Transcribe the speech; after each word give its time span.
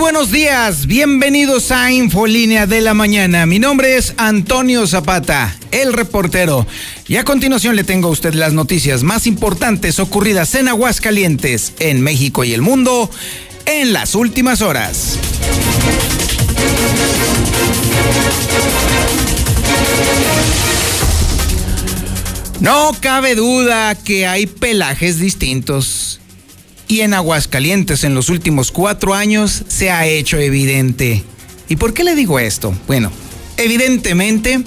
Buenos 0.00 0.30
días, 0.30 0.86
bienvenidos 0.86 1.70
a 1.70 1.92
Infolínea 1.92 2.66
de 2.66 2.80
la 2.80 2.94
Mañana. 2.94 3.44
Mi 3.44 3.58
nombre 3.58 3.98
es 3.98 4.14
Antonio 4.16 4.86
Zapata, 4.86 5.54
el 5.72 5.92
reportero. 5.92 6.66
Y 7.06 7.16
a 7.16 7.24
continuación 7.24 7.76
le 7.76 7.84
tengo 7.84 8.08
a 8.08 8.10
usted 8.10 8.32
las 8.32 8.54
noticias 8.54 9.02
más 9.02 9.26
importantes 9.26 10.00
ocurridas 10.00 10.54
en 10.54 10.68
Aguascalientes, 10.68 11.74
en 11.80 12.00
México 12.00 12.44
y 12.44 12.54
el 12.54 12.62
mundo 12.62 13.10
en 13.66 13.92
las 13.92 14.14
últimas 14.14 14.62
horas. 14.62 15.18
No 22.60 22.96
cabe 23.00 23.34
duda 23.34 23.94
que 23.96 24.26
hay 24.26 24.46
pelajes 24.46 25.18
distintos. 25.18 25.99
Y 26.90 27.02
en 27.02 27.14
Aguascalientes 27.14 28.02
en 28.02 28.16
los 28.16 28.30
últimos 28.30 28.72
cuatro 28.72 29.14
años 29.14 29.62
se 29.68 29.92
ha 29.92 30.08
hecho 30.08 30.38
evidente. 30.38 31.22
¿Y 31.68 31.76
por 31.76 31.94
qué 31.94 32.02
le 32.02 32.16
digo 32.16 32.40
esto? 32.40 32.74
Bueno, 32.88 33.12
evidentemente, 33.56 34.60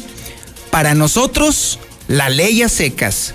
para 0.72 0.96
nosotros, 0.96 1.80
la 2.08 2.30
ley 2.30 2.62
a 2.62 2.70
secas. 2.70 3.34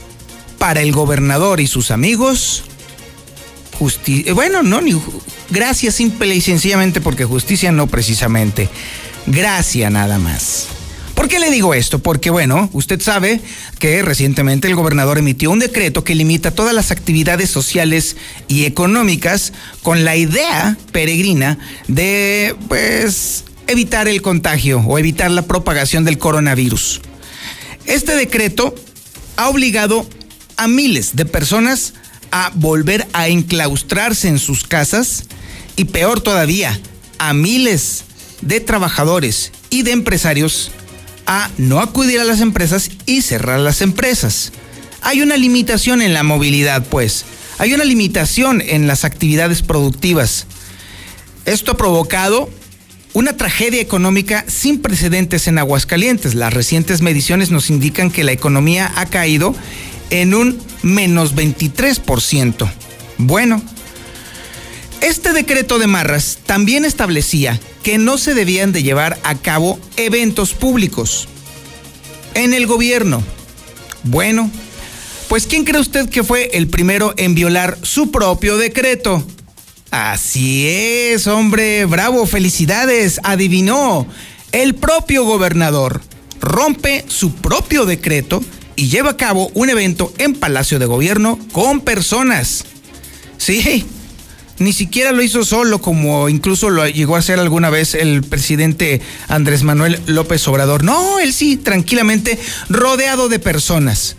Para 0.56 0.80
el 0.80 0.92
gobernador 0.92 1.60
y 1.60 1.66
sus 1.66 1.90
amigos, 1.90 2.64
justicia. 3.78 4.32
Bueno, 4.32 4.62
no, 4.62 4.80
ni 4.80 4.98
gracia 5.50 5.92
simple 5.92 6.34
y 6.34 6.40
sencillamente 6.40 7.02
porque 7.02 7.26
justicia 7.26 7.70
no 7.70 7.88
precisamente. 7.88 8.70
Gracia 9.26 9.90
nada 9.90 10.18
más. 10.18 10.77
¿Por 11.18 11.26
qué 11.26 11.40
le 11.40 11.50
digo 11.50 11.74
esto? 11.74 11.98
Porque, 11.98 12.30
bueno, 12.30 12.70
usted 12.72 13.00
sabe 13.00 13.40
que 13.80 14.02
recientemente 14.02 14.68
el 14.68 14.76
gobernador 14.76 15.18
emitió 15.18 15.50
un 15.50 15.58
decreto 15.58 16.04
que 16.04 16.14
limita 16.14 16.52
todas 16.52 16.72
las 16.72 16.92
actividades 16.92 17.50
sociales 17.50 18.16
y 18.46 18.66
económicas 18.66 19.52
con 19.82 20.04
la 20.04 20.14
idea 20.14 20.78
peregrina 20.92 21.58
de, 21.88 22.54
pues, 22.68 23.42
evitar 23.66 24.06
el 24.06 24.22
contagio 24.22 24.78
o 24.78 24.96
evitar 24.96 25.32
la 25.32 25.42
propagación 25.42 26.04
del 26.04 26.18
coronavirus. 26.18 27.00
Este 27.84 28.14
decreto 28.14 28.76
ha 29.36 29.48
obligado 29.48 30.06
a 30.56 30.68
miles 30.68 31.16
de 31.16 31.24
personas 31.24 31.94
a 32.30 32.52
volver 32.54 33.08
a 33.12 33.26
enclaustrarse 33.26 34.28
en 34.28 34.38
sus 34.38 34.62
casas 34.62 35.24
y 35.74 35.86
peor 35.86 36.20
todavía, 36.20 36.80
a 37.18 37.34
miles 37.34 38.04
de 38.40 38.60
trabajadores 38.60 39.50
y 39.68 39.82
de 39.82 39.90
empresarios 39.90 40.70
a 41.28 41.50
no 41.58 41.80
acudir 41.80 42.18
a 42.18 42.24
las 42.24 42.40
empresas 42.40 42.90
y 43.06 43.22
cerrar 43.22 43.60
las 43.60 43.82
empresas. 43.82 44.50
Hay 45.02 45.20
una 45.20 45.36
limitación 45.36 46.02
en 46.02 46.14
la 46.14 46.24
movilidad, 46.24 46.84
pues. 46.86 47.24
Hay 47.58 47.74
una 47.74 47.84
limitación 47.84 48.62
en 48.62 48.86
las 48.86 49.04
actividades 49.04 49.62
productivas. 49.62 50.46
Esto 51.44 51.72
ha 51.72 51.76
provocado 51.76 52.48
una 53.12 53.36
tragedia 53.36 53.80
económica 53.80 54.44
sin 54.48 54.80
precedentes 54.80 55.48
en 55.48 55.58
Aguascalientes. 55.58 56.34
Las 56.34 56.54
recientes 56.54 57.02
mediciones 57.02 57.50
nos 57.50 57.68
indican 57.68 58.10
que 58.10 58.24
la 58.24 58.32
economía 58.32 58.90
ha 58.96 59.06
caído 59.06 59.54
en 60.10 60.34
un 60.34 60.58
menos 60.82 61.34
23%. 61.34 62.70
Bueno, 63.18 63.62
este 65.00 65.32
decreto 65.32 65.78
de 65.78 65.86
Marras 65.86 66.38
también 66.46 66.84
establecía 66.84 67.58
que 67.82 67.98
no 67.98 68.18
se 68.18 68.34
debían 68.34 68.72
de 68.72 68.82
llevar 68.82 69.18
a 69.22 69.34
cabo 69.36 69.78
eventos 69.96 70.54
públicos 70.54 71.28
en 72.34 72.54
el 72.54 72.66
gobierno. 72.66 73.22
Bueno, 74.04 74.50
pues 75.28 75.46
¿quién 75.46 75.64
cree 75.64 75.80
usted 75.80 76.08
que 76.08 76.22
fue 76.22 76.50
el 76.54 76.68
primero 76.68 77.14
en 77.16 77.34
violar 77.34 77.78
su 77.82 78.10
propio 78.10 78.56
decreto? 78.56 79.24
Así 79.90 80.66
es, 80.68 81.26
hombre, 81.26 81.84
bravo, 81.84 82.26
felicidades, 82.26 83.20
adivinó. 83.22 84.06
El 84.52 84.74
propio 84.74 85.24
gobernador 85.24 86.00
rompe 86.40 87.04
su 87.08 87.34
propio 87.34 87.86
decreto 87.86 88.42
y 88.76 88.88
lleva 88.88 89.10
a 89.10 89.16
cabo 89.16 89.50
un 89.54 89.70
evento 89.70 90.12
en 90.18 90.34
Palacio 90.34 90.78
de 90.78 90.86
Gobierno 90.86 91.38
con 91.52 91.80
personas. 91.80 92.64
Sí, 93.36 93.84
ni 94.58 94.72
siquiera 94.72 95.12
lo 95.12 95.22
hizo 95.22 95.44
solo, 95.44 95.80
como 95.80 96.28
incluso 96.28 96.70
lo 96.70 96.86
llegó 96.88 97.16
a 97.16 97.20
hacer 97.20 97.38
alguna 97.38 97.70
vez 97.70 97.94
el 97.94 98.22
presidente 98.22 99.00
Andrés 99.28 99.62
Manuel 99.62 100.00
López 100.06 100.46
Obrador. 100.48 100.84
No, 100.84 101.18
él 101.18 101.32
sí, 101.32 101.56
tranquilamente, 101.56 102.38
rodeado 102.68 103.28
de 103.28 103.38
personas. 103.38 104.16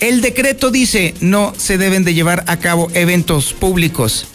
El 0.00 0.20
decreto 0.20 0.70
dice 0.70 1.14
no 1.20 1.54
se 1.56 1.78
deben 1.78 2.04
de 2.04 2.14
llevar 2.14 2.44
a 2.46 2.58
cabo 2.58 2.90
eventos 2.94 3.52
públicos 3.52 4.26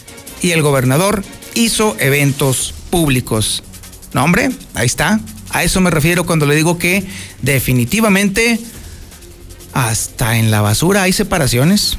y 0.41 0.51
el 0.51 0.61
gobernador 0.61 1.23
hizo 1.53 1.95
eventos 1.99 2.73
públicos. 2.89 3.63
No, 4.13 4.23
hombre, 4.23 4.49
ahí 4.73 4.87
está. 4.87 5.19
A 5.51 5.63
eso 5.63 5.81
me 5.81 5.91
refiero 5.91 6.25
cuando 6.25 6.45
le 6.45 6.55
digo 6.55 6.77
que 6.77 7.03
definitivamente 7.41 8.59
hasta 9.73 10.37
en 10.37 10.51
la 10.51 10.61
basura 10.61 11.03
hay 11.03 11.13
separaciones. 11.13 11.97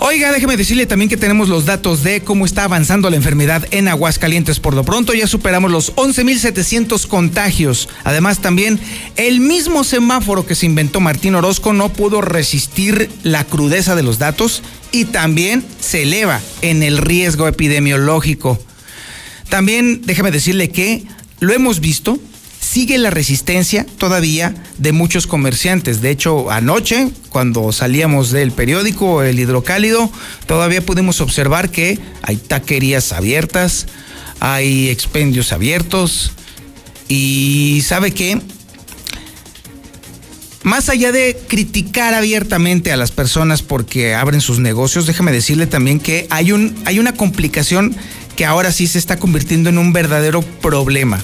Oiga, 0.00 0.30
déjeme 0.30 0.56
decirle 0.56 0.86
también 0.86 1.08
que 1.08 1.16
tenemos 1.16 1.48
los 1.48 1.64
datos 1.64 2.04
de 2.04 2.20
cómo 2.20 2.46
está 2.46 2.62
avanzando 2.62 3.10
la 3.10 3.16
enfermedad 3.16 3.66
en 3.72 3.88
Aguascalientes. 3.88 4.60
Por 4.60 4.74
lo 4.74 4.84
pronto 4.84 5.12
ya 5.12 5.26
superamos 5.26 5.72
los 5.72 5.92
11.700 5.96 7.08
contagios. 7.08 7.88
Además 8.04 8.38
también 8.38 8.78
el 9.16 9.40
mismo 9.40 9.82
semáforo 9.82 10.46
que 10.46 10.54
se 10.54 10.66
inventó 10.66 11.00
Martín 11.00 11.34
Orozco 11.34 11.72
no 11.72 11.92
pudo 11.92 12.20
resistir 12.20 13.10
la 13.24 13.42
crudeza 13.42 13.96
de 13.96 14.04
los 14.04 14.20
datos 14.20 14.62
y 14.92 15.06
también 15.06 15.64
se 15.80 16.04
eleva 16.04 16.40
en 16.62 16.84
el 16.84 16.98
riesgo 16.98 17.48
epidemiológico. 17.48 18.56
También 19.48 20.02
déjeme 20.04 20.30
decirle 20.30 20.70
que 20.70 21.02
lo 21.40 21.52
hemos 21.52 21.80
visto, 21.80 22.20
sigue 22.78 22.96
la 22.98 23.10
resistencia 23.10 23.84
todavía 23.98 24.54
de 24.78 24.92
muchos 24.92 25.26
comerciantes. 25.26 26.00
De 26.00 26.10
hecho, 26.10 26.48
anoche, 26.48 27.10
cuando 27.28 27.72
salíamos 27.72 28.30
del 28.30 28.52
periódico 28.52 29.24
El 29.24 29.40
Hidrocálido, 29.40 30.08
todavía 30.46 30.80
pudimos 30.80 31.20
observar 31.20 31.70
que 31.70 31.98
hay 32.22 32.36
taquerías 32.36 33.12
abiertas, 33.12 33.88
hay 34.38 34.90
expendios 34.90 35.52
abiertos 35.52 36.30
y 37.08 37.82
sabe 37.84 38.12
qué, 38.12 38.40
más 40.62 40.88
allá 40.88 41.10
de 41.10 41.36
criticar 41.48 42.14
abiertamente 42.14 42.92
a 42.92 42.96
las 42.96 43.10
personas 43.10 43.62
porque 43.62 44.14
abren 44.14 44.40
sus 44.40 44.60
negocios, 44.60 45.08
déjame 45.08 45.32
decirle 45.32 45.66
también 45.66 45.98
que 45.98 46.28
hay, 46.30 46.52
un, 46.52 46.80
hay 46.84 47.00
una 47.00 47.12
complicación 47.12 47.96
que 48.36 48.46
ahora 48.46 48.70
sí 48.70 48.86
se 48.86 49.00
está 49.00 49.16
convirtiendo 49.18 49.68
en 49.68 49.78
un 49.78 49.92
verdadero 49.92 50.42
problema. 50.42 51.20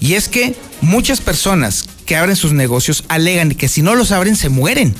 Y 0.00 0.14
es 0.14 0.28
que 0.28 0.54
muchas 0.80 1.20
personas 1.20 1.84
que 2.06 2.16
abren 2.16 2.36
sus 2.36 2.52
negocios 2.52 3.04
alegan 3.08 3.50
que 3.50 3.68
si 3.68 3.82
no 3.82 3.94
los 3.94 4.12
abren 4.12 4.36
se 4.36 4.48
mueren. 4.48 4.94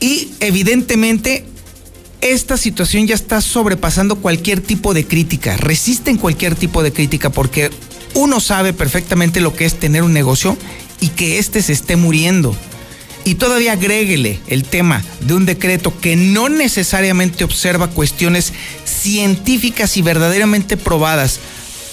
Y 0.00 0.32
evidentemente 0.40 1.46
esta 2.20 2.56
situación 2.56 3.06
ya 3.06 3.14
está 3.14 3.40
sobrepasando 3.40 4.16
cualquier 4.16 4.60
tipo 4.60 4.94
de 4.94 5.06
crítica, 5.06 5.56
resisten 5.56 6.16
cualquier 6.16 6.54
tipo 6.54 6.82
de 6.82 6.92
crítica 6.92 7.30
porque 7.30 7.70
uno 8.14 8.40
sabe 8.40 8.72
perfectamente 8.72 9.40
lo 9.40 9.54
que 9.54 9.66
es 9.66 9.74
tener 9.74 10.02
un 10.02 10.12
negocio 10.12 10.56
y 11.00 11.08
que 11.08 11.38
éste 11.38 11.62
se 11.62 11.72
esté 11.72 11.96
muriendo. 11.96 12.56
Y 13.24 13.36
todavía 13.36 13.72
agréguele 13.72 14.38
el 14.48 14.64
tema 14.64 15.02
de 15.20 15.34
un 15.34 15.46
decreto 15.46 15.98
que 15.98 16.14
no 16.16 16.48
necesariamente 16.48 17.44
observa 17.44 17.88
cuestiones 17.88 18.52
científicas 18.84 19.96
y 19.96 20.02
verdaderamente 20.02 20.76
probadas 20.76 21.40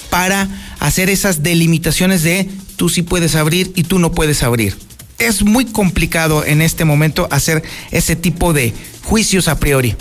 para 0.09 0.49
hacer 0.81 1.11
esas 1.11 1.43
delimitaciones 1.43 2.23
de 2.23 2.49
tú 2.75 2.89
sí 2.89 3.03
puedes 3.03 3.35
abrir 3.35 3.71
y 3.75 3.83
tú 3.83 3.99
no 3.99 4.11
puedes 4.11 4.41
abrir. 4.41 4.75
Es 5.19 5.43
muy 5.43 5.65
complicado 5.65 6.43
en 6.43 6.61
este 6.61 6.85
momento 6.85 7.27
hacer 7.31 7.61
ese 7.91 8.15
tipo 8.15 8.51
de 8.51 8.73
juicios 9.03 9.47
a 9.47 9.59
priori. 9.59 9.95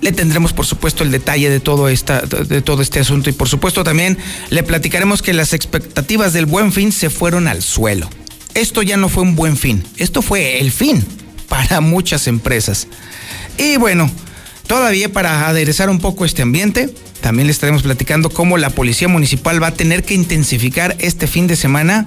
Le 0.00 0.12
tendremos, 0.12 0.54
por 0.54 0.64
supuesto, 0.64 1.04
el 1.04 1.10
detalle 1.10 1.50
de 1.50 1.60
todo, 1.60 1.90
esta, 1.90 2.22
de 2.22 2.62
todo 2.62 2.80
este 2.80 3.00
asunto 3.00 3.28
y, 3.28 3.34
por 3.34 3.50
supuesto, 3.50 3.84
también 3.84 4.16
le 4.48 4.62
platicaremos 4.62 5.20
que 5.20 5.34
las 5.34 5.52
expectativas 5.52 6.32
del 6.32 6.46
buen 6.46 6.72
fin 6.72 6.90
se 6.90 7.10
fueron 7.10 7.48
al 7.48 7.62
suelo. 7.62 8.08
Esto 8.54 8.82
ya 8.82 8.96
no 8.96 9.10
fue 9.10 9.24
un 9.24 9.36
buen 9.36 9.58
fin, 9.58 9.84
esto 9.98 10.22
fue 10.22 10.58
el 10.58 10.72
fin 10.72 11.04
para 11.48 11.82
muchas 11.82 12.26
empresas. 12.28 12.88
Y 13.58 13.76
bueno, 13.76 14.10
todavía 14.66 15.12
para 15.12 15.48
aderezar 15.48 15.90
un 15.90 16.00
poco 16.00 16.24
este 16.24 16.40
ambiente, 16.40 16.92
También 17.22 17.46
le 17.46 17.52
estaremos 17.52 17.82
platicando 17.82 18.28
cómo 18.30 18.58
la 18.58 18.70
Policía 18.70 19.06
Municipal 19.08 19.62
va 19.62 19.68
a 19.68 19.74
tener 19.74 20.02
que 20.02 20.14
intensificar 20.14 20.96
este 20.98 21.28
fin 21.28 21.46
de 21.46 21.56
semana 21.56 22.04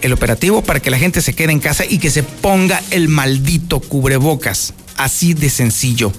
el 0.00 0.12
operativo 0.12 0.62
para 0.62 0.80
que 0.80 0.90
la 0.90 0.98
gente 0.98 1.20
se 1.20 1.34
quede 1.34 1.52
en 1.52 1.60
casa 1.60 1.84
y 1.88 1.98
que 1.98 2.10
se 2.10 2.22
ponga 2.22 2.82
el 2.90 3.08
maldito 3.08 3.80
cubrebocas. 3.80 4.72
Así 4.96 5.34
de 5.34 5.50
sencillo. 5.50 6.10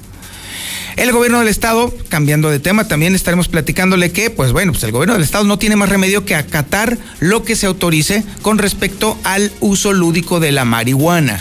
El 0.97 1.11
gobierno 1.11 1.39
del 1.39 1.47
estado, 1.47 1.93
cambiando 2.09 2.49
de 2.49 2.59
tema, 2.59 2.87
también 2.87 3.15
estaremos 3.15 3.47
platicándole 3.47 4.11
que, 4.11 4.29
pues 4.29 4.51
bueno, 4.51 4.71
pues 4.71 4.83
el 4.83 4.91
gobierno 4.91 5.13
del 5.13 5.23
estado 5.23 5.43
no 5.43 5.57
tiene 5.57 5.75
más 5.75 5.89
remedio 5.89 6.25
que 6.25 6.35
acatar 6.35 6.97
lo 7.19 7.43
que 7.43 7.55
se 7.55 7.65
autorice 7.65 8.23
con 8.43 8.59
respecto 8.59 9.17
al 9.23 9.51
uso 9.59 9.93
lúdico 9.93 10.39
de 10.39 10.51
la 10.51 10.65
marihuana. 10.65 11.39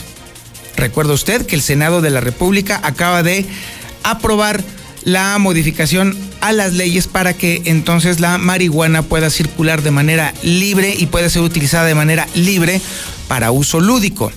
Recuerda 0.76 1.12
usted 1.12 1.44
que 1.46 1.54
el 1.54 1.62
Senado 1.62 2.00
de 2.00 2.10
la 2.10 2.20
República 2.20 2.80
acaba 2.82 3.22
de 3.22 3.46
aprobar 4.02 4.62
la 5.06 5.38
modificación 5.38 6.18
a 6.40 6.50
las 6.50 6.72
leyes 6.72 7.06
para 7.06 7.32
que 7.32 7.62
entonces 7.66 8.18
la 8.18 8.38
marihuana 8.38 9.02
pueda 9.02 9.30
circular 9.30 9.82
de 9.82 9.92
manera 9.92 10.34
libre 10.42 10.96
y 10.98 11.06
pueda 11.06 11.30
ser 11.30 11.42
utilizada 11.42 11.86
de 11.86 11.94
manera 11.94 12.26
libre 12.34 12.80
para 13.28 13.52
uso 13.52 13.78
lúdico. 13.78 14.32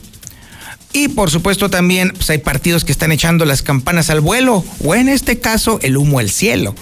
Y 0.94 1.08
por 1.08 1.32
supuesto 1.32 1.72
también 1.72 2.12
pues, 2.12 2.30
hay 2.30 2.38
partidos 2.38 2.86
que 2.86 2.92
están 2.92 3.12
echando 3.12 3.46
las 3.46 3.64
campanas 3.64 4.12
al 4.12 4.22
vuelo, 4.22 4.64
o 4.84 4.94
en 4.94 5.10
este 5.10 5.40
caso 5.40 5.80
el 5.82 5.98
humo 5.98 6.20
al 6.20 6.30
cielo. 6.30 6.76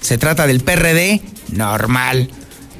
Se 0.00 0.16
trata 0.16 0.46
del 0.46 0.60
PRD 0.60 1.20
normal, 1.52 2.30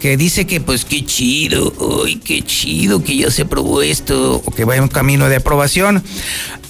que 0.01 0.17
dice 0.17 0.47
que 0.47 0.61
pues 0.61 0.85
qué 0.85 1.05
chido, 1.05 1.73
uy, 1.79 2.17
qué 2.17 2.43
chido 2.43 3.03
que 3.03 3.17
ya 3.17 3.31
se 3.31 3.43
aprobó 3.43 3.83
esto, 3.83 4.43
o 4.45 4.51
que 4.51 4.65
vaya 4.65 4.83
un 4.83 4.89
camino 4.89 5.29
de 5.29 5.37
aprobación. 5.37 6.03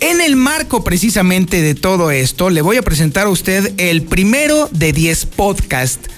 En 0.00 0.20
el 0.20 0.36
marco 0.36 0.84
precisamente 0.84 1.62
de 1.62 1.74
todo 1.74 2.10
esto, 2.10 2.50
le 2.50 2.62
voy 2.62 2.76
a 2.76 2.82
presentar 2.82 3.26
a 3.26 3.30
usted 3.30 3.72
el 3.78 4.02
primero 4.02 4.68
de 4.72 4.92
10 4.92 5.26
podcasts 5.26 6.10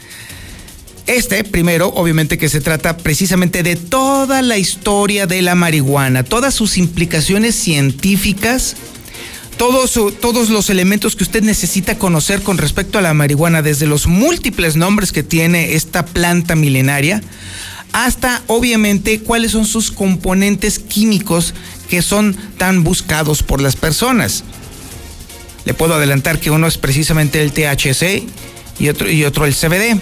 este, 1.08 1.42
primero, 1.42 1.88
obviamente 1.88 2.36
que 2.36 2.50
se 2.50 2.60
trata 2.60 2.98
precisamente 2.98 3.62
de 3.62 3.76
toda 3.76 4.42
la 4.42 4.58
historia 4.58 5.26
de 5.26 5.40
la 5.40 5.54
marihuana, 5.54 6.22
todas 6.22 6.52
sus 6.52 6.76
implicaciones 6.76 7.54
científicas, 7.54 8.76
todos, 9.58 9.98
todos 10.20 10.48
los 10.48 10.70
elementos 10.70 11.16
que 11.16 11.24
usted 11.24 11.42
necesita 11.42 11.98
conocer 11.98 12.42
con 12.42 12.56
respecto 12.56 12.98
a 12.98 13.02
la 13.02 13.12
marihuana, 13.12 13.60
desde 13.60 13.86
los 13.86 14.06
múltiples 14.06 14.76
nombres 14.76 15.12
que 15.12 15.22
tiene 15.22 15.74
esta 15.74 16.06
planta 16.06 16.54
milenaria, 16.54 17.22
hasta 17.92 18.42
obviamente 18.46 19.20
cuáles 19.20 19.52
son 19.52 19.66
sus 19.66 19.90
componentes 19.90 20.78
químicos 20.78 21.54
que 21.90 22.02
son 22.02 22.36
tan 22.56 22.84
buscados 22.84 23.42
por 23.42 23.60
las 23.60 23.76
personas. 23.76 24.44
Le 25.64 25.74
puedo 25.74 25.94
adelantar 25.94 26.38
que 26.38 26.50
uno 26.50 26.66
es 26.66 26.78
precisamente 26.78 27.42
el 27.42 27.52
THC 27.52 28.22
y 28.78 28.88
otro, 28.88 29.10
y 29.10 29.24
otro 29.24 29.44
el 29.44 29.54
CBD 29.54 30.00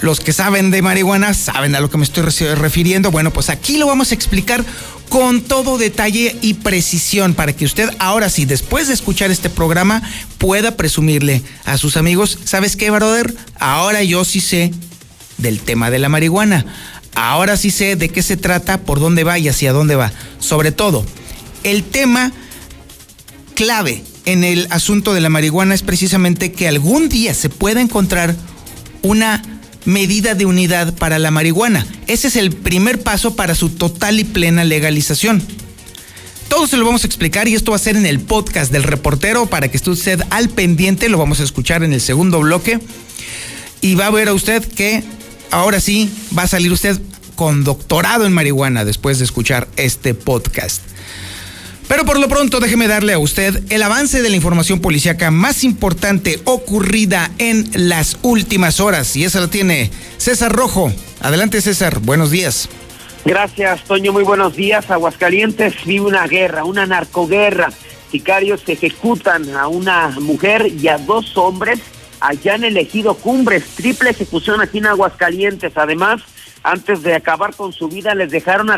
los 0.00 0.20
que 0.20 0.32
saben 0.32 0.70
de 0.70 0.82
marihuana 0.82 1.34
saben 1.34 1.74
a 1.74 1.80
lo 1.80 1.90
que 1.90 1.98
me 1.98 2.04
estoy 2.04 2.24
refiriendo. 2.24 3.10
Bueno, 3.10 3.32
pues 3.32 3.50
aquí 3.50 3.78
lo 3.78 3.86
vamos 3.86 4.10
a 4.10 4.14
explicar 4.14 4.64
con 5.08 5.40
todo 5.42 5.78
detalle 5.78 6.36
y 6.42 6.54
precisión 6.54 7.34
para 7.34 7.54
que 7.54 7.64
usted 7.64 7.90
ahora 7.98 8.28
sí, 8.28 8.44
después 8.44 8.88
de 8.88 8.94
escuchar 8.94 9.30
este 9.30 9.50
programa, 9.50 10.02
pueda 10.38 10.76
presumirle 10.76 11.42
a 11.64 11.78
sus 11.78 11.96
amigos, 11.96 12.38
¿sabes 12.44 12.76
qué, 12.76 12.90
brother? 12.90 13.34
Ahora 13.58 14.02
yo 14.02 14.24
sí 14.24 14.40
sé 14.40 14.72
del 15.38 15.60
tema 15.60 15.90
de 15.90 15.98
la 15.98 16.08
marihuana. 16.08 16.64
Ahora 17.14 17.56
sí 17.56 17.70
sé 17.70 17.96
de 17.96 18.10
qué 18.10 18.22
se 18.22 18.36
trata, 18.36 18.82
por 18.82 19.00
dónde 19.00 19.24
va 19.24 19.38
y 19.38 19.48
hacia 19.48 19.72
dónde 19.72 19.96
va. 19.96 20.12
Sobre 20.38 20.70
todo, 20.72 21.04
el 21.64 21.82
tema 21.82 22.32
clave 23.54 24.04
en 24.24 24.44
el 24.44 24.68
asunto 24.70 25.14
de 25.14 25.20
la 25.20 25.30
marihuana 25.30 25.74
es 25.74 25.82
precisamente 25.82 26.52
que 26.52 26.68
algún 26.68 27.08
día 27.08 27.34
se 27.34 27.48
pueda 27.48 27.80
encontrar 27.80 28.36
una 29.02 29.42
medida 29.88 30.34
de 30.34 30.44
unidad 30.44 30.94
para 30.94 31.18
la 31.18 31.30
marihuana. 31.30 31.86
Ese 32.08 32.28
es 32.28 32.36
el 32.36 32.52
primer 32.52 33.00
paso 33.00 33.34
para 33.36 33.54
su 33.54 33.70
total 33.70 34.20
y 34.20 34.24
plena 34.24 34.62
legalización. 34.62 35.42
Todo 36.48 36.66
se 36.66 36.76
lo 36.76 36.84
vamos 36.84 37.04
a 37.04 37.06
explicar 37.06 37.48
y 37.48 37.54
esto 37.54 37.70
va 37.72 37.76
a 37.76 37.80
ser 37.80 37.96
en 37.96 38.04
el 38.04 38.20
podcast 38.20 38.70
del 38.70 38.82
reportero 38.82 39.46
para 39.46 39.68
que 39.68 39.78
esté 39.78 39.90
usted 39.90 40.20
al 40.28 40.50
pendiente, 40.50 41.08
lo 41.08 41.16
vamos 41.16 41.40
a 41.40 41.44
escuchar 41.44 41.82
en 41.84 41.94
el 41.94 42.02
segundo 42.02 42.40
bloque 42.40 42.78
y 43.80 43.94
va 43.94 44.06
a 44.06 44.10
ver 44.10 44.28
a 44.28 44.34
usted 44.34 44.62
que 44.62 45.02
ahora 45.50 45.80
sí 45.80 46.10
va 46.36 46.42
a 46.42 46.48
salir 46.48 46.70
usted 46.70 47.00
con 47.34 47.64
doctorado 47.64 48.26
en 48.26 48.32
marihuana 48.34 48.84
después 48.84 49.18
de 49.18 49.24
escuchar 49.24 49.68
este 49.76 50.12
podcast. 50.12 50.82
Pero 51.88 52.04
por 52.04 52.20
lo 52.20 52.28
pronto 52.28 52.60
déjeme 52.60 52.86
darle 52.86 53.14
a 53.14 53.18
usted 53.18 53.62
el 53.70 53.82
avance 53.82 54.20
de 54.20 54.28
la 54.28 54.36
información 54.36 54.80
policíaca 54.80 55.30
más 55.30 55.64
importante 55.64 56.38
ocurrida 56.44 57.30
en 57.38 57.68
las 57.74 58.18
últimas 58.22 58.78
horas. 58.78 59.16
Y 59.16 59.24
esa 59.24 59.40
la 59.40 59.48
tiene 59.48 59.90
César 60.18 60.52
Rojo. 60.52 60.92
Adelante 61.20 61.62
César, 61.62 62.00
buenos 62.00 62.30
días. 62.30 62.68
Gracias, 63.24 63.84
Toño. 63.84 64.12
Muy 64.12 64.22
buenos 64.22 64.54
días. 64.54 64.90
Aguascalientes 64.90 65.74
vive 65.86 66.04
una 66.04 66.26
guerra, 66.26 66.64
una 66.64 66.84
narcoguerra. 66.84 67.70
Sicarios 68.12 68.62
ejecutan 68.66 69.56
a 69.56 69.68
una 69.68 70.08
mujer 70.20 70.66
y 70.66 70.88
a 70.88 70.98
dos 70.98 71.36
hombres 71.38 71.80
allá 72.20 72.56
en 72.56 72.64
elegido 72.64 73.14
Cumbres. 73.14 73.64
Triple 73.76 74.10
ejecución 74.10 74.60
aquí 74.60 74.78
en 74.78 74.86
Aguascalientes. 74.86 75.72
Además, 75.76 76.20
antes 76.62 77.02
de 77.02 77.14
acabar 77.14 77.54
con 77.54 77.72
su 77.72 77.88
vida, 77.88 78.14
les 78.14 78.30
dejaron 78.30 78.70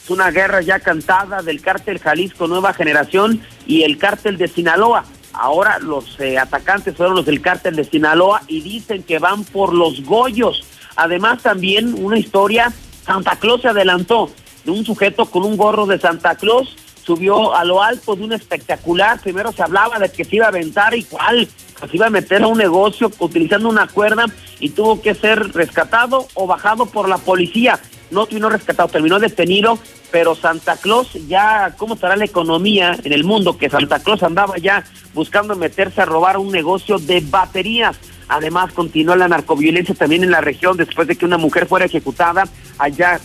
narcomensajes 0.00 0.10
una 0.10 0.30
guerra 0.30 0.60
ya 0.60 0.80
cantada 0.80 1.42
del 1.42 1.60
cártel 1.60 1.98
Jalisco 1.98 2.46
Nueva 2.48 2.72
Generación 2.72 3.40
y 3.66 3.82
el 3.82 3.98
cártel 3.98 4.38
de 4.38 4.48
Sinaloa. 4.48 5.04
Ahora 5.32 5.78
los 5.78 6.18
eh, 6.20 6.38
atacantes 6.38 6.96
fueron 6.96 7.14
los 7.14 7.26
del 7.26 7.40
cártel 7.40 7.76
de 7.76 7.84
Sinaloa 7.84 8.42
y 8.48 8.60
dicen 8.62 9.02
que 9.02 9.18
van 9.18 9.44
por 9.44 9.72
los 9.74 10.04
Goyos. 10.04 10.64
Además 10.96 11.42
también 11.42 11.94
una 12.02 12.18
historia, 12.18 12.72
Santa 13.04 13.36
Claus 13.36 13.62
se 13.62 13.68
adelantó 13.68 14.30
de 14.64 14.70
un 14.70 14.84
sujeto 14.84 15.26
con 15.26 15.44
un 15.44 15.56
gorro 15.56 15.86
de 15.86 15.98
Santa 15.98 16.34
Claus, 16.34 16.76
subió 17.04 17.54
a 17.54 17.64
lo 17.64 17.82
alto 17.82 18.16
de 18.16 18.24
un 18.24 18.32
espectacular, 18.32 19.20
primero 19.20 19.52
se 19.52 19.62
hablaba 19.62 19.98
de 19.98 20.10
que 20.10 20.24
se 20.24 20.36
iba 20.36 20.46
a 20.46 20.48
aventar 20.48 20.94
y 20.94 21.04
cuál, 21.04 21.48
se 21.88 21.96
iba 21.96 22.06
a 22.06 22.10
meter 22.10 22.42
a 22.42 22.48
un 22.48 22.58
negocio 22.58 23.10
utilizando 23.20 23.68
una 23.68 23.86
cuerda 23.86 24.26
y 24.58 24.70
tuvo 24.70 25.00
que 25.00 25.14
ser 25.14 25.52
rescatado 25.52 26.26
o 26.34 26.46
bajado 26.46 26.86
por 26.86 27.08
la 27.08 27.18
policía. 27.18 27.80
No 28.10 28.26
terminó 28.26 28.48
rescatado, 28.48 28.88
terminó 28.88 29.18
detenido 29.18 29.78
pero 30.10 30.34
Santa 30.34 30.76
Claus 30.76 31.12
ya, 31.28 31.74
¿cómo 31.76 31.94
estará 31.94 32.16
la 32.16 32.24
economía 32.24 32.98
en 33.02 33.12
el 33.12 33.24
mundo? 33.24 33.56
Que 33.56 33.70
Santa 33.70 34.00
Claus 34.00 34.22
andaba 34.22 34.58
ya 34.58 34.84
buscando 35.14 35.56
meterse 35.56 36.00
a 36.00 36.04
robar 36.04 36.36
un 36.36 36.50
negocio 36.50 36.98
de 36.98 37.20
baterías. 37.20 37.96
Además, 38.28 38.72
continuó 38.72 39.16
la 39.16 39.28
narcoviolencia 39.28 39.94
también 39.94 40.24
en 40.24 40.30
la 40.30 40.40
región 40.40 40.76
después 40.76 41.08
de 41.08 41.16
que 41.16 41.24
una 41.24 41.38
mujer 41.38 41.66
fuera 41.66 41.86
ejecutada 41.86 42.44
allá 42.78 43.20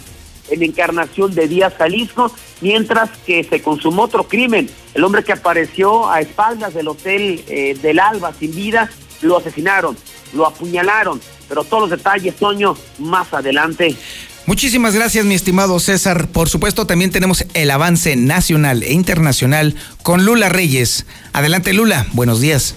en 0.50 0.64
Encarnación 0.64 1.34
de 1.34 1.48
Díaz, 1.48 1.74
Jalisco, 1.78 2.32
mientras 2.62 3.10
que 3.26 3.44
se 3.44 3.62
consumó 3.62 4.04
otro 4.04 4.28
crimen. 4.28 4.70
El 4.94 5.04
hombre 5.04 5.24
que 5.24 5.34
apareció 5.34 6.10
a 6.10 6.22
espaldas 6.22 6.74
del 6.74 6.88
hotel 6.88 7.44
eh, 7.48 7.76
del 7.82 8.00
Alba 8.00 8.32
sin 8.34 8.54
vida, 8.54 8.90
lo 9.22 9.38
asesinaron, 9.38 9.98
lo 10.34 10.46
apuñalaron, 10.46 11.20
pero 11.50 11.64
todos 11.64 11.90
los 11.90 11.98
detalles, 11.98 12.36
Toño, 12.36 12.76
más 13.00 13.34
adelante. 13.34 13.96
Muchísimas 14.48 14.94
gracias, 14.94 15.26
mi 15.26 15.34
estimado 15.34 15.80
César. 15.80 16.28
Por 16.28 16.50
supuesto, 16.50 16.86
también 16.86 17.12
tenemos 17.12 17.46
el 17.56 17.72
avance 17.72 18.16
nacional 18.16 18.84
e 18.84 18.94
internacional 18.94 19.76
con 20.04 20.24
Lula 20.24 20.50
Reyes. 20.50 21.08
Adelante, 21.34 21.74
Lula. 21.74 22.06
Buenos 22.14 22.42
días. 22.42 22.76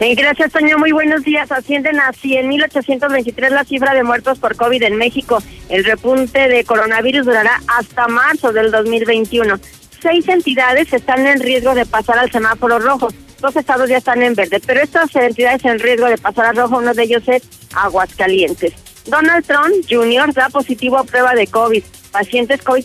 Eh, 0.00 0.14
gracias, 0.14 0.50
Toño. 0.50 0.78
Muy 0.78 0.92
buenos 0.92 1.22
días. 1.22 1.52
Ascienden 1.52 2.00
a 2.00 2.12
100.823 2.12 3.50
la 3.50 3.64
cifra 3.64 3.92
de 3.92 4.02
muertos 4.02 4.38
por 4.38 4.56
COVID 4.56 4.82
en 4.82 4.96
México. 4.96 5.42
El 5.68 5.84
repunte 5.84 6.48
de 6.48 6.64
coronavirus 6.64 7.26
durará 7.26 7.60
hasta 7.66 8.08
marzo 8.08 8.54
del 8.54 8.70
2021. 8.70 9.60
Seis 10.00 10.26
entidades 10.26 10.90
están 10.94 11.26
en 11.26 11.38
riesgo 11.40 11.74
de 11.74 11.84
pasar 11.84 12.18
al 12.18 12.32
semáforo 12.32 12.78
rojo. 12.78 13.08
Dos 13.42 13.54
estados 13.56 13.90
ya 13.90 13.98
están 13.98 14.22
en 14.22 14.34
verde, 14.34 14.58
pero 14.66 14.80
estas 14.80 15.14
entidades 15.14 15.66
en 15.66 15.78
riesgo 15.78 16.06
de 16.06 16.16
pasar 16.16 16.46
al 16.46 16.56
rojo, 16.56 16.78
uno 16.78 16.94
de 16.94 17.02
ellos 17.02 17.22
es 17.26 17.42
Aguascalientes. 17.74 18.72
Donald 19.06 19.44
Trump 19.46 19.74
Jr. 19.88 20.32
da 20.32 20.48
positivo 20.48 20.98
a 20.98 21.04
prueba 21.04 21.34
de 21.34 21.46
COVID. 21.46 21.82
Pacientes 22.12 22.60
COVID, 22.62 22.84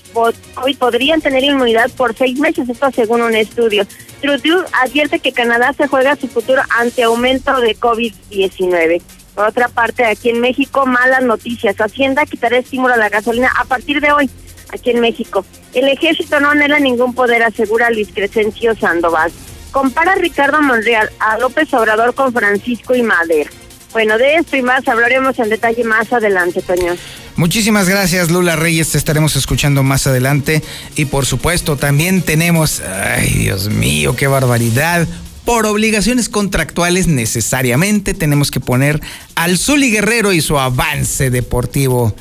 podrían 0.77 1.19
tener 1.19 1.43
inmunidad 1.43 1.89
por 1.91 2.15
seis 2.15 2.39
meses, 2.39 2.69
esto 2.69 2.91
según 2.91 3.21
un 3.21 3.35
estudio. 3.35 3.85
Trudeau 4.21 4.63
advierte 4.83 5.19
que 5.19 5.31
Canadá 5.31 5.73
se 5.73 5.87
juega 5.87 6.15
su 6.15 6.27
futuro 6.27 6.61
ante 6.77 7.03
aumento 7.03 7.59
de 7.59 7.75
COVID-19. 7.75 9.01
Por 9.33 9.47
otra 9.47 9.67
parte, 9.67 10.05
aquí 10.05 10.29
en 10.29 10.39
México, 10.39 10.85
malas 10.85 11.23
noticias. 11.23 11.75
Hacienda 11.79 12.25
quitará 12.25 12.57
estímulo 12.57 12.93
a 12.93 12.97
la 12.97 13.09
gasolina 13.09 13.51
a 13.57 13.65
partir 13.65 13.99
de 13.99 14.11
hoy, 14.11 14.29
aquí 14.71 14.91
en 14.91 15.01
México. 15.01 15.43
El 15.73 15.89
ejército 15.89 16.39
no 16.39 16.51
anhela 16.51 16.79
ningún 16.79 17.13
poder, 17.13 17.43
asegura 17.43 17.89
Luis 17.89 18.09
Crescencio 18.13 18.75
Sandoval. 18.75 19.31
Compara 19.71 20.15
Ricardo 20.15 20.61
Monreal 20.61 21.09
a 21.19 21.37
López 21.37 21.73
Obrador 21.73 22.13
con 22.15 22.31
Francisco 22.31 22.95
y 22.95 23.01
Madero. 23.01 23.49
Bueno, 23.95 24.17
de 24.17 24.35
esto 24.35 24.57
y 24.57 24.61
más 24.61 24.85
hablaremos 24.89 25.39
en 25.39 25.47
detalle 25.47 25.85
más 25.85 26.11
adelante, 26.11 26.61
Toño. 26.61 26.97
Muchísimas 27.37 27.87
gracias, 27.87 28.29
Lula 28.29 28.57
Reyes. 28.57 28.91
Te 28.91 28.97
estaremos 28.97 29.37
escuchando 29.37 29.83
más 29.83 30.05
adelante. 30.05 30.61
Y 30.97 31.05
por 31.05 31.25
supuesto, 31.25 31.77
también 31.77 32.21
tenemos, 32.21 32.81
ay 32.81 33.29
Dios 33.29 33.69
mío, 33.69 34.13
qué 34.13 34.27
barbaridad, 34.27 35.07
por 35.45 35.65
obligaciones 35.65 36.27
contractuales 36.27 37.07
necesariamente 37.07 38.13
tenemos 38.13 38.51
que 38.51 38.59
poner 38.59 38.99
al 39.35 39.57
Zuli 39.57 39.91
Guerrero 39.91 40.33
y 40.33 40.41
su 40.41 40.59
avance 40.59 41.29
deportivo. 41.29 42.13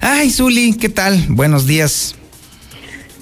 Ay, 0.00 0.30
Zuli, 0.30 0.74
¿qué 0.74 0.88
tal? 0.88 1.26
Buenos 1.30 1.66
días. 1.66 2.14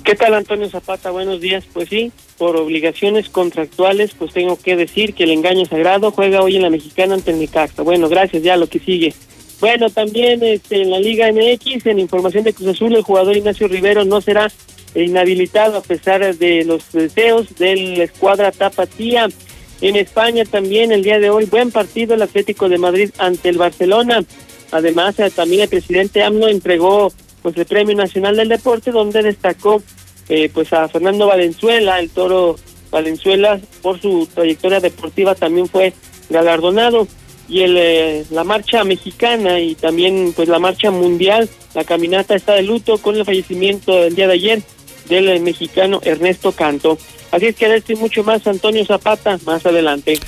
¿Qué 0.04 0.14
tal, 0.14 0.34
Antonio 0.34 0.68
Zapata? 0.68 1.10
Buenos 1.10 1.40
días. 1.40 1.64
Pues 1.72 1.88
sí, 1.88 2.10
por 2.38 2.56
obligaciones 2.56 3.28
contractuales, 3.28 4.12
pues 4.18 4.32
tengo 4.32 4.56
que 4.56 4.74
decir 4.74 5.14
que 5.14 5.24
el 5.24 5.30
engaño 5.30 5.66
sagrado 5.66 6.10
juega 6.10 6.42
hoy 6.42 6.56
en 6.56 6.62
la 6.62 6.70
mexicana 6.70 7.14
ante 7.14 7.32
el 7.32 7.38
Necaxa. 7.38 7.82
Bueno, 7.82 8.08
gracias, 8.08 8.42
ya 8.42 8.56
lo 8.56 8.66
que 8.66 8.78
sigue. 8.78 9.14
Bueno, 9.60 9.90
también 9.90 10.42
este, 10.42 10.82
en 10.82 10.90
la 10.90 10.98
Liga 10.98 11.30
MX, 11.30 11.84
en 11.86 11.98
información 11.98 12.44
de 12.44 12.54
Cruz 12.54 12.68
Azul, 12.68 12.96
el 12.96 13.02
jugador 13.02 13.36
Ignacio 13.36 13.68
Rivero 13.68 14.06
no 14.06 14.22
será 14.22 14.50
inhabilitado 14.94 15.76
a 15.76 15.82
pesar 15.82 16.34
de 16.34 16.64
los 16.64 16.90
deseos 16.92 17.54
de 17.56 17.76
la 17.76 18.04
escuadra 18.04 18.52
Tapatía. 18.52 19.28
En 19.82 19.96
España 19.96 20.44
también 20.44 20.92
el 20.92 21.02
día 21.02 21.18
de 21.18 21.28
hoy, 21.28 21.44
buen 21.44 21.70
partido 21.70 22.14
el 22.14 22.22
Atlético 22.22 22.70
de 22.70 22.78
Madrid 22.78 23.10
ante 23.18 23.50
el 23.50 23.58
Barcelona. 23.58 24.24
Además, 24.72 25.18
eh, 25.18 25.30
también 25.30 25.62
el 25.62 25.68
presidente 25.68 26.22
AMLO 26.22 26.48
entregó 26.48 27.12
pues 27.42 27.56
el 27.56 27.66
Premio 27.66 27.96
Nacional 27.96 28.36
del 28.36 28.48
Deporte, 28.48 28.90
donde 28.90 29.22
destacó 29.22 29.82
eh, 30.28 30.50
pues 30.52 30.72
a 30.72 30.88
Fernando 30.88 31.26
Valenzuela, 31.26 31.98
el 31.98 32.10
toro 32.10 32.56
Valenzuela, 32.90 33.60
por 33.82 34.00
su 34.00 34.28
trayectoria 34.32 34.80
deportiva 34.80 35.34
también 35.34 35.68
fue 35.68 35.92
galardonado. 36.28 37.06
Y 37.48 37.62
el, 37.62 37.76
eh, 37.76 38.24
la 38.30 38.44
marcha 38.44 38.84
mexicana 38.84 39.58
y 39.58 39.74
también 39.74 40.32
pues 40.36 40.48
la 40.48 40.60
marcha 40.60 40.92
mundial, 40.92 41.48
la 41.74 41.82
caminata 41.82 42.36
está 42.36 42.54
de 42.54 42.62
luto 42.62 42.98
con 42.98 43.16
el 43.16 43.24
fallecimiento 43.24 43.96
del 43.96 44.14
día 44.14 44.28
de 44.28 44.34
ayer 44.34 44.62
del 45.08 45.40
mexicano 45.40 46.00
Ernesto 46.04 46.52
Canto. 46.52 46.96
Así 47.32 47.46
es 47.46 47.56
que 47.56 47.68
decir 47.68 47.96
mucho 47.96 48.22
más 48.22 48.46
Antonio 48.46 48.84
Zapata 48.86 49.38
más 49.44 49.66
adelante. 49.66 50.18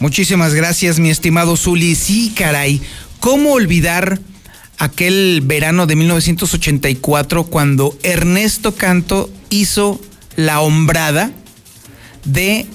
Muchísimas 0.00 0.54
gracias, 0.54 0.98
mi 0.98 1.10
estimado 1.10 1.56
Zuli. 1.56 1.94
Sí, 1.94 2.32
caray, 2.36 2.80
¿cómo 3.20 3.52
olvidar 3.52 4.18
aquel 4.84 5.40
verano 5.44 5.86
de 5.86 5.96
1984 5.96 7.44
cuando 7.44 7.96
Ernesto 8.02 8.74
Canto 8.74 9.30
hizo 9.50 10.00
la 10.36 10.60
hombrada 10.60 11.30
de 12.24 12.66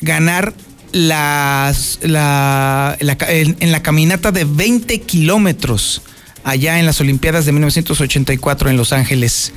ganar 0.00 0.54
las, 0.92 1.98
la, 2.02 2.96
en 3.00 3.72
la 3.72 3.82
caminata 3.82 4.32
de 4.32 4.44
20 4.44 5.00
kilómetros 5.02 6.02
allá 6.46 6.78
en 6.78 6.86
las 6.86 7.00
Olimpiadas 7.00 7.44
de 7.44 7.52
1984 7.52 8.70
en 8.70 8.76
Los 8.76 8.92
Ángeles. 8.92 9.52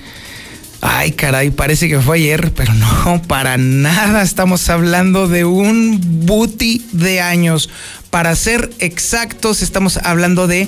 Ay, 0.82 1.12
caray, 1.12 1.52
parece 1.52 1.90
que 1.90 2.00
fue 2.00 2.18
ayer, 2.18 2.52
pero 2.54 2.74
no, 2.74 3.22
para 3.28 3.58
nada. 3.58 4.22
Estamos 4.24 4.70
hablando 4.70 5.28
de 5.28 5.46
un 5.46 6.26
booty 6.26 6.86
de 6.92 7.22
años. 7.22 7.70
Para 8.10 8.36
ser 8.36 8.72
exactos, 8.80 9.62
estamos 9.62 9.98
hablando 9.98 10.48
de. 10.48 10.68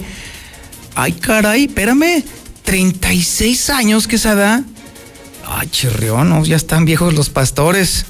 Ay, 0.95 1.13
caray, 1.13 1.65
espérame. 1.65 2.23
36 2.63 3.69
años 3.69 4.07
que 4.07 4.17
se 4.17 4.35
da. 4.35 4.63
Ay, 5.45 5.67
chirrión, 5.69 6.43
ya 6.43 6.55
están 6.55 6.85
viejos 6.85 7.13
los 7.13 7.29
pastores. 7.29 8.05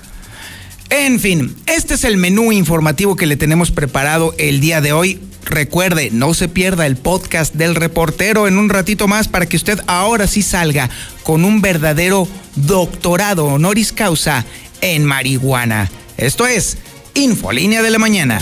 En 0.89 1.19
fin, 1.19 1.55
este 1.67 1.93
es 1.93 2.03
el 2.03 2.17
menú 2.17 2.51
informativo 2.51 3.15
que 3.15 3.25
le 3.25 3.37
tenemos 3.37 3.71
preparado 3.71 4.35
el 4.37 4.59
día 4.59 4.81
de 4.81 4.91
hoy. 4.91 5.19
Recuerde, 5.45 6.09
no 6.11 6.33
se 6.33 6.47
pierda 6.47 6.85
el 6.85 6.97
podcast 6.97 7.55
del 7.55 7.75
reportero 7.75 8.47
en 8.47 8.57
un 8.57 8.69
ratito 8.69 9.07
más 9.07 9.27
para 9.27 9.45
que 9.45 9.57
usted 9.57 9.79
ahora 9.87 10.27
sí 10.27 10.41
salga 10.41 10.89
con 11.23 11.45
un 11.45 11.61
verdadero 11.61 12.27
doctorado 12.55 13.45
honoris 13.45 13.91
causa 13.93 14.45
en 14.81 15.05
marihuana. 15.05 15.89
Esto 16.17 16.45
es 16.45 16.77
Infolínea 17.13 17.81
de 17.81 17.89
la 17.89 17.99
Mañana. 17.99 18.39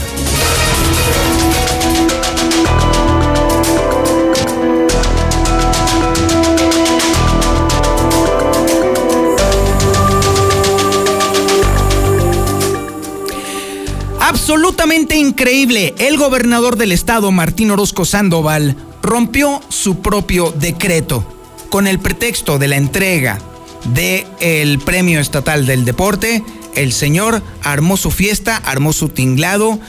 Absolutamente 14.30 15.16
increíble. 15.16 15.96
El 15.98 16.20
gobernador 16.20 16.78
del 16.78 16.92
estado, 16.92 17.32
Martín 17.32 17.72
Orozco 17.72 18.06
Sandoval, 18.06 18.76
rompió 19.02 19.60
su 19.70 20.02
propio 20.02 20.52
decreto 20.52 21.26
con 21.72 21.88
el 21.88 21.98
pretexto 21.98 22.60
de 22.60 22.68
la 22.68 22.76
entrega 22.76 23.40
del 23.86 24.78
Premio 24.78 25.20
Estatal 25.20 25.66
del 25.66 25.84
Deporte. 25.84 26.44
El 26.76 26.94
señor 26.94 27.42
armó 27.64 27.98
su 27.98 28.12
fiesta, 28.12 28.58
armó 28.58 28.94
su 28.94 29.10
tinglado, 29.10 29.80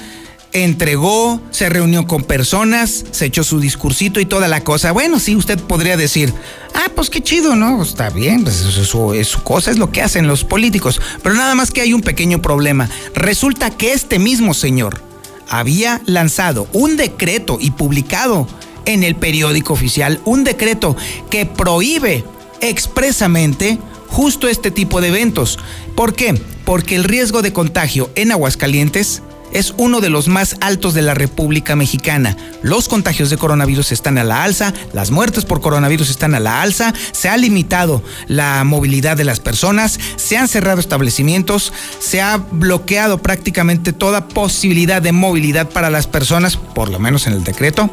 entregó, 0.53 1.41
se 1.51 1.69
reunió 1.69 2.07
con 2.07 2.25
personas, 2.25 3.05
se 3.11 3.27
echó 3.27 3.45
su 3.45 3.61
discursito 3.61 4.21
y 4.21 4.27
toda 4.27 4.49
la 4.49 4.63
cosa. 4.63 4.93
Bueno, 4.93 5.21
sí, 5.21 5.37
usted 5.37 5.59
podría 5.59 5.97
decir, 5.97 6.33
ah, 6.75 6.91
pues 6.95 7.11
qué 7.11 7.23
chido, 7.23 7.57
¿no? 7.57 7.83
Está 7.83 8.11
bien, 8.11 8.43
pues 8.43 8.57
su 8.57 9.43
cosa, 9.43 9.71
es 9.71 9.79
lo 9.79 9.93
que 9.93 10.03
hacen 10.03 10.27
los 10.27 10.45
políticos. 10.45 11.01
Pero 11.23 11.35
nada 11.35 11.55
más 11.55 11.71
que 11.71 11.81
hay 11.81 11.93
un 11.93 12.01
pequeño 12.01 12.43
problema. 12.43 12.89
Resulta 13.15 13.71
que 13.71 13.93
este 13.93 14.19
mismo 14.19 14.55
señor 14.55 15.01
había 15.49 16.01
lanzado 16.07 16.69
un 16.73 16.97
decreto 16.97 17.59
y 17.61 17.73
publicado 17.73 18.47
en 18.87 19.03
el 19.03 19.15
periódico 19.17 19.73
oficial 19.73 20.21
un 20.25 20.45
decreto 20.45 20.97
que 21.29 21.47
prohíbe 21.47 22.25
expresamente 22.61 23.79
justo 24.09 24.49
este 24.49 24.71
tipo 24.71 25.01
de 25.01 25.09
eventos. 25.09 25.59
¿Por 25.95 26.15
qué? 26.15 26.35
Porque 26.65 26.97
el 26.97 27.05
riesgo 27.05 27.43
de 27.43 27.53
contagio 27.53 28.11
en 28.15 28.33
Aguascalientes 28.33 29.23
es 29.53 29.75
uno 29.77 30.01
de 30.01 30.11
los 30.11 30.29
más 30.29 30.57
altos 30.61 30.95
de 30.95 31.03
la 31.03 31.15
República 31.15 31.77
Mexicana. 31.77 32.37
Los 32.63 32.89
contagios 32.89 33.31
de 33.31 33.37
coronavirus 33.37 33.93
están 33.93 34.19
a 34.19 34.25
la 34.25 34.43
alza, 34.43 34.73
las 34.93 35.11
muertes 35.11 35.45
por 35.45 35.61
coronavirus 35.61 36.11
están 36.11 36.35
a 36.35 36.41
la 36.41 36.63
alza, 36.63 36.93
se 37.13 37.29
ha 37.29 37.37
limitado 37.37 38.03
la 38.29 38.63
movilidad 38.65 39.17
de 39.17 39.25
las 39.25 39.41
personas, 39.41 39.99
se 40.17 40.37
han 40.37 40.49
cerrado 40.49 40.81
establecimientos, 40.81 41.73
se 41.99 42.21
ha 42.21 42.37
bloqueado 42.37 43.19
prácticamente 43.19 43.93
toda 43.93 44.29
posibilidad 44.29 45.03
de 45.03 45.13
movilidad 45.13 45.69
para 45.69 45.91
las 45.91 46.07
personas, 46.07 46.57
por 46.57 46.91
lo 46.91 46.99
menos 46.99 47.27
en 47.27 47.33
el 47.33 47.45
decreto, 47.45 47.91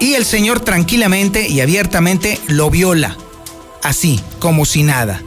y 0.00 0.14
el 0.14 0.24
señor 0.24 0.60
tranquilamente 0.60 1.48
y 1.48 1.60
abiertamente 1.60 2.38
lo 2.48 2.70
viola, 2.70 3.16
así 3.82 4.20
como 4.38 4.64
si 4.64 4.82
nada. 4.82 5.22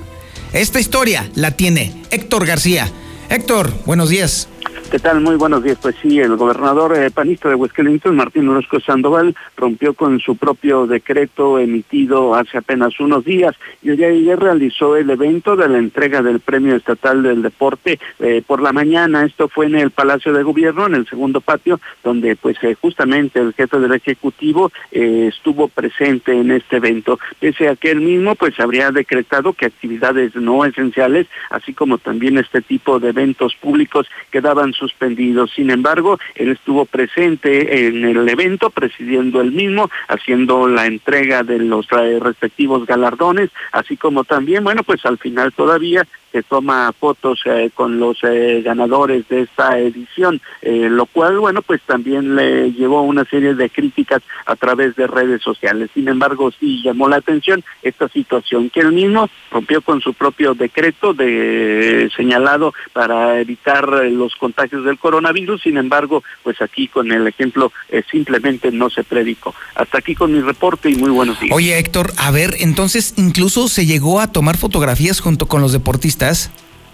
Esta 0.53 0.79
historia 0.79 1.29
la 1.35 1.51
tiene 1.51 2.03
Héctor 2.09 2.45
García. 2.45 2.89
Héctor, 3.29 3.71
buenos 3.85 4.09
días. 4.09 4.47
¿Qué 4.89 4.97
tal? 4.97 5.21
Muy 5.21 5.35
buenos 5.35 5.61
días. 5.61 5.77
Pues 5.79 5.95
sí, 6.01 6.19
el 6.19 6.35
gobernador 6.35 6.97
eh, 6.97 7.11
panista 7.11 7.47
de 7.47 7.53
Huesquelintos, 7.53 8.11
Martín 8.11 8.49
Orozco 8.49 8.79
Sandoval, 8.79 9.35
rompió 9.55 9.93
con 9.93 10.19
su 10.19 10.35
propio 10.35 10.87
decreto 10.87 11.59
emitido 11.59 12.33
hace 12.33 12.57
apenas 12.57 12.99
unos 12.99 13.23
días 13.23 13.55
y 13.83 13.91
hoy 13.91 14.03
ayer 14.03 14.39
realizó 14.39 14.97
el 14.97 15.11
evento 15.11 15.55
de 15.55 15.69
la 15.69 15.77
entrega 15.77 16.23
del 16.23 16.39
Premio 16.39 16.75
Estatal 16.75 17.21
del 17.21 17.43
Deporte 17.43 17.99
eh, 18.17 18.41
por 18.47 18.63
la 18.63 18.73
mañana. 18.73 19.25
Esto 19.25 19.47
fue 19.47 19.67
en 19.67 19.75
el 19.75 19.91
Palacio 19.91 20.33
de 20.33 20.41
Gobierno, 20.41 20.87
en 20.87 20.95
el 20.95 21.07
segundo 21.07 21.39
patio, 21.39 21.79
donde 22.03 22.35
pues 22.35 22.57
eh, 22.63 22.75
justamente 22.81 23.39
el 23.39 23.53
jefe 23.53 23.77
del 23.77 23.93
Ejecutivo 23.93 24.71
estuvo 24.89 25.67
presente 25.67 26.31
en 26.31 26.49
este 26.49 26.77
evento. 26.77 27.19
Pese 27.39 27.69
a 27.69 27.75
que 27.75 27.91
él 27.91 28.01
mismo 28.01 28.33
pues 28.33 28.59
habría 28.59 28.89
decretado 28.89 29.53
que 29.53 29.67
actividades 29.67 30.35
no 30.35 30.65
esenciales, 30.65 31.27
así 31.51 31.73
como 31.73 31.99
también 31.99 32.39
este 32.39 32.61
tipo 32.61 32.99
de 32.99 33.09
eventos 33.09 33.53
públicos 33.55 34.07
quedaban 34.31 34.73
suspendidos. 34.79 35.51
Sin 35.51 35.69
embargo, 35.69 36.17
él 36.35 36.49
estuvo 36.49 36.85
presente 36.85 37.87
en 37.87 38.05
el 38.05 38.27
evento, 38.27 38.69
presidiendo 38.69 39.41
el 39.41 39.51
mismo, 39.51 39.91
haciendo 40.07 40.67
la 40.67 40.87
entrega 40.87 41.43
de 41.43 41.59
los 41.59 41.85
eh, 41.91 42.19
respectivos 42.19 42.85
galardones, 42.85 43.49
así 43.71 43.97
como 43.97 44.23
también, 44.23 44.63
bueno, 44.63 44.83
pues 44.83 45.05
al 45.05 45.17
final 45.17 45.53
todavía 45.53 46.07
que 46.31 46.43
toma 46.43 46.91
fotos 46.93 47.41
eh, 47.45 47.69
con 47.73 47.99
los 47.99 48.17
eh, 48.23 48.61
ganadores 48.63 49.27
de 49.29 49.41
esta 49.41 49.79
edición, 49.79 50.41
eh, 50.61 50.87
lo 50.89 51.05
cual, 51.05 51.39
bueno, 51.39 51.61
pues 51.61 51.81
también 51.81 52.35
le 52.35 52.71
llevó 52.71 53.01
una 53.01 53.25
serie 53.25 53.55
de 53.55 53.69
críticas 53.69 54.21
a 54.45 54.55
través 54.55 54.95
de 54.95 55.07
redes 55.07 55.41
sociales. 55.41 55.89
Sin 55.93 56.07
embargo, 56.07 56.51
sí 56.59 56.81
llamó 56.83 57.09
la 57.09 57.17
atención 57.17 57.63
esta 57.81 58.07
situación 58.09 58.69
que 58.69 58.81
él 58.81 58.91
mismo 58.91 59.29
rompió 59.51 59.81
con 59.81 60.01
su 60.01 60.13
propio 60.13 60.53
decreto 60.53 61.13
de 61.13 62.09
señalado 62.15 62.73
para 62.93 63.39
evitar 63.39 63.87
los 64.05 64.35
contagios 64.35 64.85
del 64.85 64.99
coronavirus. 64.99 65.61
Sin 65.61 65.77
embargo, 65.77 66.23
pues 66.43 66.61
aquí 66.61 66.87
con 66.87 67.11
el 67.11 67.27
ejemplo 67.27 67.71
simplemente 68.11 68.71
no 68.71 68.89
se 68.89 69.03
predicó. 69.03 69.55
Hasta 69.75 69.97
aquí 69.97 70.15
con 70.15 70.31
mi 70.31 70.41
reporte 70.41 70.89
y 70.89 70.95
muy 70.95 71.09
buenos 71.09 71.39
días. 71.39 71.55
Oye, 71.55 71.77
Héctor, 71.77 72.13
a 72.17 72.31
ver, 72.31 72.55
entonces 72.59 73.13
incluso 73.17 73.67
se 73.67 73.85
llegó 73.85 74.19
a 74.19 74.31
tomar 74.31 74.57
fotografías 74.57 75.19
junto 75.19 75.47
con 75.47 75.61
los 75.61 75.71
deportistas 75.71 76.18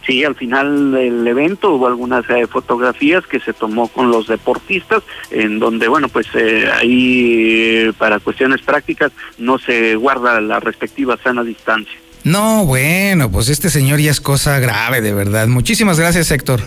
Sí, 0.06 0.24
al 0.24 0.36
final 0.36 0.92
del 0.92 1.28
evento 1.28 1.74
hubo 1.74 1.88
algunas 1.88 2.30
eh, 2.30 2.46
fotografías 2.48 3.26
que 3.26 3.40
se 3.40 3.54
tomó 3.54 3.88
con 3.88 4.12
los 4.12 4.28
deportistas, 4.28 5.02
en 5.32 5.58
donde, 5.58 5.88
bueno, 5.88 6.10
pues 6.10 6.28
eh, 6.36 6.70
ahí 6.72 7.92
para 7.98 8.20
cuestiones 8.20 8.62
prácticas 8.62 9.12
no 9.40 9.58
se 9.58 9.96
guarda 9.96 10.40
la 10.42 10.60
respectiva 10.60 11.18
sana 11.24 11.44
distancia. 11.44 11.98
No, 12.24 12.66
bueno, 12.66 13.32
pues 13.32 13.50
este 13.50 13.70
señor 13.70 14.00
ya 14.00 14.12
es 14.12 14.22
cosa 14.22 14.60
grave, 14.60 15.02
de 15.02 15.14
verdad. 15.14 15.48
Muchísimas 15.48 16.00
gracias, 16.00 16.30
Héctor. 16.30 16.62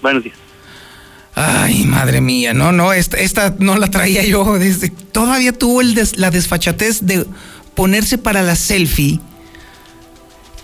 Buenos 0.00 0.22
días. 0.22 0.36
Ay, 1.34 1.84
madre 1.84 2.20
mía, 2.20 2.54
no, 2.54 2.70
no, 2.70 2.92
esta, 2.92 3.56
no 3.58 3.76
la 3.76 3.90
traía 3.90 4.24
yo. 4.24 4.56
Desde, 4.58 4.90
todavía 4.90 5.52
tuvo 5.52 5.80
el 5.80 5.98
la 6.16 6.30
desfachatez 6.30 7.06
de 7.06 7.26
ponerse 7.74 8.18
para 8.18 8.42
la 8.42 8.54
selfie. 8.54 9.18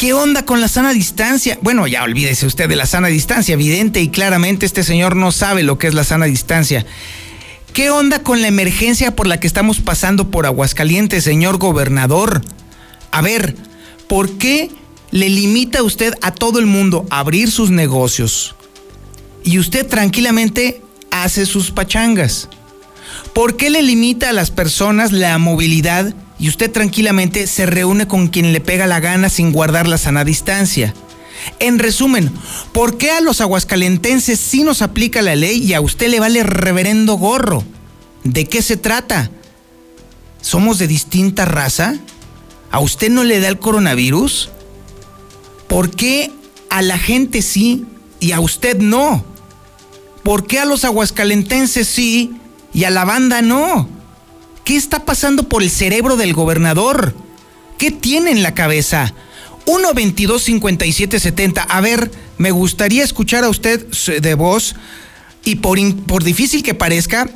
¿Qué 0.00 0.14
onda 0.14 0.44
con 0.46 0.60
la 0.60 0.68
sana 0.68 0.92
distancia? 0.92 1.58
Bueno, 1.60 1.86
ya 1.86 2.02
olvídese 2.02 2.46
usted 2.46 2.68
de 2.68 2.74
la 2.74 2.86
sana 2.86 3.08
distancia. 3.08 3.52
Evidente 3.52 4.00
y 4.00 4.08
claramente 4.08 4.66
este 4.66 4.82
señor 4.82 5.14
no 5.14 5.30
sabe 5.30 5.62
lo 5.62 5.78
que 5.78 5.86
es 5.86 5.94
la 5.94 6.04
sana 6.04 6.24
distancia. 6.24 6.86
¿Qué 7.72 7.90
onda 7.90 8.22
con 8.22 8.40
la 8.40 8.48
emergencia 8.48 9.14
por 9.14 9.26
la 9.26 9.38
que 9.38 9.46
estamos 9.46 9.80
pasando 9.80 10.30
por 10.30 10.46
Aguascalientes, 10.46 11.22
señor 11.22 11.58
gobernador? 11.58 12.40
A 13.12 13.20
ver, 13.20 13.54
¿por 14.08 14.38
qué 14.38 14.70
le 15.10 15.28
limita 15.28 15.82
usted 15.82 16.14
a 16.22 16.32
todo 16.32 16.58
el 16.58 16.66
mundo 16.66 17.06
a 17.10 17.18
abrir 17.20 17.50
sus 17.50 17.70
negocios? 17.70 18.56
y 19.44 19.58
usted 19.58 19.86
tranquilamente 19.86 20.82
hace 21.10 21.46
sus 21.46 21.70
pachangas. 21.70 22.48
¿Por 23.34 23.56
qué 23.56 23.70
le 23.70 23.82
limita 23.82 24.30
a 24.30 24.32
las 24.32 24.50
personas 24.50 25.12
la 25.12 25.38
movilidad 25.38 26.14
y 26.40 26.48
usted 26.48 26.70
tranquilamente 26.72 27.46
se 27.46 27.66
reúne 27.66 28.08
con 28.08 28.28
quien 28.28 28.52
le 28.52 28.60
pega 28.60 28.86
la 28.86 28.98
gana 28.98 29.28
sin 29.28 29.52
guardar 29.52 29.86
la 29.86 29.98
sana 29.98 30.24
distancia? 30.24 30.94
En 31.58 31.78
resumen, 31.78 32.32
¿por 32.72 32.96
qué 32.96 33.10
a 33.10 33.20
los 33.20 33.40
aguascalentenses 33.40 34.40
sí 34.40 34.64
nos 34.64 34.82
aplica 34.82 35.22
la 35.22 35.36
ley 35.36 35.62
y 35.62 35.74
a 35.74 35.80
usted 35.80 36.08
le 36.08 36.18
vale 36.18 36.42
reverendo 36.42 37.14
gorro? 37.14 37.62
¿De 38.24 38.46
qué 38.46 38.62
se 38.62 38.76
trata? 38.76 39.30
¿Somos 40.40 40.78
de 40.78 40.86
distinta 40.86 41.44
raza? 41.44 41.96
¿A 42.70 42.80
usted 42.80 43.10
no 43.10 43.24
le 43.24 43.40
da 43.40 43.48
el 43.48 43.58
coronavirus? 43.58 44.50
¿Por 45.68 45.90
qué 45.90 46.32
a 46.70 46.82
la 46.82 46.98
gente 46.98 47.42
sí 47.42 47.84
y 48.18 48.32
a 48.32 48.40
usted 48.40 48.78
no? 48.78 49.24
¿Por 50.22 50.46
qué 50.46 50.58
a 50.58 50.64
los 50.64 50.84
aguascalentenses 50.84 51.86
sí 51.86 52.32
y 52.72 52.84
a 52.84 52.90
la 52.90 53.04
banda 53.04 53.42
no? 53.42 53.99
¿Qué 54.70 54.76
está 54.76 55.04
pasando 55.04 55.48
por 55.48 55.64
el 55.64 55.68
cerebro 55.68 56.16
del 56.16 56.32
gobernador? 56.32 57.12
¿Qué 57.76 57.90
tiene 57.90 58.30
en 58.30 58.44
la 58.44 58.54
cabeza? 58.54 59.12
1 59.66 59.94
22 59.94 60.40
57 60.40 61.18
70. 61.18 61.60
A 61.60 61.80
ver, 61.80 62.08
me 62.38 62.52
gustaría 62.52 63.02
escuchar 63.02 63.42
a 63.42 63.48
usted 63.48 63.84
de 64.20 64.34
voz 64.34 64.76
y 65.44 65.56
por, 65.56 65.76
por 66.06 66.22
difícil 66.22 66.62
que 66.62 66.74
parezca, 66.74 67.28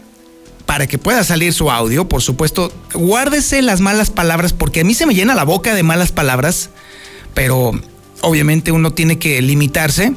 para 0.64 0.87
que 0.87 0.97
pueda 0.97 1.25
salir 1.25 1.53
su 1.53 1.73
audio, 1.73 2.09
por 2.09 2.23
supuesto, 2.23 2.73
guárdese 2.93 3.62
las 3.62 3.81
malas 3.81 4.11
palabras 4.11 4.53
porque 4.53 4.83
a 4.83 4.85
mí 4.85 4.95
se 4.95 5.05
me 5.05 5.17
llena 5.17 5.35
la 5.35 5.43
boca 5.43 5.75
de 5.75 5.83
malas 5.83 6.12
palabras, 6.12 6.71
pero 7.35 7.73
obviamente 8.21 8.71
uno 8.71 8.93
tiene 8.93 9.19
que 9.19 9.43
limitarse. 9.43 10.14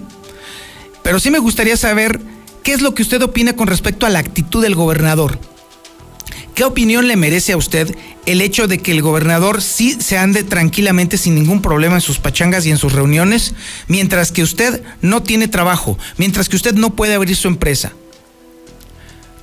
Pero 1.02 1.20
sí 1.20 1.32
me 1.32 1.40
gustaría 1.40 1.78
saber 1.78 2.22
¿Qué 2.62 2.74
es 2.74 2.82
lo 2.82 2.94
que 2.94 3.02
usted 3.02 3.22
opina 3.22 3.56
con 3.56 3.68
respecto 3.68 4.06
a 4.06 4.10
la 4.10 4.20
actitud 4.20 4.62
del 4.62 4.76
gobernador? 4.76 5.40
¿Qué 6.58 6.66
opinión 6.66 7.08
le 7.08 7.16
merece 7.16 7.54
a 7.54 7.58
usted 7.58 7.96
el 8.26 8.42
hecho 8.42 8.68
de 8.68 8.80
que 8.80 8.92
el 8.92 9.04
gobernador 9.04 9.62
sí 9.62 9.96
se 10.02 10.18
ande 10.18 10.44
tranquilamente 10.44 11.20
sin 11.20 11.36
ningún 11.36 11.62
problema 11.62 11.94
en 11.94 12.02
sus 12.02 12.18
pachangas 12.18 12.66
y 12.66 12.72
en 12.72 12.80
sus 12.80 12.94
reuniones, 12.94 13.54
mientras 13.88 14.32
que 14.32 14.42
usted 14.42 14.82
no 15.04 15.22
tiene 15.22 15.48
trabajo, 15.48 16.00
mientras 16.18 16.50
que 16.50 16.56
usted 16.56 16.74
no 16.74 16.96
puede 16.96 17.14
abrir 17.14 17.36
su 17.36 17.48
empresa? 17.48 17.94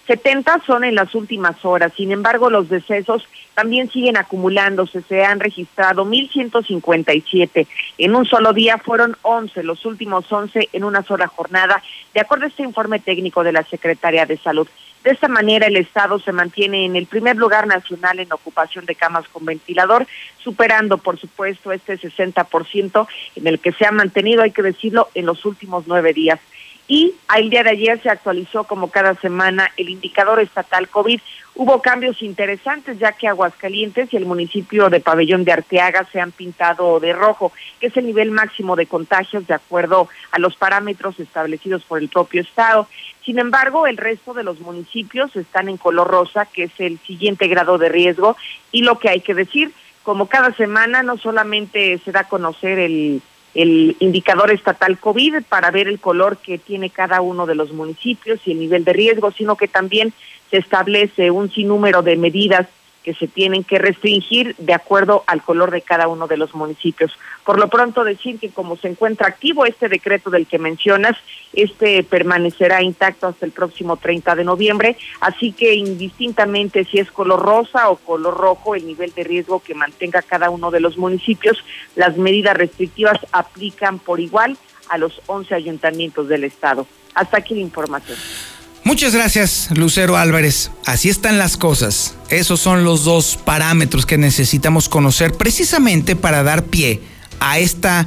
70 0.06 0.62
son 0.66 0.84
en 0.84 0.94
las 0.94 1.14
últimas 1.14 1.64
horas. 1.64 1.92
Sin 1.96 2.12
embargo, 2.12 2.50
los 2.50 2.68
decesos 2.68 3.26
también 3.54 3.90
siguen 3.90 4.16
acumulándose. 4.16 5.00
Se 5.02 5.24
han 5.24 5.40
registrado 5.40 6.04
1.157. 6.04 7.66
En 7.98 8.14
un 8.14 8.26
solo 8.26 8.52
día 8.52 8.78
fueron 8.78 9.16
11, 9.22 9.62
los 9.62 9.84
últimos 9.86 10.30
11 10.30 10.68
en 10.72 10.84
una 10.84 11.02
sola 11.02 11.26
jornada, 11.26 11.82
de 12.12 12.20
acuerdo 12.20 12.44
a 12.44 12.48
este 12.48 12.62
informe 12.62 12.98
técnico 12.98 13.42
de 13.44 13.52
la 13.52 13.62
Secretaría 13.64 14.26
de 14.26 14.36
Salud. 14.36 14.68
De 15.04 15.10
esta 15.10 15.28
manera, 15.28 15.66
el 15.66 15.76
Estado 15.76 16.18
se 16.18 16.32
mantiene 16.32 16.86
en 16.86 16.96
el 16.96 17.06
primer 17.06 17.36
lugar 17.36 17.66
nacional 17.66 18.20
en 18.20 18.32
ocupación 18.32 18.86
de 18.86 18.94
camas 18.94 19.28
con 19.28 19.44
ventilador, 19.44 20.06
superando, 20.42 20.96
por 20.96 21.18
supuesto, 21.18 21.72
este 21.72 21.98
60% 21.98 23.06
en 23.36 23.46
el 23.46 23.58
que 23.58 23.72
se 23.72 23.86
ha 23.86 23.92
mantenido, 23.92 24.42
hay 24.42 24.52
que 24.52 24.62
decirlo, 24.62 25.10
en 25.14 25.26
los 25.26 25.44
últimos 25.44 25.84
nueve 25.86 26.14
días 26.14 26.40
y 26.86 27.14
al 27.28 27.48
día 27.48 27.62
de 27.62 27.70
ayer 27.70 28.00
se 28.02 28.10
actualizó 28.10 28.64
como 28.64 28.90
cada 28.90 29.14
semana 29.14 29.70
el 29.76 29.88
indicador 29.88 30.40
estatal 30.40 30.88
COVID. 30.88 31.20
Hubo 31.56 31.80
cambios 31.80 32.20
interesantes 32.20 32.98
ya 32.98 33.12
que 33.12 33.28
Aguascalientes 33.28 34.12
y 34.12 34.16
el 34.16 34.26
municipio 34.26 34.90
de 34.90 35.00
Pabellón 35.00 35.44
de 35.44 35.52
Arteaga 35.52 36.06
se 36.12 36.20
han 36.20 36.32
pintado 36.32 37.00
de 37.00 37.12
rojo, 37.12 37.52
que 37.80 37.86
es 37.86 37.96
el 37.96 38.06
nivel 38.06 38.32
máximo 38.32 38.76
de 38.76 38.86
contagios 38.86 39.46
de 39.46 39.54
acuerdo 39.54 40.08
a 40.32 40.38
los 40.38 40.56
parámetros 40.56 41.18
establecidos 41.20 41.84
por 41.84 42.00
el 42.00 42.08
propio 42.08 42.42
estado. 42.42 42.88
Sin 43.24 43.38
embargo, 43.38 43.86
el 43.86 43.96
resto 43.96 44.34
de 44.34 44.42
los 44.42 44.60
municipios 44.60 45.34
están 45.36 45.68
en 45.68 45.78
color 45.78 46.08
rosa, 46.08 46.44
que 46.44 46.64
es 46.64 46.72
el 46.78 46.98
siguiente 46.98 47.46
grado 47.46 47.78
de 47.78 47.88
riesgo 47.88 48.36
y 48.72 48.82
lo 48.82 48.98
que 48.98 49.08
hay 49.08 49.20
que 49.20 49.34
decir, 49.34 49.72
como 50.02 50.26
cada 50.26 50.52
semana 50.52 51.02
no 51.02 51.16
solamente 51.16 51.98
se 52.04 52.12
da 52.12 52.20
a 52.20 52.28
conocer 52.28 52.78
el 52.78 53.22
el 53.54 53.96
indicador 54.00 54.50
estatal 54.50 54.98
COVID 54.98 55.42
para 55.48 55.70
ver 55.70 55.88
el 55.88 56.00
color 56.00 56.38
que 56.38 56.58
tiene 56.58 56.90
cada 56.90 57.20
uno 57.20 57.46
de 57.46 57.54
los 57.54 57.72
municipios 57.72 58.40
y 58.46 58.52
el 58.52 58.60
nivel 58.60 58.84
de 58.84 58.92
riesgo, 58.92 59.30
sino 59.30 59.56
que 59.56 59.68
también 59.68 60.12
se 60.50 60.58
establece 60.58 61.30
un 61.30 61.50
sinnúmero 61.50 62.02
de 62.02 62.16
medidas 62.16 62.66
que 63.04 63.14
se 63.14 63.28
tienen 63.28 63.62
que 63.62 63.78
restringir 63.78 64.56
de 64.56 64.72
acuerdo 64.72 65.22
al 65.26 65.42
color 65.42 65.70
de 65.70 65.82
cada 65.82 66.08
uno 66.08 66.26
de 66.26 66.38
los 66.38 66.54
municipios. 66.54 67.12
Por 67.44 67.60
lo 67.60 67.68
pronto 67.68 68.02
decir 68.02 68.40
que 68.40 68.48
como 68.48 68.76
se 68.76 68.88
encuentra 68.88 69.28
activo 69.28 69.66
este 69.66 69.88
decreto 69.88 70.30
del 70.30 70.46
que 70.46 70.58
mencionas, 70.58 71.16
este 71.52 72.02
permanecerá 72.02 72.82
intacto 72.82 73.26
hasta 73.26 73.44
el 73.44 73.52
próximo 73.52 73.98
30 73.98 74.34
de 74.34 74.44
noviembre, 74.44 74.96
así 75.20 75.52
que 75.52 75.74
indistintamente 75.74 76.84
si 76.84 76.98
es 76.98 77.10
color 77.10 77.40
rosa 77.40 77.90
o 77.90 77.96
color 77.96 78.36
rojo, 78.36 78.74
el 78.74 78.86
nivel 78.86 79.12
de 79.12 79.24
riesgo 79.24 79.60
que 79.60 79.74
mantenga 79.74 80.22
cada 80.22 80.48
uno 80.48 80.70
de 80.70 80.80
los 80.80 80.96
municipios, 80.96 81.62
las 81.94 82.16
medidas 82.16 82.56
restrictivas 82.56 83.18
aplican 83.32 83.98
por 83.98 84.18
igual 84.18 84.56
a 84.88 84.98
los 84.98 85.20
11 85.26 85.54
ayuntamientos 85.54 86.28
del 86.28 86.44
estado. 86.44 86.86
Hasta 87.14 87.38
aquí 87.38 87.54
la 87.54 87.60
información. 87.60 88.18
Muchas 88.84 89.14
gracias, 89.14 89.68
Lucero 89.70 90.18
Álvarez. 90.18 90.70
Así 90.84 91.08
están 91.08 91.38
las 91.38 91.56
cosas. 91.56 92.14
Esos 92.28 92.60
son 92.60 92.84
los 92.84 93.04
dos 93.04 93.38
parámetros 93.42 94.04
que 94.04 94.18
necesitamos 94.18 94.90
conocer 94.90 95.32
precisamente 95.32 96.16
para 96.16 96.42
dar 96.42 96.64
pie 96.64 97.00
a 97.40 97.58
esta, 97.58 98.06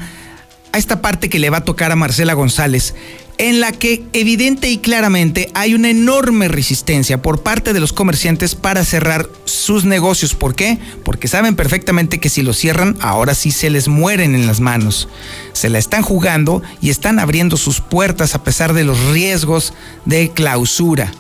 a 0.72 0.78
esta 0.78 1.02
parte 1.02 1.30
que 1.30 1.40
le 1.40 1.50
va 1.50 1.58
a 1.58 1.66
tocar 1.66 1.92
a 1.92 1.96
Marcela 1.96 2.34
González, 2.36 2.94
en 3.38 3.60
la 3.60 3.71
que 3.71 4.04
evidente 4.13 4.69
y 4.69 4.78
claramente 4.80 5.50
hay 5.54 5.76
una 5.76 5.89
enorme 5.89 6.47
resistencia 6.47 7.21
por 7.21 7.43
parte 7.43 7.73
de 7.73 7.80
los 7.80 7.93
comerciantes 7.93 8.56
para 8.56 8.84
cerrar 8.84 9.30
sus 9.45 9.86
negocios. 9.86 10.34
¿Por 10.34 10.56
qué? 10.56 10.80
Porque 11.04 11.28
saben 11.28 11.56
perfectamente 11.56 12.19
que 12.19 12.30
si 12.30 12.41
lo 12.41 12.54
cierran, 12.54 12.97
ahora 13.00 13.36
sí 13.36 13.52
se 13.52 13.69
les 13.69 13.88
mueren 13.88 14.34
en 14.34 14.47
las 14.47 14.60
manos. 14.60 15.08
Se 15.54 15.69
la 15.69 15.78
están 15.78 16.02
jugando 16.02 16.63
y 16.82 16.89
están 16.89 17.19
abriendo 17.19 17.58
sus 17.58 17.80
puertas 17.80 18.34
a 18.34 18.43
pesar 18.43 18.73
de 18.73 18.84
los 18.84 19.00
riesgos 19.12 19.73
de 20.06 20.32
clausura. 20.32 21.12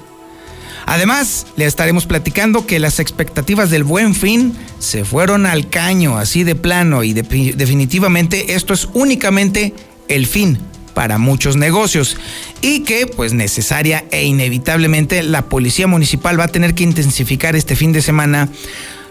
Además, 0.87 1.45
le 1.57 1.65
estaremos 1.65 2.05
platicando 2.05 2.65
que 2.65 2.79
las 2.79 2.99
expectativas 2.99 3.69
del 3.69 3.83
buen 3.83 4.15
fin 4.15 4.53
se 4.79 5.03
fueron 5.03 5.45
al 5.45 5.69
caño, 5.69 6.17
así 6.17 6.45
de 6.45 6.55
plano, 6.55 7.03
y 7.03 7.11
definitivamente 7.11 8.53
esto 8.55 8.73
es 8.73 8.87
únicamente 8.93 9.73
el 10.07 10.25
fin 10.25 10.57
para 10.97 11.19
muchos 11.19 11.57
negocios 11.57 12.17
y 12.59 12.79
que 12.79 13.05
pues 13.05 13.31
necesaria 13.31 14.05
e 14.09 14.23
inevitablemente 14.23 15.21
la 15.21 15.43
policía 15.43 15.85
municipal 15.85 16.39
va 16.39 16.45
a 16.45 16.47
tener 16.47 16.73
que 16.73 16.81
intensificar 16.81 17.55
este 17.55 17.75
fin 17.75 17.91
de 17.91 18.01
semana 18.01 18.49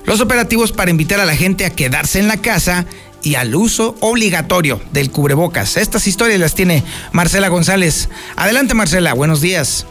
Los 0.04 0.20
operativos 0.20 0.72
para 0.72 0.90
invitar 0.90 1.20
a 1.20 1.24
la 1.24 1.36
gente 1.36 1.64
a 1.64 1.70
quedarse 1.70 2.18
en 2.18 2.26
la 2.26 2.38
casa 2.38 2.86
y 3.22 3.36
al 3.36 3.54
uso 3.54 3.94
obligatorio 4.00 4.80
del 4.90 5.12
cubrebocas. 5.12 5.76
Estas 5.76 6.08
historias 6.08 6.40
las 6.40 6.56
tiene 6.56 6.82
Marcela 7.12 7.46
González. 7.46 8.08
Adelante 8.34 8.74
Marcela, 8.74 9.14
buenos 9.14 9.40
días. 9.40 9.86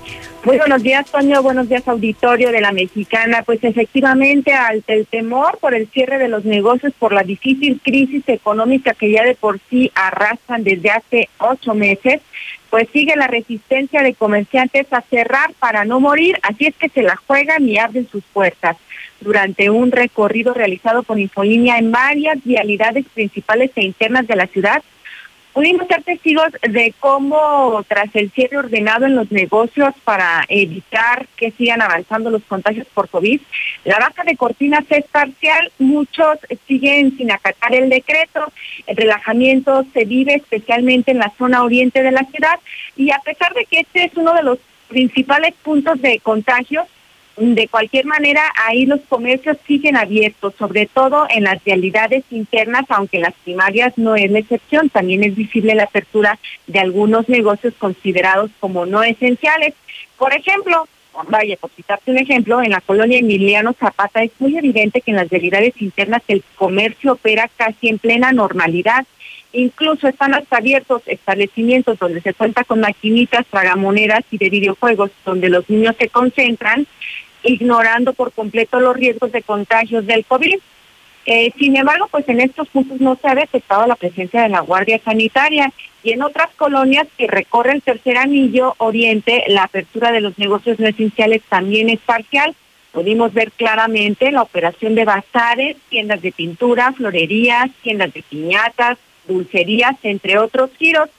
Muy 0.45 0.59
buenos 0.59 0.83
días, 0.83 1.09
Toño. 1.09 1.41
Buenos 1.41 1.67
días, 1.67 1.87
auditorio 1.87 2.51
de 2.51 2.61
la 2.61 2.71
Mexicana. 2.71 3.41
Pues 3.41 3.63
efectivamente, 3.63 4.53
ante 4.53 4.93
el 4.93 5.07
temor 5.07 5.57
por 5.57 5.73
el 5.73 5.87
cierre 5.87 6.19
de 6.19 6.27
los 6.27 6.45
negocios, 6.45 6.93
por 6.99 7.13
la 7.13 7.23
difícil 7.23 7.81
crisis 7.83 8.23
económica 8.27 8.93
que 8.93 9.09
ya 9.09 9.23
de 9.23 9.33
por 9.33 9.59
sí 9.71 9.91
arrastran 9.95 10.63
desde 10.63 10.91
hace 10.91 11.29
ocho 11.39 11.73
meses, 11.73 12.21
pues 12.69 12.87
sigue 12.93 13.15
la 13.15 13.25
resistencia 13.25 14.03
de 14.03 14.13
comerciantes 14.13 14.85
a 14.93 15.01
cerrar 15.01 15.51
para 15.57 15.83
no 15.83 15.99
morir. 15.99 16.37
Así 16.43 16.67
es 16.67 16.75
que 16.75 16.89
se 16.89 17.01
la 17.01 17.15
juegan 17.15 17.67
y 17.67 17.79
abren 17.79 18.07
sus 18.07 18.23
puertas. 18.25 18.77
Durante 19.21 19.71
un 19.71 19.91
recorrido 19.91 20.53
realizado 20.53 21.01
con 21.01 21.17
Infolínea 21.17 21.79
en 21.79 21.91
varias 21.91 22.37
vialidades 22.43 23.05
principales 23.15 23.71
e 23.75 23.83
internas 23.83 24.27
de 24.27 24.35
la 24.35 24.45
ciudad, 24.45 24.83
Pudimos 25.55 25.87
ser 25.87 26.03
testigos 26.03 26.49
de 26.63 26.93
cómo 26.99 27.81
tras 27.87 28.13
el 28.13 28.29
cierre 28.31 28.57
ordenado 28.57 29.05
en 29.05 29.15
los 29.15 29.31
negocios 29.31 29.93
para 30.03 30.43
evitar 30.49 31.27
que 31.37 31.51
sigan 31.51 31.81
avanzando 31.81 32.29
los 32.29 32.43
contagios 32.43 32.85
por 32.93 33.07
COVID, 33.07 33.39
la 33.85 33.99
baja 33.99 34.25
de 34.25 34.35
cortinas 34.35 34.83
es 34.89 35.05
parcial, 35.05 35.71
muchos 35.79 36.39
siguen 36.67 37.15
sin 37.15 37.31
acatar 37.31 37.73
el 37.73 37.89
decreto, 37.89 38.51
el 38.85 38.97
relajamiento 38.97 39.85
se 39.93 40.03
vive 40.03 40.33
especialmente 40.33 41.11
en 41.11 41.19
la 41.19 41.31
zona 41.37 41.63
oriente 41.63 42.03
de 42.03 42.11
la 42.11 42.25
ciudad 42.25 42.59
y 42.97 43.11
a 43.11 43.19
pesar 43.19 43.53
de 43.53 43.63
que 43.63 43.79
este 43.79 44.03
es 44.03 44.17
uno 44.17 44.33
de 44.33 44.43
los 44.43 44.59
principales 44.89 45.53
puntos 45.63 46.01
de 46.01 46.19
contagio, 46.19 46.85
de 47.37 47.67
cualquier 47.67 48.05
manera, 48.05 48.41
ahí 48.65 48.85
los 48.85 49.01
comercios 49.09 49.57
siguen 49.67 49.97
abiertos, 49.97 50.53
sobre 50.57 50.85
todo 50.85 51.27
en 51.29 51.43
las 51.43 51.63
realidades 51.65 52.23
internas, 52.31 52.85
aunque 52.87 53.19
las 53.19 53.33
primarias 53.43 53.97
no 53.97 54.15
es 54.15 54.31
la 54.31 54.39
excepción. 54.39 54.89
También 54.89 55.23
es 55.23 55.35
visible 55.35 55.75
la 55.75 55.83
apertura 55.83 56.39
de 56.67 56.79
algunos 56.79 57.27
negocios 57.27 57.73
considerados 57.77 58.51
como 58.59 58.85
no 58.85 59.03
esenciales. 59.03 59.73
Por 60.17 60.33
ejemplo, 60.33 60.87
vaya, 61.27 61.57
por 61.57 61.71
citarte 61.71 62.11
un 62.11 62.19
ejemplo, 62.19 62.61
en 62.61 62.71
la 62.71 62.81
colonia 62.81 63.19
Emiliano 63.19 63.73
Zapata 63.73 64.23
es 64.23 64.31
muy 64.39 64.57
evidente 64.57 65.01
que 65.01 65.11
en 65.11 65.17
las 65.17 65.29
realidades 65.29 65.73
internas 65.81 66.21
el 66.29 66.41
comercio 66.55 67.13
opera 67.13 67.49
casi 67.57 67.89
en 67.89 67.99
plena 67.99 68.31
normalidad. 68.31 69.05
Incluso 69.51 70.07
están 70.07 70.33
hasta 70.33 70.57
abiertos 70.57 71.01
establecimientos 71.05 71.97
donde 71.97 72.21
se 72.21 72.33
cuenta 72.33 72.65
con 72.65 72.81
maquinitas, 72.81 73.45
tragamonedas 73.45 74.23
y 74.31 74.37
de 74.37 74.49
videojuegos, 74.49 75.11
donde 75.25 75.49
los 75.49 75.69
niños 75.69 75.95
se 75.97 76.09
concentran 76.09 76.87
ignorando 77.45 78.13
por 78.13 78.31
completo 78.31 78.79
los 78.79 78.95
riesgos 78.95 79.31
de 79.31 79.43
contagios 79.43 80.05
del 80.05 80.25
COVID. 80.25 80.57
Eh, 81.27 81.51
sin 81.57 81.75
embargo, 81.75 82.07
pues 82.11 82.27
en 82.29 82.39
estos 82.39 82.67
puntos 82.69 83.01
no 83.01 83.17
se 83.19 83.27
ha 83.27 83.35
detectado 83.35 83.87
la 83.87 83.95
presencia 83.95 84.43
de 84.43 84.49
la 84.49 84.59
Guardia 84.59 84.99
Sanitaria 85.03 85.71
y 86.03 86.11
en 86.11 86.21
otras 86.21 86.49
colonias 86.55 87.07
que 87.17 87.25
recorre 87.25 87.73
el 87.73 87.81
tercer 87.81 88.17
anillo 88.17 88.75
oriente, 88.77 89.43
la 89.47 89.63
apertura 89.63 90.11
de 90.11 90.21
los 90.21 90.37
negocios 90.37 90.79
no 90.79 90.87
esenciales 90.87 91.41
también 91.49 91.89
es 91.89 91.99
parcial. 91.99 92.55
Pudimos 92.91 93.33
ver 93.33 93.51
claramente 93.51 94.31
la 94.31 94.43
operación 94.43 94.93
de 94.93 95.03
bazares, 95.03 95.77
tiendas 95.89 96.21
de 96.21 96.31
pintura, 96.31 96.93
florerías, 96.93 97.71
tiendas 97.81 98.13
de 98.13 98.21
piñatas, 98.21 98.97
dulcerías, 99.27 99.95
entre 100.03 100.37
otros 100.37 100.69
giros 100.77 101.09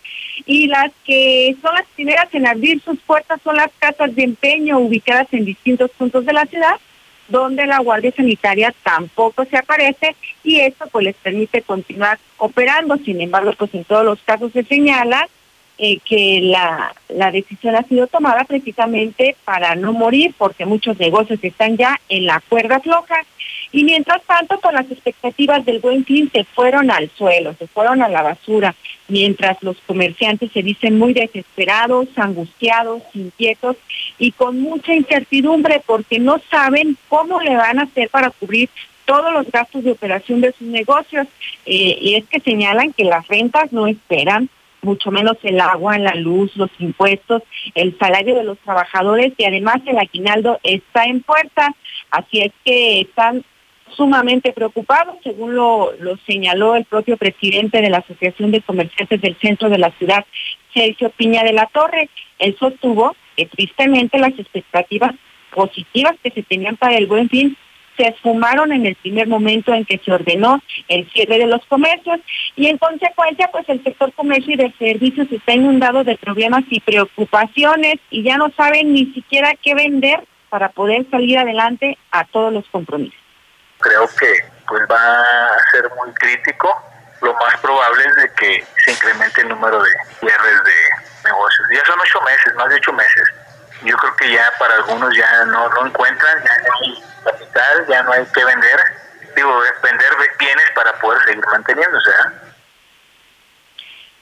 y 0.44 0.66
las 0.66 0.92
que 1.05 1.57
son 1.62 1.75
las 1.75 1.87
primeras 1.94 2.33
en 2.35 2.46
abrir 2.46 2.81
sus 2.83 2.99
puertas 3.01 3.40
son 3.42 3.57
las 3.57 3.70
casas 3.79 4.14
de 4.14 4.25
empeño 4.25 4.79
ubicadas 4.79 5.29
en 5.33 5.44
distintos 5.44 5.90
puntos 5.92 6.27
de 6.27 6.33
la 6.33 6.44
ciudad, 6.46 6.77
donde 7.29 7.66
la 7.66 7.79
Guardia 7.79 8.12
Sanitaria 8.14 8.75
tampoco 8.83 9.44
se 9.46 9.57
aparece 9.57 10.14
y 10.44 10.61
esto 10.61 10.87
pues 10.92 11.05
les 11.05 11.16
permite 11.16 11.62
continuar 11.62 12.18
operando. 12.37 12.96
Sin 12.99 13.20
embargo, 13.20 13.53
pues 13.57 13.75
en 13.75 13.85
todos 13.85 14.05
los 14.05 14.20
casos 14.20 14.53
se 14.53 14.62
señala 14.64 15.29
eh, 15.79 15.99
que 16.05 16.40
la, 16.42 16.94
la 17.09 17.31
decisión 17.33 17.75
ha 17.75 17.83
sido 17.83 18.07
tomada 18.07 18.44
precisamente 18.44 19.37
para 19.44 19.75
no 19.75 19.92
morir, 19.92 20.35
porque 20.38 20.64
muchos 20.64 20.99
negocios 20.99 21.38
están 21.42 21.77
ya 21.77 22.01
en 22.09 22.27
la 22.27 22.40
cuerda 22.49 22.81
floja 22.81 23.25
y 23.76 23.84
mientras 23.84 24.22
tanto, 24.22 24.58
con 24.58 24.72
las 24.72 24.90
expectativas 24.90 25.62
del 25.66 25.80
buen 25.80 26.02
fin 26.06 26.30
se 26.32 26.44
fueron 26.44 26.90
al 26.90 27.10
suelo, 27.10 27.52
se 27.58 27.66
fueron 27.66 28.00
a 28.00 28.08
la 28.08 28.22
basura, 28.22 28.74
mientras 29.06 29.62
los 29.62 29.76
comerciantes 29.86 30.50
se 30.52 30.62
dicen 30.62 30.98
muy 30.98 31.12
desesperados, 31.12 32.08
angustiados, 32.16 33.02
inquietos 33.12 33.76
y 34.18 34.32
con 34.32 34.62
mucha 34.62 34.94
incertidumbre 34.94 35.82
porque 35.84 36.18
no 36.18 36.40
saben 36.50 36.96
cómo 37.10 37.38
le 37.42 37.54
van 37.54 37.78
a 37.78 37.82
hacer 37.82 38.08
para 38.08 38.30
cubrir 38.30 38.70
todos 39.04 39.30
los 39.30 39.52
gastos 39.52 39.84
de 39.84 39.90
operación 39.90 40.40
de 40.40 40.52
sus 40.52 40.68
negocios. 40.68 41.26
Eh, 41.66 41.98
y 42.00 42.14
es 42.14 42.24
que 42.28 42.40
señalan 42.40 42.94
que 42.94 43.04
las 43.04 43.28
rentas 43.28 43.72
no 43.72 43.86
esperan, 43.86 44.48
mucho 44.80 45.10
menos 45.10 45.36
el 45.42 45.60
agua, 45.60 45.98
la 45.98 46.14
luz, 46.14 46.56
los 46.56 46.70
impuestos, 46.78 47.42
el 47.74 47.98
salario 47.98 48.36
de 48.36 48.44
los 48.44 48.56
trabajadores 48.60 49.34
y 49.36 49.44
además 49.44 49.82
el 49.84 49.98
aguinaldo 49.98 50.58
está 50.62 51.04
en 51.04 51.20
puerta. 51.20 51.74
Así 52.10 52.40
es 52.40 52.52
que 52.64 53.02
están 53.02 53.44
sumamente 53.94 54.53
preocupados, 54.53 55.16
según 55.22 55.55
lo, 55.55 55.92
lo 56.01 56.16
señaló 56.27 56.77
el 56.77 56.85
propio 56.85 57.16
presidente 57.16 57.81
de 57.81 57.90
la 57.90 57.99
Asociación 57.99 58.51
de 58.51 58.62
Comerciantes 58.62 59.20
del 59.20 59.37
Centro 59.37 59.68
de 59.68 59.79
la 59.79 59.90
Ciudad, 59.92 60.25
Sergio 60.75 61.11
Piña 61.11 61.42
de 61.44 61.53
la 61.53 61.66
Torre. 61.66 62.09
Él 62.38 62.57
sostuvo 62.59 63.16
que 63.37 63.46
tristemente 63.46 64.18
las 64.18 64.38
expectativas 64.38 65.14
positivas 65.55 66.14
que 66.22 66.31
se 66.31 66.42
tenían 66.42 66.77
para 66.77 66.96
el 66.96 67.07
buen 67.07 67.29
fin 67.29 67.57
se 67.96 68.09
esfumaron 68.09 68.72
en 68.72 68.85
el 68.85 68.94
primer 68.96 69.27
momento 69.27 69.72
en 69.72 69.85
que 69.85 69.99
se 69.99 70.12
ordenó 70.12 70.61
el 70.88 71.11
cierre 71.12 71.38
de 71.38 71.46
los 71.46 71.64
comercios 71.66 72.20
y 72.55 72.66
en 72.66 72.77
consecuencia 72.77 73.49
pues 73.51 73.66
el 73.68 73.83
sector 73.83 74.12
comercio 74.12 74.53
y 74.53 74.57
de 74.57 74.72
servicios 74.79 75.29
está 75.33 75.55
inundado 75.55 76.05
de 76.05 76.16
problemas 76.16 76.64
y 76.68 76.81
preocupaciones 76.81 77.94
y 78.11 78.22
ya 78.22 78.37
no 78.37 78.51
saben 78.55 78.92
ni 78.92 79.07
siquiera 79.07 79.55
qué 79.62 79.75
vender 79.75 80.25
para 80.51 80.68
poder 80.70 81.07
salir 81.11 81.38
adelante 81.38 81.96
a 82.11 82.25
todos 82.25 82.53
los 82.53 82.66
compromisos 82.68 83.25
creo 83.87 84.09
que 84.16 84.49
pues 84.66 84.83
va 84.90 85.20
a 85.20 85.70
ser 85.70 85.88
muy 85.96 86.12
crítico. 86.14 86.83
Lo 87.22 87.33
más 87.35 87.59
probable 87.61 88.05
es 88.05 88.16
de 88.16 88.33
que 88.35 88.66
se 88.85 88.92
incremente 88.92 89.40
el 89.40 89.49
número 89.49 89.83
de 89.83 89.90
cierres 90.20 90.64
de 90.64 91.29
negocios. 91.29 91.68
Ya 91.72 91.85
son 91.87 92.01
ocho 92.01 92.20
meses, 92.22 92.55
más 92.55 92.68
de 92.68 92.75
ocho 92.77 92.92
meses. 92.92 93.29
Yo 93.83 93.96
creo 93.96 94.16
que 94.16 94.33
ya 94.33 94.53
para 94.59 94.75
algunos 94.75 95.14
ya 95.16 95.44
no 95.46 95.68
lo 95.68 95.87
encuentran, 95.87 96.42
ya 96.42 96.59
no 96.59 96.75
hay 96.83 97.05
capital, 97.25 97.87
ya 97.88 98.03
no 98.03 98.12
hay 98.12 98.27
que 98.27 98.44
vender. 98.44 98.81
Digo, 99.35 99.61
vender 99.83 100.09
bienes 100.38 100.70
para 100.75 100.92
poder 100.94 101.22
seguir 101.25 101.46
manteniéndose. 101.46 102.11
¿eh? 102.11 102.45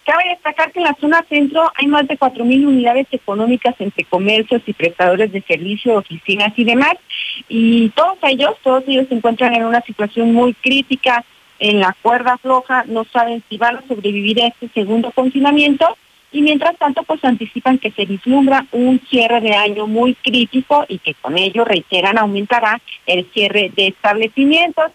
Cabe 0.04 0.28
destacar 0.28 0.70
que 0.70 0.80
en 0.80 0.84
la 0.84 0.96
zona 1.00 1.24
centro 1.28 1.72
hay 1.76 1.86
más 1.86 2.06
de 2.06 2.18
4.000 2.18 2.66
unidades 2.66 3.06
económicas 3.10 3.74
entre 3.78 4.04
comercios 4.04 4.60
y 4.66 4.74
prestadores 4.74 5.32
de 5.32 5.40
servicio, 5.42 5.96
oficinas 5.96 6.52
y 6.56 6.64
demás. 6.64 6.94
Y 7.48 7.88
todos 7.90 8.18
ellos, 8.22 8.56
todos 8.62 8.84
ellos 8.86 9.08
se 9.08 9.14
encuentran 9.14 9.54
en 9.54 9.64
una 9.64 9.80
situación 9.80 10.34
muy 10.34 10.52
crítica, 10.52 11.24
en 11.58 11.80
la 11.80 11.96
cuerda 12.02 12.36
floja, 12.36 12.84
no 12.86 13.04
saben 13.04 13.42
si 13.48 13.56
van 13.56 13.78
a 13.78 13.86
sobrevivir 13.88 14.42
a 14.42 14.48
este 14.48 14.68
segundo 14.68 15.10
confinamiento. 15.12 15.96
Y 16.32 16.42
mientras 16.42 16.76
tanto, 16.76 17.04
pues 17.04 17.24
anticipan 17.24 17.78
que 17.78 17.92
se 17.92 18.04
vislumbra 18.04 18.66
un 18.72 19.00
cierre 19.08 19.40
de 19.40 19.54
año 19.54 19.86
muy 19.86 20.14
crítico 20.16 20.84
y 20.88 20.98
que 20.98 21.14
con 21.14 21.38
ello, 21.38 21.64
reiteran, 21.64 22.18
aumentará 22.18 22.80
el 23.06 23.24
cierre 23.32 23.70
de 23.74 23.86
establecimientos. 23.86 24.90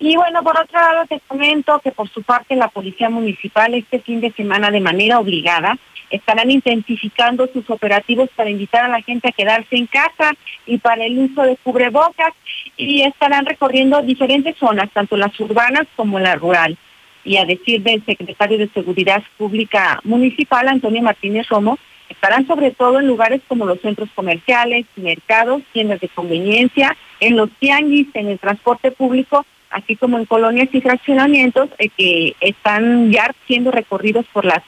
Y 0.00 0.16
bueno, 0.16 0.42
por 0.44 0.58
otro 0.58 0.78
lado, 0.78 1.06
te 1.06 1.20
comento 1.26 1.80
que 1.80 1.90
por 1.90 2.08
su 2.08 2.22
parte 2.22 2.54
la 2.54 2.68
Policía 2.68 3.10
Municipal 3.10 3.74
este 3.74 3.98
fin 4.00 4.20
de 4.20 4.32
semana 4.32 4.70
de 4.70 4.80
manera 4.80 5.18
obligada 5.18 5.76
estarán 6.10 6.50
intensificando 6.50 7.48
sus 7.52 7.68
operativos 7.68 8.30
para 8.34 8.48
invitar 8.48 8.84
a 8.84 8.88
la 8.88 9.02
gente 9.02 9.28
a 9.28 9.32
quedarse 9.32 9.76
en 9.76 9.86
casa 9.86 10.32
y 10.66 10.78
para 10.78 11.04
el 11.04 11.18
uso 11.18 11.42
de 11.42 11.56
cubrebocas 11.56 12.32
y 12.76 13.02
estarán 13.02 13.44
recorriendo 13.44 14.00
diferentes 14.02 14.56
zonas, 14.56 14.88
tanto 14.92 15.16
las 15.16 15.38
urbanas 15.40 15.86
como 15.96 16.20
la 16.20 16.36
rural. 16.36 16.78
Y 17.24 17.36
a 17.36 17.44
decir 17.44 17.82
del 17.82 18.02
secretario 18.06 18.56
de 18.56 18.68
Seguridad 18.68 19.22
Pública 19.36 20.00
Municipal, 20.04 20.68
Antonio 20.68 21.02
Martínez 21.02 21.48
Romo, 21.48 21.76
estarán 22.08 22.46
sobre 22.46 22.70
todo 22.70 23.00
en 23.00 23.06
lugares 23.06 23.42
como 23.48 23.66
los 23.66 23.80
centros 23.80 24.08
comerciales, 24.14 24.86
mercados, 24.96 25.62
tiendas 25.72 26.00
de 26.00 26.08
conveniencia, 26.08 26.96
en 27.20 27.36
los 27.36 27.50
tianguis, 27.58 28.06
en 28.14 28.28
el 28.28 28.38
transporte 28.38 28.92
público 28.92 29.44
así 29.70 29.96
como 29.96 30.18
en 30.18 30.24
colonias 30.24 30.68
y 30.72 30.80
fraccionamientos 30.80 31.68
eh, 31.78 31.88
que 31.96 32.36
están 32.40 33.10
ya 33.10 33.34
siendo 33.46 33.70
recorridos 33.70 34.26
por 34.32 34.44
las 34.44 34.62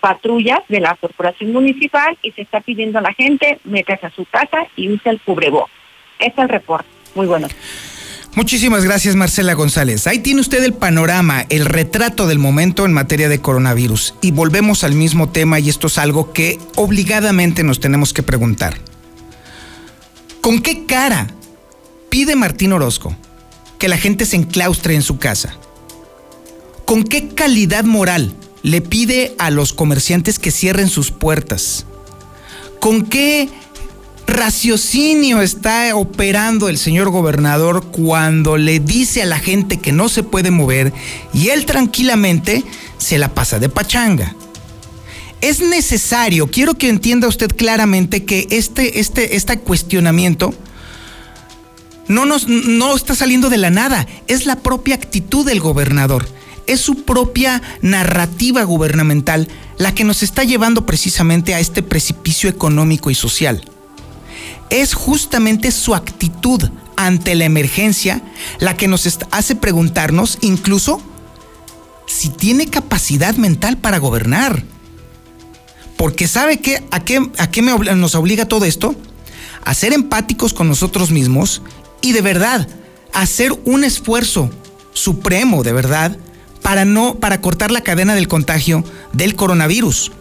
patrullas 0.00 0.60
de 0.68 0.80
la 0.80 0.94
corporación 0.94 1.52
municipal 1.52 2.16
y 2.22 2.32
se 2.32 2.42
está 2.42 2.60
pidiendo 2.60 2.98
a 2.98 3.02
la 3.02 3.12
gente 3.12 3.58
métase 3.64 4.06
a 4.06 4.10
su 4.10 4.24
casa 4.24 4.66
y 4.76 4.90
use 4.90 5.08
el 5.10 5.20
cubreboc. 5.20 5.68
Este 6.18 6.32
es 6.32 6.38
el 6.38 6.48
reporte. 6.48 6.88
Muy 7.14 7.26
bueno. 7.26 7.48
Muchísimas 8.34 8.84
gracias 8.84 9.16
Marcela 9.16 9.54
González. 9.54 10.06
Ahí 10.06 10.18
tiene 10.18 10.42
usted 10.42 10.62
el 10.62 10.74
panorama, 10.74 11.46
el 11.48 11.64
retrato 11.64 12.26
del 12.26 12.38
momento 12.38 12.84
en 12.84 12.92
materia 12.92 13.30
de 13.30 13.40
coronavirus. 13.40 14.14
Y 14.20 14.30
volvemos 14.30 14.84
al 14.84 14.92
mismo 14.92 15.30
tema 15.30 15.58
y 15.58 15.70
esto 15.70 15.86
es 15.86 15.96
algo 15.96 16.34
que 16.34 16.58
obligadamente 16.76 17.64
nos 17.64 17.80
tenemos 17.80 18.12
que 18.12 18.22
preguntar. 18.22 18.74
¿Con 20.42 20.60
qué 20.60 20.84
cara 20.84 21.28
pide 22.10 22.36
Martín 22.36 22.74
Orozco 22.74 23.16
que 23.78 23.88
la 23.88 23.98
gente 23.98 24.26
se 24.26 24.36
enclaustre 24.36 24.94
en 24.94 25.02
su 25.02 25.18
casa? 25.18 25.56
¿Con 26.84 27.04
qué 27.04 27.28
calidad 27.28 27.84
moral 27.84 28.34
le 28.62 28.80
pide 28.80 29.34
a 29.38 29.50
los 29.50 29.72
comerciantes 29.72 30.38
que 30.38 30.50
cierren 30.50 30.88
sus 30.88 31.10
puertas? 31.10 31.84
¿Con 32.80 33.06
qué 33.06 33.48
raciocinio 34.26 35.40
está 35.40 35.94
operando 35.96 36.68
el 36.68 36.78
señor 36.78 37.10
gobernador 37.10 37.86
cuando 37.86 38.56
le 38.56 38.80
dice 38.80 39.22
a 39.22 39.26
la 39.26 39.38
gente 39.38 39.78
que 39.78 39.92
no 39.92 40.08
se 40.08 40.22
puede 40.22 40.50
mover 40.50 40.92
y 41.32 41.48
él 41.48 41.64
tranquilamente 41.66 42.64
se 42.98 43.18
la 43.18 43.34
pasa 43.34 43.58
de 43.58 43.68
pachanga? 43.68 44.34
Es 45.40 45.60
necesario, 45.60 46.50
quiero 46.50 46.74
que 46.74 46.88
entienda 46.88 47.28
usted 47.28 47.54
claramente 47.54 48.24
que 48.24 48.46
este, 48.50 49.00
este, 49.00 49.36
este 49.36 49.58
cuestionamiento 49.58 50.54
no, 52.08 52.24
nos, 52.24 52.48
no 52.48 52.94
está 52.94 53.14
saliendo 53.14 53.50
de 53.50 53.58
la 53.58 53.70
nada, 53.70 54.06
es 54.26 54.46
la 54.46 54.56
propia 54.56 54.94
actitud 54.94 55.44
del 55.44 55.60
gobernador, 55.60 56.26
es 56.66 56.80
su 56.80 57.04
propia 57.04 57.62
narrativa 57.82 58.62
gubernamental 58.64 59.48
la 59.78 59.94
que 59.94 60.04
nos 60.04 60.22
está 60.22 60.44
llevando 60.44 60.86
precisamente 60.86 61.54
a 61.54 61.60
este 61.60 61.82
precipicio 61.82 62.48
económico 62.48 63.10
y 63.10 63.14
social. 63.14 63.62
Es 64.70 64.94
justamente 64.94 65.70
su 65.70 65.94
actitud 65.94 66.70
ante 66.96 67.34
la 67.34 67.44
emergencia 67.44 68.22
la 68.58 68.76
que 68.76 68.88
nos 68.88 69.06
hace 69.30 69.54
preguntarnos 69.54 70.38
incluso 70.40 71.00
si 72.06 72.30
tiene 72.30 72.68
capacidad 72.68 73.36
mental 73.36 73.76
para 73.78 73.98
gobernar. 73.98 74.64
Porque 75.96 76.28
¿sabe 76.28 76.60
qué, 76.60 76.84
a 76.90 77.00
qué, 77.00 77.30
a 77.38 77.50
qué 77.50 77.62
nos 77.62 78.14
obliga 78.14 78.46
todo 78.46 78.64
esto? 78.64 78.94
A 79.64 79.74
ser 79.74 79.92
empáticos 79.92 80.52
con 80.52 80.68
nosotros 80.68 81.10
mismos 81.10 81.62
y 82.00 82.12
de 82.12 82.22
verdad 82.22 82.68
hacer 83.12 83.52
un 83.64 83.84
esfuerzo 83.84 84.50
supremo, 84.92 85.62
de 85.62 85.72
verdad, 85.72 86.16
para 86.62 86.84
no 86.84 87.16
para 87.16 87.40
cortar 87.40 87.70
la 87.70 87.80
cadena 87.80 88.14
del 88.14 88.28
contagio 88.28 88.84
del 89.12 89.36
coronavirus, 89.36 90.12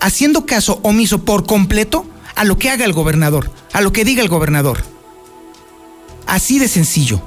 haciendo 0.00 0.46
caso 0.46 0.80
omiso 0.82 1.24
por 1.24 1.46
completo 1.46 2.06
a 2.34 2.44
lo 2.44 2.58
que 2.58 2.70
haga 2.70 2.84
el 2.84 2.92
gobernador, 2.92 3.50
a 3.72 3.80
lo 3.80 3.92
que 3.92 4.04
diga 4.04 4.22
el 4.22 4.28
gobernador. 4.28 4.82
Así 6.26 6.58
de 6.58 6.68
sencillo. 6.68 7.20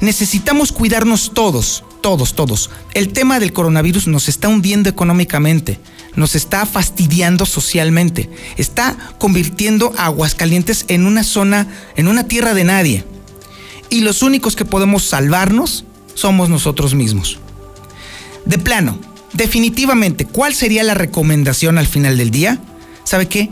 Necesitamos 0.00 0.72
cuidarnos 0.72 1.32
todos, 1.34 1.84
todos, 2.00 2.34
todos. 2.34 2.70
El 2.94 3.12
tema 3.12 3.40
del 3.40 3.52
coronavirus 3.52 4.06
nos 4.06 4.28
está 4.28 4.48
hundiendo 4.48 4.88
económicamente, 4.88 5.80
nos 6.14 6.34
está 6.34 6.64
fastidiando 6.66 7.46
socialmente, 7.46 8.30
está 8.56 8.96
convirtiendo 9.18 9.92
Aguascalientes 9.98 10.84
en 10.88 11.06
una 11.06 11.24
zona, 11.24 11.66
en 11.96 12.08
una 12.08 12.24
tierra 12.24 12.54
de 12.54 12.64
nadie. 12.64 13.04
Y 13.90 14.00
los 14.00 14.22
únicos 14.22 14.56
que 14.56 14.64
podemos 14.64 15.04
salvarnos 15.04 15.84
somos 16.14 16.48
nosotros 16.48 16.94
mismos. 16.94 17.38
De 18.44 18.58
plano, 18.58 18.98
definitivamente, 19.32 20.26
¿cuál 20.26 20.54
sería 20.54 20.82
la 20.82 20.94
recomendación 20.94 21.78
al 21.78 21.86
final 21.86 22.16
del 22.16 22.30
día? 22.30 22.58
¿Sabe 23.04 23.26
qué? 23.26 23.48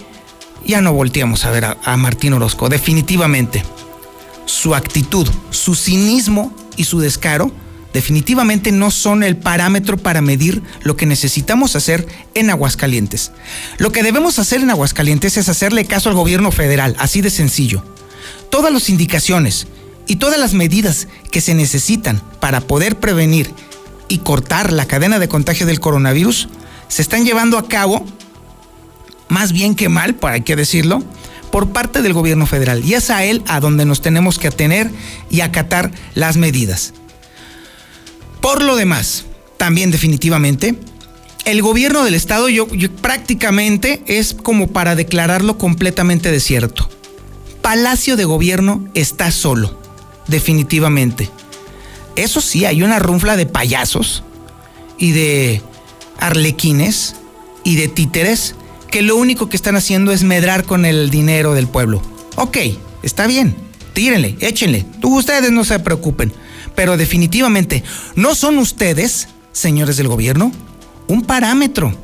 Ya 0.67 0.81
no 0.81 0.93
volteamos 0.93 1.45
a 1.45 1.51
ver 1.51 1.65
a, 1.65 1.97
Martín 1.97 2.33
Orozco, 2.33 2.69
definitivamente. 2.69 3.63
Su 4.47 4.75
actitud, 4.75 5.29
su 5.51 5.75
cinismo 5.75 6.55
y 6.77 6.85
su 6.85 7.01
descaro 7.01 7.53
definitivamente 7.93 8.73
no 8.73 8.91
son 8.91 9.23
el 9.23 9.37
parámetro 9.37 9.97
para 9.97 10.21
medir 10.21 10.63
lo 10.83 10.97
que 10.97 11.07
necesitamos 11.07 11.77
hacer 11.77 12.07
en 12.35 12.51
Aguascalientes. 12.51 13.33
Lo 13.79 13.93
que 13.93 14.03
debemos 14.03 14.39
hacer 14.39 14.61
en 14.61 14.71
Aguascalientes 14.71 15.37
es 15.37 15.49
hacerle 15.49 15.87
caso 15.87 16.11
al 16.11 16.15
gobierno 16.15 16.53
federal, 16.53 16.95
así 16.99 17.23
de 17.23 17.31
sencillo. 17.31 17.83
Todas 18.51 18.73
las 18.73 18.91
indicaciones 18.91 19.67
y 20.07 20.17
todas 20.17 20.39
las 20.39 20.55
medidas 20.55 21.09
que 21.31 21.41
se 21.41 21.55
necesitan 21.55 22.23
para 22.41 22.61
poder 22.61 22.99
prevenir 22.99 23.53
y 24.09 24.19
cortar 24.19 24.73
la 24.73 24.87
cadena 24.87 25.19
de 25.19 25.29
contagio 25.29 25.67
del 25.67 25.81
coronavirus 25.81 26.49
se 26.89 27.03
están 27.03 27.25
llevando 27.25 27.59
a 27.59 27.67
cabo, 27.67 28.05
más 29.29 29.53
bien 29.53 29.75
que 29.75 29.89
mal, 29.89 30.17
hay 30.23 30.43
que 30.43 30.57
decirlo, 30.57 31.03
por 31.51 31.71
parte 31.71 32.03
del 32.03 32.13
gobierno 32.13 32.47
federal. 32.47 32.85
Y 32.85 32.95
es 32.95 33.11
a 33.11 33.25
él 33.25 33.43
a 33.49 33.61
donde 33.61 33.85
nos 33.85 34.01
tenemos 34.01 34.39
que 34.39 34.49
atener 34.49 34.91
y 35.31 35.41
acatar 35.41 35.91
las 36.15 36.37
medidas. 36.37 36.93
Por 38.41 38.63
lo 38.63 38.77
demás, 38.77 39.25
también 39.57 39.91
definitivamente, 39.91 40.79
el 41.45 41.63
gobierno 41.63 42.05
del 42.05 42.15
estado 42.15 42.47
prácticamente 43.01 44.03
es 44.07 44.35
como 44.35 44.69
para 44.69 44.95
declararlo 44.95 45.59
completamente 45.59 46.31
desierto. 46.31 46.89
Palacio 47.63 48.17
de 48.17 48.25
Gobierno 48.25 48.87
está 48.95 49.33
solo 49.33 49.86
definitivamente. 50.27 51.31
Eso 52.17 52.41
sí, 52.41 52.65
hay 52.65 52.83
una 52.83 52.99
runfla 52.99 53.37
de 53.37 53.47
payasos 53.47 54.23
y 54.99 55.13
de 55.13 55.63
arlequines 56.19 57.17
y 57.65 57.77
de 57.77 57.89
títeres 57.89 58.55
que 58.91 59.03
lo 59.03 59.17
único 59.17 59.49
que 59.49 59.57
están 59.57 59.77
haciendo 59.77 60.13
es 60.13 60.23
medrar 60.23 60.65
con 60.65 60.85
el 60.85 61.11
dinero 61.11 61.55
del 61.55 61.67
pueblo. 61.67 62.01
Ok, 62.37 62.59
está 63.03 63.27
bien, 63.27 63.57
tírenle, 63.93 64.37
échenle, 64.41 64.87
ustedes 65.03 65.51
no 65.51 65.65
se 65.65 65.79
preocupen, 65.79 66.33
pero 66.75 66.97
definitivamente 66.97 67.83
no 68.15 68.35
son 68.35 68.59
ustedes, 68.59 69.29
señores 69.53 69.97
del 69.97 70.09
gobierno, 70.09 70.53
un 71.09 71.23
parámetro. 71.23 71.97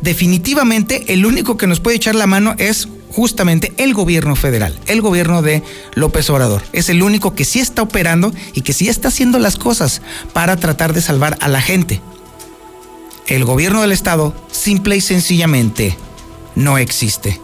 Definitivamente 0.00 1.12
el 1.12 1.26
único 1.26 1.56
que 1.56 1.66
nos 1.66 1.80
puede 1.80 1.96
echar 1.96 2.14
la 2.14 2.26
mano 2.26 2.54
es 2.58 2.88
justamente 3.18 3.72
el 3.78 3.94
gobierno 3.94 4.36
federal, 4.36 4.78
el 4.86 5.00
gobierno 5.00 5.42
de 5.42 5.64
López 5.94 6.30
Obrador. 6.30 6.62
Es 6.72 6.88
el 6.88 7.02
único 7.02 7.34
que 7.34 7.44
sí 7.44 7.58
está 7.58 7.82
operando 7.82 8.32
y 8.54 8.60
que 8.60 8.72
sí 8.72 8.88
está 8.88 9.08
haciendo 9.08 9.40
las 9.40 9.56
cosas 9.56 10.02
para 10.32 10.56
tratar 10.56 10.92
de 10.92 11.02
salvar 11.02 11.36
a 11.40 11.48
la 11.48 11.60
gente. 11.60 12.00
El 13.26 13.44
gobierno 13.44 13.82
del 13.82 13.90
estado 13.90 14.36
simple 14.52 14.94
y 14.94 15.00
sencillamente 15.00 15.98
no 16.54 16.78
existe. 16.78 17.40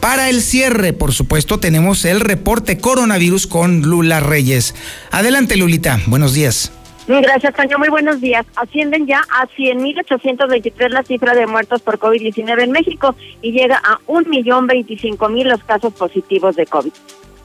Para 0.00 0.30
el 0.30 0.42
cierre, 0.42 0.92
por 0.92 1.12
supuesto, 1.12 1.60
tenemos 1.60 2.04
el 2.04 2.18
reporte 2.18 2.78
coronavirus 2.78 3.46
con 3.46 3.82
Lula 3.82 4.18
Reyes. 4.18 4.74
Adelante, 5.12 5.56
Lulita. 5.56 6.00
Buenos 6.06 6.34
días. 6.34 6.72
Gracias, 7.06 7.54
Toño. 7.54 7.78
Muy 7.78 7.90
buenos 7.90 8.20
días. 8.20 8.46
Ascienden 8.56 9.06
ya 9.06 9.20
a 9.30 9.46
100.823 9.46 10.88
la 10.88 11.02
cifra 11.02 11.34
de 11.34 11.46
muertos 11.46 11.82
por 11.82 11.98
COVID-19 11.98 12.62
en 12.62 12.70
México 12.70 13.14
y 13.42 13.52
llega 13.52 13.76
a 13.76 13.98
1.025.000 14.06 15.44
los 15.44 15.62
casos 15.64 15.92
positivos 15.92 16.56
de 16.56 16.64
COVID. 16.64 16.92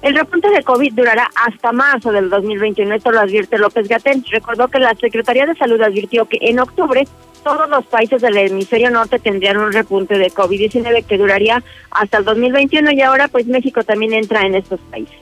El 0.02 0.16
repunte 0.16 0.50
de 0.50 0.64
COVID 0.64 0.94
durará 0.94 1.30
hasta 1.36 1.74
marzo 1.74 2.14
del 2.14 2.30
2021, 2.30 2.96
esto 2.96 3.12
lo 3.12 3.20
advierte 3.20 3.58
López 3.58 3.90
Gatel. 3.90 4.24
Recordó 4.32 4.70
que 4.70 4.80
la 4.80 4.96
Secretaría 4.96 5.46
de 5.46 5.56
Salud 5.56 5.82
advirtió 5.82 6.26
que 6.26 6.38
en 6.40 6.60
octubre 6.60 7.06
todos 7.44 7.70
los 7.70 7.86
países 7.86 8.22
del 8.22 8.38
hemisferio 8.38 8.90
norte 8.92 9.20
tendrían 9.20 9.58
un 9.58 9.74
repunte 9.74 10.18
de 10.18 10.32
COVID-19 10.32 11.06
que 11.06 11.18
duraría 11.18 11.62
hasta 11.92 12.20
el 12.20 12.24
2021 12.24 12.92
y 12.92 13.02
ahora 13.02 13.28
pues 13.28 13.46
México 13.48 13.84
también 13.84 14.14
entra 14.14 14.44
en 14.44 14.56
estos 14.56 14.80
países. 14.90 15.18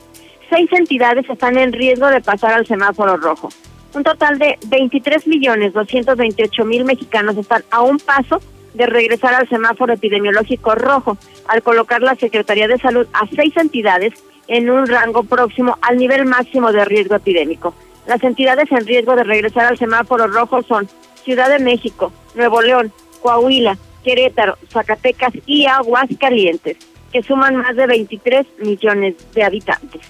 Seis 0.48 0.72
entidades 0.72 1.28
están 1.28 1.58
en 1.58 1.72
riesgo 1.72 2.06
de 2.06 2.20
pasar 2.20 2.52
al 2.52 2.66
semáforo 2.66 3.16
rojo. 3.16 3.48
Un 3.94 4.04
total 4.04 4.38
de 4.38 4.58
23 4.66 5.26
millones 5.26 5.72
228 5.72 6.64
mil 6.64 6.84
mexicanos 6.84 7.36
están 7.36 7.64
a 7.70 7.82
un 7.82 7.98
paso 7.98 8.40
de 8.74 8.86
regresar 8.86 9.34
al 9.34 9.48
semáforo 9.48 9.94
epidemiológico 9.94 10.74
rojo, 10.74 11.16
al 11.48 11.62
colocar 11.62 12.02
la 12.02 12.14
Secretaría 12.14 12.68
de 12.68 12.78
Salud 12.78 13.06
a 13.12 13.26
seis 13.34 13.56
entidades 13.56 14.12
en 14.46 14.70
un 14.70 14.86
rango 14.86 15.22
próximo 15.24 15.78
al 15.80 15.96
nivel 15.96 16.26
máximo 16.26 16.70
de 16.70 16.84
riesgo 16.84 17.16
epidémico. 17.16 17.74
Las 18.06 18.22
entidades 18.22 18.70
en 18.70 18.86
riesgo 18.86 19.16
de 19.16 19.24
regresar 19.24 19.66
al 19.66 19.78
semáforo 19.78 20.26
rojo 20.26 20.62
son 20.62 20.88
Ciudad 21.24 21.48
de 21.48 21.58
México, 21.58 22.12
Nuevo 22.34 22.62
León, 22.62 22.92
Coahuila, 23.20 23.76
Querétaro, 24.04 24.56
Zacatecas 24.70 25.32
y 25.44 25.66
Aguascalientes, 25.66 26.76
que 27.12 27.22
suman 27.22 27.56
más 27.56 27.74
de 27.76 27.86
23 27.86 28.46
millones 28.58 29.16
de 29.34 29.42
habitantes. 29.42 30.02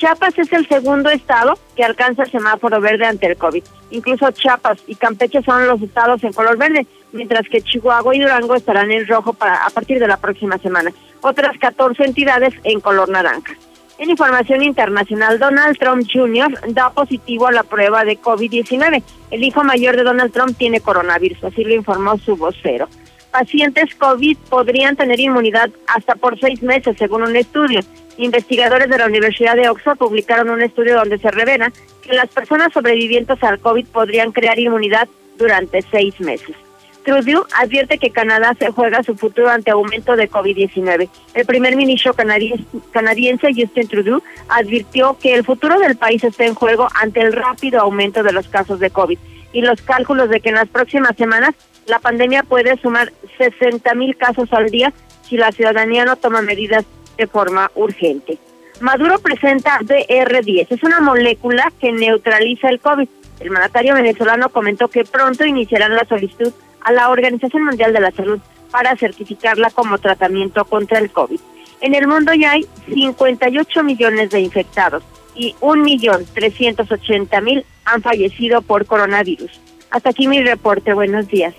Chiapas 0.00 0.38
es 0.38 0.50
el 0.54 0.66
segundo 0.66 1.10
estado 1.10 1.58
que 1.76 1.84
alcanza 1.84 2.22
el 2.22 2.30
semáforo 2.30 2.80
verde 2.80 3.04
ante 3.04 3.26
el 3.26 3.36
COVID. 3.36 3.62
Incluso 3.90 4.30
Chiapas 4.30 4.78
y 4.86 4.94
Campeche 4.94 5.42
son 5.42 5.66
los 5.66 5.82
estados 5.82 6.24
en 6.24 6.32
color 6.32 6.56
verde, 6.56 6.86
mientras 7.12 7.46
que 7.50 7.60
Chihuahua 7.60 8.16
y 8.16 8.20
Durango 8.20 8.54
estarán 8.54 8.90
en 8.90 9.06
rojo 9.06 9.34
para, 9.34 9.62
a 9.62 9.68
partir 9.68 9.98
de 9.98 10.08
la 10.08 10.16
próxima 10.16 10.56
semana. 10.56 10.90
Otras 11.20 11.58
14 11.58 12.02
entidades 12.02 12.54
en 12.64 12.80
color 12.80 13.10
naranja. 13.10 13.52
En 13.98 14.08
información 14.08 14.62
internacional, 14.62 15.38
Donald 15.38 15.78
Trump 15.78 16.08
Jr. 16.10 16.72
da 16.72 16.88
positivo 16.88 17.48
a 17.48 17.52
la 17.52 17.62
prueba 17.62 18.02
de 18.06 18.18
COVID-19. 18.18 19.02
El 19.30 19.44
hijo 19.44 19.62
mayor 19.64 19.96
de 19.96 20.02
Donald 20.02 20.32
Trump 20.32 20.56
tiene 20.56 20.80
coronavirus, 20.80 21.44
así 21.44 21.62
lo 21.62 21.74
informó 21.74 22.16
su 22.16 22.36
vocero. 22.36 22.88
Pacientes 23.30 23.94
COVID 23.94 24.36
podrían 24.48 24.96
tener 24.96 25.20
inmunidad 25.20 25.70
hasta 25.86 26.14
por 26.16 26.38
seis 26.40 26.62
meses, 26.62 26.96
según 26.98 27.22
un 27.22 27.36
estudio. 27.36 27.80
Investigadores 28.18 28.88
de 28.88 28.98
la 28.98 29.06
Universidad 29.06 29.54
de 29.54 29.68
Oxford 29.68 29.98
publicaron 29.98 30.50
un 30.50 30.62
estudio 30.62 30.96
donde 30.96 31.18
se 31.18 31.30
revela 31.30 31.72
que 32.02 32.12
las 32.12 32.28
personas 32.28 32.72
sobrevivientes 32.72 33.42
al 33.42 33.60
COVID 33.60 33.86
podrían 33.86 34.32
crear 34.32 34.58
inmunidad 34.58 35.08
durante 35.38 35.80
seis 35.82 36.18
meses. 36.20 36.56
Trudeau 37.04 37.46
advierte 37.56 37.98
que 37.98 38.10
Canadá 38.10 38.54
se 38.58 38.70
juega 38.70 39.02
su 39.02 39.16
futuro 39.16 39.48
ante 39.48 39.70
aumento 39.70 40.16
de 40.16 40.28
COVID-19. 40.28 41.08
El 41.34 41.46
primer 41.46 41.76
ministro 41.76 42.14
canadiense 42.14 43.48
Justin 43.56 43.88
Trudeau 43.88 44.22
advirtió 44.48 45.16
que 45.18 45.34
el 45.34 45.44
futuro 45.44 45.78
del 45.78 45.96
país 45.96 46.22
está 46.24 46.44
en 46.44 46.54
juego 46.54 46.88
ante 47.00 47.20
el 47.20 47.32
rápido 47.32 47.80
aumento 47.80 48.22
de 48.22 48.32
los 48.32 48.48
casos 48.48 48.80
de 48.80 48.90
COVID 48.90 49.18
y 49.52 49.62
los 49.62 49.80
cálculos 49.82 50.28
de 50.28 50.40
que 50.40 50.50
en 50.50 50.56
las 50.56 50.68
próximas 50.68 51.16
semanas 51.16 51.54
la 51.90 51.98
pandemia 51.98 52.44
puede 52.44 52.80
sumar 52.80 53.12
60 53.36 53.94
mil 53.94 54.16
casos 54.16 54.50
al 54.52 54.70
día 54.70 54.92
si 55.28 55.36
la 55.36 55.52
ciudadanía 55.52 56.04
no 56.04 56.16
toma 56.16 56.40
medidas 56.40 56.84
de 57.18 57.26
forma 57.26 57.70
urgente. 57.74 58.38
Maduro 58.80 59.18
presenta 59.18 59.78
DR10, 59.80 60.68
es 60.70 60.82
una 60.82 61.00
molécula 61.00 61.70
que 61.78 61.92
neutraliza 61.92 62.70
el 62.70 62.80
COVID. 62.80 63.08
El 63.40 63.50
mandatario 63.50 63.94
venezolano 63.94 64.48
comentó 64.48 64.88
que 64.88 65.04
pronto 65.04 65.44
iniciarán 65.44 65.94
la 65.94 66.06
solicitud 66.06 66.52
a 66.80 66.92
la 66.92 67.10
Organización 67.10 67.64
Mundial 67.64 67.92
de 67.92 68.00
la 68.00 68.12
Salud 68.12 68.40
para 68.70 68.96
certificarla 68.96 69.70
como 69.70 69.98
tratamiento 69.98 70.64
contra 70.64 70.98
el 70.98 71.10
COVID. 71.10 71.40
En 71.82 71.94
el 71.94 72.06
mundo 72.06 72.32
ya 72.34 72.52
hay 72.52 72.66
58 72.92 73.82
millones 73.82 74.30
de 74.30 74.40
infectados 74.40 75.02
y 75.34 75.54
1.380.000 75.60 77.64
han 77.84 78.02
fallecido 78.02 78.62
por 78.62 78.86
coronavirus. 78.86 79.60
Hasta 79.90 80.10
aquí 80.10 80.28
mi 80.28 80.40
reporte. 80.42 80.94
Buenos 80.94 81.26
días. 81.28 81.54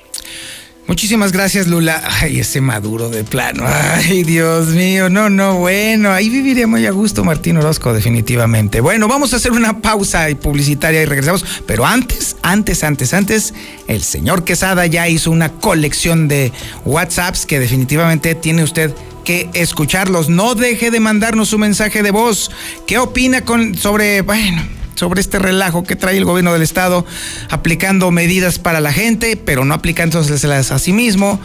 Muchísimas 0.88 1.32
gracias, 1.32 1.68
Lula. 1.68 2.04
Ay, 2.22 2.40
ese 2.40 2.60
Maduro 2.60 3.10
de 3.10 3.24
plano. 3.24 3.64
Ay, 3.66 4.24
Dios 4.24 4.68
mío. 4.70 5.10
No, 5.10 5.30
no, 5.30 5.60
bueno. 5.60 6.12
Ahí 6.12 6.30
viviría 6.30 6.68
muy 6.68 6.86
a 6.86 6.92
gusto 6.92 7.24
Martín 7.24 7.56
Orozco, 7.58 7.94
definitivamente. 7.94 8.82
Bueno, 8.82 9.08
vamos 9.08 9.32
a 9.34 9.38
hacer 9.38 9.54
una 9.54 9.80
pausa 9.80 10.28
publicitaria 10.42 11.02
y 11.02 11.06
regresamos. 11.06 11.46
Pero 11.66 11.86
antes, 11.86 12.36
antes, 12.42 12.84
antes, 12.84 13.14
antes, 13.14 13.54
el 13.88 14.02
señor 14.02 14.44
Quesada 14.44 14.86
ya 14.88 15.08
hizo 15.08 15.32
una 15.32 15.54
colección 15.54 16.28
de 16.28 16.52
WhatsApps 16.84 17.46
que 17.46 17.60
definitivamente 17.60 18.36
tiene 18.36 18.64
usted 18.64 18.94
que 19.24 19.50
escucharlos. 19.54 20.30
No 20.30 20.56
deje 20.56 20.92
de 20.92 21.00
mandarnos 21.00 21.50
su 21.50 21.58
mensaje 21.58 22.04
de 22.04 22.12
voz. 22.12 22.52
¿Qué 22.86 22.98
opina 22.98 23.46
con, 23.46 23.78
sobre, 23.78 24.24
bueno, 24.24 24.62
sobre 25.02 25.20
este 25.20 25.40
relajo 25.40 25.84
que 25.84 25.96
trae 25.96 26.16
el 26.16 26.26
gobierno 26.26 26.54
del 26.54 26.62
estado 26.62 27.08
aplicando 27.50 28.12
medidas 28.12 28.60
para 28.60 28.82
la 28.82 28.94
gente, 28.94 29.36
pero 29.36 29.66
no 29.66 29.74
aplicándoselas 29.74 30.72
a 30.72 30.78
sí 30.78 30.94
mismo? 30.94 31.40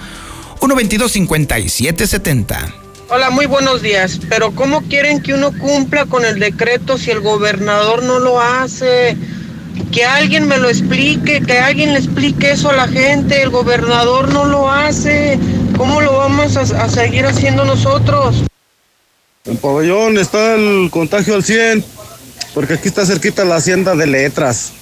122-5770. 0.60 2.74
Hola, 3.08 3.30
muy 3.30 3.46
buenos 3.46 3.80
días. 3.80 4.20
Pero 4.28 4.50
¿cómo 4.50 4.82
quieren 4.82 5.22
que 5.22 5.32
uno 5.32 5.52
cumpla 5.56 6.04
con 6.04 6.26
el 6.26 6.38
decreto 6.38 6.98
si 6.98 7.10
el 7.10 7.20
gobernador 7.20 8.02
no 8.02 8.18
lo 8.18 8.42
hace? 8.42 9.16
Que 9.90 10.04
alguien 10.04 10.48
me 10.48 10.58
lo 10.58 10.68
explique, 10.68 11.40
que 11.40 11.58
alguien 11.58 11.94
le 11.94 11.98
explique 11.98 12.50
eso 12.50 12.68
a 12.68 12.74
la 12.74 12.88
gente. 12.88 13.40
El 13.40 13.48
gobernador 13.48 14.34
no 14.34 14.44
lo 14.44 14.70
hace. 14.70 15.38
¿Cómo 15.78 16.02
lo 16.02 16.18
vamos 16.18 16.58
a, 16.58 16.88
seguir 16.90 17.24
haciendo 17.24 17.64
nosotros? 17.64 18.44
En 19.46 19.56
pabellón 19.56 20.18
está 20.18 20.56
el 20.56 20.90
contagio 20.90 21.36
al 21.36 21.42
100, 21.42 21.95
porque 22.56 22.72
aquí 22.72 22.88
está 22.88 23.04
cerquita 23.04 23.44
la 23.44 23.56
hacienda 23.56 23.94
de 23.94 24.06
letras, 24.06 24.72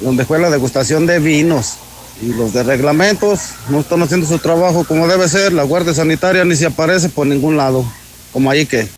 donde 0.00 0.24
fue 0.24 0.40
la 0.40 0.50
degustación 0.50 1.06
de 1.06 1.20
vinos. 1.20 1.76
Y 2.20 2.32
los 2.32 2.52
de 2.52 2.64
reglamentos 2.64 3.50
no 3.68 3.78
están 3.78 4.02
haciendo 4.02 4.26
su 4.26 4.40
trabajo 4.40 4.82
como 4.82 5.06
debe 5.06 5.28
ser. 5.28 5.52
La 5.52 5.62
Guardia 5.62 5.94
Sanitaria 5.94 6.44
ni 6.44 6.56
se 6.56 6.66
aparece 6.66 7.08
por 7.08 7.28
ningún 7.28 7.56
lado, 7.56 7.84
como 8.32 8.50
ahí 8.50 8.66
que. 8.66 8.88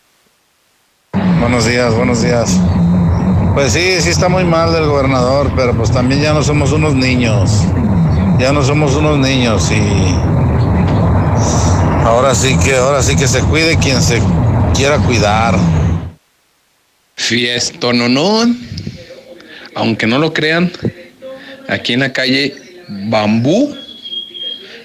Buenos 1.40 1.66
días, 1.66 1.94
buenos 1.94 2.22
días. 2.22 2.56
Pues 3.52 3.74
sí, 3.74 4.00
sí 4.00 4.08
está 4.08 4.30
muy 4.30 4.44
mal 4.44 4.72
del 4.72 4.86
gobernador, 4.86 5.52
pero 5.54 5.76
pues 5.76 5.90
también 5.90 6.22
ya 6.22 6.32
no 6.32 6.42
somos 6.42 6.72
unos 6.72 6.94
niños. 6.94 7.50
Ya 8.38 8.50
no 8.54 8.64
somos 8.64 8.94
unos 8.94 9.18
niños 9.18 9.70
y 9.70 10.16
Ahora 12.06 12.34
sí 12.34 12.56
que, 12.64 12.76
ahora 12.76 13.02
sí 13.02 13.14
que 13.14 13.28
se 13.28 13.40
cuide 13.40 13.76
quien 13.76 14.00
se 14.00 14.22
quiera 14.74 14.96
cuidar. 15.00 15.81
Fiesto 17.22 17.92
no 17.92 18.08
no, 18.08 18.44
aunque 19.76 20.08
no 20.08 20.18
lo 20.18 20.34
crean, 20.34 20.72
aquí 21.68 21.92
en 21.92 22.00
la 22.00 22.12
calle 22.12 22.52
Bambú, 22.88 23.74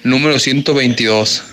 número 0.03 0.37
122. 0.37 1.43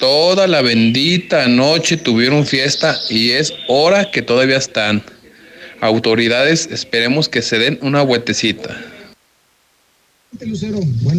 Toda 0.00 0.46
la 0.46 0.62
bendita 0.62 1.46
noche 1.48 1.98
tuvieron 1.98 2.46
fiesta 2.46 2.98
y 3.10 3.32
es 3.32 3.52
hora 3.68 4.10
que 4.10 4.22
todavía 4.22 4.56
están. 4.56 5.02
Autoridades, 5.82 6.70
esperemos 6.72 7.28
que 7.28 7.42
se 7.42 7.58
den 7.58 7.78
una 7.82 8.00
vueltecita. 8.00 8.82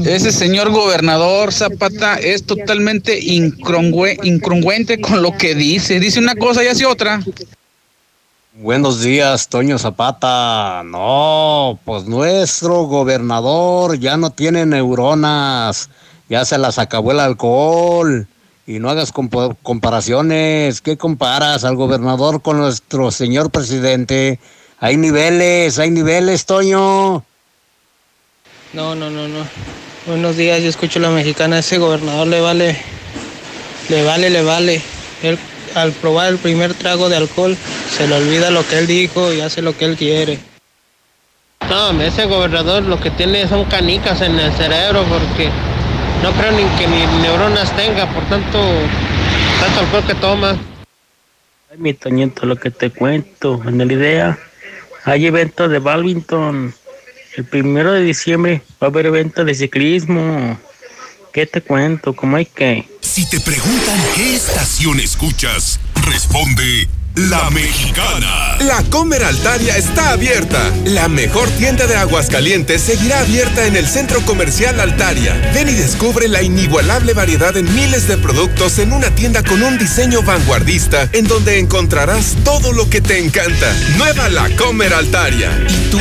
Ese 0.06 0.32
señor 0.32 0.72
gobernador 0.72 1.54
Zapata 1.54 2.16
es 2.16 2.44
totalmente 2.44 3.20
incongruente 3.20 5.00
con 5.00 5.22
lo 5.22 5.38
que 5.38 5.54
dice. 5.54 6.00
Dice 6.00 6.18
una 6.18 6.34
cosa 6.34 6.64
y 6.64 6.68
hace 6.68 6.88
otra. 6.88 7.22
Buenos 8.62 9.02
días, 9.02 9.48
Toño 9.48 9.80
Zapata. 9.80 10.84
No, 10.86 11.80
pues 11.84 12.06
nuestro 12.06 12.84
gobernador 12.84 13.98
ya 13.98 14.18
no 14.18 14.30
tiene 14.30 14.68
neuronas. 14.68 15.90
Ya 16.30 16.46
se 16.46 16.60
las 16.60 16.78
acabó 16.78 17.12
el 17.12 17.22
alcohol. 17.22 18.28
Y 18.68 18.78
no 18.78 18.92
hagas 18.92 19.12
comparaciones. 19.12 20.80
¿Qué 20.82 20.96
comparas 20.96 21.64
al 21.64 21.76
gobernador 21.76 22.44
con 22.44 22.60
nuestro 22.60 23.10
señor 23.10 23.50
presidente? 23.50 24.38
Hay 24.80 24.96
niveles, 24.96 25.80
hay 25.80 25.90
niveles, 25.90 26.46
Toño. 26.46 27.24
No, 28.74 28.94
no, 28.94 29.10
no, 29.10 29.28
no. 29.28 29.44
Buenos 30.06 30.38
días, 30.38 30.62
yo 30.62 30.70
escucho 30.70 31.00
la 31.00 31.10
mexicana, 31.10 31.58
ese 31.58 31.80
gobernador 31.80 32.28
le 32.28 32.42
vale, 32.42 32.78
le 33.90 34.04
vale, 34.04 34.30
le 34.30 34.44
vale. 34.44 34.84
Él 35.24 35.40
al 35.76 35.92
probar 35.94 36.30
el 36.30 36.38
primer 36.38 36.74
trago 36.74 37.10
de 37.10 37.18
alcohol 37.18 37.58
se 37.90 38.08
le 38.08 38.16
olvida 38.16 38.52
lo 38.52 38.68
que 38.68 38.80
él 38.80 38.88
dijo 38.88 39.34
y 39.34 39.42
hace 39.42 39.62
lo 39.62 39.78
que 39.78 39.86
él 39.86 39.96
quiere. 39.98 40.40
No, 41.70 42.02
ese 42.02 42.26
gobernador 42.26 42.84
lo 42.84 43.00
que 43.00 43.12
tiene 43.12 43.48
son 43.48 43.66
canicas 43.66 44.22
en 44.22 44.40
el 44.40 44.52
cerebro 44.54 45.04
porque 45.04 45.50
no 46.24 46.32
creo 46.32 46.52
ni 46.52 46.64
que 46.78 46.88
ni 46.88 47.06
neuronas 47.22 47.76
tenga, 47.76 48.12
por 48.14 48.24
tanto, 48.26 48.60
tanto 49.60 49.80
alcohol 49.80 50.04
que 50.06 50.16
toma. 50.16 50.58
Ay, 51.72 51.78
mi 51.78 51.94
Toñito, 51.94 52.46
lo 52.46 52.56
que 52.56 52.72
te 52.72 52.90
cuento, 52.90 53.62
en 53.66 53.78
la 53.78 53.86
idea, 53.86 54.38
hay 55.06 55.28
evento 55.28 55.70
de 55.70 55.80
badminton 55.80 56.74
el 57.38 57.46
primero 57.46 57.94
de 57.94 58.02
diciembre 58.02 58.62
va 58.82 58.88
a 58.88 58.90
haber 58.90 59.06
evento 59.06 59.46
de 59.46 59.54
ciclismo. 59.56 60.60
¿Qué 61.32 61.46
te 61.46 61.62
cuento? 61.62 62.14
¿Cómo 62.14 62.36
hay 62.36 62.46
que? 62.46 62.88
Si 63.02 63.28
te 63.30 63.40
preguntan 63.40 64.00
qué 64.16 64.36
estación 64.36 65.00
escuchas, 65.00 65.80
responde 66.06 66.90
la 67.16 67.50
Mexicana. 67.50 68.58
La 68.60 68.84
Comer 68.90 69.24
Altaria 69.24 69.76
está 69.76 70.12
abierta. 70.12 70.72
La 70.86 71.10
mejor 71.10 71.50
tienda 71.52 71.86
de 71.86 71.96
Aguascalientes 71.96 72.82
seguirá 72.82 73.20
abierta 73.20 73.66
en 73.66 73.76
el 73.76 73.88
Centro 73.88 74.22
Comercial 74.26 74.80
Altaria. 74.80 75.52
Ven 75.54 75.68
y 75.68 75.74
descubre 75.74 76.28
la 76.30 76.42
inigualable 76.42 77.14
variedad 77.14 77.56
en 77.58 77.74
miles 77.76 78.08
de 78.08 78.18
productos 78.18 78.80
en 78.80 78.94
una 78.94 79.14
tienda 79.14 79.44
con 79.44 79.62
un 79.62 79.78
diseño 79.78 80.22
vanguardista 80.22 81.10
en 81.12 81.28
donde 81.28 81.60
encontrarás 81.60 82.38
todo 82.46 82.72
lo 82.72 82.90
que 82.90 83.02
te 83.02 83.20
encanta. 83.20 83.74
Nueva 83.98 84.30
La 84.30 84.50
Comer 84.56 84.94
Altaria. 84.94 85.50
¿Y 85.70 85.92
tú 85.92 86.00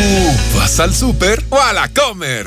vas 0.57 0.79
al 0.79 0.95
súper 0.95 1.45
o 1.51 1.61
a 1.61 1.73
la 1.73 1.89
Comer? 1.89 2.47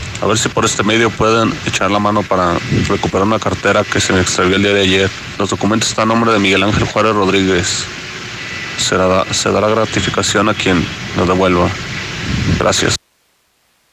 A 0.21 0.27
ver 0.27 0.37
si 0.37 0.49
por 0.49 0.65
este 0.65 0.83
medio 0.83 1.09
pueden 1.09 1.51
echar 1.65 1.89
la 1.89 1.97
mano 1.97 2.21
para 2.21 2.57
recuperar 2.87 3.25
una 3.25 3.39
cartera 3.39 3.83
que 3.83 3.99
se 3.99 4.13
me 4.13 4.21
extravió 4.21 4.55
el 4.55 4.61
día 4.61 4.73
de 4.73 4.81
ayer. 4.81 5.09
Los 5.39 5.49
documentos 5.49 5.89
están 5.89 6.11
a 6.11 6.13
nombre 6.13 6.31
de 6.31 6.37
Miguel 6.37 6.61
Ángel 6.61 6.85
Juárez 6.85 7.15
Rodríguez. 7.15 7.85
Se 8.77 8.95
dará, 8.95 9.25
se 9.33 9.51
dará 9.51 9.67
gratificación 9.67 10.47
a 10.47 10.53
quien 10.53 10.85
lo 11.17 11.25
devuelva. 11.25 11.69
Gracias. 12.59 12.95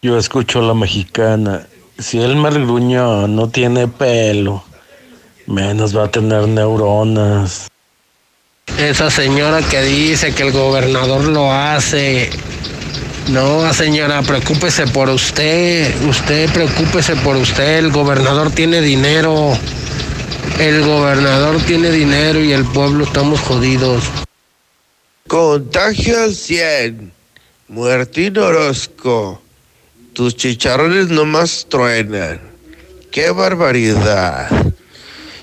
Yo 0.02 0.18
escucho 0.18 0.60
la 0.60 0.74
mexicana. 0.74 1.66
Si 1.98 2.20
el 2.20 2.36
merguño 2.36 3.26
no 3.26 3.48
tiene 3.48 3.88
pelo, 3.88 4.62
menos 5.46 5.96
va 5.96 6.04
a 6.04 6.10
tener 6.10 6.46
neuronas. 6.46 7.68
Esa 8.76 9.10
señora 9.10 9.62
que 9.62 9.80
dice 9.82 10.34
que 10.34 10.42
el 10.42 10.52
gobernador 10.52 11.24
lo 11.24 11.50
hace, 11.50 12.30
No, 13.28 13.70
señora, 13.74 14.22
preocúpese 14.22 14.86
por 14.86 15.10
usted. 15.10 15.94
Usted 16.08 16.50
preocúpese 16.50 17.14
por 17.16 17.36
usted. 17.36 17.78
El 17.78 17.92
gobernador 17.92 18.50
tiene 18.50 18.80
dinero. 18.80 19.52
El 20.58 20.82
gobernador 20.82 21.60
tiene 21.66 21.90
dinero 21.90 22.42
y 22.42 22.52
el 22.52 22.64
pueblo 22.64 23.04
estamos 23.04 23.40
jodidos. 23.40 24.04
Contagio 25.26 26.22
al 26.22 26.34
100. 26.34 27.12
Muertín 27.68 28.38
Orozco. 28.38 29.42
Tus 30.14 30.34
chicharrones 30.34 31.08
nomás 31.08 31.66
truenan. 31.68 32.40
¡Qué 33.10 33.30
barbaridad! 33.30 34.48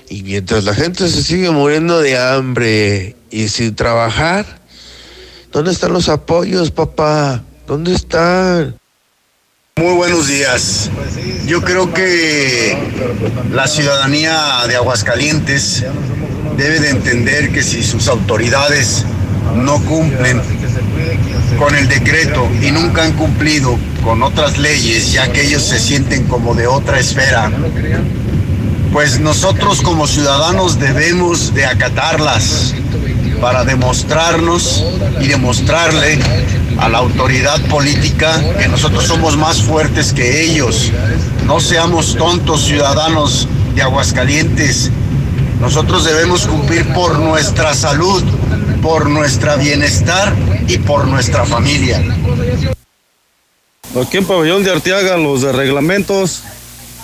Y 0.08 0.24
mientras 0.24 0.64
la 0.64 0.74
gente 0.74 1.08
se 1.08 1.22
sigue 1.22 1.50
muriendo 1.50 2.00
de 2.00 2.18
hambre 2.18 3.14
y 3.30 3.48
sin 3.48 3.76
trabajar, 3.76 4.60
¿dónde 5.52 5.70
están 5.70 5.92
los 5.92 6.08
apoyos, 6.08 6.72
papá? 6.72 7.44
¿Dónde 7.66 7.94
están? 7.94 8.78
Muy 9.76 9.94
buenos 9.94 10.28
días. 10.28 10.88
Yo 11.46 11.62
creo 11.62 11.92
que 11.92 12.78
la 13.50 13.66
ciudadanía 13.66 14.64
de 14.68 14.76
Aguascalientes 14.76 15.84
debe 16.56 16.78
de 16.78 16.90
entender 16.90 17.50
que 17.50 17.64
si 17.64 17.82
sus 17.82 18.06
autoridades 18.06 19.04
no 19.56 19.82
cumplen 19.82 20.40
con 21.58 21.74
el 21.74 21.88
decreto 21.88 22.48
y 22.62 22.70
nunca 22.70 23.02
han 23.02 23.14
cumplido 23.14 23.76
con 24.04 24.22
otras 24.22 24.58
leyes, 24.58 25.12
ya 25.12 25.32
que 25.32 25.42
ellos 25.42 25.64
se 25.64 25.80
sienten 25.80 26.24
como 26.28 26.54
de 26.54 26.68
otra 26.68 27.00
esfera, 27.00 27.50
pues 28.92 29.18
nosotros 29.18 29.82
como 29.82 30.06
ciudadanos 30.06 30.78
debemos 30.78 31.52
de 31.52 31.66
acatarlas 31.66 32.74
para 33.40 33.64
demostrarnos 33.64 34.84
y 35.20 35.28
demostrarle 35.28 36.18
a 36.78 36.88
la 36.88 36.98
autoridad 36.98 37.60
política 37.68 38.42
que 38.58 38.68
nosotros 38.68 39.04
somos 39.04 39.36
más 39.36 39.62
fuertes 39.62 40.12
que 40.12 40.42
ellos. 40.42 40.90
No 41.46 41.60
seamos 41.60 42.16
tontos 42.16 42.64
ciudadanos 42.64 43.48
de 43.74 43.82
Aguascalientes. 43.82 44.90
Nosotros 45.60 46.04
debemos 46.04 46.46
cumplir 46.46 46.92
por 46.92 47.18
nuestra 47.18 47.74
salud, 47.74 48.22
por 48.82 49.08
nuestra 49.08 49.56
bienestar 49.56 50.34
y 50.68 50.78
por 50.78 51.06
nuestra 51.06 51.44
familia. 51.44 52.02
Aquí 54.00 54.18
en 54.18 54.26
Pabellón 54.26 54.62
de 54.62 54.72
Arteaga 54.72 55.16
los 55.16 55.42
de 55.42 55.52
reglamentos 55.52 56.42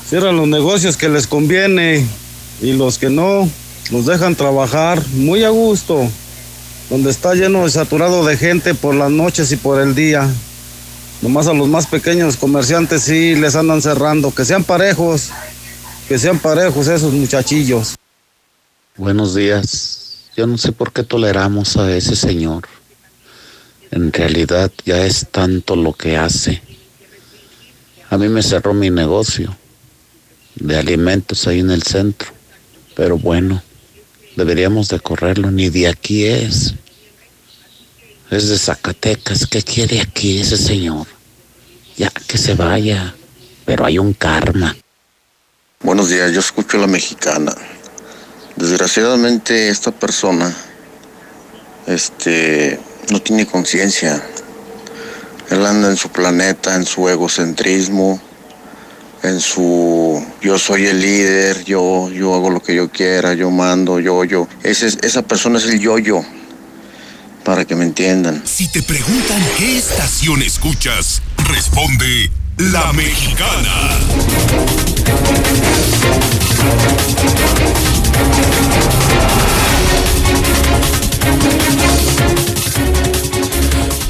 cierran 0.09 0.37
los 0.37 0.49
negocios 0.49 0.99
que 0.99 1.09
les 1.09 1.26
conviene 1.26 2.07
y 2.61 2.74
los 2.74 2.99
que 2.99 3.09
no 3.09 3.49
los 3.91 4.07
dejan 4.07 4.37
trabajar 4.37 5.03
muy 5.14 5.45
a 5.45 5.49
gusto, 5.49 6.09
donde 6.91 7.11
está 7.11 7.35
lleno 7.35 7.66
y 7.66 7.70
saturado 7.70 8.24
de 8.24 8.37
gente 8.37 8.74
por 8.74 8.95
las 8.95 9.11
noches 9.11 9.51
y 9.53 9.57
por 9.57 9.80
el 9.80 9.95
día. 9.95 10.28
Nomás 11.22 11.47
a 11.47 11.55
los 11.55 11.68
más 11.68 11.87
pequeños 11.87 12.37
comerciantes 12.37 13.03
sí 13.03 13.35
les 13.35 13.55
andan 13.55 13.80
cerrando, 13.80 14.35
que 14.35 14.45
sean 14.45 14.64
parejos, 14.64 15.30
que 16.09 16.18
sean 16.18 16.39
parejos 16.39 16.89
esos 16.89 17.12
muchachillos. 17.12 17.95
Buenos 18.97 19.35
días. 19.35 20.28
Yo 20.37 20.47
no 20.47 20.59
sé 20.59 20.72
por 20.72 20.93
qué 20.93 21.03
toleramos 21.03 21.76
a 21.76 21.95
ese 21.97 22.16
señor. 22.16 22.64
En 23.91 24.12
realidad 24.12 24.72
ya 24.85 25.05
es 25.05 25.26
tanto 25.30 25.76
lo 25.76 25.93
que 25.93 26.16
hace. 26.16 26.62
A 28.11 28.18
mí 28.18 28.28
me 28.28 28.43
cerró 28.43 28.74
mi 28.74 28.91
negocio 28.91 29.57
de 30.57 30.76
alimentos 30.76 31.47
ahí 31.47 31.61
en 31.61 31.70
el 31.70 31.83
centro. 31.83 32.30
Pero 32.95 33.18
bueno, 33.18 33.62
deberíamos 34.37 34.89
de 34.89 35.01
correrlo, 35.01 35.51
ni 35.51 35.68
de 35.68 35.89
aquí 35.89 36.26
es. 36.26 36.74
Es 38.30 38.49
de 38.49 38.59
Zacatecas, 38.59 39.47
¿qué 39.47 39.62
quiere 39.62 40.01
aquí 40.01 40.41
ese 40.41 40.57
señor? 40.57 41.07
Ya 41.97 42.11
que 42.11 42.39
se 42.39 42.55
vaya, 42.55 43.14
pero 43.66 43.85
hay 43.85 43.99
un 43.99 44.14
karma. 44.14 44.74
Buenos 45.80 46.09
días, 46.09 46.33
yo 46.33 46.41
escucho 46.41 46.78
a 46.78 46.80
la 46.80 46.87
mexicana. 46.87 47.55
Desgraciadamente 48.57 49.68
esta 49.68 49.91
persona 49.91 50.55
este 51.87 52.78
no 53.11 53.20
tiene 53.20 53.47
conciencia. 53.47 54.22
Él 55.51 55.66
anda 55.66 55.91
en 55.91 55.97
su 55.97 56.09
planeta, 56.09 56.74
en 56.74 56.87
su 56.87 57.09
egocentrismo, 57.09 58.20
en 59.23 59.41
su 59.41 60.25
yo 60.41 60.59
soy 60.59 60.87
el 60.87 61.01
líder, 61.01 61.64
yo, 61.64 62.11
yo 62.11 62.35
hago 62.35 62.51
lo 62.51 62.61
que 62.61 62.75
yo 62.75 62.91
quiera, 62.91 63.35
yo 63.35 63.51
mando, 63.51 64.01
yo, 64.01 64.25
yo. 64.25 64.49
Ese, 64.62 64.87
esa 65.03 65.23
persona 65.23 65.59
es 65.59 65.66
el 65.66 65.81
yo-yo, 65.81 66.25
para 67.45 67.64
que 67.64 67.77
me 67.77 67.85
entiendan. 67.85 68.43
Si 68.45 68.70
te 68.70 68.83
preguntan 68.83 69.41
qué 69.57 69.79
estación 69.79 70.43
escuchas, 70.43 71.23
responde 71.49 72.31
La 72.57 72.93
Mexicana. 72.93 73.99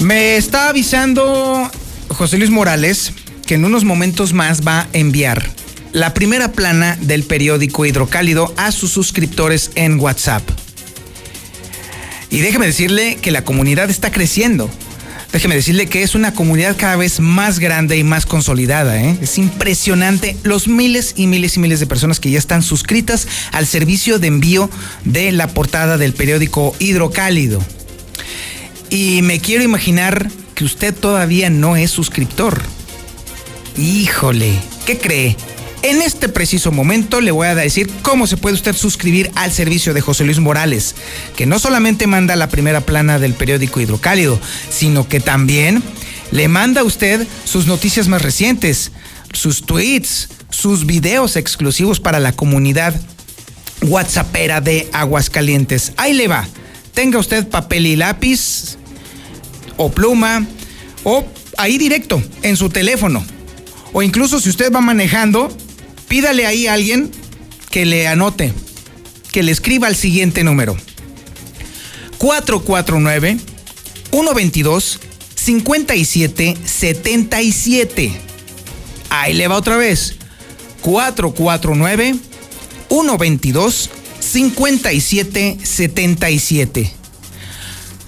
Me 0.01 0.37
está 0.37 0.71
avisando 0.71 1.71
José 2.09 2.39
Luis 2.39 2.51
Morales 2.51 3.13
en 3.55 3.65
unos 3.65 3.85
momentos 3.85 4.33
más 4.33 4.67
va 4.67 4.81
a 4.81 4.89
enviar 4.93 5.51
la 5.93 6.15
primera 6.15 6.53
plana 6.53 6.97
del 7.01 7.25
periódico 7.25 7.85
Hidrocálido 7.85 8.53
a 8.57 8.73
sus 8.73 8.91
suscriptores 8.91 9.71
en 9.75 10.01
WhatsApp. 10.01 10.43
Y 12.31 12.39
déjeme 12.39 12.67
decirle 12.67 13.19
que 13.21 13.31
la 13.31 13.45
comunidad 13.45 13.91
está 13.91 14.11
creciendo. 14.11 14.71
Déjeme 15.33 15.55
decirle 15.55 15.87
que 15.87 16.03
es 16.03 16.15
una 16.15 16.35
comunidad 16.35 16.77
cada 16.79 16.97
vez 16.97 17.21
más 17.21 17.59
grande 17.59 17.97
y 17.97 18.05
más 18.05 18.27
consolidada. 18.27 19.03
¿eh? 19.03 19.19
Es 19.21 19.39
impresionante 19.39 20.37
los 20.43 20.69
miles 20.69 21.15
y 21.17 21.27
miles 21.27 21.57
y 21.57 21.61
miles 21.61 21.81
de 21.81 21.87
personas 21.87 22.21
que 22.21 22.31
ya 22.31 22.39
están 22.39 22.63
suscritas 22.63 23.29
al 23.53 23.67
servicio 23.67 24.19
de 24.19 24.29
envío 24.29 24.71
de 25.05 25.33
la 25.33 25.49
portada 25.49 25.99
del 25.99 26.15
periódico 26.15 26.75
Hidrocálido. 26.79 27.63
Y 28.89 29.21
me 29.23 29.41
quiero 29.41 29.63
imaginar 29.63 30.31
que 30.55 30.65
usted 30.65 30.95
todavía 30.95 31.49
no 31.49 31.77
es 31.77 31.91
suscriptor. 31.91 32.63
Híjole, 33.77 34.53
¿qué 34.87 34.99
cree? 34.99 35.37
En 35.83 36.01
este 36.01 36.29
preciso 36.29 36.71
momento 36.71 37.21
le 37.21 37.31
voy 37.33 37.49
a 37.49 37.55
decir 37.55 37.91
cómo 38.03 38.27
se 38.27 38.37
puede 38.37 38.55
usted 38.55 38.77
suscribir 38.77 39.33
al 39.35 39.51
servicio 39.51 39.95
de 39.95 40.01
José 40.01 40.25
Luis 40.25 40.39
Morales, 40.39 40.95
que 41.37 41.47
no 41.47 41.59
solamente 41.59 42.07
manda 42.07 42.37
la 42.37 42.49
primera 42.49 42.83
plana 42.83 43.19
del 43.19 43.35
periódico 43.35 43.81
Hidrocálido, 43.81 44.39
sino 44.71 45.09
que 45.09 45.19
también 45.19 45.83
le 46.31 46.47
manda 46.49 46.83
a 46.83 46.85
usted 46.85 47.27
sus 47.45 47.67
noticias 47.67 48.07
más 48.07 48.23
recientes, 48.23 48.93
sus 49.33 49.67
tweets, 49.67 50.29
sus 50.51 50.87
videos 50.87 51.35
exclusivos 51.37 51.99
para 51.99 52.21
la 52.21 52.33
comunidad 52.33 52.95
WhatsAppera 53.83 54.61
de 54.61 54.89
Aguascalientes. 54.93 55.93
Ahí 55.97 56.13
le 56.13 56.29
va. 56.29 56.47
Tenga 56.95 57.19
usted 57.19 57.49
papel 57.49 57.87
y 57.87 57.97
lápiz 57.97 58.77
o 59.77 59.91
pluma 59.91 60.47
o 61.03 61.25
ahí 61.57 61.79
directo 61.79 62.23
en 62.43 62.57
su 62.57 62.69
teléfono. 62.69 63.25
O 63.93 64.03
incluso 64.03 64.41
si 64.41 64.49
usted 64.49 64.73
va 64.73 64.81
manejando, 64.81 65.55
pídale 66.09 66.47
ahí 66.47 66.67
a 66.67 66.73
alguien 66.75 67.11
que 67.71 67.85
le 67.85 68.09
anote, 68.09 68.53
que 69.31 69.43
le 69.43 69.53
escriba 69.53 69.89
el 69.89 69.97
siguiente 69.97 70.43
número. 70.45 70.75
449 72.19 73.39
122 74.11 75.01
5777. 75.35 78.13
Ahí 79.11 79.35
le 79.35 79.49
va 79.49 79.57
otra 79.57 79.77
vez. 79.77 80.15
449 80.83 82.15
122 82.89 83.91
5777. 84.21 86.93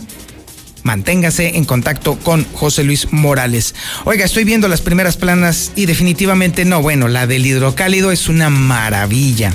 manténgase 0.83 1.57
en 1.57 1.65
contacto 1.65 2.19
con 2.19 2.45
José 2.53 2.85
Luis 2.85 3.13
Morales. 3.13 3.75
Oiga, 4.05 4.25
estoy 4.25 4.45
viendo 4.45 4.69
las 4.69 4.81
primeras 4.81 5.17
planas 5.17 5.73
y 5.75 5.87
definitivamente 5.87 6.65
no, 6.65 6.81
bueno, 6.81 7.09
la 7.09 7.27
del 7.27 7.45
hidrocálido 7.45 8.13
es 8.13 8.29
una 8.29 8.51
maravilla. 8.51 9.53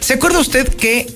¿Se 0.00 0.14
acuerda 0.14 0.40
usted 0.40 0.66
que 0.68 1.06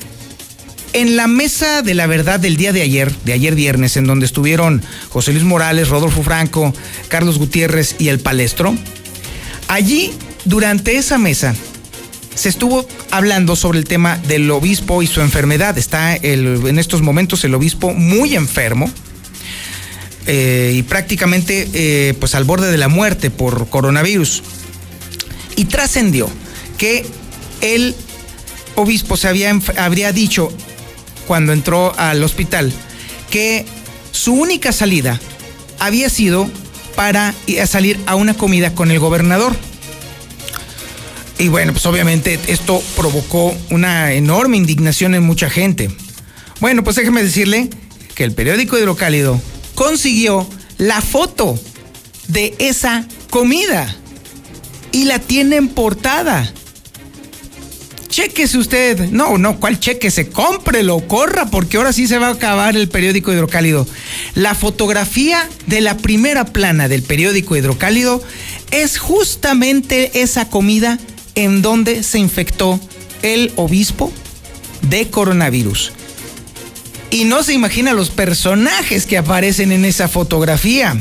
En 0.92 1.16
la 1.16 1.26
mesa 1.26 1.82
de 1.82 1.94
la 1.94 2.06
verdad 2.06 2.38
del 2.38 2.56
día 2.56 2.72
de 2.72 2.82
ayer, 2.82 3.12
de 3.24 3.32
ayer 3.32 3.56
viernes, 3.56 3.96
en 3.96 4.06
donde 4.06 4.26
estuvieron 4.26 4.80
José 5.08 5.32
Luis 5.32 5.42
Morales, 5.42 5.88
Rodolfo 5.88 6.22
Franco, 6.22 6.72
Carlos 7.08 7.38
Gutiérrez 7.38 7.96
y 7.98 8.10
el 8.10 8.20
Palestro, 8.20 8.76
allí, 9.66 10.12
durante 10.44 10.96
esa 10.96 11.18
mesa, 11.18 11.56
se 12.34 12.48
estuvo 12.48 12.86
hablando 13.10 13.56
sobre 13.56 13.78
el 13.78 13.84
tema 13.84 14.18
del 14.18 14.50
obispo 14.50 15.02
y 15.02 15.06
su 15.06 15.20
enfermedad. 15.20 15.78
Está 15.78 16.14
el- 16.16 16.66
en 16.66 16.78
estos 16.78 17.00
momentos 17.02 17.44
el 17.44 17.54
obispo 17.54 17.92
muy 17.94 18.34
enfermo 18.34 18.90
eh, 20.26 20.72
y 20.74 20.82
prácticamente 20.82 21.68
eh, 21.74 22.14
pues 22.18 22.34
al 22.34 22.44
borde 22.44 22.70
de 22.70 22.78
la 22.78 22.88
muerte 22.88 23.30
por 23.30 23.68
coronavirus. 23.68 24.42
Y 25.56 25.66
trascendió 25.66 26.28
que 26.78 27.06
el 27.60 27.94
obispo 28.74 29.16
se 29.16 29.28
había, 29.28 29.56
habría 29.76 30.12
dicho 30.12 30.50
cuando 31.26 31.52
entró 31.52 31.94
al 31.98 32.22
hospital 32.24 32.72
que 33.30 33.64
su 34.10 34.32
única 34.34 34.72
salida 34.72 35.20
había 35.78 36.08
sido 36.10 36.50
para 36.96 37.34
salir 37.66 37.98
a 38.06 38.14
una 38.14 38.34
comida 38.34 38.74
con 38.74 38.90
el 38.90 38.98
gobernador. 38.98 39.54
Y 41.44 41.48
bueno, 41.48 41.72
pues 41.72 41.84
obviamente 41.84 42.40
esto 42.46 42.82
provocó 42.96 43.54
una 43.68 44.14
enorme 44.14 44.56
indignación 44.56 45.14
en 45.14 45.24
mucha 45.24 45.50
gente. 45.50 45.90
Bueno, 46.58 46.82
pues 46.82 46.96
déjeme 46.96 47.22
decirle 47.22 47.68
que 48.14 48.24
el 48.24 48.32
periódico 48.32 48.78
Hidrocálido 48.78 49.38
consiguió 49.74 50.48
la 50.78 51.02
foto 51.02 51.60
de 52.28 52.54
esa 52.58 53.06
comida 53.28 53.94
y 54.90 55.04
la 55.04 55.18
tiene 55.18 55.56
en 55.56 55.68
portada. 55.68 56.50
Chéquese 58.08 58.56
usted. 58.56 59.10
No, 59.10 59.36
no, 59.36 59.60
¿cuál 59.60 59.78
chequese? 59.78 60.30
Cómprelo, 60.30 61.06
corra, 61.06 61.50
porque 61.50 61.76
ahora 61.76 61.92
sí 61.92 62.06
se 62.06 62.16
va 62.16 62.28
a 62.28 62.32
acabar 62.32 62.74
el 62.74 62.88
periódico 62.88 63.34
Hidrocálido. 63.34 63.86
La 64.34 64.54
fotografía 64.54 65.46
de 65.66 65.82
la 65.82 65.98
primera 65.98 66.46
plana 66.46 66.88
del 66.88 67.02
periódico 67.02 67.54
Hidrocálido 67.54 68.22
es 68.70 68.96
justamente 68.96 70.22
esa 70.22 70.48
comida 70.48 70.98
en 71.34 71.62
donde 71.62 72.02
se 72.02 72.18
infectó 72.18 72.80
el 73.22 73.52
obispo 73.56 74.12
de 74.82 75.08
coronavirus. 75.08 75.92
Y 77.10 77.24
no 77.24 77.42
se 77.42 77.54
imagina 77.54 77.92
los 77.92 78.10
personajes 78.10 79.06
que 79.06 79.18
aparecen 79.18 79.72
en 79.72 79.84
esa 79.84 80.08
fotografía. 80.08 80.96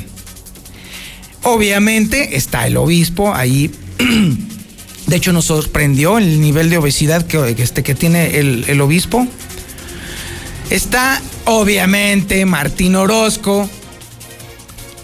Obviamente 1.43 2.37
está 2.37 2.67
el 2.67 2.77
obispo 2.77 3.33
ahí. 3.33 3.71
De 5.07 5.17
hecho, 5.17 5.33
nos 5.33 5.45
sorprendió 5.45 6.17
el 6.17 6.39
nivel 6.39 6.69
de 6.69 6.77
obesidad 6.77 7.25
que, 7.25 7.55
este, 7.57 7.83
que 7.83 7.93
tiene 7.93 8.37
el, 8.37 8.81
obispo. 8.81 9.27
Está, 10.69 11.21
obviamente, 11.45 12.45
Martín 12.45 12.95
Orozco 12.95 13.69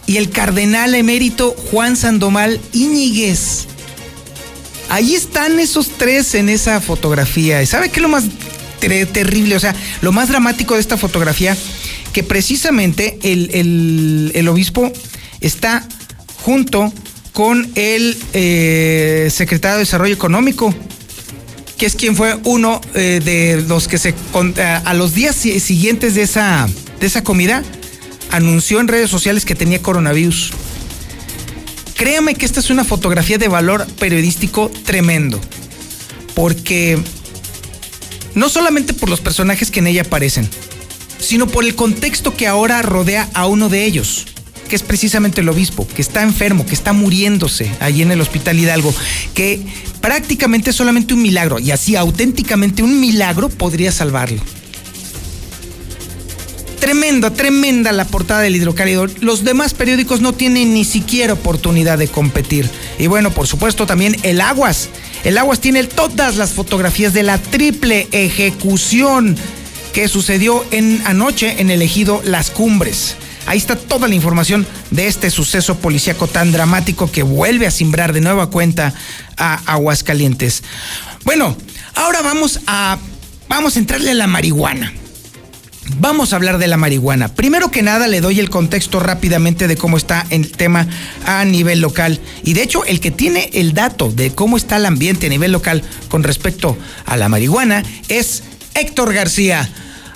y 0.07 0.17
el 0.17 0.30
cardenal 0.30 0.95
emérito 0.95 1.55
Juan 1.71 1.97
Sandoval 1.97 2.61
Íñiguez. 2.71 3.67
Ahí 4.89 5.13
están 5.15 5.59
esos 5.59 5.89
tres 5.97 6.33
en 6.35 6.49
esa 6.49 6.81
fotografía. 6.81 7.63
¿Sabe 7.65 7.89
qué 7.89 7.97
es 7.97 8.01
lo 8.01 8.09
más 8.09 8.23
ter- 8.79 9.05
terrible? 9.07 9.55
O 9.55 9.59
sea, 9.59 9.75
lo 10.01 10.11
más 10.11 10.29
dramático 10.29 10.73
de 10.75 10.81
esta 10.81 10.97
fotografía, 10.97 11.55
que 12.13 12.23
precisamente 12.23 13.19
el, 13.23 14.31
el- 14.33 14.47
obispo 14.47 14.91
está 15.41 15.87
junto 16.43 16.91
con 17.33 17.69
el 17.75 18.17
eh, 18.33 19.29
secretario 19.31 19.75
de 19.77 19.83
Desarrollo 19.83 20.13
Económico, 20.15 20.73
que 21.77 21.85
es 21.85 21.95
quien 21.95 22.15
fue 22.15 22.37
uno 22.43 22.81
eh, 22.95 23.21
de 23.23 23.63
los 23.67 23.87
que 23.87 23.97
se 23.99 24.13
con- 24.31 24.53
a, 24.59 24.93
los 24.95 25.13
días 25.13 25.35
si- 25.35 25.59
siguientes 25.59 26.15
de 26.15 26.23
esa, 26.23 26.67
de 26.99 27.05
esa 27.07 27.23
comida 27.23 27.63
anunció 28.31 28.79
en 28.79 28.87
redes 28.87 29.09
sociales 29.09 29.45
que 29.45 29.55
tenía 29.55 29.81
coronavirus. 29.81 30.51
Créame 32.00 32.34
que 32.34 32.45
esta 32.45 32.62
es 32.62 32.70
una 32.70 32.86
fotografía 32.86 33.38
de 33.38 33.50
valor 33.50 33.86
periodístico 34.00 34.72
tremendo, 34.86 35.38
porque 36.34 36.97
no 38.36 38.47
solamente 38.47 38.93
por 38.93 39.10
los 39.10 39.20
personajes 39.20 39.70
que 39.70 39.80
en 39.80 39.88
ella 39.88 40.04
aparecen, 40.04 40.47
sino 41.20 41.47
por 41.47 41.66
el 41.66 41.76
contexto 41.76 42.38
que 42.38 42.47
ahora 42.47 42.82
rodea 42.84 43.30
a 43.34 43.47
uno 43.47 43.68
de 43.68 43.84
ellos, 43.84 44.28
que 44.70 44.78
es 44.78 44.82
precisamente 44.82 45.41
el 45.41 45.50
obispo, 45.50 45.86
que 45.93 46.02
está 46.02 46.24
enfermo, 46.24 46.66
que 46.66 46.74
está 46.74 46.93
muriéndose 46.93 47.70
allí 47.82 48.02
en 48.02 48.12
el 48.12 48.22
Hospital 48.22 48.58
Hidalgo, 48.58 48.95
que 49.34 49.62
prácticamente 50.00 50.72
solamente 50.72 51.14
un 51.14 51.22
milagro, 51.22 51.60
y 51.60 51.72
así 51.72 51.97
auténticamente 51.97 52.82
un 52.82 53.02
milagro 53.02 53.50
podría 53.50 53.91
salvarlo. 53.91 54.41
Tremenda, 56.80 57.32
tremenda 57.32 57.91
la 57.91 58.05
portada 58.05 58.41
del 58.41 58.55
hidrocálido. 58.55 59.05
Los 59.19 59.43
demás 59.43 59.73
periódicos 59.73 60.21
no 60.21 60.34
tienen 60.34 60.73
ni 60.73 60.86
siquiera 60.86 61.34
oportunidad 61.34 61.97
de 61.97 62.07
competir. 62.07 62.69
Y 62.97 63.07
bueno, 63.07 63.32
por 63.32 63.47
supuesto 63.47 63.86
también 63.86 64.15
el 64.23 64.39
Aguas. 64.39 64.89
El 65.23 65.38
Aguas 65.38 65.59
tiene 65.59 65.84
todas 65.84 66.38
las 66.38 66.51
fotografías 66.51 67.13
de 67.13 67.23
la 67.23 67.38
triple 67.38 68.07
ejecución 68.11 69.36
que 69.93 70.07
sucedió 70.07 70.65
en 70.71 71.01
anoche 71.05 71.59
en 71.59 71.69
el 71.69 71.82
ejido 71.82 72.21
Las 72.23 72.49
Cumbres. 72.49 73.15
Ahí 73.45 73.57
está 73.57 73.75
toda 73.75 74.07
la 74.07 74.15
información 74.15 74.65
de 74.91 75.07
este 75.07 75.32
suceso 75.32 75.75
policíaco 75.75 76.27
tan 76.27 76.51
dramático 76.51 77.11
que 77.11 77.23
vuelve 77.23 77.67
a 77.67 77.71
simbrar 77.71 78.13
de 78.13 78.21
nueva 78.21 78.49
cuenta 78.49 78.93
a 79.38 79.55
Aguascalientes. 79.73 80.63
Bueno, 81.25 81.57
ahora 81.95 82.21
vamos 82.21 82.61
a 82.67 82.97
vamos 83.49 83.75
a 83.75 83.80
entrarle 83.80 84.11
a 84.11 84.13
la 84.13 84.27
marihuana. 84.27 84.93
Vamos 85.97 86.31
a 86.31 86.35
hablar 86.35 86.57
de 86.59 86.67
la 86.67 86.77
marihuana. 86.77 87.29
Primero 87.29 87.71
que 87.71 87.81
nada, 87.81 88.07
le 88.07 88.21
doy 88.21 88.39
el 88.39 88.49
contexto 88.49 88.99
rápidamente 88.99 89.67
de 89.67 89.75
cómo 89.75 89.97
está 89.97 90.25
el 90.29 90.51
tema 90.51 90.87
a 91.25 91.43
nivel 91.45 91.81
local. 91.81 92.19
Y 92.43 92.53
de 92.53 92.63
hecho, 92.63 92.85
el 92.85 92.99
que 92.99 93.11
tiene 93.11 93.49
el 93.53 93.73
dato 93.73 94.11
de 94.11 94.33
cómo 94.33 94.57
está 94.57 94.77
el 94.77 94.85
ambiente 94.85 95.27
a 95.27 95.29
nivel 95.29 95.51
local 95.51 95.83
con 96.09 96.23
respecto 96.23 96.77
a 97.05 97.17
la 97.17 97.27
marihuana 97.27 97.83
es 98.07 98.43
Héctor 98.75 99.13
García. 99.13 99.67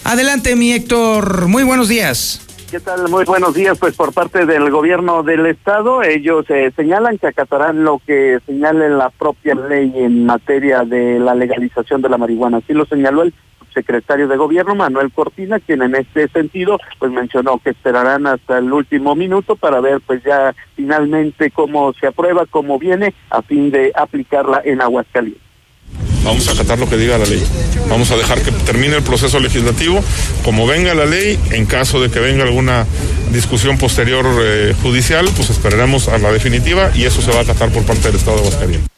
Adelante, 0.04 0.56
mi 0.56 0.74
Héctor. 0.74 1.48
Muy 1.48 1.64
buenos 1.64 1.90
días. 1.90 2.42
¿Qué 2.74 2.80
tal? 2.80 3.08
Muy 3.08 3.24
buenos 3.24 3.54
días. 3.54 3.78
Pues 3.78 3.96
por 3.96 4.14
parte 4.14 4.46
del 4.46 4.72
gobierno 4.72 5.22
del 5.22 5.46
estado, 5.46 6.02
ellos 6.02 6.46
eh, 6.50 6.72
señalan 6.76 7.20
que 7.20 7.28
acatarán 7.28 7.84
lo 7.84 8.00
que 8.00 8.40
señale 8.48 8.90
la 8.90 9.12
propia 9.12 9.54
ley 9.54 9.94
en 9.96 10.26
materia 10.26 10.84
de 10.84 11.20
la 11.20 11.36
legalización 11.36 12.02
de 12.02 12.10
la 12.10 12.18
marihuana. 12.18 12.58
Así 12.58 12.74
lo 12.74 12.86
señaló 12.86 13.22
el 13.22 13.34
secretario 13.74 14.28
de 14.28 14.38
gobierno 14.38 14.76
Manuel 14.76 15.12
Cortina, 15.12 15.60
quien 15.60 15.82
en 15.82 15.96
este 15.96 16.28
sentido 16.30 16.80
pues 17.00 17.12
mencionó 17.12 17.60
que 17.60 17.72
esperarán 17.72 18.28
hasta 18.28 18.58
el 18.58 18.72
último 18.72 19.16
minuto 19.16 19.56
para 19.56 19.82
ver 19.82 20.02
pues 20.06 20.24
ya 20.24 20.56
finalmente 20.76 21.52
cómo 21.52 21.94
se 21.94 22.08
aprueba, 22.08 22.46
cómo 22.50 22.80
viene 22.80 23.14
a 23.30 23.42
fin 23.42 23.72
de 23.72 23.92
aplicarla 23.96 24.62
en 24.64 24.82
Aguascalientes. 24.82 25.42
Vamos 26.24 26.48
a 26.48 26.54
acatar 26.54 26.80
lo 26.80 26.90
que 26.90 26.96
diga 26.96 27.18
la 27.18 27.26
ley. 27.26 27.44
Vamos 27.90 28.10
a 28.12 28.16
dejar 28.16 28.42
que 28.42 28.52
termine 28.52 28.96
el 28.96 29.04
proceso 29.04 29.40
legislativo. 29.40 30.02
Como 30.46 30.66
venga 30.66 30.94
la 30.94 31.06
ley, 31.06 31.38
en 31.52 31.66
caso 31.66 32.02
de 32.02 32.10
que 32.10 32.20
venga 32.20 32.44
alguna 32.44 32.86
discusión 33.32 33.78
posterior 33.78 34.26
eh, 34.42 34.74
judicial, 34.82 35.28
pues 35.36 35.50
esperaremos 35.50 36.08
a 36.08 36.18
la 36.18 36.32
definitiva 36.32 36.92
y 36.96 37.04
eso 37.04 37.22
se 37.22 37.32
va 37.32 37.40
a 37.40 37.42
acatar 37.42 37.72
por 37.72 37.84
parte 37.84 38.08
del 38.08 38.16
Estado 38.16 38.38
de 38.38 38.44
Aguascalientes. 38.44 38.93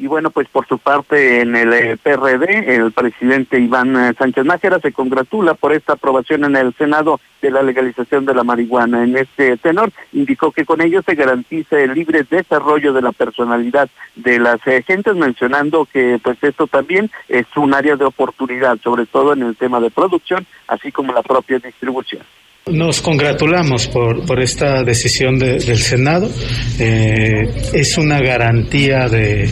Y 0.00 0.06
bueno, 0.06 0.30
pues 0.30 0.48
por 0.48 0.66
su 0.66 0.78
parte 0.78 1.42
en 1.42 1.54
el 1.54 1.74
eh, 1.74 1.98
PRD, 2.02 2.74
el 2.74 2.90
presidente 2.90 3.60
Iván 3.60 3.94
eh, 3.96 4.14
Sánchez 4.18 4.46
Nájera 4.46 4.80
se 4.80 4.92
congratula 4.92 5.52
por 5.52 5.74
esta 5.74 5.92
aprobación 5.92 6.42
en 6.44 6.56
el 6.56 6.72
Senado 6.72 7.20
de 7.42 7.50
la 7.50 7.62
legalización 7.62 8.24
de 8.24 8.32
la 8.32 8.42
marihuana. 8.42 9.04
En 9.04 9.14
este 9.14 9.58
tenor, 9.58 9.92
indicó 10.14 10.52
que 10.52 10.64
con 10.64 10.80
ello 10.80 11.02
se 11.02 11.14
garantiza 11.14 11.78
el 11.78 11.92
libre 11.92 12.22
desarrollo 12.22 12.94
de 12.94 13.02
la 13.02 13.12
personalidad 13.12 13.90
de 14.16 14.38
las 14.38 14.66
eh, 14.66 14.82
gentes, 14.86 15.14
mencionando 15.16 15.84
que 15.84 16.18
pues 16.22 16.42
esto 16.44 16.66
también 16.66 17.10
es 17.28 17.44
un 17.56 17.74
área 17.74 17.96
de 17.96 18.06
oportunidad, 18.06 18.78
sobre 18.80 19.04
todo 19.04 19.34
en 19.34 19.42
el 19.42 19.54
tema 19.54 19.80
de 19.80 19.90
producción, 19.90 20.46
así 20.66 20.90
como 20.90 21.12
la 21.12 21.22
propia 21.22 21.58
distribución. 21.58 22.22
Nos 22.70 23.00
congratulamos 23.00 23.88
por, 23.88 24.24
por 24.24 24.40
esta 24.40 24.82
decisión 24.84 25.38
de- 25.38 25.58
del 25.58 25.78
Senado. 25.78 26.30
Eh, 26.78 27.48
es 27.72 27.98
una 27.98 28.20
garantía 28.20 29.08
de, 29.08 29.44
eh, 29.44 29.50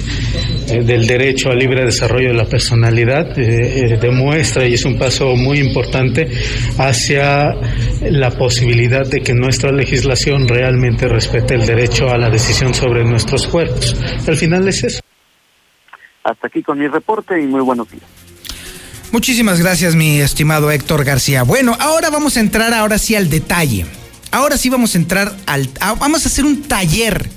del 0.84 1.06
derecho 1.06 1.50
al 1.50 1.58
libre 1.58 1.84
desarrollo 1.84 2.28
de 2.28 2.34
la 2.34 2.44
personalidad. 2.44 3.38
Eh, 3.38 3.92
eh, 3.94 3.98
demuestra 4.00 4.66
y 4.66 4.74
es 4.74 4.84
un 4.84 4.96
paso 4.98 5.34
muy 5.34 5.58
importante 5.58 6.28
hacia 6.78 7.54
la 8.10 8.30
posibilidad 8.30 9.06
de 9.06 9.20
que 9.20 9.34
nuestra 9.34 9.72
legislación 9.72 10.46
realmente 10.46 11.08
respete 11.08 11.54
el 11.54 11.66
derecho 11.66 12.08
a 12.08 12.16
la 12.18 12.30
decisión 12.30 12.72
sobre 12.72 13.04
nuestros 13.04 13.46
cuerpos. 13.48 13.96
Al 14.26 14.36
final 14.36 14.68
es 14.68 14.84
eso. 14.84 15.00
Hasta 16.24 16.46
aquí 16.46 16.62
con 16.62 16.78
mi 16.78 16.86
reporte 16.88 17.40
y 17.40 17.46
muy 17.46 17.62
buenos 17.62 17.90
días. 17.90 18.04
Muchísimas 19.10 19.58
gracias, 19.58 19.94
mi 19.94 20.20
estimado 20.20 20.70
Héctor 20.70 21.02
García. 21.02 21.42
Bueno, 21.42 21.74
ahora 21.80 22.10
vamos 22.10 22.36
a 22.36 22.40
entrar 22.40 22.74
ahora 22.74 22.98
sí 22.98 23.14
al 23.14 23.30
detalle. 23.30 23.86
Ahora 24.30 24.58
sí 24.58 24.68
vamos 24.68 24.94
a 24.94 24.98
entrar 24.98 25.34
al... 25.46 25.70
vamos 25.98 26.24
a 26.24 26.28
hacer 26.28 26.44
un 26.44 26.62
taller 26.64 27.30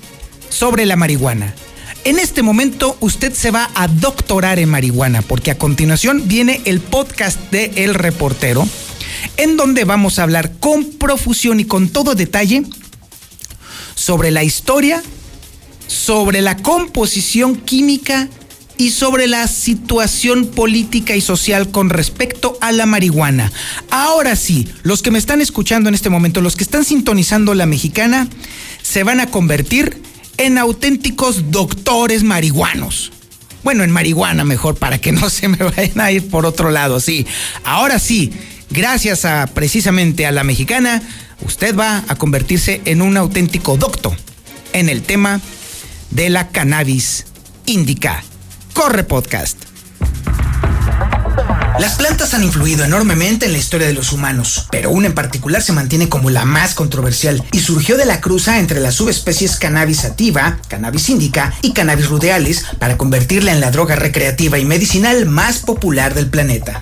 sobre 0.49 0.86
la 0.86 0.97
marihuana. 0.97 1.55
En 2.03 2.19
este 2.19 2.41
momento 2.41 2.97
usted 2.99 3.32
se 3.34 3.51
va 3.51 3.69
a 3.74 3.88
doctorar 3.88 4.59
en 4.59 4.67
marihuana 4.67 5.22
porque 5.22 5.51
a 5.51 5.57
continuación 5.57 6.28
viene 6.28 6.61
el 6.65 6.82
podcast 6.82 7.39
de 7.51 7.72
El 7.76 7.93
Reportero 7.95 8.67
en 9.38 9.55
donde 9.55 9.86
vamos 9.86 10.19
a 10.19 10.24
hablar 10.24 10.53
con 10.59 10.84
profusión 10.84 11.59
y 11.61 11.65
con 11.65 11.89
todo 11.89 12.15
detalle 12.15 12.63
sobre 13.95 14.32
la 14.32 14.43
historia, 14.43 15.01
sobre 15.88 16.41
la 16.41 16.57
composición 16.57 17.55
química 17.55 18.28
y 18.82 18.89
sobre 18.89 19.27
la 19.27 19.47
situación 19.47 20.47
política 20.47 21.15
y 21.15 21.21
social 21.21 21.69
con 21.69 21.91
respecto 21.91 22.57
a 22.61 22.71
la 22.71 22.88
marihuana. 22.88 23.51
Ahora 23.91 24.36
sí, 24.36 24.67
los 24.82 25.03
que 25.03 25.11
me 25.11 25.19
están 25.19 25.39
escuchando 25.39 25.88
en 25.88 25.93
este 25.93 26.09
momento, 26.09 26.41
los 26.41 26.55
que 26.55 26.63
están 26.63 26.84
sintonizando 26.84 27.53
la 27.53 27.67
mexicana, 27.67 28.27
se 28.82 29.03
van 29.03 29.19
a 29.19 29.27
convertir 29.27 30.01
en 30.38 30.57
auténticos 30.57 31.51
doctores 31.51 32.23
marihuanos. 32.23 33.11
Bueno, 33.63 33.84
en 33.84 33.91
marihuana 33.91 34.45
mejor, 34.45 34.73
para 34.73 34.97
que 34.97 35.11
no 35.11 35.29
se 35.29 35.47
me 35.47 35.57
vayan 35.57 36.01
a 36.01 36.11
ir 36.11 36.27
por 36.27 36.47
otro 36.47 36.71
lado, 36.71 36.99
sí. 36.99 37.27
Ahora 37.63 37.99
sí, 37.99 38.32
gracias 38.71 39.25
a 39.25 39.45
precisamente 39.45 40.25
a 40.25 40.32
la 40.32 40.43
mexicana, 40.43 41.03
usted 41.45 41.77
va 41.77 42.03
a 42.07 42.15
convertirse 42.15 42.82
en 42.86 43.03
un 43.03 43.15
auténtico 43.15 43.77
doctor 43.77 44.17
en 44.73 44.89
el 44.89 45.03
tema 45.03 45.39
de 46.09 46.32
la 46.32 46.47
cannabis 46.47 47.27
indica. 47.67 48.23
Corre 48.74 49.03
podcast. 49.03 49.57
Las 51.80 51.95
plantas 51.95 52.34
han 52.34 52.43
influido 52.43 52.84
enormemente 52.84 53.45
en 53.45 53.53
la 53.53 53.57
historia 53.57 53.88
de 53.88 53.93
los 53.93 54.11
humanos, 54.11 54.67
pero 54.72 54.91
una 54.91 55.07
en 55.07 55.15
particular 55.15 55.61
se 55.61 55.74
mantiene 55.74 56.09
como 56.09 56.30
la 56.30 56.45
más 56.45 56.76
controversial 56.76 57.43
y 57.51 57.59
surgió 57.59 57.97
de 57.97 58.05
la 58.05 58.22
cruza 58.22 58.59
entre 58.59 58.80
las 58.80 58.95
subespecies 58.95 59.57
cannabis 59.57 60.01
sativa, 60.01 60.59
cannabis 60.67 61.09
indica 61.09 61.53
y 61.61 61.74
cannabis 61.74 62.09
rudealis 62.09 62.65
para 62.78 62.97
convertirla 62.97 63.51
en 63.51 63.61
la 63.61 63.72
droga 63.72 63.95
recreativa 63.95 64.59
y 64.59 64.65
medicinal 64.65 65.26
más 65.26 65.59
popular 65.59 66.13
del 66.13 66.30
planeta 66.30 66.82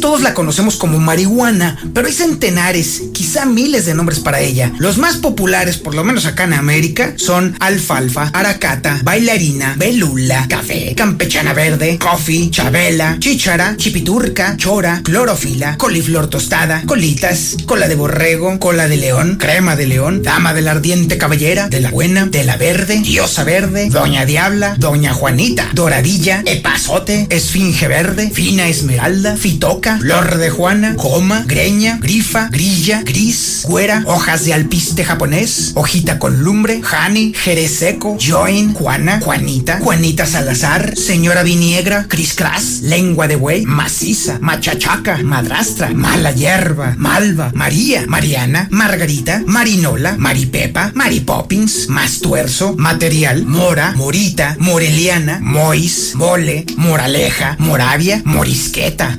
todos 0.00 0.20
la 0.20 0.34
conocemos 0.34 0.76
como 0.76 0.98
marihuana, 0.98 1.78
pero 1.94 2.06
hay 2.06 2.12
centenares, 2.12 3.02
quizá 3.12 3.46
miles 3.46 3.86
de 3.86 3.94
nombres 3.94 4.20
para 4.20 4.40
ella. 4.40 4.72
Los 4.78 4.98
más 4.98 5.16
populares, 5.16 5.78
por 5.78 5.94
lo 5.94 6.04
menos 6.04 6.26
acá 6.26 6.44
en 6.44 6.52
América, 6.52 7.14
son 7.16 7.56
alfalfa, 7.60 8.30
aracata, 8.32 9.00
bailarina, 9.02 9.74
belula, 9.78 10.46
café, 10.48 10.94
campechana 10.94 11.54
verde, 11.54 11.98
coffee, 11.98 12.50
chabela, 12.50 13.16
chichara, 13.18 13.76
chipiturca, 13.76 14.56
chora, 14.56 15.00
clorofila, 15.02 15.76
coliflor 15.78 16.28
tostada, 16.28 16.82
colitas, 16.86 17.56
cola 17.66 17.88
de 17.88 17.94
borrego, 17.94 18.58
cola 18.58 18.86
de 18.86 18.98
león, 18.98 19.36
crema 19.38 19.76
de 19.76 19.86
león, 19.86 20.22
dama 20.22 20.54
de 20.54 20.62
la 20.62 20.72
ardiente 20.72 21.18
cabellera, 21.18 21.68
de 21.68 21.80
la 21.80 21.90
buena, 21.90 22.26
de 22.26 22.44
la 22.44 22.56
verde, 22.56 23.00
diosa 23.00 23.44
verde, 23.44 23.88
doña 23.88 24.26
diabla, 24.26 24.76
doña 24.78 25.14
Juanita, 25.14 25.68
doradilla, 25.72 26.42
epazote, 26.46 27.26
esfinge 27.30 27.88
verde, 27.88 28.30
fina 28.30 28.68
esmeralda, 28.68 29.36
fitoca, 29.70 29.98
flor 29.98 30.38
de 30.38 30.50
juana, 30.50 30.96
coma, 30.96 31.44
greña, 31.46 31.98
grifa, 32.00 32.48
grilla, 32.50 33.02
gris, 33.04 33.62
cuera, 33.62 34.02
hojas 34.06 34.44
de 34.44 34.52
alpiste 34.52 35.04
japonés, 35.04 35.72
hojita 35.74 36.18
con 36.18 36.42
lumbre, 36.42 36.80
honey, 36.82 37.32
jerez 37.34 37.76
seco, 37.76 38.16
join, 38.18 38.74
juana, 38.74 39.20
juanita, 39.22 39.78
juanita 39.80 40.26
salazar, 40.26 40.96
señora 40.96 41.44
viniegra, 41.44 42.06
cris 42.08 42.34
cras, 42.34 42.80
lengua 42.82 43.28
de 43.28 43.36
buey, 43.36 43.64
maciza, 43.64 44.38
machachaca, 44.40 45.18
madrastra, 45.22 45.90
mala 45.90 46.32
hierba, 46.32 46.94
malva, 46.98 47.52
María, 47.54 48.04
Mariana, 48.08 48.66
Margarita, 48.70 49.42
Marinola, 49.46 50.16
Maripepa, 50.18 50.90
Mary 50.94 51.20
Poppins, 51.20 51.88
Mastuerzo, 51.88 52.74
material, 52.76 53.44
mora, 53.46 53.92
morita, 53.92 54.56
moreliana, 54.58 55.38
mois, 55.40 56.12
mole, 56.16 56.64
moraleja, 56.76 57.56
moravia, 57.60 58.20
morisqueta, 58.24 59.14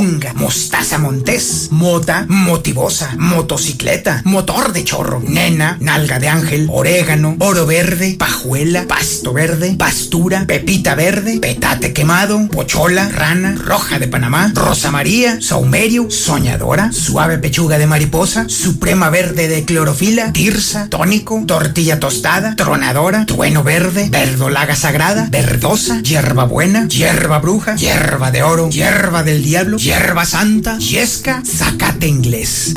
morón, 0.00 0.20
mostaza 0.34 0.98
montés, 0.98 1.68
mota, 1.70 2.26
motivosa, 2.28 3.14
motocicleta, 3.18 4.22
motor 4.24 4.72
de 4.72 4.84
chorro, 4.84 5.22
nena, 5.26 5.76
nalga 5.80 6.18
de 6.18 6.28
ángel, 6.28 6.68
orégano, 6.70 7.36
oro 7.38 7.66
verde, 7.66 8.16
pajuela, 8.18 8.84
pasto 8.86 9.32
verde, 9.32 9.74
pastura, 9.78 10.44
pepita 10.46 10.94
verde, 10.94 11.38
petate 11.40 11.92
quemado, 11.92 12.46
pochola, 12.48 13.08
rana, 13.08 13.54
roja 13.56 13.98
de 13.98 14.08
Panamá, 14.08 14.52
rosa 14.54 14.90
maría, 14.90 15.40
saumerio, 15.40 16.10
soñadora, 16.10 16.92
suave 16.92 17.38
pechuga 17.38 17.78
de 17.78 17.86
mariposa, 17.86 18.46
suprema 18.48 19.10
verde 19.10 19.48
de 19.48 19.64
clorofila, 19.64 20.32
tirsa, 20.32 20.88
tónico, 20.88 21.42
tortilla 21.46 21.98
tostada, 21.98 22.54
tronadora, 22.56 23.24
trueno 23.26 23.62
verde, 23.62 24.08
verdolaga 24.10 24.76
sagrada, 24.76 25.28
verdosa, 25.30 26.00
hierba 26.02 26.44
buena, 26.44 26.86
hierba 26.88 27.38
bruja, 27.38 27.76
hierba 27.76 28.30
de 28.30 28.42
oro, 28.42 28.68
hierba 28.70 29.22
del 29.22 29.42
diablo, 29.42 29.78
hierba 29.86 30.24
Santa, 30.24 30.78
Yesca, 30.78 31.44
Zacate 31.46 32.08
Inglés. 32.08 32.74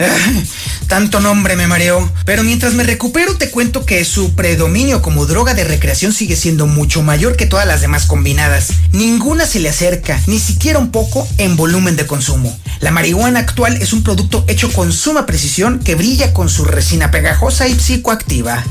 Eh, 0.00 0.44
tanto 0.88 1.20
nombre 1.20 1.54
me 1.54 1.68
mareó, 1.68 2.10
pero 2.24 2.42
mientras 2.42 2.74
me 2.74 2.82
recupero 2.82 3.36
te 3.36 3.52
cuento 3.52 3.86
que 3.86 4.04
su 4.04 4.34
predominio 4.34 5.00
como 5.00 5.26
droga 5.26 5.54
de 5.54 5.62
recreación 5.62 6.12
sigue 6.12 6.34
siendo 6.34 6.66
mucho 6.66 7.02
mayor 7.02 7.36
que 7.36 7.46
todas 7.46 7.68
las 7.68 7.82
demás 7.82 8.06
combinadas. 8.06 8.72
Ninguna 8.90 9.46
se 9.46 9.60
le 9.60 9.68
acerca, 9.68 10.20
ni 10.26 10.40
siquiera 10.40 10.80
un 10.80 10.90
poco, 10.90 11.28
en 11.38 11.54
volumen 11.54 11.94
de 11.94 12.08
consumo. 12.08 12.58
La 12.80 12.90
marihuana 12.90 13.38
actual 13.38 13.80
es 13.80 13.92
un 13.92 14.02
producto 14.02 14.44
hecho 14.48 14.72
con 14.72 14.92
suma 14.92 15.24
precisión 15.24 15.78
que 15.78 15.94
brilla 15.94 16.34
con 16.34 16.48
su 16.48 16.64
resina 16.64 17.12
pegajosa 17.12 17.68
y 17.68 17.78
psicoactiva. 17.78 18.64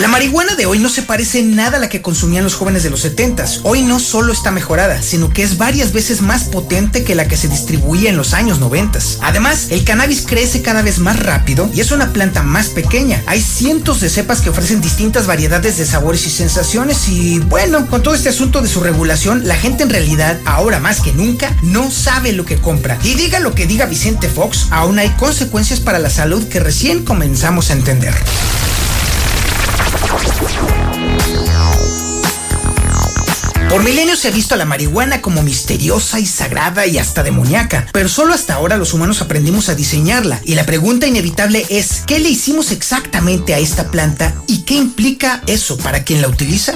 La 0.00 0.08
marihuana 0.08 0.54
de 0.54 0.64
hoy 0.64 0.78
no 0.78 0.88
se 0.88 1.02
parece 1.02 1.42
nada 1.42 1.76
a 1.76 1.80
la 1.80 1.90
que 1.90 2.00
consumían 2.00 2.42
los 2.42 2.54
jóvenes 2.54 2.82
de 2.82 2.88
los 2.88 3.00
70 3.00 3.44
Hoy 3.64 3.82
no 3.82 4.00
solo 4.00 4.32
está 4.32 4.50
mejorada, 4.50 5.02
sino 5.02 5.30
que 5.30 5.42
es 5.42 5.58
varias 5.58 5.92
veces 5.92 6.22
más 6.22 6.44
potente 6.44 7.04
que 7.04 7.14
la 7.14 7.28
que 7.28 7.36
se 7.36 7.48
distribuía 7.48 8.08
en 8.08 8.16
los 8.16 8.32
años 8.32 8.60
90. 8.60 8.98
Además, 9.20 9.66
el 9.68 9.84
cannabis 9.84 10.24
crece 10.26 10.62
cada 10.62 10.80
vez 10.80 11.00
más 11.00 11.20
rápido 11.20 11.68
y 11.74 11.80
es 11.80 11.92
una 11.92 12.14
planta 12.14 12.42
más 12.42 12.68
pequeña. 12.68 13.22
Hay 13.26 13.42
cientos 13.42 14.00
de 14.00 14.08
cepas 14.08 14.40
que 14.40 14.48
ofrecen 14.48 14.80
distintas 14.80 15.26
variedades 15.26 15.76
de 15.76 15.84
sabores 15.84 16.26
y 16.26 16.30
sensaciones 16.30 17.08
y 17.10 17.38
bueno, 17.40 17.86
con 17.86 18.02
todo 18.02 18.14
este 18.14 18.30
asunto 18.30 18.62
de 18.62 18.68
su 18.68 18.80
regulación, 18.80 19.46
la 19.46 19.56
gente 19.56 19.82
en 19.82 19.90
realidad, 19.90 20.38
ahora 20.46 20.80
más 20.80 21.02
que 21.02 21.12
nunca, 21.12 21.54
no 21.62 21.90
sabe 21.90 22.32
lo 22.32 22.46
que 22.46 22.56
compra. 22.56 22.98
Y 23.04 23.14
diga 23.16 23.38
lo 23.38 23.54
que 23.54 23.66
diga 23.66 23.84
Vicente 23.84 24.30
Fox, 24.30 24.68
aún 24.70 24.98
hay 24.98 25.10
consecuencias 25.10 25.78
para 25.78 25.98
la 25.98 26.08
salud 26.08 26.48
que 26.48 26.58
recién 26.58 27.04
comenzamos 27.04 27.68
a 27.68 27.74
entender. 27.74 28.14
Por 33.70 33.84
milenios 33.84 34.18
se 34.18 34.26
ha 34.26 34.32
visto 34.32 34.54
a 34.54 34.58
la 34.58 34.64
marihuana 34.64 35.22
como 35.22 35.44
misteriosa 35.44 36.18
y 36.18 36.26
sagrada 36.26 36.86
y 36.86 36.98
hasta 36.98 37.22
demoníaca, 37.22 37.86
pero 37.92 38.08
solo 38.08 38.34
hasta 38.34 38.54
ahora 38.54 38.76
los 38.76 38.94
humanos 38.94 39.22
aprendimos 39.22 39.68
a 39.68 39.76
diseñarla 39.76 40.40
y 40.44 40.56
la 40.56 40.66
pregunta 40.66 41.06
inevitable 41.06 41.64
es, 41.70 42.02
¿qué 42.04 42.18
le 42.18 42.30
hicimos 42.30 42.72
exactamente 42.72 43.54
a 43.54 43.58
esta 43.58 43.92
planta 43.92 44.34
y 44.48 44.62
qué 44.62 44.74
implica 44.74 45.40
eso 45.46 45.78
para 45.78 46.02
quien 46.02 46.20
la 46.20 46.26
utiliza? 46.26 46.74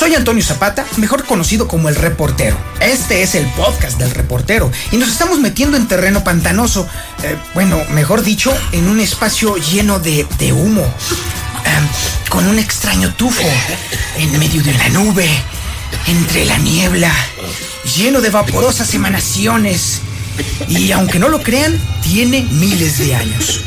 Soy 0.00 0.14
Antonio 0.14 0.42
Zapata, 0.42 0.86
mejor 0.96 1.26
conocido 1.26 1.68
como 1.68 1.90
el 1.90 1.94
reportero. 1.94 2.56
Este 2.80 3.20
es 3.20 3.34
el 3.34 3.44
podcast 3.48 3.98
del 3.98 4.10
reportero 4.12 4.72
y 4.90 4.96
nos 4.96 5.10
estamos 5.10 5.40
metiendo 5.40 5.76
en 5.76 5.88
terreno 5.88 6.24
pantanoso, 6.24 6.88
eh, 7.22 7.36
bueno, 7.52 7.78
mejor 7.90 8.22
dicho, 8.22 8.50
en 8.72 8.88
un 8.88 8.98
espacio 8.98 9.56
lleno 9.58 9.98
de, 9.98 10.24
humo, 10.54 10.80
em, 10.80 12.30
con 12.30 12.46
un 12.46 12.58
extraño 12.58 13.12
tufo 13.12 13.46
en 14.16 14.38
medio 14.38 14.62
de 14.62 14.72
la 14.72 14.88
nube, 14.88 15.28
entre 16.06 16.46
la 16.46 16.56
niebla, 16.56 17.14
lleno 17.94 18.22
de 18.22 18.30
vaporosas 18.30 18.94
emanaciones 18.94 20.00
y 20.66 20.92
aunque 20.92 21.18
no 21.18 21.28
lo 21.28 21.42
crean, 21.42 21.78
tiene 22.02 22.48
miles 22.50 22.96
de 23.00 23.16
años. 23.16 23.64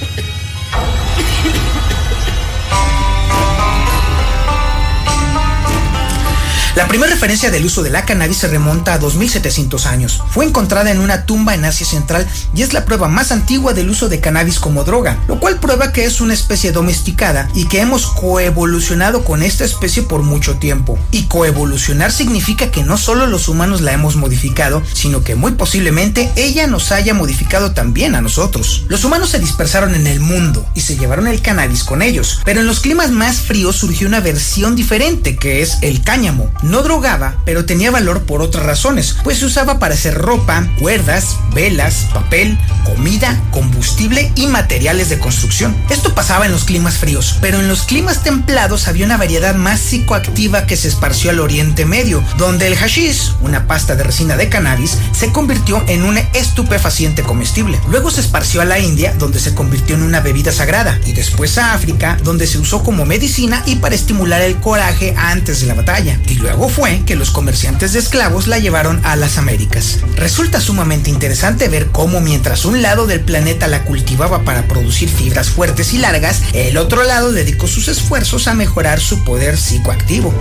La 6.75 6.87
primera 6.87 7.11
referencia 7.11 7.51
del 7.51 7.65
uso 7.65 7.83
de 7.83 7.91
la 7.91 8.03
cannabis 8.03 8.37
se 8.37 8.47
remonta 8.47 8.95
a 8.95 8.97
2700 8.97 9.85
años. 9.85 10.23
Fue 10.31 10.43
encontrada 10.43 10.89
en 10.89 11.01
una 11.01 11.27
tumba 11.27 11.53
en 11.53 11.65
Asia 11.65 11.85
Central 11.85 12.27
y 12.55 12.63
es 12.63 12.73
la 12.73 12.83
prueba 12.83 13.07
más 13.07 13.31
antigua 13.31 13.73
del 13.73 13.91
uso 13.91 14.09
de 14.09 14.19
cannabis 14.19 14.57
como 14.57 14.83
droga, 14.83 15.19
lo 15.27 15.39
cual 15.39 15.59
prueba 15.59 15.91
que 15.91 16.05
es 16.05 16.19
una 16.19 16.33
especie 16.33 16.71
domesticada 16.71 17.47
y 17.53 17.67
que 17.67 17.79
hemos 17.79 18.07
coevolucionado 18.07 19.23
con 19.23 19.43
esta 19.43 19.65
especie 19.65 20.01
por 20.01 20.23
mucho 20.23 20.55
tiempo. 20.55 20.97
Y 21.11 21.25
coevolucionar 21.25 22.11
significa 22.11 22.71
que 22.71 22.81
no 22.81 22.97
solo 22.97 23.27
los 23.27 23.49
humanos 23.49 23.81
la 23.81 23.93
hemos 23.93 24.15
modificado, 24.15 24.81
sino 24.93 25.23
que 25.23 25.35
muy 25.35 25.51
posiblemente 25.51 26.31
ella 26.35 26.65
nos 26.65 26.91
haya 26.91 27.13
modificado 27.13 27.73
también 27.73 28.15
a 28.15 28.21
nosotros. 28.21 28.85
Los 28.87 29.03
humanos 29.03 29.29
se 29.29 29.37
dispersaron 29.37 29.93
en 29.93 30.07
el 30.07 30.19
mundo 30.19 30.65
y 30.73 30.81
se 30.81 30.97
llevaron 30.97 31.27
el 31.27 31.43
cannabis 31.43 31.83
con 31.83 32.01
ellos, 32.01 32.41
pero 32.45 32.61
en 32.61 32.65
los 32.65 32.79
climas 32.79 33.11
más 33.11 33.41
fríos 33.41 33.75
surgió 33.75 34.07
una 34.07 34.21
versión 34.21 34.75
diferente 34.75 35.35
que 35.35 35.61
es 35.61 35.77
el 35.83 36.01
cáñamo 36.01 36.51
no 36.63 36.81
drogaba, 36.81 37.35
pero 37.45 37.65
tenía 37.65 37.91
valor 37.91 38.23
por 38.23 38.41
otras 38.41 38.65
razones, 38.65 39.17
pues 39.23 39.39
se 39.39 39.45
usaba 39.45 39.79
para 39.79 39.93
hacer 39.93 40.15
ropa, 40.15 40.67
cuerdas, 40.79 41.37
velas, 41.53 42.07
papel, 42.13 42.57
comida, 42.85 43.39
combustible 43.51 44.31
y 44.35 44.47
materiales 44.47 45.09
de 45.09 45.19
construcción. 45.19 45.75
Esto 45.89 46.15
pasaba 46.15 46.45
en 46.45 46.51
los 46.51 46.63
climas 46.63 46.97
fríos, 46.97 47.37
pero 47.41 47.59
en 47.59 47.67
los 47.67 47.83
climas 47.83 48.23
templados 48.23 48.87
había 48.87 49.05
una 49.05 49.17
variedad 49.17 49.55
más 49.55 49.79
psicoactiva 49.79 50.65
que 50.65 50.77
se 50.77 50.87
esparció 50.87 51.29
al 51.29 51.39
Oriente 51.39 51.85
Medio, 51.85 52.23
donde 52.37 52.67
el 52.67 52.75
hashish, 52.75 53.33
una 53.41 53.67
pasta 53.67 53.95
de 53.95 54.03
resina 54.03 54.37
de 54.37 54.49
cannabis, 54.49 54.97
se 55.11 55.31
convirtió 55.31 55.83
en 55.87 56.03
un 56.03 56.17
estupefaciente 56.33 57.23
comestible. 57.23 57.79
Luego 57.89 58.11
se 58.11 58.21
esparció 58.21 58.61
a 58.61 58.65
la 58.65 58.79
India, 58.79 59.13
donde 59.17 59.39
se 59.39 59.53
convirtió 59.53 59.95
en 59.95 60.03
una 60.03 60.21
bebida 60.21 60.51
sagrada, 60.51 60.99
y 61.05 61.13
después 61.13 61.57
a 61.57 61.73
África, 61.73 62.17
donde 62.23 62.47
se 62.47 62.57
usó 62.57 62.83
como 62.83 63.05
medicina 63.05 63.63
y 63.65 63.75
para 63.75 63.95
estimular 63.95 64.41
el 64.41 64.57
coraje 64.57 65.13
antes 65.17 65.61
de 65.61 65.67
la 65.67 65.73
batalla. 65.73 66.19
Luego 66.53 66.69
fue 66.69 67.01
que 67.03 67.15
los 67.15 67.31
comerciantes 67.31 67.93
de 67.93 67.99
esclavos 67.99 68.45
la 68.45 68.59
llevaron 68.59 69.03
a 69.03 69.15
las 69.15 69.39
Américas. 69.39 69.99
Resulta 70.15 70.61
sumamente 70.61 71.09
interesante 71.09 71.67
ver 71.67 71.87
cómo 71.87 72.21
mientras 72.21 72.65
un 72.65 72.83
lado 72.83 73.07
del 73.07 73.21
planeta 73.21 73.67
la 73.67 73.83
cultivaba 73.83 74.43
para 74.43 74.67
producir 74.67 75.09
fibras 75.09 75.49
fuertes 75.49 75.95
y 75.95 75.97
largas, 75.97 76.43
el 76.53 76.77
otro 76.77 77.03
lado 77.05 77.31
dedicó 77.31 77.67
sus 77.67 77.87
esfuerzos 77.87 78.47
a 78.47 78.53
mejorar 78.53 78.99
su 78.99 79.23
poder 79.23 79.57
psicoactivo. 79.57 80.31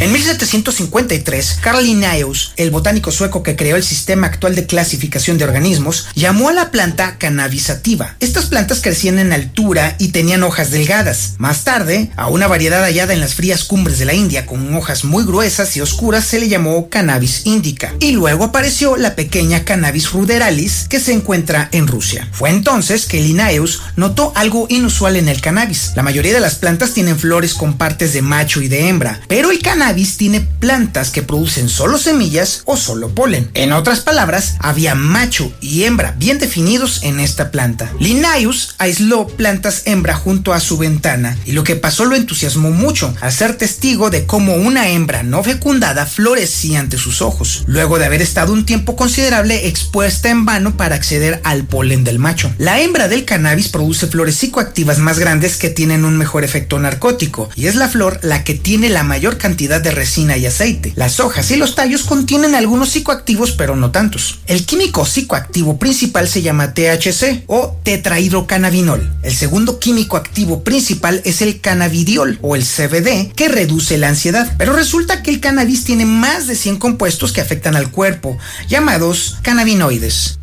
En 0.00 0.12
1753, 0.12 1.58
Carl 1.60 1.84
Linnaeus, 1.84 2.52
el 2.56 2.70
botánico 2.70 3.10
sueco 3.10 3.42
que 3.42 3.56
creó 3.56 3.74
el 3.74 3.82
sistema 3.82 4.28
actual 4.28 4.54
de 4.54 4.64
clasificación 4.64 5.38
de 5.38 5.44
organismos, 5.44 6.06
llamó 6.14 6.48
a 6.48 6.52
la 6.52 6.70
planta 6.70 7.18
cannabisativa. 7.18 8.14
Estas 8.20 8.46
plantas 8.46 8.80
crecían 8.80 9.18
en 9.18 9.32
altura 9.32 9.96
y 9.98 10.08
tenían 10.08 10.44
hojas 10.44 10.70
delgadas. 10.70 11.34
Más 11.38 11.64
tarde, 11.64 12.12
a 12.14 12.28
una 12.28 12.46
variedad 12.46 12.84
hallada 12.84 13.12
en 13.12 13.18
las 13.18 13.34
frías 13.34 13.64
cumbres 13.64 13.98
de 13.98 14.04
la 14.04 14.14
India 14.14 14.46
con 14.46 14.72
hojas 14.76 15.02
muy 15.02 15.24
gruesas 15.24 15.76
y 15.76 15.80
oscuras 15.80 16.24
se 16.24 16.38
le 16.38 16.48
llamó 16.48 16.88
cannabis 16.88 17.44
indica. 17.44 17.92
Y 17.98 18.12
luego 18.12 18.44
apareció 18.44 18.96
la 18.96 19.16
pequeña 19.16 19.64
cannabis 19.64 20.12
ruderalis 20.12 20.86
que 20.88 21.00
se 21.00 21.12
encuentra 21.12 21.70
en 21.72 21.88
Rusia. 21.88 22.28
Fue 22.30 22.50
entonces 22.50 23.06
que 23.06 23.20
Linnaeus 23.20 23.82
notó 23.96 24.30
algo 24.36 24.66
inusual 24.68 25.16
en 25.16 25.28
el 25.28 25.40
cannabis. 25.40 25.90
La 25.96 26.04
mayoría 26.04 26.34
de 26.34 26.40
las 26.40 26.54
plantas 26.54 26.94
tienen 26.94 27.18
flores 27.18 27.54
con 27.54 27.76
partes 27.76 28.12
de 28.12 28.22
macho 28.22 28.62
y 28.62 28.68
de 28.68 28.88
hembra, 28.88 29.20
pero 29.26 29.50
el 29.50 29.58
cannabis 29.58 29.87
tiene 29.94 30.40
plantas 30.60 31.10
que 31.10 31.22
producen 31.22 31.68
solo 31.68 31.96
semillas 31.96 32.62
o 32.66 32.76
solo 32.76 33.08
polen. 33.14 33.50
En 33.54 33.72
otras 33.72 34.00
palabras, 34.00 34.56
había 34.58 34.94
macho 34.94 35.50
y 35.62 35.84
hembra 35.84 36.14
bien 36.18 36.38
definidos 36.38 37.02
en 37.04 37.20
esta 37.20 37.50
planta. 37.50 37.90
Linnaeus 37.98 38.74
aisló 38.76 39.26
plantas 39.26 39.82
hembra 39.86 40.14
junto 40.14 40.52
a 40.52 40.60
su 40.60 40.76
ventana 40.76 41.38
y 41.46 41.52
lo 41.52 41.64
que 41.64 41.74
pasó 41.74 42.04
lo 42.04 42.16
entusiasmó 42.16 42.70
mucho 42.70 43.14
al 43.22 43.32
ser 43.32 43.56
testigo 43.56 44.10
de 44.10 44.26
cómo 44.26 44.56
una 44.56 44.88
hembra 44.88 45.22
no 45.22 45.42
fecundada 45.42 46.04
florecía 46.04 46.80
ante 46.80 46.98
sus 46.98 47.22
ojos, 47.22 47.64
luego 47.66 47.98
de 47.98 48.04
haber 48.04 48.20
estado 48.20 48.52
un 48.52 48.66
tiempo 48.66 48.94
considerable 48.94 49.68
expuesta 49.68 50.28
en 50.28 50.44
vano 50.44 50.76
para 50.76 50.96
acceder 50.96 51.40
al 51.44 51.64
polen 51.64 52.04
del 52.04 52.18
macho. 52.18 52.52
La 52.58 52.80
hembra 52.80 53.08
del 53.08 53.24
cannabis 53.24 53.68
produce 53.68 54.06
flores 54.06 54.36
psicoactivas 54.36 54.98
más 54.98 55.18
grandes 55.18 55.56
que 55.56 55.70
tienen 55.70 56.04
un 56.04 56.18
mejor 56.18 56.44
efecto 56.44 56.78
narcótico 56.78 57.48
y 57.56 57.66
es 57.66 57.74
la 57.74 57.88
flor 57.88 58.20
la 58.22 58.44
que 58.44 58.54
tiene 58.54 58.90
la 58.90 59.02
mayor 59.02 59.38
cantidad 59.38 59.77
de 59.82 59.90
resina 59.90 60.36
y 60.36 60.46
aceite. 60.46 60.92
Las 60.96 61.20
hojas 61.20 61.50
y 61.50 61.56
los 61.56 61.74
tallos 61.74 62.04
contienen 62.04 62.54
algunos 62.54 62.90
psicoactivos, 62.90 63.52
pero 63.52 63.76
no 63.76 63.90
tantos. 63.90 64.40
El 64.46 64.66
químico 64.66 65.04
psicoactivo 65.04 65.78
principal 65.78 66.28
se 66.28 66.42
llama 66.42 66.74
THC 66.74 67.44
o 67.46 67.76
tetrahidrocannabinol. 67.82 69.18
El 69.22 69.34
segundo 69.34 69.78
químico 69.78 70.16
activo 70.16 70.64
principal 70.64 71.20
es 71.24 71.42
el 71.42 71.60
cannabidiol 71.60 72.38
o 72.42 72.56
el 72.56 72.64
CBD, 72.64 73.32
que 73.34 73.48
reduce 73.48 73.98
la 73.98 74.08
ansiedad. 74.08 74.54
Pero 74.58 74.72
resulta 74.72 75.22
que 75.22 75.30
el 75.30 75.40
cannabis 75.40 75.84
tiene 75.84 76.04
más 76.04 76.46
de 76.46 76.56
100 76.56 76.78
compuestos 76.78 77.32
que 77.32 77.40
afectan 77.40 77.76
al 77.76 77.90
cuerpo, 77.90 78.38
llamados 78.68 79.38
cannabinoides. 79.42 80.38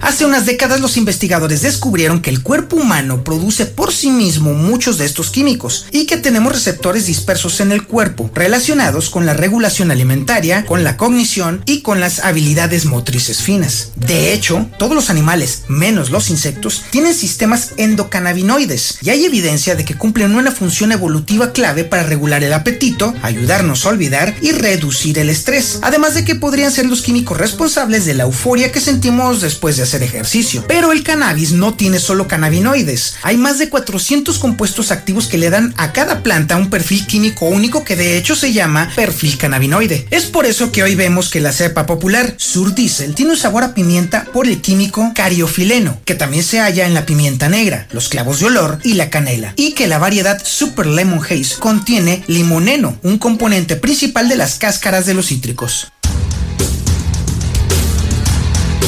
Hace 0.00 0.24
unas 0.24 0.46
décadas 0.46 0.80
los 0.80 0.96
investigadores 0.96 1.60
descubrieron 1.60 2.22
que 2.22 2.30
el 2.30 2.42
cuerpo 2.42 2.76
humano 2.76 3.22
produce 3.22 3.66
por 3.66 3.92
sí 3.92 4.10
mismo 4.10 4.54
muchos 4.54 4.96
de 4.96 5.04
estos 5.04 5.30
químicos 5.30 5.86
y 5.90 6.06
que 6.06 6.16
tenemos 6.16 6.52
receptores 6.52 7.06
dispersos 7.06 7.60
en 7.60 7.70
el 7.70 7.86
cuerpo 7.86 8.30
relacionados 8.34 9.10
con 9.10 9.26
la 9.26 9.34
regulación 9.34 9.90
alimentaria, 9.90 10.64
con 10.64 10.84
la 10.84 10.96
cognición 10.96 11.62
y 11.66 11.82
con 11.82 12.00
las 12.00 12.20
habilidades 12.20 12.86
motrices 12.86 13.42
finas. 13.42 13.92
De 13.94 14.32
hecho, 14.32 14.70
todos 14.78 14.94
los 14.94 15.10
animales, 15.10 15.64
menos 15.68 16.10
los 16.10 16.30
insectos, 16.30 16.82
tienen 16.90 17.14
sistemas 17.14 17.72
endocannabinoides 17.76 18.98
y 19.02 19.10
hay 19.10 19.26
evidencia 19.26 19.74
de 19.74 19.84
que 19.84 19.94
cumplen 19.94 20.34
una 20.34 20.50
función 20.50 20.92
evolutiva 20.92 21.52
clave 21.52 21.84
para 21.84 22.04
regular 22.04 22.42
el 22.42 22.54
apetito, 22.54 23.14
ayudarnos 23.22 23.84
a 23.84 23.90
olvidar 23.90 24.34
y 24.40 24.52
reducir 24.52 25.18
el 25.18 25.28
estrés, 25.28 25.78
además 25.82 26.14
de 26.14 26.24
que 26.24 26.36
podrían 26.36 26.72
ser 26.72 26.86
los 26.86 27.02
químicos 27.02 27.36
responsables 27.36 28.06
de 28.06 28.14
la 28.14 28.24
euforia 28.24 28.72
que 28.72 28.80
sentimos 28.80 29.42
después 29.42 29.76
de 29.76 29.89
hacer 29.90 30.02
ejercicio. 30.04 30.64
Pero 30.68 30.92
el 30.92 31.02
cannabis 31.02 31.52
no 31.52 31.74
tiene 31.74 31.98
solo 31.98 32.28
cannabinoides. 32.28 33.16
Hay 33.22 33.36
más 33.36 33.58
de 33.58 33.68
400 33.68 34.38
compuestos 34.38 34.92
activos 34.92 35.26
que 35.26 35.38
le 35.38 35.50
dan 35.50 35.74
a 35.76 35.92
cada 35.92 36.22
planta 36.22 36.56
un 36.56 36.70
perfil 36.70 37.06
químico 37.06 37.46
único 37.46 37.84
que 37.84 37.96
de 37.96 38.16
hecho 38.16 38.36
se 38.36 38.52
llama 38.52 38.90
perfil 38.94 39.36
cannabinoide. 39.36 40.06
Es 40.10 40.26
por 40.26 40.46
eso 40.46 40.70
que 40.70 40.84
hoy 40.84 40.94
vemos 40.94 41.28
que 41.28 41.40
la 41.40 41.52
cepa 41.52 41.86
popular 41.86 42.34
Sur 42.36 42.74
Diesel 42.74 43.14
tiene 43.14 43.32
un 43.32 43.36
sabor 43.36 43.64
a 43.64 43.74
pimienta 43.74 44.26
por 44.32 44.46
el 44.46 44.60
químico 44.60 45.10
cariofileno, 45.14 46.00
que 46.04 46.14
también 46.14 46.44
se 46.44 46.60
halla 46.60 46.86
en 46.86 46.94
la 46.94 47.06
pimienta 47.06 47.48
negra, 47.48 47.88
los 47.90 48.08
clavos 48.08 48.40
de 48.40 48.46
olor 48.46 48.78
y 48.84 48.94
la 48.94 49.10
canela, 49.10 49.54
y 49.56 49.72
que 49.72 49.88
la 49.88 49.98
variedad 49.98 50.40
Super 50.44 50.86
Lemon 50.86 51.24
Haze 51.24 51.56
contiene 51.58 52.22
limoneno, 52.28 52.96
un 53.02 53.18
componente 53.18 53.74
principal 53.76 54.28
de 54.28 54.36
las 54.36 54.58
cáscaras 54.58 55.06
de 55.06 55.14
los 55.14 55.26
cítricos. 55.26 55.88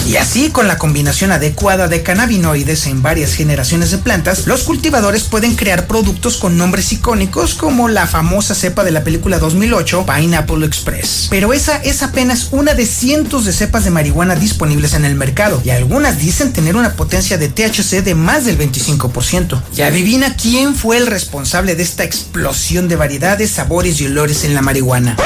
Y 0.06 0.16
así, 0.16 0.50
con 0.50 0.66
la 0.66 0.78
combinación 0.78 1.30
adecuada 1.30 1.86
de 1.86 2.02
cannabinoides 2.02 2.86
en 2.86 3.02
varias 3.02 3.34
generaciones 3.34 3.92
de 3.92 3.98
plantas, 3.98 4.46
los 4.46 4.64
cultivadores 4.64 5.24
pueden 5.24 5.54
crear 5.54 5.86
productos 5.86 6.36
con 6.36 6.58
nombres 6.58 6.92
icónicos 6.92 7.54
como 7.54 7.88
la 7.88 8.06
famosa 8.06 8.54
cepa 8.54 8.82
de 8.82 8.90
la 8.90 9.04
película 9.04 9.38
2008, 9.38 10.04
Pineapple 10.04 10.66
Express. 10.66 11.28
Pero 11.30 11.52
esa 11.52 11.76
es 11.76 12.02
apenas 12.02 12.48
una 12.50 12.74
de 12.74 12.84
cientos 12.84 13.44
de 13.44 13.52
cepas 13.52 13.84
de 13.84 13.90
marihuana 13.90 14.34
disponibles 14.34 14.94
en 14.94 15.04
el 15.04 15.14
mercado, 15.14 15.62
y 15.64 15.70
algunas 15.70 16.18
dicen 16.18 16.52
tener 16.52 16.76
una 16.76 16.94
potencia 16.94 17.38
de 17.38 17.48
THC 17.48 18.02
de 18.02 18.14
más 18.14 18.44
del 18.44 18.58
25%. 18.58 19.62
Y 19.76 19.82
adivina 19.82 20.36
quién 20.36 20.74
fue 20.74 20.96
el 20.96 21.06
responsable 21.06 21.76
de 21.76 21.84
esta 21.84 22.04
explosión 22.04 22.88
de 22.88 22.96
variedades, 22.96 23.52
sabores 23.52 24.00
y 24.00 24.06
olores 24.06 24.44
en 24.44 24.54
la 24.54 24.62
marihuana. 24.62 25.16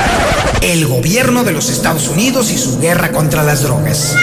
El 0.60 0.86
gobierno 0.86 1.44
de 1.44 1.52
los 1.52 1.70
Estados 1.70 2.08
Unidos 2.08 2.50
y 2.50 2.58
su 2.58 2.78
guerra 2.78 3.12
contra 3.12 3.42
las 3.42 3.62
drogas. 3.62 4.14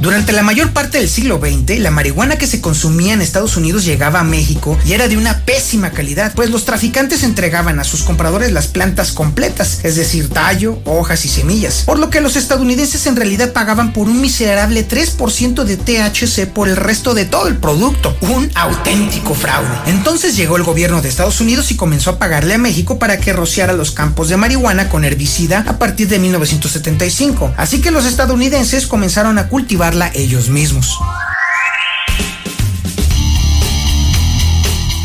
Durante 0.00 0.32
la 0.32 0.42
mayor 0.42 0.72
parte 0.72 0.96
del 0.96 1.10
siglo 1.10 1.38
XX, 1.38 1.78
la 1.78 1.90
marihuana 1.90 2.36
que 2.36 2.46
se 2.46 2.62
consumía 2.62 3.12
en 3.12 3.20
Estados 3.20 3.58
Unidos 3.58 3.84
llegaba 3.84 4.20
a 4.20 4.24
México 4.24 4.78
y 4.86 4.94
era 4.94 5.08
de 5.08 5.18
una 5.18 5.44
pésima 5.44 5.90
calidad, 5.90 6.32
pues 6.34 6.48
los 6.48 6.64
traficantes 6.64 7.22
entregaban 7.22 7.78
a 7.78 7.84
sus 7.84 8.02
compradores 8.02 8.50
las 8.50 8.66
plantas 8.66 9.12
completas, 9.12 9.80
es 9.82 9.96
decir, 9.96 10.30
tallo, 10.30 10.78
hojas 10.86 11.26
y 11.26 11.28
semillas, 11.28 11.82
por 11.84 11.98
lo 11.98 12.08
que 12.08 12.22
los 12.22 12.36
estadounidenses 12.36 13.06
en 13.06 13.16
realidad 13.16 13.52
pagaban 13.52 13.92
por 13.92 14.08
un 14.08 14.22
miserable 14.22 14.88
3% 14.88 15.64
de 15.64 15.76
THC 15.76 16.50
por 16.50 16.68
el 16.68 16.76
resto 16.76 17.12
de 17.12 17.26
todo 17.26 17.48
el 17.48 17.58
producto, 17.58 18.16
un 18.22 18.50
auténtico 18.54 19.34
fraude. 19.34 19.68
Entonces 19.84 20.34
llegó 20.34 20.56
el 20.56 20.62
gobierno 20.62 21.02
de 21.02 21.10
Estados 21.10 21.42
Unidos 21.42 21.70
y 21.72 21.76
comenzó 21.76 22.08
a 22.08 22.18
pagarle 22.18 22.54
a 22.54 22.58
México 22.58 22.98
para 22.98 23.18
que 23.18 23.34
rociara 23.34 23.74
los 23.74 23.90
campos 23.90 24.30
de 24.30 24.38
marihuana 24.38 24.88
con 24.88 25.04
herbicida 25.04 25.62
a 25.68 25.78
partir 25.78 26.08
de 26.08 26.18
1975, 26.18 27.52
así 27.58 27.82
que 27.82 27.90
los 27.90 28.06
estadounidenses 28.06 28.86
comenzaron 28.86 29.36
a 29.36 29.48
cultivar 29.48 29.89
ellos 30.14 30.48
mismos. 30.48 30.98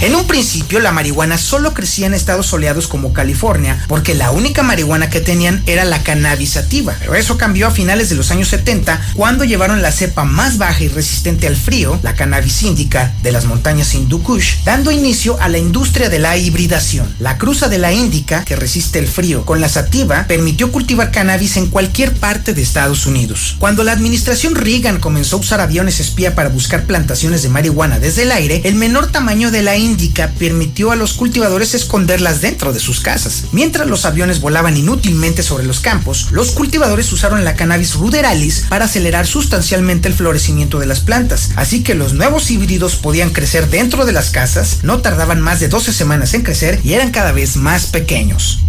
En 0.01 0.13
un 0.13 0.27
principio 0.27 0.79
la 0.81 0.91
marihuana 0.91 1.37
solo 1.37 1.73
crecía 1.73 2.05
en 2.05 2.13
estados 2.13 2.47
soleados 2.47 2.87
como 2.87 3.13
California 3.13 3.81
porque 3.87 4.13
la 4.13 4.31
única 4.31 4.61
marihuana 4.61 5.09
que 5.09 5.21
tenían 5.21 5.63
era 5.67 5.85
la 5.85 6.03
cannabisativa, 6.03 6.95
pero 6.99 7.15
eso 7.15 7.37
cambió 7.37 7.67
a 7.67 7.71
finales 7.71 8.09
de 8.09 8.15
los 8.15 8.29
años 8.29 8.49
70 8.49 8.99
cuando 9.15 9.45
llevaron 9.45 9.81
la 9.81 9.93
cepa 9.93 10.25
más 10.25 10.57
baja 10.57 10.83
y 10.83 10.89
resistente 10.89 11.47
al 11.47 11.55
frío, 11.55 11.97
la 12.03 12.13
cannabis 12.13 12.61
índica 12.63 13.13
de 13.23 13.31
las 13.31 13.45
montañas 13.45 13.93
Hindu 13.93 14.21
Kush, 14.21 14.63
dando 14.65 14.91
inicio 14.91 15.39
a 15.39 15.47
la 15.47 15.59
industria 15.59 16.09
de 16.09 16.19
la 16.19 16.35
hibridación. 16.35 17.15
La 17.19 17.37
cruza 17.37 17.69
de 17.69 17.77
la 17.77 17.93
índica, 17.93 18.43
que 18.43 18.57
resiste 18.57 18.99
el 18.99 19.07
frío, 19.07 19.45
con 19.45 19.61
la 19.61 19.69
sativa 19.69 20.25
permitió 20.27 20.73
cultivar 20.73 21.11
cannabis 21.11 21.55
en 21.55 21.67
cualquier 21.67 22.13
parte 22.13 22.53
de 22.53 22.61
Estados 22.61 23.05
Unidos. 23.05 23.55
Cuando 23.59 23.83
la 23.83 23.93
administración 23.93 24.55
Reagan 24.55 24.99
comenzó 24.99 25.37
a 25.37 25.39
usar 25.39 25.61
aviones 25.61 26.01
espía 26.01 26.35
para 26.35 26.49
buscar 26.49 26.83
plantaciones 26.83 27.43
de 27.43 27.49
marihuana 27.49 27.99
desde 27.99 28.23
el 28.23 28.33
aire, 28.33 28.61
el 28.65 28.75
menor 28.75 29.07
tamaño 29.07 29.51
de 29.51 29.61
la 29.61 29.77
índica 29.77 29.84
permitió 30.37 30.91
a 30.91 30.95
los 30.95 31.13
cultivadores 31.13 31.73
esconderlas 31.73 32.41
dentro 32.41 32.73
de 32.73 32.79
sus 32.79 33.01
casas. 33.01 33.45
Mientras 33.51 33.87
los 33.87 34.05
aviones 34.05 34.41
volaban 34.41 34.77
inútilmente 34.77 35.43
sobre 35.43 35.65
los 35.65 35.79
campos, 35.79 36.27
los 36.31 36.51
cultivadores 36.51 37.11
usaron 37.11 37.43
la 37.43 37.55
cannabis 37.55 37.95
ruderalis 37.95 38.65
para 38.69 38.85
acelerar 38.85 39.27
sustancialmente 39.27 40.07
el 40.07 40.13
florecimiento 40.13 40.79
de 40.79 40.87
las 40.87 41.01
plantas. 41.01 41.51
Así 41.55 41.83
que 41.83 41.95
los 41.95 42.13
nuevos 42.13 42.49
híbridos 42.51 42.95
podían 42.95 43.29
crecer 43.29 43.69
dentro 43.69 44.05
de 44.05 44.13
las 44.13 44.29
casas, 44.29 44.79
no 44.83 45.01
tardaban 45.01 45.41
más 45.41 45.59
de 45.59 45.67
12 45.67 45.93
semanas 45.93 46.33
en 46.33 46.41
crecer 46.41 46.79
y 46.83 46.93
eran 46.93 47.11
cada 47.11 47.31
vez 47.31 47.55
más 47.55 47.87
pequeños. 47.87 48.59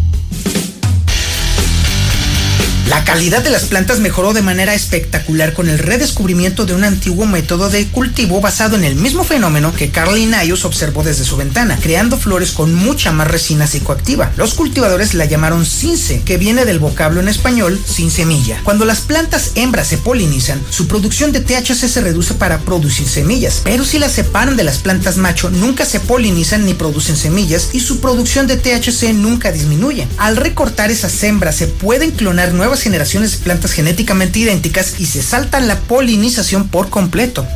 La 2.87 3.03
calidad 3.03 3.43
de 3.43 3.51
las 3.51 3.65
plantas 3.65 3.99
mejoró 3.99 4.33
de 4.33 4.43
manera 4.43 4.73
espectacular 4.73 5.55
con 5.55 5.69
el 5.69 5.81
redescubrimiento 5.81 6.67
de 6.67 6.75
un 6.75 6.85
antiguo 6.85 7.27
método 7.27 7.69
de 7.69 7.89
cultivo 7.89 8.41
basado 8.41 8.77
en 8.77 8.85
el 8.85 8.95
mismo 8.95 9.25
fenómeno 9.25 9.75
que 9.75 9.91
Carl 9.91 10.15
Linnaeus 10.15 10.65
observó 10.65 11.03
desde 11.03 11.25
su 11.25 11.37
ventana, 11.37 11.77
creando 11.83 12.17
flores 12.17 12.53
con 12.53 12.73
mucha 12.75 13.11
más 13.11 13.27
resina 13.27 13.67
psicoactiva. 13.67 14.31
Los 14.37 14.55
cultivadores 14.55 15.15
la 15.15 15.25
llamaron 15.25 15.67
cince, 15.67 16.23
que 16.25 16.39
viene 16.39 16.65
del 16.65 16.79
vocablo 16.79 17.21
en 17.21 17.27
español 17.27 17.81
sin 17.85 18.13
semilla. 18.13 18.61
Cuando 18.63 18.85
las 18.85 19.01
plantas 19.01 19.51
hembras 19.57 19.89
se 19.89 19.99
polinizan, 19.99 20.63
su 20.71 20.87
producción 20.87 21.33
de 21.33 21.41
THC 21.41 21.89
se 21.89 22.01
reduce 22.01 22.35
para 22.35 22.61
producir 22.61 23.09
semillas, 23.09 23.63
pero 23.65 23.85
si 23.85 23.99
las 23.99 24.13
separan 24.13 24.57
de 24.57 24.63
las 24.63 24.79
plantas 24.79 25.17
macho, 25.17 25.51
nunca 25.51 25.85
se 25.85 25.99
polinizan 25.99 26.65
ni 26.65 26.75
producen 26.75 27.17
semillas 27.17 27.71
y 27.73 27.81
su 27.81 27.99
producción 27.99 28.47
de 28.47 28.57
THC 28.59 29.13
nunca 29.13 29.51
disminuye. 29.51 30.07
Al 30.19 30.37
recortar 30.37 30.93
esas 30.93 31.21
hembras 31.25 31.57
se 31.57 31.67
pueden 31.67 32.13
clonar 32.13 32.55
nuevas 32.55 32.76
generaciones 32.81 33.33
de 33.33 33.45
plantas 33.45 33.73
genéticamente 33.73 34.39
idénticas 34.39 34.95
y 34.99 35.07
se 35.07 35.23
salta 35.23 35.61
la 35.61 35.79
polinización 35.81 36.69
por 36.69 36.91
completo. 36.91 37.47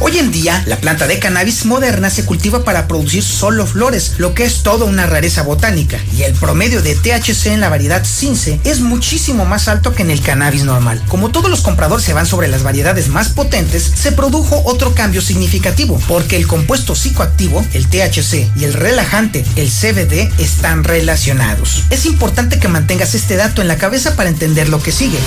Hoy 0.00 0.16
en 0.16 0.30
día, 0.30 0.62
la 0.66 0.76
planta 0.76 1.08
de 1.08 1.18
cannabis 1.18 1.66
moderna 1.66 2.08
se 2.08 2.24
cultiva 2.24 2.62
para 2.62 2.86
producir 2.86 3.24
solo 3.24 3.66
flores, 3.66 4.14
lo 4.18 4.32
que 4.32 4.44
es 4.44 4.62
toda 4.62 4.84
una 4.84 5.06
rareza 5.06 5.42
botánica, 5.42 5.98
y 6.16 6.22
el 6.22 6.34
promedio 6.34 6.82
de 6.82 6.94
THC 6.94 7.46
en 7.46 7.60
la 7.60 7.68
variedad 7.68 8.04
Cince 8.04 8.60
es 8.62 8.78
muchísimo 8.78 9.44
más 9.44 9.66
alto 9.66 9.94
que 9.94 10.02
en 10.02 10.12
el 10.12 10.22
cannabis 10.22 10.62
normal. 10.62 11.02
Como 11.08 11.30
todos 11.30 11.50
los 11.50 11.62
compradores 11.62 12.04
se 12.04 12.12
van 12.12 12.26
sobre 12.26 12.46
las 12.46 12.62
variedades 12.62 13.08
más 13.08 13.30
potentes, 13.30 13.82
se 13.82 14.12
produjo 14.12 14.62
otro 14.66 14.94
cambio 14.94 15.20
significativo, 15.20 16.00
porque 16.06 16.36
el 16.36 16.46
compuesto 16.46 16.94
psicoactivo, 16.94 17.66
el 17.72 17.88
THC, 17.88 18.52
y 18.54 18.64
el 18.64 18.74
relajante, 18.74 19.44
el 19.56 19.68
CBD, 19.68 20.30
están 20.40 20.84
relacionados. 20.84 21.82
Es 21.90 22.06
importante 22.06 22.60
que 22.60 22.68
mantengas 22.68 23.16
este 23.16 23.34
dato 23.34 23.62
en 23.62 23.68
la 23.68 23.78
cabeza 23.78 24.14
para 24.14 24.28
entender 24.28 24.68
lo 24.68 24.80
que 24.80 24.92
sigue. 24.92 25.18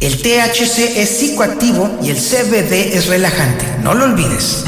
El 0.00 0.22
THC 0.22 0.96
es 0.96 1.08
psicoactivo 1.08 1.98
y 2.00 2.10
el 2.10 2.16
CBD 2.16 2.94
es 2.94 3.06
relajante. 3.06 3.64
No 3.82 3.94
lo 3.94 4.04
olvides. 4.04 4.62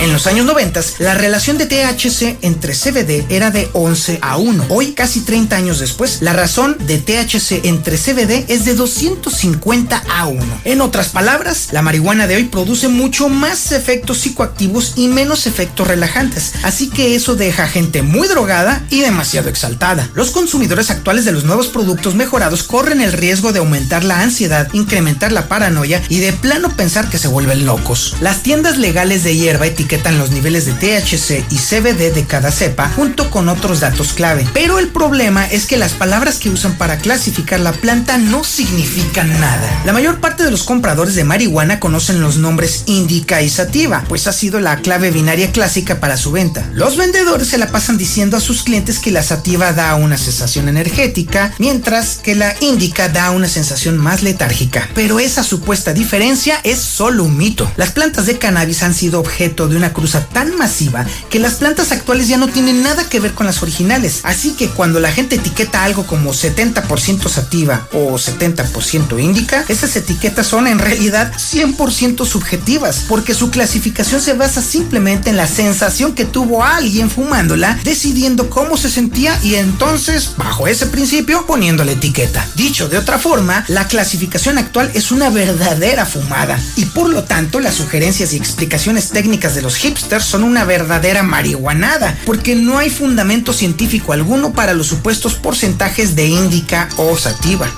En 0.00 0.14
los 0.14 0.26
años 0.26 0.46
90, 0.46 0.80
la 1.00 1.12
relación 1.12 1.58
de 1.58 1.66
THC 1.66 2.38
entre 2.40 2.72
CBD 2.72 3.26
era 3.28 3.50
de 3.50 3.68
11 3.74 4.20
a 4.22 4.38
1. 4.38 4.66
Hoy, 4.70 4.92
casi 4.92 5.20
30 5.20 5.54
años 5.54 5.78
después, 5.78 6.22
la 6.22 6.32
razón 6.32 6.78
de 6.86 6.96
THC 6.96 7.66
entre 7.66 7.98
CBD 7.98 8.46
es 8.48 8.64
de 8.64 8.74
250 8.74 10.02
a 10.08 10.26
1. 10.26 10.60
En 10.64 10.80
otras 10.80 11.10
palabras, 11.10 11.68
la 11.72 11.82
marihuana 11.82 12.26
de 12.26 12.36
hoy 12.36 12.44
produce 12.44 12.88
mucho 12.88 13.28
más 13.28 13.72
efectos 13.72 14.16
psicoactivos 14.20 14.94
y 14.96 15.08
menos 15.08 15.46
efectos 15.46 15.86
relajantes. 15.86 16.52
Así 16.62 16.88
que 16.88 17.14
eso 17.14 17.36
deja 17.36 17.68
gente 17.68 18.00
muy 18.00 18.26
drogada 18.26 18.82
y 18.88 19.00
demasiado 19.00 19.50
exaltada. 19.50 20.08
Los 20.14 20.30
consumidores 20.30 20.90
actuales 20.90 21.26
de 21.26 21.32
los 21.32 21.44
nuevos 21.44 21.66
productos 21.66 22.14
mejorados 22.14 22.62
corren 22.62 23.02
el 23.02 23.12
riesgo 23.12 23.52
de 23.52 23.58
aumentar 23.58 24.04
la 24.04 24.22
ansiedad, 24.22 24.66
incrementar 24.72 25.30
la 25.30 25.46
paranoia 25.46 26.02
y 26.08 26.20
de 26.20 26.32
plano 26.32 26.74
pensar 26.74 27.10
que 27.10 27.18
se 27.18 27.28
vuelven 27.28 27.66
locos. 27.66 28.16
Las 28.22 28.42
tiendas 28.42 28.78
legales 28.78 29.24
de 29.24 29.36
hierba 29.36 29.66
etiquetan 29.90 30.18
los 30.18 30.30
niveles 30.30 30.66
de 30.66 30.72
THC 30.72 31.44
y 31.50 31.56
CBD 31.56 32.14
de 32.14 32.24
cada 32.24 32.52
cepa 32.52 32.88
junto 32.94 33.28
con 33.28 33.48
otros 33.48 33.80
datos 33.80 34.12
clave. 34.12 34.46
Pero 34.54 34.78
el 34.78 34.86
problema 34.86 35.46
es 35.46 35.66
que 35.66 35.76
las 35.76 35.94
palabras 35.94 36.38
que 36.38 36.48
usan 36.48 36.78
para 36.78 36.98
clasificar 36.98 37.58
la 37.58 37.72
planta 37.72 38.16
no 38.16 38.44
significan 38.44 39.28
nada. 39.40 39.82
La 39.84 39.92
mayor 39.92 40.20
parte 40.20 40.44
de 40.44 40.52
los 40.52 40.62
compradores 40.62 41.16
de 41.16 41.24
marihuana 41.24 41.80
conocen 41.80 42.20
los 42.20 42.36
nombres 42.36 42.84
indica 42.86 43.42
y 43.42 43.50
sativa, 43.50 44.04
pues 44.08 44.28
ha 44.28 44.32
sido 44.32 44.60
la 44.60 44.76
clave 44.76 45.10
binaria 45.10 45.50
clásica 45.50 45.98
para 45.98 46.16
su 46.16 46.30
venta. 46.30 46.68
Los 46.72 46.96
vendedores 46.96 47.48
se 47.48 47.58
la 47.58 47.66
pasan 47.66 47.98
diciendo 47.98 48.36
a 48.36 48.40
sus 48.40 48.62
clientes 48.62 49.00
que 49.00 49.10
la 49.10 49.24
sativa 49.24 49.72
da 49.72 49.96
una 49.96 50.18
sensación 50.18 50.68
energética, 50.68 51.52
mientras 51.58 52.18
que 52.18 52.36
la 52.36 52.54
indica 52.60 53.08
da 53.08 53.32
una 53.32 53.48
sensación 53.48 53.98
más 53.98 54.22
letárgica. 54.22 54.88
Pero 54.94 55.18
esa 55.18 55.42
supuesta 55.42 55.92
diferencia 55.92 56.60
es 56.62 56.78
solo 56.78 57.24
un 57.24 57.36
mito. 57.36 57.68
Las 57.76 57.90
plantas 57.90 58.26
de 58.26 58.38
cannabis 58.38 58.84
han 58.84 58.94
sido 58.94 59.18
objeto 59.18 59.66
de 59.66 59.79
una 59.80 59.94
cruza 59.94 60.26
tan 60.26 60.56
masiva 60.56 61.06
que 61.30 61.38
las 61.38 61.54
plantas 61.54 61.90
actuales 61.90 62.28
ya 62.28 62.36
no 62.36 62.48
tienen 62.48 62.82
nada 62.82 63.08
que 63.08 63.18
ver 63.18 63.32
con 63.32 63.46
las 63.46 63.62
originales. 63.62 64.20
Así 64.24 64.52
que 64.52 64.68
cuando 64.68 65.00
la 65.00 65.10
gente 65.10 65.36
etiqueta 65.36 65.84
algo 65.84 66.06
como 66.06 66.34
70% 66.34 67.28
sativa 67.30 67.88
o 67.94 68.12
70% 68.12 69.18
índica, 69.18 69.64
esas 69.68 69.96
etiquetas 69.96 70.46
son 70.46 70.66
en 70.66 70.78
realidad 70.78 71.32
100% 71.32 72.26
subjetivas, 72.26 73.06
porque 73.08 73.32
su 73.32 73.50
clasificación 73.50 74.20
se 74.20 74.34
basa 74.34 74.60
simplemente 74.60 75.30
en 75.30 75.38
la 75.38 75.46
sensación 75.46 76.14
que 76.14 76.26
tuvo 76.26 76.62
alguien 76.62 77.08
fumándola, 77.08 77.78
decidiendo 77.82 78.50
cómo 78.50 78.76
se 78.76 78.90
sentía 78.90 79.38
y 79.42 79.54
entonces, 79.54 80.32
bajo 80.36 80.66
ese 80.66 80.86
principio, 80.86 81.46
poniendo 81.46 81.86
la 81.86 81.92
etiqueta. 81.92 82.46
Dicho 82.54 82.90
de 82.90 82.98
otra 82.98 83.18
forma, 83.18 83.64
la 83.68 83.88
clasificación 83.88 84.58
actual 84.58 84.90
es 84.92 85.10
una 85.10 85.30
verdadera 85.30 86.04
fumada 86.04 86.60
y 86.76 86.84
por 86.84 87.08
lo 87.08 87.24
tanto 87.24 87.60
las 87.60 87.76
sugerencias 87.76 88.34
y 88.34 88.36
explicaciones 88.36 89.08
técnicas 89.08 89.54
de 89.54 89.62
los 89.62 89.69
hipsters 89.76 90.24
son 90.24 90.44
una 90.44 90.64
verdadera 90.64 91.22
marihuanada, 91.22 92.16
porque 92.26 92.54
no 92.54 92.78
hay 92.78 92.90
fundamento 92.90 93.52
científico 93.52 94.12
alguno 94.12 94.52
para 94.52 94.74
los 94.74 94.86
supuestos 94.86 95.34
porcentajes 95.34 96.16
de 96.16 96.26
índica 96.26 96.88
o 96.96 97.16
sativa. 97.16 97.68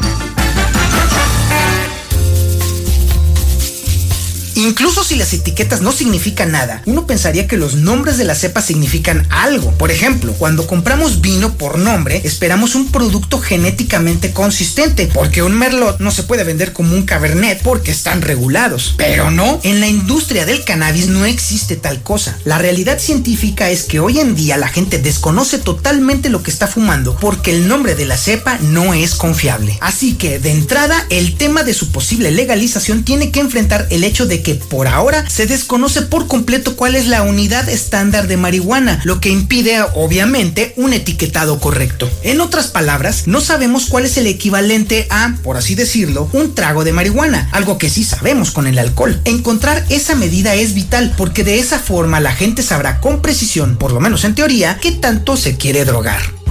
Incluso 4.55 5.05
si 5.05 5.17
las 5.17 5.33
etiquetas 5.33 5.81
no 5.81 5.93
significan 5.93 6.53
nada, 6.53 6.83
uno 6.87 7.07
pensaría 7.07 7.47
que 7.47 7.57
los 7.57 7.75
nombres 7.75 8.19
de 8.19 8.25
la 8.25 8.35
cepa 8.35 8.63
significan 8.63 9.27
algo. 9.31 9.73
Por 9.73 9.91
ejemplo, 9.91 10.33
cuando 10.35 10.67
compramos 10.67 11.21
vino 11.21 11.55
por 11.55 11.79
nombre, 11.79 12.21
esperamos 12.25 12.75
un 12.75 12.91
producto 12.91 13.41
genéticamente 13.41 14.33
consistente, 14.33 15.09
porque 15.13 15.43
un 15.43 15.57
merlot 15.57 16.01
no 16.01 16.11
se 16.11 16.23
puede 16.23 16.45
vender 16.45 16.73
como 16.73 16.95
un 16.95 17.03
cabernet 17.03 17.61
porque 17.63 17.91
están 17.91 18.23
regulados. 18.23 18.95
Pero 18.97 19.31
no, 19.31 19.61
en 19.63 19.81
la 19.81 19.89
industria 19.89 20.45
del 20.45 20.65
cannabis 20.65 21.09
no 21.09 21.25
existe 21.25 21.77
tal 21.77 22.03
cosa. 22.03 22.39
La 22.45 22.59
realidad 22.59 22.99
científica 22.99 23.71
es 23.71 23.85
que 23.85 24.01
hoy 24.01 24.21
en 24.21 24.35
día 24.35 24.57
la 24.57 24.69
gente 24.69 24.99
desconoce 24.99 25.59
totalmente 25.59 26.29
lo 26.29 26.43
que 26.43 26.51
está 26.51 26.67
fumando 26.67 27.17
porque 27.21 27.53
el 27.53 27.69
nombre 27.69 27.95
de 27.95 28.07
la 28.07 28.17
cepa 28.17 28.59
no 28.61 28.95
es 28.95 29.15
confiable. 29.15 29.79
Así 29.81 30.15
que 30.15 30.39
de 30.39 30.51
entrada, 30.51 31.07
el 31.11 31.37
tema 31.37 31.63
de 31.63 31.75
su 31.75 31.91
posible 31.91 32.31
legalización 32.31 33.05
tiene 33.05 33.31
que 33.31 33.41
enfrentar 33.41 33.87
el 33.91 34.05
hecho 34.05 34.27
de 34.27 34.42
que 34.43 34.55
por 34.55 34.89
ahora 34.89 35.29
se 35.29 35.47
desconoce 35.47 36.03
por 36.03 36.27
completo 36.27 36.77
cuál 36.77 36.95
es 36.95 37.07
la 37.07 37.23
unidad 37.23 37.69
estándar 37.69 38.27
de 38.27 38.37
marihuana, 38.37 39.01
lo 39.05 39.21
que 39.21 39.31
impide 39.31 39.81
obviamente 39.95 40.73
un 40.77 40.93
etiquetado 40.93 41.59
correcto. 41.59 42.11
En 42.23 42.41
otras 42.41 42.69
palabras, 42.69 43.27
no 43.27 43.41
sabemos 43.41 43.87
cuál 43.87 44.05
es 44.05 44.17
el 44.17 44.27
equivalente 44.27 45.07
a, 45.11 45.35
por 45.43 45.57
así 45.57 45.75
decirlo, 45.75 46.29
un 46.33 46.55
trago 46.55 46.85
de 46.85 46.93
marihuana, 46.93 47.49
algo 47.53 47.79
que 47.79 47.91
sí 47.91 48.05
sabemos 48.05 48.51
con 48.51 48.67
el 48.67 48.79
alcohol. 48.79 49.21
Encontrar 49.25 49.85
esa 49.89 50.15
medida 50.15 50.55
es 50.55 50.75
vital 50.75 51.15
porque 51.17 51.45
de 51.45 51.59
esa 51.59 51.79
forma 51.79 52.21
la 52.21 52.33
gente 52.33 52.63
sabrá 52.63 53.01
con 53.01 53.23
precisión, 53.23 53.77
por 53.77 53.93
lo 53.93 54.01
menos 54.01 54.25
en 54.25 54.35
teoría, 54.35 54.79
qué 54.81 54.93
tanto 54.93 55.37
se 55.37 55.57
quiere 55.57 55.85
drogar. 55.85 56.42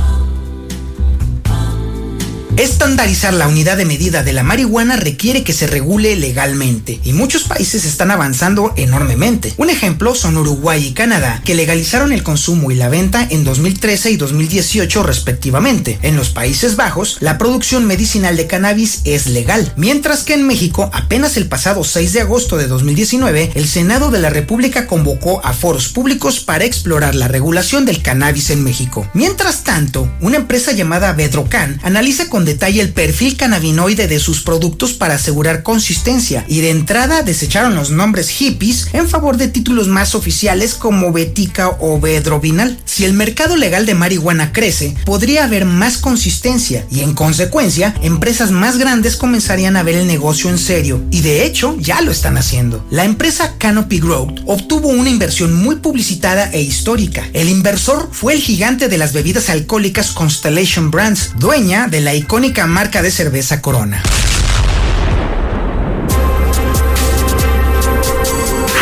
Estandarizar 2.62 3.34
la 3.34 3.48
unidad 3.48 3.76
de 3.76 3.86
medida 3.86 4.22
de 4.22 4.34
la 4.34 4.44
marihuana 4.44 4.96
requiere 4.96 5.44
que 5.44 5.52
se 5.52 5.66
regule 5.66 6.16
legalmente 6.16 7.00
y 7.04 7.12
muchos 7.12 7.46
países 7.46 7.86
están 7.86 8.12
avanzando 8.12 8.72
enormemente. 8.78 9.52
Un 9.58 9.72
ejemplo 9.72 10.14
son 10.14 10.38
Uruguay 10.38 10.86
y 10.86 10.92
Canadá, 10.92 11.42
que 11.44 11.56
legalizaron 11.56 12.14
el 12.14 12.22
consumo 12.22 12.70
y 12.70 12.76
la 12.76 12.88
venta 12.88 13.26
en 13.28 13.44
2013 13.44 14.12
y 14.12 14.18
2018 14.18 15.02
respectivamente. 15.02 15.98
En 16.04 16.16
los 16.16 16.30
Países 16.30 16.76
Bajos, 16.76 17.18
la 17.20 17.40
producción 17.40 17.88
medicinal 17.88 18.38
de 18.38 18.46
cannabis 18.46 19.02
es 19.06 19.26
legal, 19.26 19.74
mientras 19.76 20.22
que 20.22 20.36
en 20.36 20.46
México, 20.46 20.92
apenas 20.94 21.38
el 21.38 21.48
pasado 21.48 21.84
6 21.84 22.14
de 22.14 22.22
agosto 22.22 22.58
de 22.58 22.68
2019, 22.68 23.54
el 23.56 23.68
Senado 23.68 24.12
de 24.12 24.20
la 24.20 24.30
República 24.30 24.86
convocó 24.86 25.44
a 25.44 25.54
foros 25.54 25.90
públicos 25.90 26.42
para 26.42 26.66
explorar 26.66 27.16
la 27.16 27.28
regulación 27.28 27.86
del 27.86 28.04
cannabis 28.04 28.52
en 28.52 28.64
México. 28.64 29.10
Mientras 29.16 29.64
tanto, 29.64 30.08
una 30.22 30.38
empresa 30.38 30.74
llamada 30.74 31.14
Bedrocan 31.14 31.80
analiza 31.82 32.30
con 32.30 32.51
detalle 32.52 32.82
el 32.82 32.92
perfil 32.92 33.38
cannabinoide 33.38 34.10
de 34.10 34.20
sus 34.20 34.42
productos 34.42 34.92
para 34.92 35.16
asegurar 35.16 35.64
consistencia 35.64 36.44
y 36.50 36.60
de 36.60 36.70
entrada 36.70 37.24
desecharon 37.24 37.76
los 37.76 37.92
nombres 37.92 38.30
hippies 38.30 38.88
en 38.92 39.08
favor 39.08 39.38
de 39.38 39.48
títulos 39.48 39.88
más 39.88 40.16
oficiales 40.16 40.74
como 40.74 41.14
Betica 41.14 41.70
o 41.80 42.00
Bedrovinal. 42.02 42.78
Si 42.84 43.06
el 43.06 43.14
mercado 43.14 43.56
legal 43.56 43.86
de 43.86 43.96
marihuana 43.96 44.52
crece, 44.52 44.96
podría 45.06 45.46
haber 45.46 45.64
más 45.64 45.98
consistencia 45.98 46.86
y 46.92 47.00
en 47.00 47.14
consecuencia 47.14 47.96
empresas 48.02 48.52
más 48.52 48.78
grandes 48.78 49.16
comenzarían 49.16 49.78
a 49.78 49.84
ver 49.84 49.96
el 49.96 50.08
negocio 50.08 50.50
en 50.50 50.58
serio 50.58 51.02
y 51.10 51.22
de 51.22 51.46
hecho 51.46 51.78
ya 51.80 52.02
lo 52.02 52.12
están 52.12 52.38
haciendo. 52.38 52.86
La 52.90 53.06
empresa 53.06 53.56
Canopy 53.60 54.00
Growth 54.00 54.42
obtuvo 54.46 54.90
una 54.90 55.10
inversión 55.10 55.54
muy 55.54 55.78
publicitada 55.78 56.52
e 56.52 56.62
histórica. 56.62 57.30
El 57.32 57.48
inversor 57.48 58.10
fue 58.12 58.34
el 58.34 58.42
gigante 58.42 58.90
de 58.90 58.98
las 58.98 59.14
bebidas 59.14 59.50
alcohólicas 59.50 60.12
Constellation 60.12 60.92
Brands, 60.92 61.32
dueña 61.40 61.88
de 61.88 62.02
la 62.02 62.14
icónica 62.32 62.66
marca 62.66 63.02
de 63.02 63.12
cerveza 63.12 63.62
Corona. 63.62 64.02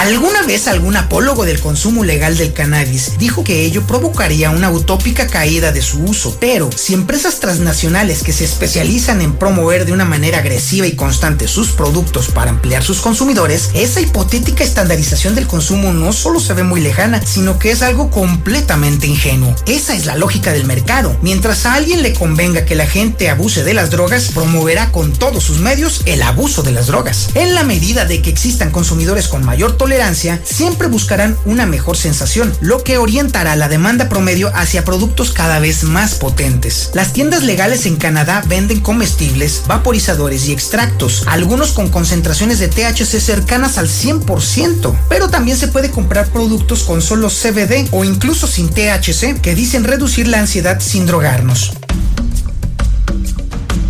¿Alguna 0.10 0.41
vez 0.41 0.68
algún 0.68 0.97
apólogo 0.97 1.45
del 1.45 1.60
consumo 1.60 2.03
legal 2.03 2.36
del 2.36 2.51
cannabis 2.51 3.20
dijo 3.20 3.43
que 3.43 3.64
ello 3.64 3.86
provocaría 3.86 4.49
una 4.49 4.72
utópica 4.72 5.28
caída 5.28 5.72
de 5.72 5.84
su 5.84 5.99
uso? 5.99 6.36
Pero 6.39 6.72
si 6.76 6.95
empresas 6.95 7.39
transnacionales 7.39 8.24
que 8.24 8.34
se 8.34 8.43
especializan 8.43 9.22
en 9.22 9.36
promover 9.36 9.86
de 9.86 9.91
una 9.91 10.05
manera 10.05 10.39
agresiva 10.39 10.88
y 10.88 10.95
constante 10.95 11.47
sus 11.47 11.74
productos 11.74 12.30
para 12.30 12.49
ampliar 12.49 12.82
sus 12.82 13.01
consumidores, 13.01 13.70
esa 13.76 14.01
hipotética 14.01 14.64
estandarización 14.64 15.36
del 15.36 15.45
consumo 15.45 15.93
no 15.93 16.12
solo 16.12 16.39
se 16.39 16.55
ve 16.55 16.64
muy 16.64 16.82
lejana, 16.82 17.24
sino 17.24 17.60
que 17.60 17.70
es 17.70 17.84
algo 17.84 18.10
completamente 18.10 19.05
ingenuo. 19.05 19.55
Esa 19.68 19.93
es 19.93 20.07
la 20.07 20.16
lógica 20.16 20.53
del 20.53 20.66
mercado. 20.66 21.16
Mientras 21.22 21.68
a 21.68 21.76
alguien 21.76 22.01
le 22.01 22.14
convenga 22.14 22.66
que 22.66 22.74
la 22.74 22.88
gente 22.88 23.30
abuse 23.30 23.64
de 23.64 23.76
las 23.76 23.91
drogas, 23.91 24.32
promoverá 24.34 24.91
con 24.91 25.14
todos 25.14 25.43
sus 25.43 25.60
medios 25.60 26.01
el 26.07 26.24
abuso 26.24 26.64
de 26.64 26.72
las 26.72 26.88
drogas. 26.88 27.30
En 27.36 27.53
la 27.53 27.64
medida 27.64 28.05
de 28.05 28.24
que 28.24 28.32
existan 28.32 28.72
consumidores 28.72 29.28
con 29.28 29.45
mayor 29.45 29.78
tolerancia, 29.78 29.99
siempre 30.43 30.88
buscarán 30.88 31.38
una 31.45 31.66
mejor 31.66 31.97
sensación, 31.97 32.54
lo 32.62 32.84
que 32.84 32.97
orientará 32.97 33.56
la 33.58 33.68
demanda 33.68 34.08
promedio 34.08 34.50
hacia 34.56 34.86
productos 34.86 35.32
cada 35.32 35.60
vez 35.60 35.84
más 35.84 36.16
potentes. 36.16 36.91
Las 36.93 37.12
tiendas 37.12 37.43
legales 37.43 37.86
en 37.86 37.97
Canadá 37.97 38.41
venden 38.47 38.80
comestibles, 38.80 39.64
vaporizadores 39.68 40.47
y 40.47 40.54
extractos, 40.54 41.24
algunos 41.28 41.74
con 41.74 41.89
concentraciones 41.89 42.60
de 42.60 42.70
THC 42.70 43.20
cercanas 43.20 43.78
al 43.78 43.89
100%, 43.89 44.95
pero 45.10 45.30
también 45.30 45.58
se 45.58 45.68
puede 45.68 45.91
comprar 45.91 46.30
productos 46.30 46.84
con 46.84 47.02
solo 47.02 47.28
CBD 47.30 47.89
o 47.91 48.06
incluso 48.06 48.47
sin 48.47 48.70
THC 48.70 49.41
que 49.41 49.54
dicen 49.54 49.84
reducir 49.84 50.28
la 50.28 50.39
ansiedad 50.39 50.80
sin 50.80 51.06
drogarnos. 51.06 51.78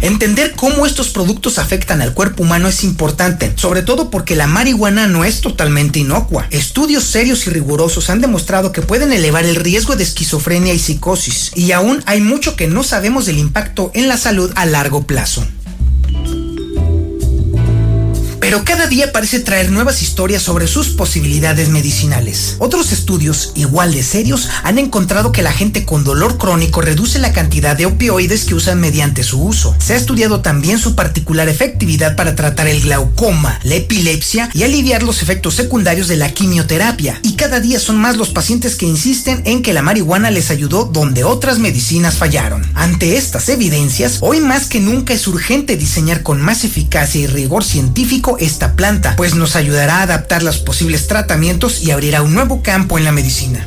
Entender 0.01 0.53
cómo 0.55 0.85
estos 0.85 1.09
productos 1.09 1.59
afectan 1.59 2.01
al 2.01 2.13
cuerpo 2.13 2.43
humano 2.43 2.69
es 2.69 2.85
importante, 2.85 3.51
sobre 3.55 3.81
todo 3.81 4.09
porque 4.09 4.35
la 4.35 4.47
marihuana 4.47 5.07
no 5.07 5.25
es 5.25 5.41
totalmente 5.41 5.99
inocua. 5.99 6.47
Estudios 6.51 7.03
serios 7.03 7.45
y 7.47 7.49
rigurosos 7.49 8.09
han 8.09 8.21
demostrado 8.21 8.71
que 8.71 8.81
pueden 8.81 9.11
elevar 9.11 9.45
el 9.45 9.55
riesgo 9.55 9.97
de 9.97 10.03
esquizofrenia 10.03 10.73
y 10.73 10.79
psicosis, 10.79 11.51
y 11.53 11.73
aún 11.73 12.01
hay 12.05 12.21
mucho 12.21 12.55
que 12.55 12.67
no 12.67 12.83
sabemos 12.83 13.25
del 13.25 13.39
impacto 13.39 13.91
en 13.93 14.07
la 14.07 14.17
salud 14.17 14.51
a 14.55 14.65
largo 14.65 15.03
plazo. 15.05 15.45
Pero 18.49 18.65
cada 18.65 18.87
día 18.87 19.11
parece 19.11 19.41
traer 19.41 19.69
nuevas 19.69 20.01
historias 20.01 20.41
sobre 20.41 20.65
sus 20.65 20.89
posibilidades 20.89 21.69
medicinales. 21.69 22.55
Otros 22.57 22.91
estudios, 22.91 23.51
igual 23.53 23.93
de 23.93 24.01
serios, 24.01 24.49
han 24.63 24.79
encontrado 24.79 25.31
que 25.31 25.43
la 25.43 25.51
gente 25.51 25.85
con 25.85 26.03
dolor 26.03 26.39
crónico 26.39 26.81
reduce 26.81 27.19
la 27.19 27.31
cantidad 27.31 27.75
de 27.75 27.85
opioides 27.85 28.45
que 28.45 28.55
usan 28.55 28.79
mediante 28.79 29.21
su 29.21 29.39
uso. 29.39 29.75
Se 29.77 29.93
ha 29.93 29.97
estudiado 29.97 30.41
también 30.41 30.79
su 30.79 30.95
particular 30.95 31.47
efectividad 31.47 32.15
para 32.15 32.33
tratar 32.33 32.67
el 32.67 32.81
glaucoma, 32.81 33.59
la 33.61 33.75
epilepsia 33.75 34.49
y 34.55 34.63
aliviar 34.63 35.03
los 35.03 35.21
efectos 35.21 35.53
secundarios 35.53 36.07
de 36.07 36.17
la 36.17 36.33
quimioterapia. 36.33 37.19
Y 37.21 37.33
cada 37.33 37.59
día 37.59 37.79
son 37.79 37.97
más 37.97 38.17
los 38.17 38.29
pacientes 38.29 38.75
que 38.75 38.87
insisten 38.87 39.43
en 39.45 39.61
que 39.61 39.73
la 39.73 39.83
marihuana 39.83 40.31
les 40.31 40.49
ayudó 40.49 40.85
donde 40.85 41.23
otras 41.23 41.59
medicinas 41.59 42.15
fallaron. 42.15 42.67
Ante 42.73 43.15
estas 43.15 43.47
evidencias, 43.49 44.17
hoy 44.21 44.39
más 44.39 44.65
que 44.65 44.79
nunca 44.79 45.13
es 45.13 45.27
urgente 45.27 45.77
diseñar 45.77 46.23
con 46.23 46.41
más 46.41 46.63
eficacia 46.63 47.21
y 47.21 47.27
rigor 47.27 47.63
científico 47.63 48.37
esta 48.39 48.73
planta, 48.73 49.15
pues 49.15 49.35
nos 49.35 49.55
ayudará 49.55 49.97
a 49.97 50.03
adaptar 50.03 50.43
los 50.43 50.59
posibles 50.59 51.07
tratamientos 51.07 51.81
y 51.81 51.91
abrirá 51.91 52.21
un 52.21 52.33
nuevo 52.33 52.61
campo 52.61 52.97
en 52.97 53.03
la 53.03 53.11
medicina. 53.11 53.65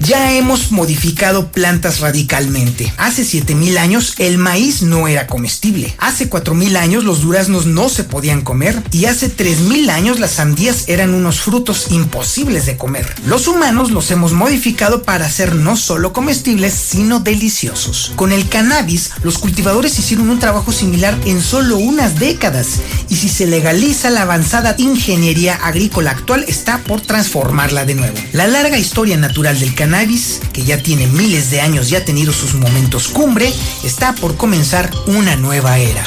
Ya 0.00 0.32
hemos 0.32 0.70
modificado 0.70 1.48
plantas 1.48 2.00
radicalmente. 2.00 2.92
Hace 2.96 3.24
7000 3.24 3.78
años 3.78 4.14
el 4.18 4.38
maíz 4.38 4.82
no 4.82 5.08
era 5.08 5.26
comestible. 5.26 5.94
Hace 5.98 6.28
4000 6.28 6.76
años 6.76 7.04
los 7.04 7.22
duraznos 7.22 7.66
no 7.66 7.88
se 7.88 8.04
podían 8.04 8.42
comer 8.42 8.82
y 8.92 9.06
hace 9.06 9.28
3000 9.28 9.90
años 9.90 10.20
las 10.20 10.32
sandías 10.32 10.88
eran 10.88 11.14
unos 11.14 11.40
frutos 11.40 11.88
imposibles 11.90 12.66
de 12.66 12.76
comer. 12.76 13.12
Los 13.26 13.48
humanos 13.48 13.90
los 13.90 14.10
hemos 14.10 14.32
modificado 14.32 15.02
para 15.02 15.28
ser 15.28 15.54
no 15.54 15.76
solo 15.76 16.12
comestibles, 16.12 16.74
sino 16.74 17.20
deliciosos. 17.20 18.12
Con 18.16 18.32
el 18.32 18.48
cannabis, 18.48 19.10
los 19.22 19.38
cultivadores 19.38 19.98
hicieron 19.98 20.30
un 20.30 20.38
trabajo 20.38 20.72
similar 20.72 21.18
en 21.24 21.42
solo 21.42 21.76
unas 21.76 22.18
décadas 22.18 22.68
y 23.08 23.16
si 23.16 23.28
se 23.28 23.46
legaliza 23.46 24.10
la 24.10 24.22
avanzada 24.22 24.74
ingeniería 24.78 25.56
agrícola 25.56 26.12
actual 26.12 26.44
está 26.48 26.78
por 26.78 27.00
transformarla 27.00 27.84
de 27.84 27.94
nuevo. 27.94 28.16
La 28.32 28.46
larga 28.46 28.78
historia 28.78 29.16
natural 29.16 29.58
del 29.58 29.74
cannabis 29.74 29.88
que 30.52 30.62
ya 30.62 30.80
tiene 30.80 31.08
miles 31.08 31.50
de 31.50 31.60
años 31.60 31.90
y 31.90 31.96
ha 31.96 32.04
tenido 32.04 32.32
sus 32.32 32.54
momentos 32.54 33.08
cumbre, 33.08 33.52
está 33.82 34.14
por 34.14 34.36
comenzar 34.36 34.92
una 35.06 35.34
nueva 35.34 35.78
era. 35.78 36.06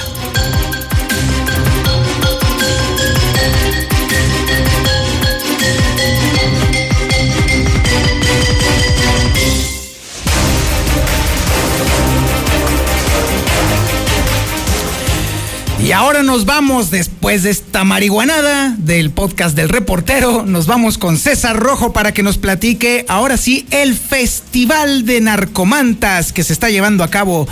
Y 15.91 15.93
ahora 15.93 16.23
nos 16.23 16.45
vamos, 16.45 16.89
después 16.89 17.43
de 17.43 17.49
esta 17.49 17.83
marihuanada 17.83 18.75
del 18.77 19.11
podcast 19.11 19.57
del 19.57 19.67
reportero, 19.67 20.43
nos 20.45 20.65
vamos 20.65 20.97
con 20.97 21.17
César 21.17 21.57
Rojo 21.57 21.91
para 21.91 22.13
que 22.13 22.23
nos 22.23 22.37
platique 22.37 23.03
ahora 23.09 23.35
sí 23.35 23.67
el 23.71 23.95
Festival 23.95 25.05
de 25.05 25.19
Narcomantas 25.19 26.31
que 26.31 26.45
se 26.45 26.53
está 26.53 26.69
llevando 26.69 27.03
a 27.03 27.09
cabo 27.09 27.45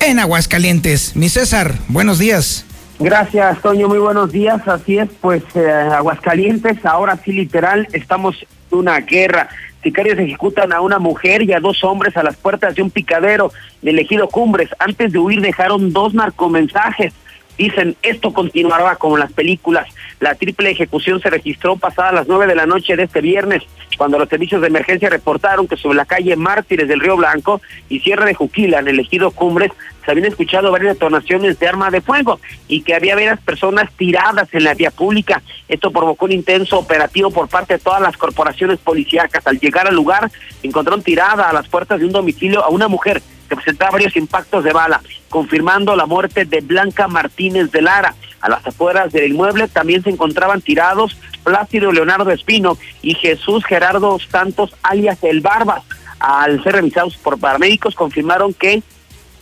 en 0.00 0.18
Aguascalientes. 0.18 1.14
Mi 1.14 1.28
César, 1.28 1.74
buenos 1.86 2.18
días. 2.18 2.66
Gracias, 2.98 3.62
Toño, 3.62 3.86
muy 3.86 3.98
buenos 3.98 4.32
días. 4.32 4.66
Así 4.66 4.98
es, 4.98 5.08
pues 5.20 5.44
eh, 5.54 5.64
Aguascalientes, 5.70 6.84
ahora 6.84 7.16
sí 7.24 7.30
literal, 7.30 7.86
estamos 7.92 8.44
en 8.72 8.78
una 8.78 8.98
guerra. 8.98 9.50
Sicarios 9.84 10.18
ejecutan 10.18 10.72
a 10.72 10.80
una 10.80 10.98
mujer 10.98 11.42
y 11.42 11.52
a 11.52 11.60
dos 11.60 11.84
hombres 11.84 12.16
a 12.16 12.24
las 12.24 12.34
puertas 12.34 12.74
de 12.74 12.82
un 12.82 12.90
picadero 12.90 13.52
del 13.82 14.00
ejido 14.00 14.26
Cumbres. 14.26 14.70
Antes 14.80 15.12
de 15.12 15.20
huir 15.20 15.40
dejaron 15.40 15.92
dos 15.92 16.12
narcomensajes 16.12 17.12
Dicen, 17.56 17.96
esto 18.02 18.32
continuará 18.32 18.96
como 18.96 19.16
las 19.16 19.32
películas. 19.32 19.86
La 20.20 20.34
triple 20.34 20.70
ejecución 20.70 21.20
se 21.20 21.30
registró 21.30 21.76
pasada 21.76 22.12
las 22.12 22.28
nueve 22.28 22.46
de 22.46 22.54
la 22.54 22.66
noche 22.66 22.96
de 22.96 23.04
este 23.04 23.20
viernes, 23.20 23.62
cuando 23.96 24.18
los 24.18 24.28
servicios 24.28 24.60
de 24.60 24.68
emergencia 24.68 25.08
reportaron 25.08 25.68
que 25.68 25.76
sobre 25.76 25.96
la 25.96 26.04
calle 26.04 26.36
Mártires 26.36 26.88
del 26.88 27.00
Río 27.00 27.16
Blanco 27.16 27.60
y 27.88 28.00
Sierra 28.00 28.24
de 28.24 28.34
Juquila, 28.34 28.80
en 28.80 28.88
el 28.88 29.00
ejido 29.00 29.30
Cumbres, 29.30 29.70
se 30.04 30.10
habían 30.10 30.26
escuchado 30.26 30.70
varias 30.70 30.94
detonaciones 30.94 31.58
de 31.58 31.68
arma 31.68 31.90
de 31.90 32.00
fuego 32.00 32.40
y 32.68 32.82
que 32.82 32.94
había 32.94 33.14
varias 33.14 33.40
personas 33.40 33.90
tiradas 33.92 34.48
en 34.52 34.64
la 34.64 34.74
vía 34.74 34.90
pública. 34.90 35.42
Esto 35.68 35.90
provocó 35.90 36.26
un 36.26 36.32
intenso 36.32 36.78
operativo 36.78 37.30
por 37.30 37.48
parte 37.48 37.74
de 37.74 37.80
todas 37.80 38.02
las 38.02 38.16
corporaciones 38.16 38.78
policíacas. 38.80 39.46
Al 39.46 39.58
llegar 39.58 39.86
al 39.86 39.94
lugar, 39.94 40.30
encontraron 40.62 41.02
tirada 41.02 41.48
a 41.48 41.52
las 41.52 41.68
puertas 41.68 42.00
de 42.00 42.06
un 42.06 42.12
domicilio 42.12 42.62
a 42.64 42.68
una 42.68 42.88
mujer 42.88 43.22
que 43.48 43.56
presentaba 43.56 43.92
varios 43.92 44.16
impactos 44.16 44.64
de 44.64 44.72
bala, 44.72 45.00
confirmando 45.28 45.96
la 45.96 46.06
muerte 46.06 46.44
de 46.44 46.60
Blanca 46.60 47.08
Martínez 47.08 47.70
de 47.70 47.82
Lara. 47.82 48.14
A 48.40 48.48
las 48.48 48.66
afueras 48.66 49.12
del 49.12 49.32
inmueble 49.32 49.68
también 49.68 50.02
se 50.02 50.10
encontraban 50.10 50.60
tirados 50.60 51.16
Plácido 51.44 51.92
Leonardo 51.92 52.30
Espino 52.30 52.76
y 53.02 53.14
Jesús 53.14 53.64
Gerardo 53.64 54.18
Santos, 54.18 54.74
alias 54.82 55.22
El 55.22 55.40
Barbas. 55.40 55.82
Al 56.18 56.62
ser 56.62 56.76
revisados 56.76 57.16
por 57.16 57.38
paramédicos, 57.38 57.94
confirmaron 57.94 58.54
que 58.54 58.82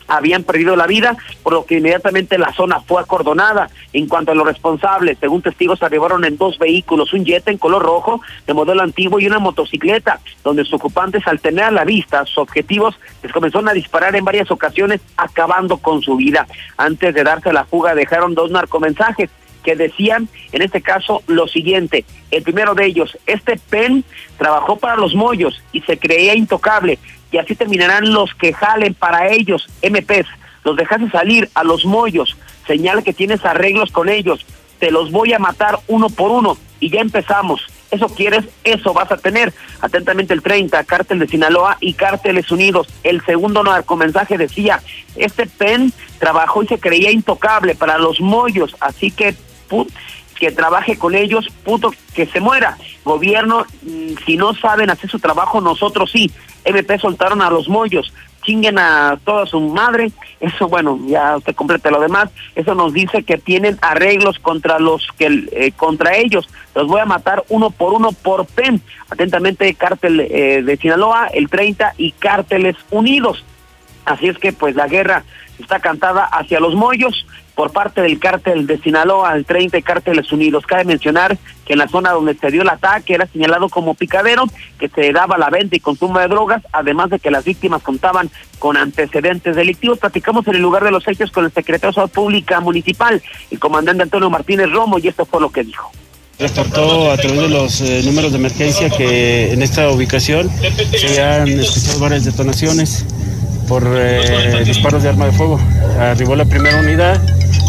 habían 0.08 0.44
perdido 0.44 0.76
la 0.76 0.86
vida, 0.86 1.16
por 1.42 1.52
lo 1.52 1.64
que 1.64 1.78
inmediatamente 1.78 2.38
la 2.38 2.52
zona 2.52 2.80
fue 2.80 3.00
acordonada. 3.00 3.70
En 3.92 4.08
cuanto 4.08 4.32
a 4.32 4.34
los 4.34 4.46
responsables, 4.46 5.18
según 5.18 5.42
testigos, 5.42 5.82
arribaron 5.82 6.24
en 6.24 6.36
dos 6.36 6.58
vehículos, 6.58 7.12
un 7.12 7.24
Jetta 7.24 7.50
en 7.50 7.58
color 7.58 7.82
rojo 7.82 8.20
de 8.46 8.54
modelo 8.54 8.82
antiguo 8.82 9.20
y 9.20 9.26
una 9.26 9.38
motocicleta, 9.38 10.20
donde 10.42 10.64
sus 10.64 10.74
ocupantes 10.74 11.26
al 11.26 11.40
tener 11.40 11.64
a 11.64 11.70
la 11.70 11.84
vista 11.84 12.24
sus 12.26 12.38
objetivos 12.38 12.98
les 13.22 13.32
comenzaron 13.32 13.68
a 13.68 13.72
disparar 13.72 14.14
en 14.16 14.24
varias 14.24 14.50
ocasiones, 14.50 15.00
acabando 15.16 15.78
con 15.78 16.02
su 16.02 16.16
vida. 16.16 16.46
Antes 16.76 17.14
de 17.14 17.24
darse 17.24 17.52
la 17.52 17.64
fuga 17.64 17.94
dejaron 17.94 18.34
dos 18.34 18.50
narcomensajes 18.50 19.30
que 19.62 19.76
decían, 19.76 20.28
en 20.50 20.62
este 20.62 20.82
caso, 20.82 21.22
lo 21.26 21.46
siguiente. 21.46 22.04
El 22.30 22.42
primero 22.42 22.74
de 22.74 22.86
ellos, 22.86 23.16
este 23.26 23.58
PEN 23.70 24.04
trabajó 24.36 24.76
para 24.76 24.96
los 24.96 25.14
mollos 25.14 25.62
y 25.72 25.80
se 25.82 25.98
creía 25.98 26.34
intocable 26.34 26.98
y 27.32 27.38
así 27.38 27.56
terminarán 27.56 28.12
los 28.12 28.32
que 28.34 28.52
jalen 28.52 28.94
para 28.94 29.28
ellos, 29.28 29.68
MPs, 29.82 30.28
los 30.64 30.76
dejaste 30.76 31.10
salir 31.10 31.50
a 31.54 31.64
los 31.64 31.84
mollos, 31.84 32.36
señala 32.66 33.02
que 33.02 33.12
tienes 33.12 33.44
arreglos 33.44 33.90
con 33.90 34.08
ellos, 34.08 34.46
te 34.78 34.90
los 34.90 35.10
voy 35.10 35.32
a 35.32 35.38
matar 35.38 35.78
uno 35.88 36.08
por 36.08 36.30
uno 36.30 36.56
y 36.78 36.90
ya 36.90 37.00
empezamos. 37.00 37.62
Eso 37.90 38.08
quieres, 38.08 38.44
eso 38.64 38.94
vas 38.94 39.12
a 39.12 39.18
tener. 39.18 39.52
Atentamente 39.80 40.32
el 40.32 40.42
30, 40.42 40.82
Cártel 40.84 41.18
de 41.18 41.28
Sinaloa 41.28 41.76
y 41.78 41.92
Cárteles 41.92 42.50
Unidos. 42.50 42.88
El 43.04 43.22
segundo 43.24 43.62
narcomensaje 43.62 44.38
decía, 44.38 44.80
este 45.14 45.46
PEN 45.46 45.92
trabajó 46.18 46.62
y 46.62 46.68
se 46.68 46.80
creía 46.80 47.10
intocable 47.10 47.74
para 47.74 47.98
los 47.98 48.20
mollos, 48.20 48.74
así 48.80 49.10
que 49.10 49.36
que 50.38 50.50
trabaje 50.50 50.98
con 50.98 51.14
ellos, 51.14 51.46
puto, 51.64 51.94
que 52.14 52.26
se 52.26 52.40
muera. 52.40 52.76
Gobierno, 53.04 53.64
mm, 53.82 54.14
si 54.26 54.36
no 54.36 54.54
saben 54.54 54.90
hacer 54.90 55.08
su 55.08 55.20
trabajo, 55.20 55.60
nosotros 55.60 56.10
sí. 56.10 56.32
MP 56.64 56.98
soltaron 56.98 57.42
a 57.42 57.50
los 57.50 57.68
mollos, 57.68 58.12
chinguen 58.42 58.78
a 58.78 59.18
toda 59.24 59.46
su 59.46 59.60
madre. 59.60 60.12
Eso, 60.40 60.68
bueno, 60.68 60.98
ya 61.06 61.36
usted 61.36 61.54
complete 61.54 61.90
lo 61.90 62.00
demás. 62.00 62.30
Eso 62.54 62.74
nos 62.74 62.92
dice 62.92 63.22
que 63.22 63.38
tienen 63.38 63.78
arreglos 63.80 64.38
contra 64.38 64.78
los 64.78 65.06
que, 65.18 65.46
eh, 65.52 65.72
contra 65.72 66.16
ellos. 66.16 66.48
Los 66.74 66.88
voy 66.88 67.00
a 67.00 67.06
matar 67.06 67.44
uno 67.48 67.70
por 67.70 67.92
uno 67.94 68.12
por 68.12 68.46
PEN. 68.46 68.80
Atentamente, 69.10 69.74
Cártel 69.74 70.20
eh, 70.20 70.62
de 70.62 70.76
Sinaloa, 70.76 71.28
el 71.28 71.48
30 71.48 71.94
y 71.96 72.12
Cárteles 72.12 72.76
Unidos. 72.90 73.44
Así 74.04 74.28
es 74.28 74.38
que, 74.38 74.52
pues, 74.52 74.74
la 74.74 74.88
guerra 74.88 75.24
está 75.58 75.78
cantada 75.80 76.24
hacia 76.24 76.60
los 76.60 76.74
mollos 76.74 77.26
por 77.54 77.72
parte 77.72 78.00
del 78.00 78.18
cártel 78.18 78.66
de 78.66 78.78
Sinaloa, 78.78 79.34
el 79.34 79.44
30 79.44 79.82
Cárteles 79.82 80.32
Unidos. 80.32 80.66
Cabe 80.66 80.84
mencionar 80.84 81.36
que 81.64 81.74
en 81.74 81.78
la 81.78 81.88
zona 81.88 82.12
donde 82.12 82.34
se 82.34 82.50
dio 82.50 82.62
el 82.62 82.68
ataque 82.68 83.14
era 83.14 83.26
señalado 83.26 83.68
como 83.68 83.94
picadero, 83.94 84.44
que 84.78 84.88
se 84.88 85.12
daba 85.12 85.38
la 85.38 85.50
venta 85.50 85.76
y 85.76 85.80
consumo 85.80 86.18
de 86.18 86.28
drogas, 86.28 86.62
además 86.72 87.10
de 87.10 87.18
que 87.18 87.30
las 87.30 87.44
víctimas 87.44 87.82
contaban 87.82 88.30
con 88.58 88.76
antecedentes 88.76 89.54
delictivos. 89.56 89.98
Platicamos 89.98 90.46
en 90.48 90.56
el 90.56 90.62
lugar 90.62 90.84
de 90.84 90.90
los 90.90 91.06
hechos 91.06 91.30
con 91.30 91.44
el 91.44 91.52
secretario 91.52 91.90
de 91.90 91.94
Salud 91.94 92.10
Pública 92.10 92.60
Municipal, 92.60 93.22
el 93.50 93.58
comandante 93.58 94.02
Antonio 94.02 94.30
Martínez 94.30 94.70
Romo, 94.70 94.98
y 94.98 95.08
esto 95.08 95.24
fue 95.24 95.40
lo 95.40 95.50
que 95.50 95.64
dijo 95.64 95.90
reportó 96.38 97.12
a 97.12 97.16
través 97.16 97.40
de 97.40 97.48
los 97.48 97.80
eh, 97.82 98.02
números 98.04 98.32
de 98.32 98.38
emergencia 98.38 98.90
que 98.90 99.52
en 99.52 99.62
esta 99.62 99.90
ubicación 99.90 100.50
se 100.90 101.22
han 101.22 101.46
escuchado 101.48 102.00
varias 102.00 102.24
detonaciones 102.24 103.04
por 103.68 103.86
eh, 103.96 104.62
disparos 104.64 105.02
de 105.02 105.10
arma 105.10 105.26
de 105.26 105.32
fuego. 105.32 105.60
Arribó 105.98 106.34
la 106.34 106.44
primera 106.44 106.78
unidad 106.78 107.20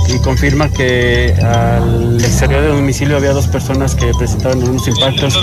y 0.08 0.20
confirma 0.20 0.70
que 0.70 1.34
al 1.42 2.20
exterior 2.20 2.62
del 2.62 2.74
domicilio 2.74 3.18
había 3.18 3.32
dos 3.32 3.48
personas 3.48 3.96
que 3.96 4.12
presentaban 4.18 4.60
algunos 4.60 4.88
impactos 4.88 5.40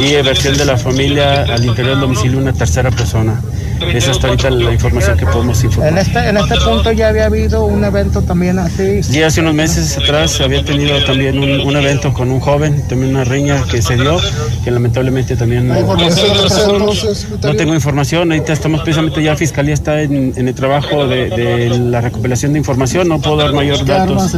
y 0.00 0.12
versión 0.22 0.56
de 0.56 0.64
la 0.64 0.76
familia 0.76 1.42
al 1.42 1.64
interior 1.64 1.94
del 1.94 2.00
domicilio 2.00 2.38
una 2.38 2.52
tercera 2.52 2.90
persona. 2.90 3.40
Esa 3.80 4.10
es 4.12 4.24
ahorita 4.24 4.50
la 4.50 4.72
información 4.72 5.16
que 5.16 5.26
podemos 5.26 5.62
informar. 5.64 5.92
En 5.92 5.98
este, 5.98 6.28
en 6.28 6.36
este 6.36 6.56
punto 6.56 6.92
ya 6.92 7.08
había 7.08 7.26
habido 7.26 7.64
un 7.64 7.84
evento 7.84 8.22
también 8.22 8.58
así. 8.58 9.02
Sí, 9.02 9.22
hace 9.22 9.40
unos 9.40 9.54
meses 9.54 9.96
atrás 9.98 10.40
había 10.40 10.64
tenido 10.64 11.02
también 11.04 11.38
un, 11.38 11.60
un 11.60 11.76
evento 11.76 12.12
con 12.12 12.30
un 12.30 12.40
joven, 12.40 12.86
también 12.88 13.14
una 13.14 13.24
riña 13.24 13.62
que 13.70 13.82
se 13.82 13.96
dio, 13.96 14.18
que 14.64 14.70
lamentablemente 14.70 15.36
también 15.36 15.68
no, 15.68 15.74
no 15.80 17.54
tengo 17.56 17.74
información. 17.74 18.30
Ahorita 18.32 18.52
estamos 18.52 18.82
precisamente 18.82 19.22
ya 19.22 19.36
Fiscalía 19.36 19.74
está 19.74 20.02
en, 20.02 20.32
en 20.36 20.48
el 20.48 20.54
trabajo 20.54 21.06
de, 21.06 21.30
de, 21.30 21.78
la 21.78 22.00
recopilación 22.00 22.52
de 22.52 22.58
información, 22.58 23.08
no 23.08 23.20
puedo 23.20 23.36
dar 23.36 23.52
mayor 23.52 23.84
datos. 23.84 24.34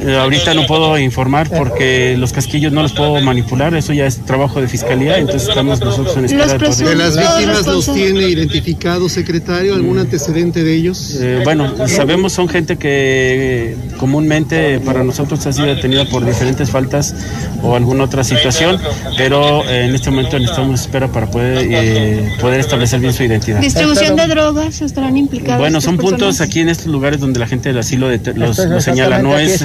Eh, 0.00 0.16
ahorita 0.16 0.54
no 0.54 0.66
puedo 0.66 0.98
informar 0.98 1.48
porque 1.48 2.16
los 2.18 2.32
casquillos 2.32 2.72
no 2.72 2.82
los 2.82 2.92
puedo 2.92 3.20
manipular, 3.20 3.74
eso 3.74 3.92
ya 3.92 4.06
es 4.06 4.18
trabajo 4.24 4.60
de 4.60 4.68
Fiscalía, 4.68 5.18
entonces 5.18 5.48
estamos 5.48 5.80
nosotros 5.80 6.16
en 6.16 6.24
espera 6.26 6.46
de, 6.58 6.84
de 6.84 6.96
las 6.96 7.16
víctimas 7.16 7.66
los 7.66 7.92
tiene 7.92 8.49
identificado, 8.50 9.08
secretario? 9.08 9.74
¿Algún 9.74 9.96
mm. 9.96 10.00
antecedente 10.00 10.64
de 10.64 10.74
ellos? 10.74 11.18
Eh, 11.20 11.40
bueno, 11.44 11.88
sabemos 11.88 12.32
son 12.32 12.48
gente 12.48 12.76
que 12.76 13.76
comúnmente 13.98 14.80
para 14.80 15.04
nosotros 15.04 15.46
ha 15.46 15.52
sido 15.52 15.66
detenida 15.66 16.04
por 16.06 16.24
diferentes 16.24 16.70
faltas 16.70 17.14
o 17.62 17.76
alguna 17.76 18.04
otra 18.04 18.24
situación, 18.24 18.78
pero 19.16 19.64
eh, 19.68 19.86
en 19.86 19.94
este 19.94 20.10
momento 20.10 20.38
necesitamos 20.38 20.80
espera 20.80 21.08
para 21.08 21.30
poder, 21.30 21.66
eh, 21.70 22.28
poder 22.40 22.60
establecer 22.60 23.00
bien 23.00 23.12
su 23.12 23.22
identidad. 23.22 23.60
¿Distribución 23.60 24.16
de 24.16 24.26
drogas 24.26 24.80
estarán 24.82 25.16
implicados? 25.16 25.60
Bueno, 25.60 25.80
son 25.80 25.96
puntos 25.96 26.40
aquí 26.40 26.60
en 26.60 26.68
estos 26.68 26.86
lugares 26.86 27.20
donde 27.20 27.38
la 27.38 27.46
gente 27.46 27.68
del 27.68 27.78
asilo 27.78 28.08
los, 28.34 28.58
los 28.58 28.84
señala. 28.84 29.20
No 29.20 29.38
es, 29.38 29.64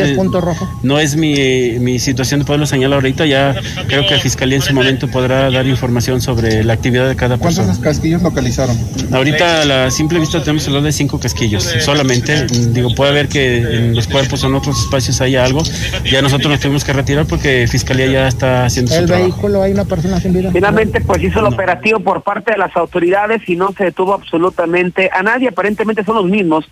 no 0.84 1.00
es 1.00 1.16
mi, 1.16 1.80
mi 1.80 2.00
situación 2.00 2.42
de 2.42 2.46
poderlo 2.46 2.66
señalar 2.66 2.98
ahorita, 2.98 3.26
ya 3.26 3.56
creo 3.88 4.06
que 4.06 4.16
la 4.16 4.20
Fiscalía 4.20 4.58
en 4.58 4.62
su 4.62 4.74
momento 4.74 5.08
podrá 5.08 5.50
dar 5.50 5.66
información 5.68 6.22
sobre 6.22 6.64
la 6.64 6.74
actividad 6.74 7.08
de 7.08 7.16
cada 7.16 7.38
persona. 7.38 7.68
¿Cuántos 7.68 7.84
casquillos 7.84 8.22
localizaron? 8.22 8.75
Ahorita 9.12 9.62
a 9.62 9.66
la 9.66 9.92
simple 9.92 10.20
vista 10.20 10.40
tenemos 10.40 10.68
hablar 10.68 10.84
de 10.84 10.92
cinco 10.92 11.20
casquillos, 11.20 11.64
solamente. 11.80 12.48
Digo, 12.48 12.94
puede 12.96 13.12
haber 13.12 13.28
que 13.28 13.58
en 13.58 13.96
los 13.96 14.08
cuerpos 14.08 14.44
o 14.44 14.48
en 14.48 14.56
otros 14.56 14.80
espacios 14.80 15.22
haya 15.22 15.44
algo. 15.44 15.62
Ya 16.04 16.22
nosotros 16.22 16.52
nos 16.52 16.60
tuvimos 16.60 16.84
que 16.84 16.94
retirar 16.94 17.26
porque 17.26 17.68
Fiscalía 17.68 18.08
ya 18.08 18.28
está 18.28 18.66
haciendo 18.66 18.96
¿El 18.96 19.08
vehículo 19.08 19.62
hay 19.62 19.72
una 19.72 19.86
persona 19.86 20.20
sin 20.20 20.34
vida? 20.34 20.52
Finalmente, 20.52 21.02
pues 21.02 21.24
hizo 21.24 21.40
el 21.40 21.46
operativo 21.46 22.00
por 22.00 22.24
parte 22.24 22.52
de 22.52 22.58
las 22.58 22.76
autoridades 22.76 23.42
y 23.48 23.56
no 23.56 23.74
se 23.78 23.86
detuvo 23.86 24.14
absolutamente 24.14 25.10
a 25.14 25.24
nadie. 25.24 25.50
Aparentemente 25.50 26.04
son 26.04 26.16
los 26.16 26.26
mismos 26.26 26.66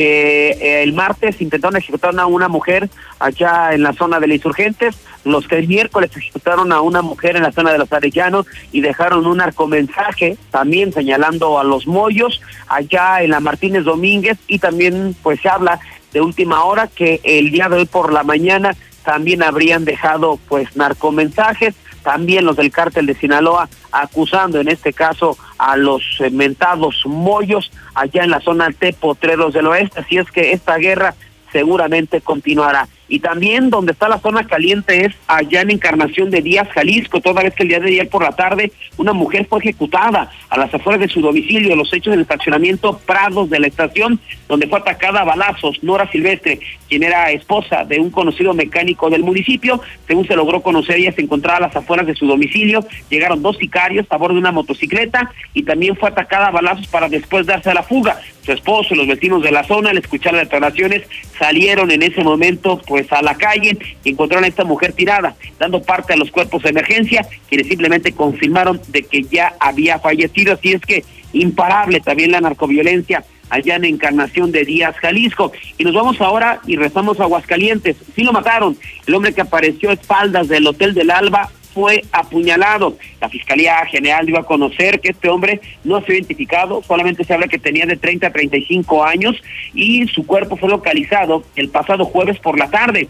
que 0.00 0.52
eh, 0.52 0.82
el 0.82 0.94
martes 0.94 1.42
intentaron 1.42 1.76
ejecutar 1.76 2.18
a 2.18 2.24
una 2.24 2.48
mujer 2.48 2.88
allá 3.18 3.74
en 3.74 3.82
la 3.82 3.92
zona 3.92 4.18
de 4.18 4.28
los 4.28 4.36
insurgentes, 4.36 4.96
los 5.24 5.46
que 5.46 5.58
el 5.58 5.68
miércoles 5.68 6.10
ejecutaron 6.16 6.72
a 6.72 6.80
una 6.80 7.02
mujer 7.02 7.36
en 7.36 7.42
la 7.42 7.52
zona 7.52 7.70
de 7.70 7.76
los 7.76 7.92
arellanos 7.92 8.46
y 8.72 8.80
dejaron 8.80 9.26
un 9.26 9.42
arcomensaje 9.42 10.38
también 10.50 10.94
señalando 10.94 11.58
a 11.58 11.64
los 11.64 11.86
mollos 11.86 12.40
allá 12.66 13.22
en 13.22 13.28
la 13.28 13.40
Martínez 13.40 13.84
Domínguez. 13.84 14.38
Y 14.46 14.58
también 14.58 15.14
pues 15.22 15.38
se 15.42 15.50
habla 15.50 15.78
de 16.14 16.22
última 16.22 16.64
hora 16.64 16.86
que 16.86 17.20
el 17.22 17.50
día 17.50 17.68
de 17.68 17.76
hoy 17.76 17.84
por 17.84 18.10
la 18.10 18.22
mañana 18.22 18.74
también 19.04 19.42
habrían 19.42 19.84
dejado 19.84 20.38
pues 20.48 20.76
narcomensajes 20.76 21.74
también 22.02 22.44
los 22.44 22.56
del 22.56 22.70
cártel 22.70 23.06
de 23.06 23.14
Sinaloa 23.14 23.68
acusando 23.92 24.60
en 24.60 24.68
este 24.68 24.92
caso 24.92 25.36
a 25.58 25.76
los 25.76 26.02
mentados 26.30 27.02
mollos 27.06 27.70
allá 27.94 28.24
en 28.24 28.30
la 28.30 28.40
zona 28.40 28.68
de 28.78 28.92
Potreros 28.92 29.52
del 29.52 29.66
Oeste. 29.66 30.00
Así 30.00 30.16
es 30.16 30.30
que 30.30 30.52
esta 30.52 30.76
guerra 30.76 31.14
seguramente 31.52 32.20
continuará. 32.20 32.88
Y 33.10 33.18
también 33.18 33.70
donde 33.70 33.90
está 33.92 34.08
la 34.08 34.20
zona 34.20 34.46
caliente 34.46 35.04
es 35.04 35.14
allá 35.26 35.62
en 35.62 35.72
Encarnación 35.72 36.30
de 36.30 36.42
Díaz, 36.42 36.68
Jalisco, 36.68 37.20
toda 37.20 37.42
vez 37.42 37.52
que 37.54 37.64
el 37.64 37.68
día 37.68 37.80
de 37.80 37.88
ayer 37.88 38.08
por 38.08 38.22
la 38.22 38.30
tarde 38.30 38.72
una 38.96 39.12
mujer 39.12 39.46
fue 39.48 39.58
ejecutada 39.58 40.30
a 40.48 40.58
las 40.58 40.72
afueras 40.72 41.00
de 41.00 41.08
su 41.08 41.20
domicilio, 41.20 41.74
los 41.74 41.92
hechos 41.92 42.12
del 42.12 42.20
estacionamiento 42.20 42.98
Prados 42.98 43.50
de 43.50 43.58
la 43.58 43.66
estación, 43.66 44.20
donde 44.48 44.68
fue 44.68 44.78
atacada 44.78 45.22
a 45.22 45.24
balazos 45.24 45.82
Nora 45.82 46.08
Silvestre, 46.10 46.60
quien 46.88 47.02
era 47.02 47.30
esposa 47.32 47.84
de 47.84 47.98
un 47.98 48.10
conocido 48.10 48.54
mecánico 48.54 49.10
del 49.10 49.24
municipio. 49.24 49.80
Según 50.06 50.26
se 50.26 50.36
logró 50.36 50.62
conocer, 50.62 50.96
ella 50.96 51.12
se 51.12 51.22
encontraba 51.22 51.58
a 51.58 51.68
las 51.68 51.76
afueras 51.76 52.06
de 52.06 52.14
su 52.14 52.26
domicilio. 52.26 52.84
Llegaron 53.08 53.42
dos 53.42 53.56
sicarios 53.56 54.06
a 54.10 54.16
bordo 54.16 54.34
de 54.34 54.40
una 54.40 54.52
motocicleta 54.52 55.32
y 55.52 55.64
también 55.64 55.96
fue 55.96 56.10
atacada 56.10 56.48
a 56.48 56.50
balazos 56.50 56.86
para 56.86 57.08
después 57.08 57.46
darse 57.46 57.70
a 57.70 57.74
la 57.74 57.82
fuga. 57.82 58.20
Su 58.50 58.54
esposo 58.54 58.94
y 58.94 58.96
los 58.96 59.06
vecinos 59.06 59.44
de 59.44 59.52
la 59.52 59.62
zona, 59.62 59.90
al 59.90 59.98
escuchar 59.98 60.32
las 60.32 60.42
declaraciones, 60.42 61.04
salieron 61.38 61.92
en 61.92 62.02
ese 62.02 62.24
momento, 62.24 62.82
pues 62.84 63.06
a 63.12 63.22
la 63.22 63.36
calle 63.36 63.78
y 64.02 64.10
encontraron 64.10 64.42
a 64.42 64.48
esta 64.48 64.64
mujer 64.64 64.92
tirada, 64.92 65.36
dando 65.56 65.80
parte 65.80 66.14
a 66.14 66.16
los 66.16 66.32
cuerpos 66.32 66.64
de 66.64 66.70
emergencia, 66.70 67.24
quienes 67.48 67.68
simplemente 67.68 68.10
confirmaron 68.10 68.80
de 68.88 69.02
que 69.04 69.22
ya 69.22 69.54
había 69.60 70.00
fallecido, 70.00 70.54
así 70.54 70.72
es 70.72 70.80
que 70.80 71.04
imparable 71.32 72.00
también 72.00 72.32
la 72.32 72.40
narcoviolencia 72.40 73.24
allá 73.50 73.76
en 73.76 73.84
Encarnación 73.84 74.50
de 74.50 74.64
Díaz, 74.64 74.96
Jalisco. 74.96 75.52
Y 75.78 75.84
nos 75.84 75.94
vamos 75.94 76.20
ahora 76.20 76.60
y 76.66 76.74
rezamos 76.74 77.20
a 77.20 77.24
Aguascalientes. 77.24 77.98
Sí 78.16 78.24
lo 78.24 78.32
mataron. 78.32 78.76
El 79.06 79.14
hombre 79.14 79.32
que 79.32 79.42
apareció 79.42 79.90
a 79.90 79.92
espaldas 79.92 80.48
del 80.48 80.66
Hotel 80.66 80.92
del 80.92 81.12
Alba 81.12 81.50
fue 81.74 82.02
apuñalado. 82.12 82.96
La 83.20 83.28
Fiscalía 83.28 83.84
General 83.86 84.26
dio 84.26 84.38
a 84.38 84.46
conocer 84.46 85.00
que 85.00 85.10
este 85.10 85.28
hombre 85.28 85.60
no 85.84 85.96
ha 85.96 86.00
sido 86.02 86.14
identificado, 86.14 86.82
solamente 86.82 87.24
se 87.24 87.34
habla 87.34 87.48
que 87.48 87.58
tenía 87.58 87.86
de 87.86 87.96
30 87.96 88.26
a 88.26 88.32
35 88.32 89.04
años 89.04 89.36
y 89.74 90.06
su 90.08 90.26
cuerpo 90.26 90.56
fue 90.56 90.68
localizado 90.68 91.44
el 91.56 91.68
pasado 91.68 92.04
jueves 92.04 92.38
por 92.38 92.58
la 92.58 92.70
tarde 92.70 93.08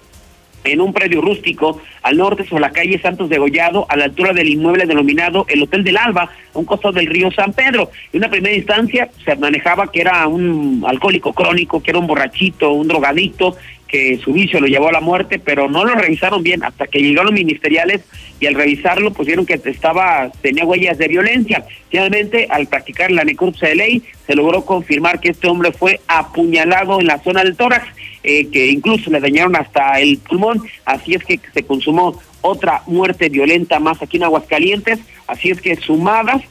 en 0.65 0.81
un 0.81 0.93
predio 0.93 1.21
rústico 1.21 1.81
al 2.03 2.17
norte 2.17 2.47
sobre 2.47 2.63
la 2.63 2.71
calle 2.71 3.01
Santos 3.01 3.29
de 3.29 3.39
Gollado, 3.39 3.87
a 3.89 3.97
la 3.97 4.05
altura 4.05 4.33
del 4.33 4.49
inmueble 4.49 4.87
denominado 4.87 5.47
el 5.49 5.63
Hotel 5.63 5.85
del 5.85 5.97
Alba, 5.97 6.31
a 6.55 6.59
un 6.59 6.65
costado 6.65 6.93
del 6.93 7.07
río 7.07 7.31
San 7.33 7.53
Pedro. 7.53 7.91
En 8.13 8.19
una 8.19 8.31
primera 8.31 8.55
instancia 8.55 9.11
se 9.25 9.37
manejaba 9.37 9.91
que 9.91 10.01
era 10.01 10.27
un 10.27 10.85
alcohólico 10.87 11.33
crónico, 11.33 11.83
que 11.83 11.91
era 11.91 11.99
un 11.99 12.07
borrachito, 12.07 12.73
un 12.73 12.89
drogadicto, 12.89 13.57
que 13.91 14.19
su 14.23 14.33
vicio 14.33 14.61
lo 14.61 14.67
llevó 14.67 14.89
a 14.89 14.93
la 14.93 15.01
muerte, 15.01 15.39
pero 15.39 15.69
no 15.69 15.85
lo 15.85 15.95
revisaron 15.95 16.43
bien 16.43 16.63
hasta 16.63 16.87
que 16.87 17.01
llegaron 17.01 17.27
los 17.27 17.35
ministeriales 17.35 18.03
y 18.39 18.47
al 18.47 18.55
revisarlo 18.55 19.11
vieron 19.11 19.47
que 19.47 19.61
estaba 19.65 20.31
tenía 20.41 20.65
huellas 20.65 20.99
de 20.99 21.09
violencia. 21.09 21.65
Finalmente, 21.91 22.47
al 22.51 22.67
practicar 22.67 23.11
la 23.11 23.25
necropsia 23.25 23.69
de 23.69 23.75
ley, 23.75 24.03
se 24.27 24.35
logró 24.35 24.65
confirmar 24.65 25.21
que 25.21 25.31
este 25.31 25.49
hombre 25.49 25.73
fue 25.73 26.01
apuñalado 26.07 27.01
en 27.01 27.07
la 27.07 27.19
zona 27.19 27.43
del 27.43 27.57
tórax, 27.57 27.87
eh, 28.23 28.49
que 28.49 28.67
incluso 28.69 29.11
le 29.11 29.21
dañaron 29.21 29.57
hasta 29.57 30.01
el 30.01 30.19
pulmón, 30.19 30.63
así 30.85 31.15
es 31.15 31.25
que 31.25 31.41
se 31.53 31.65
consumó 31.65 32.21
otra 32.43 32.83
muerte 32.87 33.29
violenta 33.29 33.81
más 33.81 34.01
aquí 34.03 34.17
en 34.17 34.25
Aguascalientes, 34.25 34.99
así 35.27 35.51
es 35.51 35.61
que 35.61 35.77
sumadas 35.77 36.43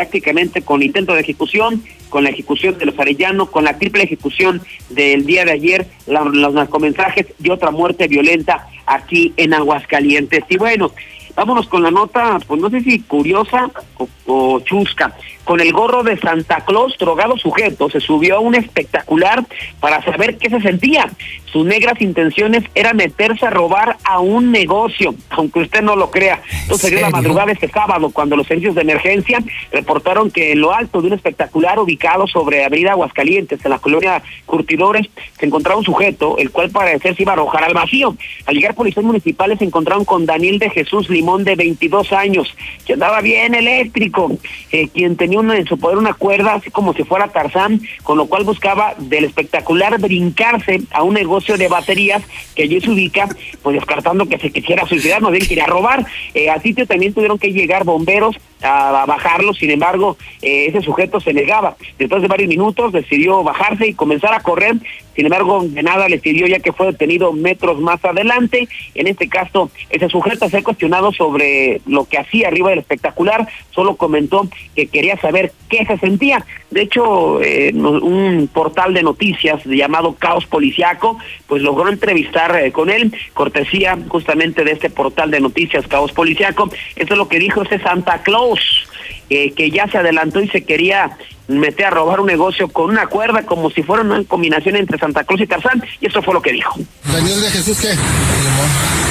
prácticamente 0.00 0.60
con 0.60 0.82
intento 0.82 1.14
de 1.14 1.22
ejecución, 1.22 1.82
con 2.10 2.22
la 2.22 2.28
ejecución 2.28 2.76
de 2.76 2.84
los 2.84 2.98
Arellano, 2.98 3.46
con 3.50 3.64
la 3.64 3.78
triple 3.78 4.02
ejecución 4.02 4.60
del 4.90 5.24
día 5.24 5.46
de 5.46 5.52
ayer, 5.52 5.86
la- 6.06 6.22
los 6.22 6.52
narcomensajes 6.52 7.24
y 7.42 7.48
otra 7.48 7.70
muerte 7.70 8.06
violenta 8.06 8.68
aquí 8.84 9.32
en 9.38 9.54
Aguascalientes. 9.54 10.44
Y 10.50 10.58
bueno, 10.58 10.92
vámonos 11.34 11.66
con 11.66 11.82
la 11.82 11.90
nota, 11.90 12.38
pues 12.46 12.60
no 12.60 12.68
sé 12.68 12.82
si 12.82 13.00
curiosa 13.00 13.70
o, 13.96 14.06
o 14.26 14.60
chusca. 14.60 15.16
Con 15.46 15.60
el 15.60 15.72
gorro 15.72 16.02
de 16.02 16.18
Santa 16.18 16.64
Claus, 16.64 16.96
drogado 16.98 17.36
sujeto, 17.38 17.88
se 17.88 18.00
subió 18.00 18.38
a 18.38 18.40
un 18.40 18.56
espectacular 18.56 19.44
para 19.78 20.02
saber 20.02 20.38
qué 20.38 20.50
se 20.50 20.60
sentía. 20.60 21.08
Sus 21.44 21.64
negras 21.64 22.00
intenciones 22.00 22.64
era 22.74 22.92
meterse 22.94 23.46
a 23.46 23.50
robar 23.50 23.96
a 24.02 24.18
un 24.18 24.50
negocio, 24.50 25.14
aunque 25.30 25.60
usted 25.60 25.82
no 25.82 25.94
lo 25.94 26.10
crea. 26.10 26.42
Entonces 26.62 26.90
dio 26.90 27.00
la 27.00 27.06
serio? 27.06 27.22
madrugada 27.22 27.52
este 27.52 27.68
sábado, 27.68 28.10
cuando 28.10 28.34
los 28.34 28.48
servicios 28.48 28.74
de 28.74 28.80
emergencia 28.80 29.38
reportaron 29.70 30.32
que 30.32 30.50
en 30.50 30.60
lo 30.60 30.74
alto 30.74 31.00
de 31.00 31.06
un 31.06 31.12
espectacular 31.12 31.78
ubicado 31.78 32.26
sobre 32.26 32.64
Avenida 32.64 32.90
Aguascalientes, 32.90 33.64
en 33.64 33.70
la 33.70 33.78
colonia 33.78 34.24
Curtidores, 34.46 35.08
se 35.38 35.46
encontraba 35.46 35.78
un 35.78 35.84
sujeto, 35.84 36.38
el 36.38 36.50
cual 36.50 36.70
parecer 36.70 37.14
se 37.14 37.22
iba 37.22 37.32
a 37.32 37.34
arrojar 37.34 37.62
al 37.62 37.74
vacío. 37.74 38.16
Al 38.46 38.56
llegar 38.56 38.74
policías 38.74 39.04
municipales 39.04 39.60
se 39.60 39.64
encontraron 39.64 40.04
con 40.04 40.26
Daniel 40.26 40.58
de 40.58 40.70
Jesús 40.70 41.08
Limón, 41.08 41.44
de 41.44 41.54
22 41.54 42.12
años, 42.12 42.52
que 42.84 42.94
andaba 42.94 43.20
bien 43.20 43.54
eléctrico, 43.54 44.36
eh, 44.72 44.88
quien 44.88 45.16
tenía 45.16 45.35
en 45.40 45.66
su 45.66 45.78
poder 45.78 45.98
una 45.98 46.14
cuerda, 46.14 46.54
así 46.54 46.70
como 46.70 46.94
si 46.94 47.04
fuera 47.04 47.28
Tarzán, 47.28 47.80
con 48.02 48.18
lo 48.18 48.26
cual 48.26 48.44
buscaba 48.44 48.94
del 48.98 49.24
espectacular 49.24 49.98
brincarse 50.00 50.82
a 50.92 51.02
un 51.02 51.14
negocio 51.14 51.56
de 51.56 51.68
baterías 51.68 52.22
que 52.54 52.64
allí 52.64 52.80
se 52.80 52.90
ubica, 52.90 53.28
pues 53.62 53.74
descartando 53.74 54.26
que 54.26 54.38
se 54.38 54.50
quisiera 54.50 54.86
suicidar, 54.86 55.20
más 55.20 55.32
bien 55.32 55.46
quería 55.46 55.66
robar. 55.66 56.06
Eh, 56.34 56.50
al 56.50 56.62
sitio 56.62 56.86
también 56.86 57.14
tuvieron 57.14 57.38
que 57.38 57.52
llegar 57.52 57.84
bomberos 57.84 58.36
a, 58.62 59.02
a 59.02 59.06
bajarlo, 59.06 59.54
sin 59.54 59.70
embargo, 59.70 60.16
eh, 60.42 60.66
ese 60.68 60.82
sujeto 60.82 61.20
se 61.20 61.32
negaba. 61.32 61.76
Después 61.98 62.22
de 62.22 62.28
varios 62.28 62.48
minutos 62.48 62.92
decidió 62.92 63.42
bajarse 63.42 63.86
y 63.86 63.94
comenzar 63.94 64.34
a 64.34 64.40
correr, 64.40 64.76
sin 65.16 65.24
embargo, 65.24 65.64
nada 65.82 66.08
le 66.08 66.20
sirvió 66.20 66.46
ya 66.46 66.60
que 66.60 66.72
fue 66.72 66.86
detenido 66.86 67.32
metros 67.32 67.80
más 67.80 68.04
adelante. 68.04 68.68
En 68.94 69.06
este 69.06 69.28
caso, 69.28 69.70
ese 69.88 70.10
sujeto 70.10 70.48
se 70.50 70.58
ha 70.58 70.62
cuestionado 70.62 71.10
sobre 71.10 71.80
lo 71.86 72.04
que 72.04 72.18
hacía 72.18 72.48
arriba 72.48 72.68
del 72.68 72.80
espectacular, 72.80 73.48
solo 73.74 73.96
comentó 73.96 74.46
que 74.74 74.88
quería 74.88 75.16
saber 75.16 75.52
qué 75.70 75.86
se 75.86 75.96
sentía. 75.96 76.44
De 76.70 76.82
hecho, 76.82 77.40
eh, 77.42 77.72
un 77.74 78.50
portal 78.52 78.92
de 78.92 79.02
noticias 79.02 79.64
llamado 79.64 80.14
Caos 80.16 80.44
Policiaco, 80.44 81.18
pues 81.46 81.62
logró 81.62 81.88
entrevistar 81.88 82.54
eh, 82.62 82.70
con 82.70 82.90
él, 82.90 83.14
cortesía 83.32 83.96
justamente 84.08 84.64
de 84.64 84.72
este 84.72 84.90
portal 84.90 85.30
de 85.30 85.40
noticias 85.40 85.86
Caos 85.86 86.12
Policiaco. 86.12 86.70
Esto 86.94 87.14
es 87.14 87.18
lo 87.18 87.28
que 87.28 87.38
dijo 87.38 87.62
ese 87.62 87.78
Santa 87.78 88.22
Claus, 88.22 88.86
eh, 89.30 89.52
que 89.52 89.70
ya 89.70 89.88
se 89.90 89.98
adelantó 89.98 90.40
y 90.40 90.48
se 90.48 90.64
quería 90.64 91.16
meter 91.48 91.86
a 91.86 91.90
robar 91.90 92.20
un 92.20 92.26
negocio 92.26 92.68
con 92.68 92.90
una 92.90 93.06
cuerda 93.06 93.42
como 93.42 93.70
si 93.70 93.82
fuera 93.82 94.02
una 94.02 94.22
combinación 94.24 94.76
entre 94.76 94.98
Santa 94.98 95.24
Claus 95.24 95.40
y 95.40 95.46
Tarzán, 95.46 95.82
y 96.00 96.06
eso 96.06 96.22
fue 96.22 96.34
lo 96.34 96.42
que 96.42 96.52
dijo. 96.52 96.74
Daniel 97.04 97.40
de 97.40 97.50
Jesús, 97.50 97.78
¿qué? 97.78 97.90
Limón. 97.90 98.68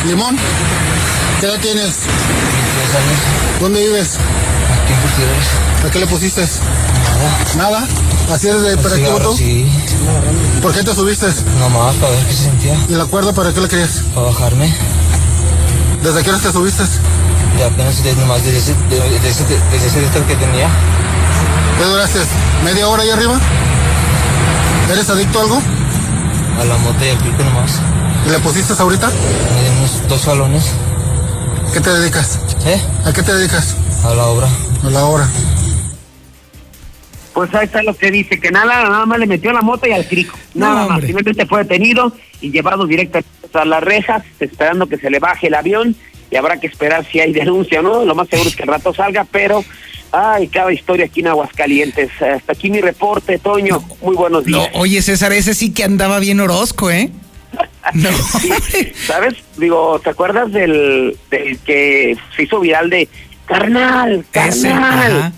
¿Limón? 0.07 0.37
¿Qué 1.39 1.45
edad 1.47 1.59
tienes? 1.61 1.99
¿Dónde 3.59 3.81
vives? 3.87 4.17
Aquí 4.17 4.93
en 4.93 5.87
¿A 5.87 5.91
qué 5.91 5.99
le 5.99 6.07
pusiste? 6.07 6.41
Nada. 6.41 7.47
¿Nada? 7.57 7.87
¿Así 8.31 8.47
eres 8.47 8.61
de 8.63 8.73
hiperactivo 8.73 9.19
tú? 9.19 9.35
Sí, 9.35 9.65
¿Por 10.61 10.73
qué 10.73 10.83
te 10.83 10.93
subiste? 10.93 11.27
nomás 11.59 11.95
para 11.95 12.11
ver 12.11 12.25
qué 12.25 12.33
se 12.33 12.43
sentía. 12.43 12.75
¿Y 12.89 12.93
la 12.93 13.05
cuerda 13.05 13.33
para 13.33 13.53
qué 13.53 13.61
le 13.61 13.67
querías? 13.67 14.03
Para 14.13 14.27
bajarme. 14.27 14.73
¿Desde 16.01 16.23
qué 16.23 16.29
hora 16.29 16.39
te 16.39 16.51
subiste? 16.51 16.83
Y 17.57 17.61
apenas 17.61 18.03
de, 18.03 18.13
nomás 18.15 18.43
desde 18.43 18.57
ese, 18.59 18.73
de- 18.89 19.29
ese, 19.29 19.43
despertar 19.79 20.23
que 20.23 20.35
tenía. 20.35 20.67
¿Qué 21.77 21.83
duraste? 21.85 22.19
¿Media 22.63 22.87
hora 22.87 23.03
ahí 23.03 23.09
arriba? 23.09 23.39
¿Eres 24.91 25.09
adicto 25.09 25.39
a 25.39 25.41
algo? 25.43 25.61
A 26.61 26.65
la 26.65 26.77
mota 26.77 27.05
y 27.05 27.09
al 27.09 27.17
pico 27.17 27.43
nomás. 27.43 27.79
¿Y 28.25 28.29
le 28.29 28.39
pusiste 28.39 28.73
ahorita? 28.77 29.09
Di 29.09 29.77
unos 29.79 30.07
dos 30.07 30.21
salones. 30.21 30.71
¿Qué 31.73 31.79
te 31.81 31.89
dedicas? 31.91 32.39
¿Eh? 32.65 32.81
¿A 33.05 33.13
qué 33.13 33.21
te 33.23 33.33
dedicas? 33.33 33.75
A 34.03 34.13
la 34.13 34.25
obra. 34.25 34.47
A 34.85 34.89
la 34.89 35.05
obra. 35.05 35.27
Pues 37.33 37.53
ahí 37.53 37.65
está 37.65 37.83
lo 37.83 37.93
que 37.95 38.11
dice, 38.11 38.39
que 38.39 38.49
nada, 38.51 38.83
nada 38.83 39.05
más 39.05 39.19
le 39.19 39.27
metió 39.27 39.51
la 39.51 39.61
moto 39.61 39.85
y 39.87 39.91
al 39.91 40.07
crico. 40.07 40.37
Nada 40.53 40.83
No, 40.83 40.89
más. 40.89 41.01
Finalmente 41.01 41.45
fue 41.45 41.63
detenido 41.63 42.13
y 42.39 42.49
llevado 42.51 42.85
directamente 42.85 43.27
a 43.53 43.65
las 43.65 43.83
rejas, 43.83 44.23
esperando 44.39 44.87
que 44.87 44.97
se 44.97 45.09
le 45.09 45.19
baje 45.19 45.47
el 45.47 45.53
avión 45.55 45.95
y 46.31 46.35
habrá 46.35 46.59
que 46.59 46.67
esperar 46.67 47.05
si 47.05 47.19
hay 47.19 47.31
denuncia 47.33 47.79
o 47.79 47.83
no. 47.83 48.05
Lo 48.05 48.15
más 48.15 48.27
seguro 48.29 48.49
es 48.49 48.55
que 48.55 48.63
el 48.63 48.69
rato 48.69 48.93
salga, 48.93 49.25
pero 49.29 49.63
ay, 50.11 50.47
cada 50.47 50.71
historia 50.71 51.05
aquí 51.05 51.19
en 51.21 51.27
Aguascalientes. 51.27 52.09
Hasta 52.21 52.53
aquí 52.53 52.69
mi 52.69 52.81
reporte, 52.81 53.37
Toño. 53.39 53.81
Muy 54.01 54.15
buenos 54.15 54.45
No, 54.47 54.59
días. 54.59 54.71
oye, 54.75 55.01
César, 55.01 55.31
ese 55.33 55.53
sí 55.53 55.73
que 55.73 55.83
andaba 55.83 56.19
bien 56.19 56.39
Orozco, 56.39 56.89
¿eh? 56.91 57.09
No, 57.93 58.09
Sí, 58.11 58.91
¿Sabes? 59.05 59.35
Digo, 59.57 59.99
¿te 60.03 60.09
acuerdas 60.09 60.51
del, 60.51 61.15
del 61.29 61.59
que 61.59 62.17
se 62.35 62.43
hizo 62.43 62.59
viral 62.59 62.89
de 62.89 63.07
carnal, 63.45 64.25
carnal? 64.31 65.31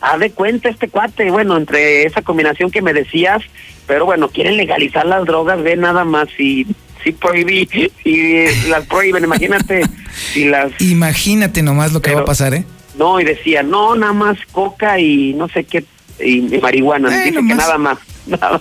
Haz 0.00 0.18
de 0.18 0.30
cuenta 0.30 0.70
este 0.70 0.88
cuate, 0.88 1.30
bueno, 1.30 1.58
entre 1.58 2.04
esa 2.06 2.22
combinación 2.22 2.70
que 2.70 2.80
me 2.80 2.94
decías, 2.94 3.42
pero 3.86 4.06
bueno, 4.06 4.30
quieren 4.30 4.56
legalizar 4.56 5.04
las 5.04 5.26
drogas, 5.26 5.62
ve 5.62 5.76
nada 5.76 6.04
más 6.04 6.28
y 6.38 6.66
si 7.04 7.12
prohibí, 7.12 7.68
y 8.04 8.68
las 8.68 8.86
prohíben, 8.86 9.24
imagínate 9.24 9.82
si 10.32 10.44
las 10.44 10.72
Imagínate 10.80 11.62
nomás 11.62 11.92
lo 11.92 12.00
que 12.02 12.14
va 12.14 12.20
a 12.20 12.24
pasar, 12.24 12.54
¿eh? 12.54 12.64
no, 12.98 13.18
y 13.20 13.24
decía, 13.24 13.62
no, 13.62 13.94
nada 13.96 14.12
más 14.12 14.36
coca 14.52 14.98
y 14.98 15.32
no 15.34 15.48
sé 15.48 15.64
qué, 15.64 15.84
y, 16.22 16.54
y 16.54 16.60
marihuana, 16.60 17.08
dice 17.24 17.36
que 17.36 17.42
nada 17.54 17.78
más, 17.78 17.98
nada, 18.26 18.60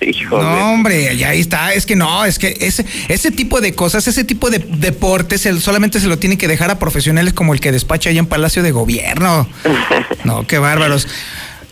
hijo 0.00 0.38
de- 0.38 0.42
No, 0.42 0.72
hombre, 0.72 1.14
ya 1.16 1.28
ahí 1.30 1.40
está. 1.40 1.74
Es 1.74 1.84
que 1.84 1.94
no, 1.96 2.24
es 2.24 2.38
que 2.38 2.56
ese, 2.60 2.86
ese 3.08 3.30
tipo 3.30 3.60
de 3.60 3.74
cosas, 3.74 4.06
ese 4.08 4.24
tipo 4.24 4.48
de 4.50 4.58
deportes, 4.58 5.44
el- 5.44 5.60
solamente 5.60 6.00
se 6.00 6.06
lo 6.06 6.18
tiene 6.18 6.38
que 6.38 6.48
dejar 6.48 6.70
a 6.70 6.78
profesionales 6.78 7.34
como 7.34 7.52
el 7.52 7.60
que 7.60 7.72
despacha 7.72 8.08
allá 8.10 8.20
en 8.20 8.26
Palacio 8.26 8.62
de 8.62 8.70
Gobierno. 8.72 9.46
No, 10.24 10.46
qué 10.46 10.56
bárbaros. 10.58 11.06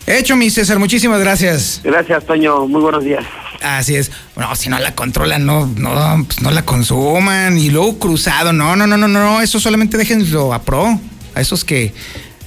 Hecho, 0.07 0.37
mi 0.37 0.51
César, 0.51 0.79
muchísimas 0.79 1.21
gracias. 1.21 1.81
Gracias, 1.83 2.27
Toño, 2.27 2.67
muy 2.67 2.83
buenos 2.83 3.03
días. 3.03 3.25
Así 3.63 3.95
es. 3.95 4.11
Bueno, 4.35 4.55
si 4.57 4.69
no 4.69 4.79
la 4.79 4.95
controlan, 4.95 5.47
no, 5.47 5.67
no, 5.67 6.25
pues 6.27 6.41
no 6.41 6.51
la 6.51 6.63
consuman. 6.65 7.59
Y 7.59 7.71
luego 7.71 7.99
cruzado, 7.99 8.53
no, 8.53 8.77
no, 8.77 8.87
no, 8.87 8.97
no, 8.97 9.09
no, 9.09 9.41
eso 9.41 9.61
solamente 9.61 9.97
déjenlo 9.97 10.53
a 10.53 10.63
pro. 10.63 10.99
A 11.35 11.41
esos 11.41 11.65
que 11.65 11.95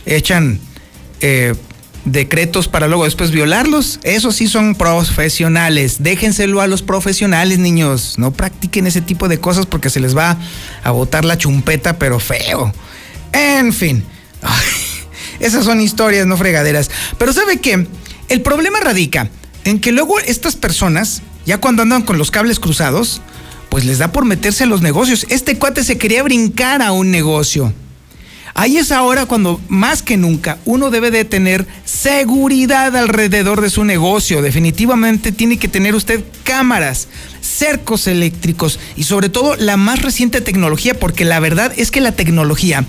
echan 0.06 0.60
eh, 1.22 1.56
decretos 2.06 2.68
para 2.68 2.88
luego 2.88 3.06
después 3.06 3.32
violarlos. 3.32 4.00
Esos 4.04 4.36
sí 4.36 4.48
son 4.48 4.76
profesionales. 4.76 5.98
Déjenselo 6.04 6.62
a 6.62 6.68
los 6.68 6.82
profesionales, 6.82 7.60
niños. 7.60 8.18
No 8.18 8.32
practiquen 8.32 8.88
ese 8.88 9.02
tipo 9.02 9.28
de 9.28 9.40
cosas 9.40 9.66
porque 9.66 9.90
se 9.90 10.00
les 10.00 10.16
va 10.16 10.38
a 10.84 10.92
botar 10.92 11.26
la 11.26 11.38
chumpeta, 11.38 11.98
pero 11.98 12.20
feo. 12.20 12.72
En 13.34 13.74
fin. 13.74 14.04
Esas 15.40 15.66
son 15.66 15.82
historias, 15.82 16.28
no 16.28 16.38
fregaderas. 16.38 16.90
Pero 17.18 17.34
¿sabe 17.34 17.60
qué? 17.60 17.88
El 18.30 18.42
problema 18.42 18.80
radica 18.80 19.30
en 19.66 19.80
que 19.80 19.92
luego 19.92 20.20
estas 20.20 20.56
personas, 20.56 21.22
ya 21.46 21.58
cuando 21.58 21.82
andan 21.82 22.04
con 22.04 22.18
los 22.18 22.32
cables 22.32 22.60
cruzados, 22.60 23.22
pues 23.70 23.84
les 23.84 23.98
da 23.98 24.12
por 24.12 24.24
meterse 24.24 24.64
a 24.64 24.68
los 24.68 24.82
negocios. 24.82 25.26
Este 25.30 25.58
cuate 25.58 25.84
se 25.84 25.98
quería 25.98 26.24
brincar 26.24 26.82
a 26.82 26.94
un 26.94 27.12
negocio. 27.12 27.74
Ahí 28.54 28.78
es 28.78 28.94
ahora 28.94 29.26
cuando 29.26 29.60
más 29.68 30.02
que 30.02 30.16
nunca 30.16 30.60
uno 30.64 30.90
debe 30.90 31.12
de 31.12 31.26
tener 31.26 31.68
seguridad 31.84 32.96
alrededor 32.96 33.60
de 33.60 33.70
su 33.70 33.84
negocio. 33.84 34.42
Definitivamente 34.42 35.34
tiene 35.34 35.58
que 35.58 35.68
tener 35.68 35.94
usted 35.94 36.24
cámaras, 36.46 37.10
cercos 37.42 38.08
eléctricos 38.08 38.80
y 38.96 39.04
sobre 39.04 39.28
todo 39.28 39.58
la 39.58 39.76
más 39.76 40.04
reciente 40.04 40.40
tecnología, 40.40 40.98
porque 40.98 41.26
la 41.26 41.42
verdad 41.42 41.74
es 41.76 41.92
que 41.92 42.00
la 42.00 42.14
tecnología 42.14 42.86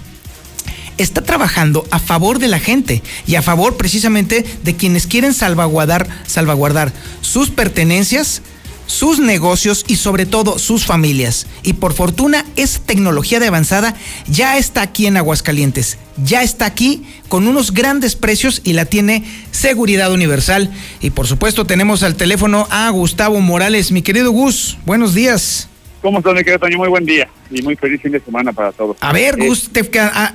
está 0.98 1.23
trabajando 1.23 1.86
a 1.90 1.98
favor 1.98 2.39
de 2.39 2.48
la 2.48 2.59
gente 2.59 3.02
y 3.27 3.35
a 3.35 3.43
favor 3.43 3.77
precisamente 3.77 4.44
de 4.62 4.77
quienes 4.77 5.06
quieren 5.06 5.35
salvaguardar, 5.35 6.09
salvaguardar 6.27 6.93
sus 7.20 7.51
pertenencias, 7.51 8.43
sus 8.86 9.18
negocios 9.18 9.85
y 9.89 9.97
sobre 9.97 10.27
todo 10.27 10.59
sus 10.59 10.85
familias. 10.85 11.47
Y 11.62 11.74
por 11.74 11.93
fortuna, 11.93 12.44
esa 12.56 12.81
tecnología 12.81 13.40
de 13.40 13.48
avanzada 13.48 13.94
ya 14.28 14.59
está 14.59 14.82
aquí 14.82 15.06
en 15.06 15.16
Aguascalientes. 15.16 15.98
Ya 16.24 16.43
está 16.43 16.66
aquí 16.66 17.05
con 17.28 17.47
unos 17.47 17.73
grandes 17.74 18.16
precios 18.16 18.62
y 18.64 18.73
la 18.73 18.85
tiene 18.86 19.24
Seguridad 19.51 20.12
Universal. 20.12 20.70
Y 21.01 21.10
por 21.10 21.27
supuesto 21.27 21.66
tenemos 21.66 22.02
al 22.02 22.14
teléfono 22.14 22.66
a 22.70 22.89
Gustavo 22.90 23.40
Morales. 23.40 23.93
Mi 23.93 24.02
querido 24.02 24.31
Gus, 24.31 24.78
buenos 24.86 25.14
días. 25.14 25.68
¿Cómo 26.07 26.19
estás, 26.19 26.35
mi 26.35 26.45
querido 26.45 26.61
Toño? 26.61 26.78
Muy 26.78 26.89
buen 26.89 27.05
día 27.05 27.28
y 27.51 27.62
muy 27.62 27.74
feliz 27.74 28.01
fin 28.01 28.12
de 28.12 28.20
semana 28.20 28.53
para 28.53 28.70
todos. 28.70 28.97
A 29.01 29.12
ver, 29.12 29.35
Eh, 29.41 29.49
Gus, 29.49 29.70
te- 29.73 29.83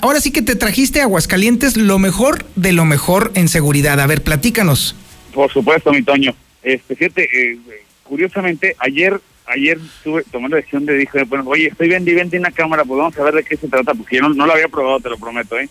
ahora 0.02 0.20
sí 0.20 0.30
que 0.34 0.42
te 0.42 0.58
trajiste 0.58 1.00
a 1.00 1.04
Aguascalientes 1.04 1.78
lo 1.78 1.98
mejor 1.98 2.44
de 2.58 2.74
lo 2.74 2.84
mejor 2.84 3.32
en 3.36 3.48
seguridad. 3.48 3.98
A 4.02 4.06
ver, 4.06 4.22
platícanos. 4.22 4.98
Por 5.34 5.50
supuesto, 5.50 5.94
mi 5.94 6.04
Toño. 6.04 6.36
Este, 6.62 6.94
fíjate, 6.98 7.54
eh, 7.54 7.58
curiosamente, 8.04 8.76
ayer 8.80 9.18
ayer 9.46 9.78
estuve 9.96 10.24
tomando 10.30 10.58
la 10.58 10.60
decisión 10.60 10.86
de 10.86 10.98
dije, 10.98 11.24
bueno, 11.24 11.46
oye, 11.48 11.68
estoy 11.68 11.88
viendo 11.88 12.12
y 12.12 12.16
vende 12.16 12.38
una 12.38 12.52
cámara, 12.52 12.84
pues 12.84 12.98
vamos 12.98 13.18
a 13.18 13.24
ver 13.24 13.36
de 13.36 13.44
qué 13.46 13.56
se 13.56 13.70
trata, 13.70 13.94
porque 13.94 14.18
yo 14.18 14.24
no, 14.24 14.30
no 14.34 14.46
lo 14.46 14.52
había 14.52 14.68
probado, 14.68 15.00
te 15.00 15.10
lo 15.10 15.18
prometo, 15.18 15.58
¿eh? 15.58 15.70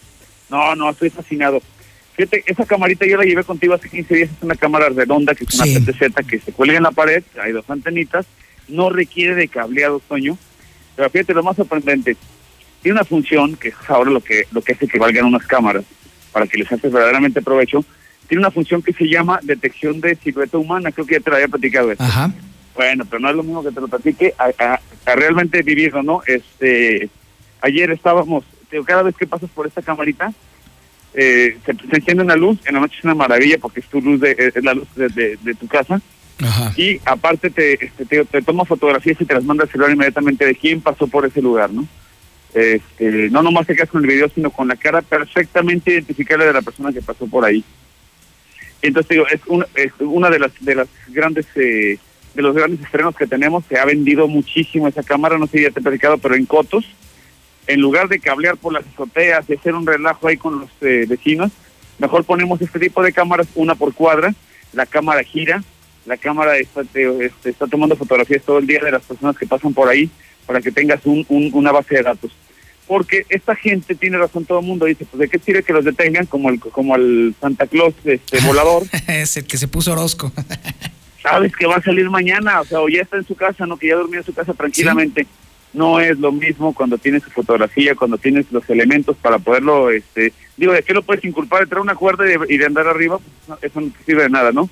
No, 0.49 0.75
no, 0.77 0.89
estoy 0.89 1.11
fascinado. 1.11 1.61
Fíjate, 2.17 2.43
esa 2.47 2.65
camarita 2.65 3.05
yo 3.05 3.19
la 3.19 3.25
llevé 3.25 3.45
contigo 3.45 3.75
hace 3.75 3.91
15 3.91 4.15
días, 4.15 4.31
es 4.35 4.43
una 4.43 4.55
cámara 4.55 4.89
redonda 4.89 5.35
que 5.35 5.45
es 5.45 5.55
una 5.55 5.65
PTZ 5.65 6.27
que 6.27 6.39
se 6.41 6.53
cuelga 6.53 6.79
en 6.79 6.85
la 6.85 6.91
pared, 6.91 7.23
hay 7.43 7.53
dos 7.53 7.69
antenitas, 7.69 8.25
no 8.71 8.91
requiere 8.91 9.35
de 9.35 9.49
cableado, 9.49 10.01
Toño, 10.09 10.37
pero 10.97 11.11
fíjate 11.11 11.35
lo 11.35 11.43
más 11.43 11.57
sorprendente, 11.57 12.17
tiene 12.83 12.97
una 12.97 13.05
función 13.05 13.57
que 13.57 13.69
es 13.69 13.75
ahora 13.89 14.11
lo 14.11 14.21
que 14.21 14.45
lo 14.53 14.63
que 14.63 14.73
hace 14.73 14.89
que 14.89 14.99
valgan 14.99 15.27
unas 15.27 15.47
cámaras 15.47 15.85
para 16.33 16.47
que 16.47 16.59
les 16.59 16.71
hace 16.73 16.89
verdaderamente 16.89 17.43
provecho, 17.43 17.85
tiene 18.29 18.41
una 18.41 18.51
función 18.51 18.83
que 18.83 18.93
se 18.93 19.09
llama 19.09 19.41
detección 19.43 20.01
de 20.01 20.15
silueta 20.15 20.57
humana, 20.59 20.93
creo 20.93 21.05
que 21.07 21.15
ya 21.15 21.21
te 21.21 21.31
la 21.31 21.37
había 21.37 21.49
platicado 21.49 21.91
esto. 21.91 22.05
Ajá. 22.05 22.33
Bueno, 22.77 23.05
pero 23.05 23.21
no 23.21 23.29
es 23.31 23.37
lo 23.37 23.43
mismo 23.43 23.63
que 23.65 23.73
te 23.73 23.81
lo 23.81 23.89
platique 23.89 24.33
a, 24.39 24.51
a- 24.65 24.81
a 25.07 25.15
realmente 25.17 25.63
vivirlo, 25.63 26.03
¿no? 26.03 26.23
Este, 26.27 27.11
ayer 27.61 27.91
estábamos, 27.91 28.45
cada 28.87 29.03
vez 29.03 29.17
que 29.17 29.27
pasas 29.27 29.51
por 29.51 29.67
esta 29.67 29.83
camarita, 29.83 30.33
eh, 31.15 31.59
se, 31.67 31.73
se 31.75 31.97
enciende 31.97 32.23
una 32.23 32.37
luz, 32.37 32.59
en 32.67 32.75
la 32.75 32.81
noche 32.81 32.97
es 32.99 33.05
una 33.05 33.15
maravilla 33.17 33.59
porque 33.61 33.81
es 33.81 33.87
tu 33.87 34.01
luz, 34.01 34.21
de, 34.21 34.37
es 34.55 34.63
la 34.65 34.75
luz 34.75 34.87
de, 34.95 35.09
de- 35.09 35.37
de 35.43 35.55
tu 35.55 35.67
casa, 35.67 36.01
y 36.77 37.01
aparte 37.05 37.51
te, 37.51 37.85
este, 37.85 38.05
te, 38.07 38.25
te 38.25 38.43
toma 38.43 38.65
fotografías 38.65 39.21
y 39.21 39.25
te 39.25 39.35
las 39.35 39.45
manda 39.45 39.65
al 39.65 39.71
celular 39.71 39.93
inmediatamente 39.93 40.45
de 40.47 40.55
quién 40.55 40.81
pasó 40.81 41.07
por 41.07 41.27
ese 41.27 41.43
lugar, 41.43 41.71
¿no? 41.71 41.87
Este, 42.55 43.31
no 43.31 43.43
nomás 43.43 43.67
te 43.67 43.77
quedas 43.77 43.91
con 43.91 44.03
el 44.03 44.11
video, 44.11 44.29
sino 44.29 44.51
con 44.51 44.67
la 44.69 44.77
cara 44.77 45.03
perfectamente 45.03 45.93
identificable 45.93 46.47
de 46.47 46.53
la 46.53 46.63
persona 46.63 46.93
que 46.93 47.03
pasó 47.03 47.27
por 47.27 47.45
ahí. 47.45 47.65
Entonces 48.83 49.11
digo, 49.11 49.27
es 49.29 49.41
una, 49.47 49.67
es 49.75 49.93
una 50.01 50.31
de 50.31 50.39
las 50.39 50.53
de 50.61 50.75
las 50.75 50.89
grandes 51.09 51.47
eh, 51.55 51.99
de 52.35 52.43
los 52.43 52.55
grandes 52.55 52.81
estrenos 52.81 53.15
que 53.15 53.27
tenemos. 53.27 53.65
Se 53.69 53.79
ha 53.79 53.85
vendido 53.85 54.27
muchísimo 54.27 54.89
esa 54.89 55.03
cámara, 55.03 55.39
no 55.39 55.47
sé 55.47 55.59
si 55.59 55.65
ya 55.65 55.71
te 55.71 55.81
he 55.81 55.83
platicado, 55.83 56.19
pero 56.19 56.35
en 56.35 56.47
cotos, 56.47 56.85
en 57.67 57.81
lugar 57.81 58.09
de 58.09 58.21
cablear 58.21 58.57
por 58.57 58.73
las 58.73 58.87
azoteas 58.87 59.49
y 59.49 59.55
hacer 59.55 59.75
un 59.75 59.87
relajo 59.87 60.27
ahí 60.27 60.37
con 60.37 60.61
los 60.61 60.71
eh, 60.81 61.05
vecinos, 61.09 61.53
mejor 61.99 62.25
ponemos 62.25 62.61
este 62.61 62.79
tipo 62.79 63.03
de 63.03 63.13
cámaras, 63.13 63.49
una 63.55 63.75
por 63.75 63.95
cuadra, 63.95 64.35
la 64.73 64.87
cámara 64.87 65.23
gira, 65.23 65.63
la 66.07 66.17
cámara 66.17 66.57
está, 66.59 66.83
te- 66.85 67.27
este, 67.27 67.51
está 67.51 67.67
tomando 67.67 67.97
fotografías 67.97 68.43
todo 68.43 68.59
el 68.59 68.67
día 68.67 68.81
de 68.83 68.93
las 68.93 69.03
personas 69.03 69.37
que 69.37 69.47
pasan 69.47 69.73
por 69.75 69.89
ahí 69.89 70.11
para 70.47 70.61
que 70.61 70.73
tengas 70.73 71.05
un, 71.05 71.25
un- 71.29 71.51
una 71.53 71.73
base 71.73 71.97
de 71.97 72.03
datos. 72.03 72.31
Porque 72.87 73.25
esta 73.29 73.55
gente 73.55 73.95
tiene 73.95 74.19
razón, 74.19 74.45
todo 74.45 74.59
el 74.61 74.67
mundo 74.67 74.87
dice, 74.87 75.05
pues 75.05 75.21
de 75.21 75.29
qué 75.29 75.39
sirve 75.39 75.63
que 75.63 75.73
los 75.73 75.85
detengan 75.85 76.27
como 76.27 76.49
el 76.51 76.59
como 76.59 76.97
el 76.97 77.35
Santa 77.41 77.67
Claus 77.69 77.95
este, 78.05 78.41
volador, 78.47 78.83
es 79.07 79.37
el 79.37 79.45
que 79.47 79.59
se 79.59 79.69
puso 79.69 79.93
Orozco. 79.93 80.33
sabes 81.23 81.55
que 81.55 81.67
va 81.67 81.77
a 81.77 81.83
salir 81.83 82.09
mañana, 82.11 82.61
o 82.61 82.65
sea, 82.65 82.81
o 82.81 82.89
ya 82.89 83.03
está 83.03 83.17
en 83.19 83.27
su 83.27 83.35
casa, 83.37 83.67
no 83.67 83.77
que 83.77 83.89
ya 83.89 83.95
durmió 83.97 84.19
en 84.21 84.27
su 84.27 84.33
casa 84.35 84.55
tranquilamente. 84.55 85.27
No 85.73 86.01
es 86.01 86.19
lo 86.19 86.33
mismo 86.33 86.75
cuando 86.75 86.99
tienes 86.99 87.23
su 87.23 87.31
fotografía, 87.31 87.95
cuando 87.95 88.19
tienes 88.19 88.47
los 88.51 88.69
elementos 88.69 89.17
para 89.19 89.39
poderlo, 89.39 89.91
este, 89.93 90.33
digo, 90.57 90.73
¿de 90.73 90.83
qué 90.83 90.93
lo 90.93 91.03
puedes 91.03 91.25
inculpar? 91.25 91.61
De 91.61 91.67
traer 91.67 91.83
una 91.83 91.95
cuerda 91.95 92.25
y 92.27 92.37
de, 92.37 92.55
y 92.55 92.59
de 92.59 92.67
andar 92.67 92.89
arriba, 92.89 93.19
Pues, 93.19 93.49
no, 93.49 93.59
eso 93.63 93.81
no 93.81 93.91
te 93.97 94.05
sirve 94.05 94.25
de 94.25 94.31
nada, 94.31 94.51
¿no? 94.51 94.69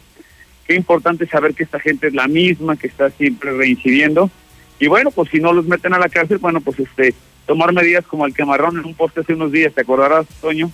Qué 0.69 0.74
importante 0.74 1.27
saber 1.27 1.55
que 1.55 1.65
esta 1.65 1.81
gente 1.81 2.07
es 2.09 2.15
la 2.15 2.28
misma, 2.28 2.77
que 2.77 2.86
está 2.86 3.11
siempre 3.11 3.51
reincidiendo. 3.57 4.31
Y 4.78 4.86
bueno, 4.86 5.11
pues 5.11 5.31
si 5.31 5.40
no 5.40 5.53
los 5.53 5.66
meten 5.66 5.95
a 5.95 5.99
la 5.99 6.09
cárcel, 6.09 6.39
bueno, 6.39 6.61
pues 6.61 6.78
este, 6.78 7.15
tomar 7.47 7.73
medidas 7.73 8.05
como 8.07 8.27
el 8.27 8.35
quemarrón 8.35 8.78
en 8.78 8.85
un 8.85 8.95
poste 8.95 9.20
hace 9.20 9.32
unos 9.35 9.51
días, 9.51 9.73
¿te 9.74 9.81
acordarás, 9.81 10.27
Toño? 10.40 10.70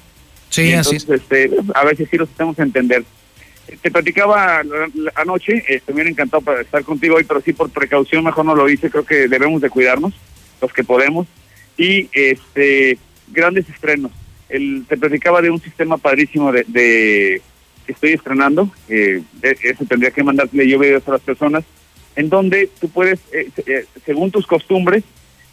Sí, 0.50 0.62
Y 0.70 0.72
así 0.74 0.96
entonces, 0.96 1.20
este, 1.22 1.50
a 1.74 1.84
veces 1.84 2.08
sí 2.10 2.16
los 2.18 2.28
tenemos 2.30 2.56
que 2.56 2.62
entender. 2.62 3.04
Te 3.80 3.90
platicaba 3.90 4.62
la- 4.62 4.90
la- 4.94 5.12
anoche, 5.14 5.64
eh, 5.68 5.80
me 5.86 5.94
hubiera 5.94 6.10
encantado 6.10 6.42
para 6.42 6.60
estar 6.60 6.84
contigo 6.84 7.14
hoy, 7.16 7.24
pero 7.24 7.40
sí 7.40 7.52
por 7.54 7.70
precaución 7.70 8.22
mejor 8.24 8.44
no 8.44 8.54
lo 8.54 8.68
hice, 8.68 8.90
creo 8.90 9.06
que 9.06 9.26
debemos 9.28 9.62
de 9.62 9.70
cuidarnos, 9.70 10.12
los 10.60 10.72
que 10.72 10.84
podemos. 10.84 11.26
Y 11.78 12.08
este 12.12 12.98
grandes 13.28 13.68
estrenos. 13.70 14.12
El, 14.50 14.84
te 14.86 14.96
platicaba 14.98 15.40
de 15.40 15.50
un 15.50 15.60
sistema 15.62 15.96
padrísimo 15.96 16.52
de, 16.52 16.64
de- 16.68 17.40
que 17.86 17.92
estoy 17.92 18.12
estrenando, 18.12 18.70
eh, 18.88 19.22
eso 19.42 19.84
tendría 19.86 20.10
que 20.10 20.22
mandarle 20.24 20.68
yo 20.68 20.78
videos 20.78 21.06
a 21.08 21.12
las 21.12 21.20
personas, 21.20 21.64
en 22.16 22.28
donde 22.28 22.70
tú 22.80 22.88
puedes, 22.88 23.18
eh, 23.32 23.48
eh, 23.66 23.84
según 24.06 24.30
tus 24.30 24.46
costumbres, 24.46 25.02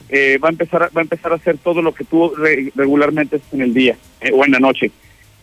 eh, 0.09 0.37
va 0.43 0.49
a 0.49 0.51
empezar 0.51 0.83
a, 0.83 0.89
va 0.89 1.01
a 1.01 1.03
empezar 1.03 1.31
a 1.31 1.35
hacer 1.35 1.57
todo 1.57 1.81
lo 1.81 1.93
que 1.93 2.03
tú 2.03 2.33
re- 2.35 2.71
regularmente 2.75 3.37
haces 3.37 3.53
en 3.53 3.61
el 3.61 3.73
día 3.73 3.95
eh, 4.19 4.31
o 4.33 4.43
en 4.45 4.51
la 4.51 4.59
noche. 4.59 4.91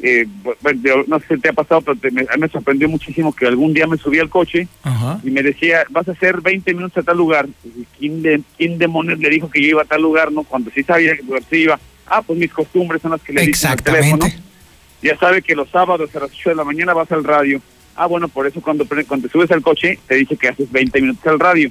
Eh, 0.01 0.27
bu- 0.45 0.55
bueno, 0.61 1.05
no 1.09 1.19
sé 1.21 1.27
si 1.35 1.41
te 1.41 1.49
ha 1.49 1.53
pasado, 1.53 1.81
pero 1.81 1.97
te- 1.97 2.11
me, 2.11 2.49
sorprendió 2.49 2.89
muchísimo 2.89 3.35
que 3.35 3.47
algún 3.47 3.73
día 3.75 3.87
me 3.87 3.97
subí 3.97 4.19
al 4.21 4.29
coche 4.29 4.69
y 5.25 5.31
me 5.31 5.43
decía, 5.43 5.85
vas 5.91 6.07
a 6.09 6.13
hacer 6.13 6.41
20 6.41 6.73
minutos 6.75 6.99
a 6.99 7.03
tal 7.03 7.17
lugar. 7.17 7.49
Y 7.65 7.85
¿Quién, 7.99 8.23
de, 8.23 8.41
¿Quién 8.57 8.79
demonios 8.79 9.19
le 9.19 9.29
dijo 9.31 9.51
que 9.51 9.61
yo 9.63 9.69
iba 9.71 9.83
a 9.83 9.87
tal 9.87 10.03
lugar? 10.03 10.31
no 10.31 10.45
Cuando 10.45 10.71
sí 10.71 10.83
sabía 10.85 11.17
que 11.17 11.23
sí 11.51 11.57
iba. 11.63 11.81
Ah, 12.07 12.23
pues 12.23 12.39
mis 12.39 12.53
costumbres 12.53 13.03
son 13.03 13.11
las 13.11 13.23
que 13.23 13.33
le 13.33 13.41
dicen 13.47 13.71
al 13.71 13.83
teléfono. 13.83 14.27
Ya 15.03 15.17
sabe 15.19 15.43
que 15.43 15.55
los 15.55 15.69
sábados 15.71 16.15
a 16.15 16.21
las 16.21 16.31
8 16.31 16.51
de 16.51 16.57
la 16.57 16.65
mañana 16.65 16.93
vas 16.95 17.11
al 17.13 17.25
radio. 17.25 17.61
Ah, 17.95 18.07
bueno, 18.07 18.29
por 18.29 18.47
eso 18.47 18.61
cuando, 18.61 18.87
cuando 19.07 19.29
subes 19.29 19.51
al 19.51 19.63
coche 19.63 19.99
te 20.07 20.17
dice 20.17 20.37
que 20.37 20.49
haces 20.49 20.71
20 20.71 21.01
minutos 21.01 21.27
al 21.27 21.39
radio. 21.41 21.71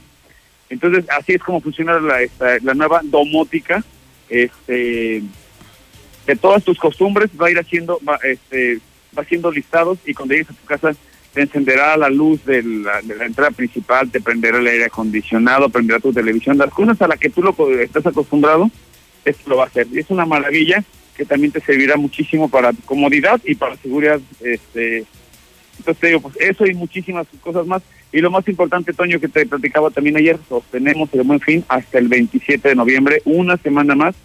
Entonces, 0.69 1.05
así 1.09 1.33
es 1.33 1.41
como 1.41 1.61
funciona 1.61 1.99
la, 1.99 2.21
esta- 2.21 2.57
la 2.61 2.73
nueva 2.73 3.01
domótica. 3.03 3.83
Este, 4.29 5.23
de 6.25 6.35
todas 6.35 6.63
tus 6.63 6.77
costumbres 6.77 7.29
va 7.41 7.47
a 7.47 7.51
ir 7.51 7.59
haciendo, 7.59 7.99
va, 8.07 8.19
este, 8.23 8.79
va 9.17 9.21
haciendo 9.23 9.49
listados 9.51 9.97
y 10.05 10.13
cuando 10.13 10.33
llegues 10.33 10.49
a 10.49 10.53
tu 10.53 10.65
casa 10.65 10.91
te 11.33 11.41
encenderá 11.41 11.95
la 11.95 12.09
luz 12.09 12.43
de 12.45 12.63
la, 12.63 13.01
de 13.01 13.15
la 13.15 13.25
entrada 13.25 13.51
principal, 13.51 14.09
te 14.11 14.19
prenderá 14.19 14.57
el 14.57 14.67
aire 14.67 14.85
acondicionado, 14.85 15.69
prenderá 15.69 15.99
tu 15.99 16.11
televisión, 16.11 16.57
las 16.57 16.71
cosas 16.73 17.01
a 17.01 17.07
las 17.07 17.19
que 17.19 17.29
tú 17.29 17.41
lo, 17.41 17.55
estás 17.79 18.05
acostumbrado, 18.05 18.69
esto 19.23 19.49
lo 19.49 19.57
va 19.57 19.65
a 19.65 19.67
hacer. 19.67 19.87
Y 19.93 19.99
es 19.99 20.09
una 20.09 20.25
maravilla 20.25 20.83
que 21.17 21.25
también 21.25 21.51
te 21.51 21.59
servirá 21.59 21.97
muchísimo 21.97 22.47
para 22.49 22.71
tu 22.71 22.81
comodidad 22.83 23.41
y 23.43 23.55
para 23.55 23.75
seguridad. 23.77 24.19
Este, 24.41 25.03
entonces 25.79 25.99
te 25.99 26.07
digo, 26.07 26.21
pues 26.21 26.35
eso 26.39 26.65
y 26.67 26.73
muchísimas 26.75 27.25
cosas 27.41 27.65
más. 27.65 27.81
Y 28.11 28.21
lo 28.21 28.31
más 28.31 28.47
importante, 28.47 28.93
Toño, 28.93 29.19
que 29.19 29.27
te 29.27 29.45
platicaba 29.45 29.89
también 29.89 30.15
ayer, 30.17 30.37
sostenemos 30.47 31.09
el 31.13 31.23
buen 31.23 31.39
fin 31.41 31.65
hasta 31.67 31.97
el 31.99 32.07
27 32.07 32.69
de 32.69 32.75
noviembre, 32.75 33.21
una 33.25 33.57
semana 33.57 33.95
más, 33.95 34.15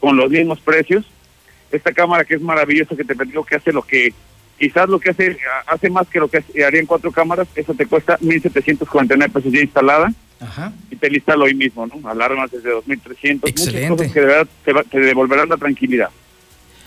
con 0.00 0.16
los 0.16 0.30
mismos 0.30 0.60
precios. 0.60 1.06
Esta 1.72 1.92
cámara 1.92 2.24
que 2.24 2.34
es 2.34 2.40
maravillosa, 2.42 2.94
que 2.96 3.04
te 3.04 3.14
platico 3.16 3.44
que 3.44 3.56
hace 3.56 3.72
lo 3.72 3.82
que, 3.82 4.12
quizás 4.58 4.88
lo 4.88 5.00
que 5.00 5.10
hace, 5.10 5.36
hace 5.66 5.88
más 5.90 6.06
que 6.08 6.20
lo 6.20 6.28
que 6.28 6.44
harían 6.64 6.86
cuatro 6.86 7.10
cámaras, 7.10 7.48
eso 7.54 7.72
te 7.74 7.86
cuesta 7.86 8.18
1.749 8.18 9.32
pesos 9.32 9.52
ya 9.52 9.60
instalada. 9.60 10.12
Y 10.90 10.96
te 10.96 11.08
instalo 11.08 11.44
hoy 11.46 11.54
mismo, 11.54 11.86
¿no? 11.86 12.06
Alarmas 12.06 12.50
desde 12.50 12.70
2.300, 12.70 13.40
muchas 13.40 13.50
Excelente. 13.66 13.88
cosas 13.88 14.12
que 14.12 14.20
de 14.20 14.26
verdad 14.26 14.46
te, 14.64 14.72
va- 14.74 14.82
te 14.82 15.00
devolverán 15.00 15.48
la 15.48 15.56
tranquilidad. 15.56 16.10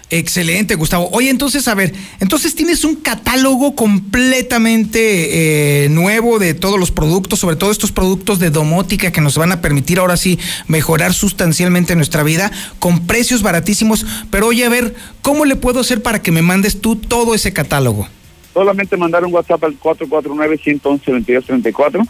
Excelente, 0.09 0.75
Gustavo. 0.75 1.09
Oye, 1.11 1.29
entonces, 1.29 1.67
a 1.67 1.75
ver, 1.75 1.93
entonces 2.21 2.55
tienes 2.55 2.85
un 2.85 2.95
catálogo 2.95 3.75
completamente 3.75 5.83
eh, 5.83 5.89
nuevo 5.89 6.39
de 6.39 6.53
todos 6.53 6.79
los 6.79 6.91
productos, 6.91 7.39
sobre 7.39 7.57
todo 7.57 7.71
estos 7.71 7.91
productos 7.91 8.39
de 8.39 8.49
domótica 8.49 9.11
que 9.11 9.19
nos 9.19 9.37
van 9.37 9.51
a 9.51 9.59
permitir 9.59 9.99
ahora 9.99 10.15
sí 10.15 10.39
mejorar 10.67 11.13
sustancialmente 11.13 11.93
nuestra 11.97 12.23
vida 12.23 12.53
con 12.79 13.05
precios 13.05 13.43
baratísimos. 13.43 14.05
Pero 14.31 14.47
oye, 14.47 14.63
a 14.63 14.69
ver, 14.69 14.95
¿cómo 15.21 15.43
le 15.43 15.57
puedo 15.57 15.81
hacer 15.81 16.01
para 16.01 16.21
que 16.21 16.31
me 16.31 16.41
mandes 16.41 16.79
tú 16.79 16.95
todo 16.95 17.35
ese 17.35 17.51
catálogo? 17.51 18.07
Solamente 18.53 18.95
mandar 18.95 19.25
un 19.25 19.33
WhatsApp 19.33 19.65
al 19.65 19.77
449-111-2234 19.77 22.07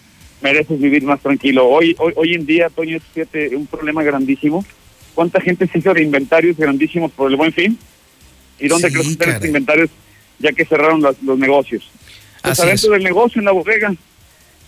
mereces 0.40 0.80
vivir 0.80 1.02
más 1.05 1.20
tranquilo. 1.20 1.66
Hoy 1.68 1.94
hoy, 1.98 2.12
hoy 2.16 2.34
en 2.34 2.46
día, 2.46 2.68
Toño, 2.70 2.98
es 3.14 3.52
un 3.52 3.66
problema 3.66 4.02
grandísimo. 4.02 4.64
¿Cuánta 5.14 5.40
gente 5.40 5.66
se 5.66 5.78
hizo 5.78 5.94
de 5.94 6.02
inventarios 6.02 6.56
grandísimos 6.56 7.12
por 7.12 7.30
el 7.30 7.36
buen 7.36 7.52
fin? 7.52 7.78
¿Y 8.59 8.68
dónde 8.68 8.88
Sí, 8.88 8.94
creo 8.94 9.05
que 9.05 9.10
están 9.12 9.28
estos 9.30 9.46
inventarios 9.46 9.90
ya 10.38 10.52
que 10.52 10.64
cerraron 10.64 11.01
las- 11.02 11.22
los 11.22 11.38
negocios? 11.38 11.88
Pues 12.42 12.59
adentro 12.60 12.90
del 12.90 13.02
negocio, 13.05 13.38
en 13.40 13.44
la 13.46 13.52
bodega. 13.52 13.94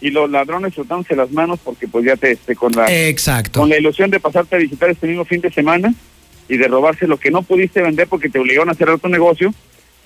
Y 0.01 0.11
los 0.11 0.31
ladrones 0.31 0.75
soltándose 0.75 1.17
las 1.17 1.31
manos 1.33 1.59
porque 1.65 1.89
pues 1.89 2.05
ya 2.05 2.17
te, 2.17 2.33
este, 2.33 2.55
con 2.55 2.71
la 2.73 2.87
Exacto. 3.09 3.61
con 3.61 3.71
la 3.71 3.79
ilusión 3.79 4.11
de 4.11 4.21
pasarte 4.21 4.55
a 4.57 4.59
visitar 4.59 4.91
este 4.91 5.07
mismo 5.07 5.25
fin 5.25 5.41
de 5.41 5.51
semana 5.51 5.95
y 6.51 6.59
de 6.59 6.69
robarse 6.69 7.07
lo 7.07 7.17
que 7.17 7.31
no 7.31 7.43
pudiste 7.43 7.81
vender 7.81 8.07
porque 8.07 8.29
te 8.29 8.39
obligaron 8.39 8.69
a 8.69 8.75
cerrar 8.75 8.99
tu 8.99 9.09
negocio, 9.09 9.55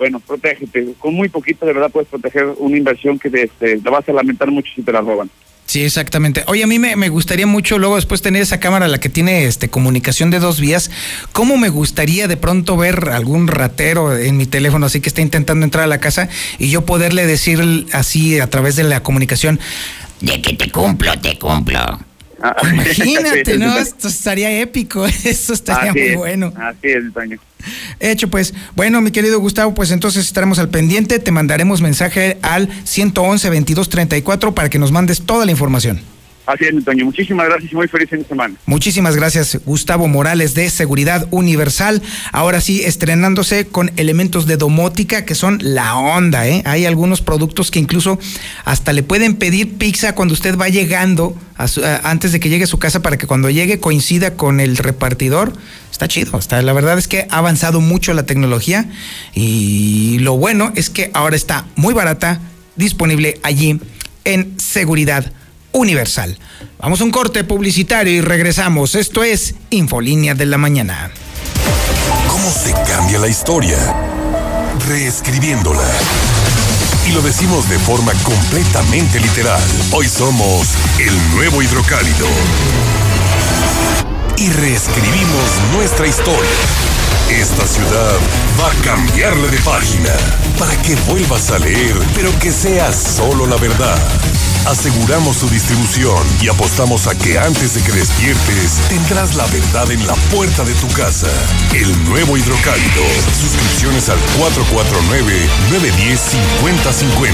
bueno, 0.00 0.18
protégete. 0.18 0.94
Con 0.98 1.12
muy 1.12 1.28
poquito 1.28 1.66
de 1.66 1.74
verdad 1.74 1.90
puedes 1.92 2.08
proteger 2.08 2.46
una 2.56 2.74
inversión 2.74 3.18
que 3.18 3.28
te, 3.28 3.42
este, 3.42 3.78
la 3.84 3.90
vas 3.90 4.08
a 4.08 4.12
lamentar 4.12 4.50
mucho 4.50 4.72
si 4.74 4.82
te 4.82 4.90
la 4.90 5.02
roban. 5.02 5.30
Sí, 5.66 5.84
exactamente. 5.84 6.42
Oye, 6.46 6.64
a 6.64 6.66
mí 6.66 6.78
me, 6.78 6.96
me, 6.96 7.10
gustaría 7.10 7.46
mucho 7.46 7.78
luego 7.78 7.96
después 7.96 8.22
tener 8.22 8.40
esa 8.40 8.58
cámara, 8.58 8.88
la 8.88 8.98
que 8.98 9.10
tiene 9.10 9.44
este 9.44 9.68
comunicación 9.68 10.30
de 10.30 10.38
dos 10.38 10.58
vías. 10.58 10.90
¿Cómo 11.32 11.58
me 11.58 11.68
gustaría 11.68 12.28
de 12.28 12.38
pronto 12.38 12.78
ver 12.78 13.10
algún 13.10 13.46
ratero 13.46 14.16
en 14.16 14.38
mi 14.38 14.46
teléfono 14.46 14.86
así 14.86 15.02
que 15.02 15.10
está 15.10 15.20
intentando 15.20 15.64
entrar 15.64 15.84
a 15.84 15.86
la 15.86 16.00
casa 16.00 16.30
y 16.58 16.70
yo 16.70 16.86
poderle 16.86 17.26
decir 17.26 17.60
así 17.92 18.40
a 18.40 18.48
través 18.48 18.76
de 18.76 18.84
la 18.84 19.02
comunicación, 19.02 19.60
de 20.22 20.40
que 20.40 20.54
te 20.54 20.70
cumplo, 20.70 21.12
te 21.20 21.38
cumplo. 21.38 21.78
Ah, 22.42 22.56
Imagínate, 22.72 23.58
¿no? 23.58 23.76
Esto 23.76 24.08
estaría 24.08 24.60
épico, 24.62 25.04
eso 25.24 25.52
estaría 25.52 25.92
muy 25.92 26.16
bueno. 26.16 26.54
Así 26.56 26.88
es, 26.88 27.12
Toño. 27.12 27.38
Hecho, 28.00 28.28
pues, 28.28 28.54
bueno, 28.76 29.00
mi 29.00 29.10
querido 29.10 29.40
Gustavo, 29.40 29.74
pues 29.74 29.90
entonces 29.90 30.26
estaremos 30.26 30.58
al 30.58 30.68
pendiente, 30.68 31.18
te 31.18 31.30
mandaremos 31.30 31.80
mensaje 31.80 32.38
al 32.42 32.68
111 32.84 33.48
2234 33.48 34.54
para 34.54 34.70
que 34.70 34.78
nos 34.78 34.92
mandes 34.92 35.22
toda 35.22 35.44
la 35.44 35.50
información. 35.50 36.00
Así 36.50 36.64
es, 36.64 36.74
Antonio. 36.74 37.04
Muchísimas 37.04 37.46
gracias 37.46 37.70
y 37.70 37.76
muy 37.76 37.86
feliz 37.86 38.10
fin 38.10 38.18
de 38.18 38.24
semana. 38.24 38.54
Muchísimas 38.66 39.14
gracias, 39.14 39.60
Gustavo 39.64 40.08
Morales 40.08 40.54
de 40.54 40.68
Seguridad 40.68 41.28
Universal. 41.30 42.02
Ahora 42.32 42.60
sí, 42.60 42.82
estrenándose 42.82 43.68
con 43.68 43.92
elementos 43.96 44.46
de 44.46 44.56
domótica 44.56 45.24
que 45.24 45.36
son 45.36 45.58
la 45.62 45.96
onda, 45.96 46.48
¿eh? 46.48 46.62
Hay 46.66 46.86
algunos 46.86 47.20
productos 47.20 47.70
que 47.70 47.78
incluso 47.78 48.18
hasta 48.64 48.92
le 48.92 49.04
pueden 49.04 49.36
pedir 49.36 49.78
pizza 49.78 50.16
cuando 50.16 50.34
usted 50.34 50.58
va 50.58 50.68
llegando, 50.68 51.36
antes 52.02 52.32
de 52.32 52.40
que 52.40 52.48
llegue 52.48 52.64
a 52.64 52.66
su 52.66 52.80
casa, 52.80 53.00
para 53.00 53.16
que 53.16 53.28
cuando 53.28 53.48
llegue 53.48 53.78
coincida 53.78 54.34
con 54.34 54.58
el 54.58 54.76
repartidor. 54.76 55.52
Está 55.92 56.08
chido, 56.08 56.36
está, 56.36 56.60
la 56.62 56.72
verdad 56.72 56.98
es 56.98 57.06
que 57.06 57.28
ha 57.30 57.38
avanzado 57.38 57.80
mucho 57.80 58.12
la 58.12 58.24
tecnología 58.24 58.86
y 59.34 60.18
lo 60.18 60.36
bueno 60.36 60.72
es 60.74 60.90
que 60.90 61.10
ahora 61.14 61.36
está 61.36 61.66
muy 61.76 61.94
barata, 61.94 62.40
disponible 62.74 63.38
allí 63.44 63.78
en 64.24 64.58
Seguridad 64.58 65.32
Universal. 65.72 66.36
Vamos 66.78 67.00
a 67.00 67.04
un 67.04 67.10
corte 67.10 67.44
publicitario 67.44 68.12
y 68.12 68.20
regresamos. 68.20 68.94
Esto 68.94 69.22
es 69.22 69.54
Infolínea 69.70 70.34
de 70.34 70.46
la 70.46 70.58
Mañana. 70.58 71.10
¿Cómo 72.28 72.50
se 72.50 72.72
cambia 72.90 73.18
la 73.18 73.28
historia? 73.28 73.76
Reescribiéndola. 74.88 75.86
Y 77.06 77.12
lo 77.12 77.22
decimos 77.22 77.68
de 77.68 77.78
forma 77.78 78.12
completamente 78.22 79.20
literal. 79.20 79.62
Hoy 79.92 80.08
somos 80.08 80.66
el 80.98 81.16
nuevo 81.34 81.62
hidrocálido. 81.62 82.26
Y 84.36 84.48
reescribimos 84.48 85.50
nuestra 85.74 86.06
historia. 86.06 86.50
Esta 87.30 87.66
ciudad 87.66 88.16
va 88.60 88.70
a 88.70 88.82
cambiarle 88.82 89.48
de 89.48 89.58
página 89.58 90.12
para 90.58 90.74
que 90.82 90.94
vuelvas 91.08 91.50
a 91.50 91.58
leer, 91.58 91.94
pero 92.14 92.36
que 92.38 92.50
sea 92.50 92.92
solo 92.92 93.46
la 93.46 93.56
verdad 93.56 93.98
aseguramos 94.66 95.36
su 95.36 95.48
distribución 95.48 96.18
y 96.40 96.48
apostamos 96.48 97.06
a 97.06 97.16
que 97.16 97.38
antes 97.38 97.74
de 97.74 97.82
que 97.82 97.92
despiertes 97.92 98.80
tendrás 98.88 99.34
la 99.34 99.46
verdad 99.46 99.90
en 99.90 100.06
la 100.06 100.14
puerta 100.34 100.64
de 100.64 100.74
tu 100.74 100.88
casa. 100.88 101.28
El 101.74 102.04
nuevo 102.04 102.36
hidrocálido. 102.36 103.02
Suscripciones 103.40 104.08
al 104.08 104.18
449-910-5050. 105.70 107.32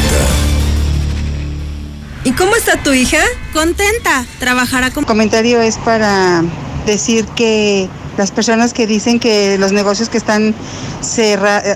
¿Y 2.24 2.32
cómo 2.32 2.56
está 2.56 2.82
tu 2.82 2.92
hija? 2.92 3.22
Contenta. 3.52 4.24
Trabajará 4.38 4.90
con... 4.90 5.04
El 5.04 5.06
comentario 5.06 5.60
es 5.60 5.78
para 5.78 6.42
decir 6.86 7.24
que 7.36 7.88
las 8.16 8.30
personas 8.30 8.72
que 8.72 8.86
dicen 8.86 9.20
que 9.20 9.58
los 9.58 9.72
negocios 9.72 10.08
que 10.08 10.18
están 10.18 10.54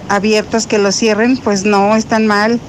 abiertos, 0.09 0.67
que 0.67 0.79
los 0.79 0.97
cierren, 0.97 1.37
pues 1.37 1.65
no, 1.65 1.97
están 1.97 2.27
mal 2.27 2.61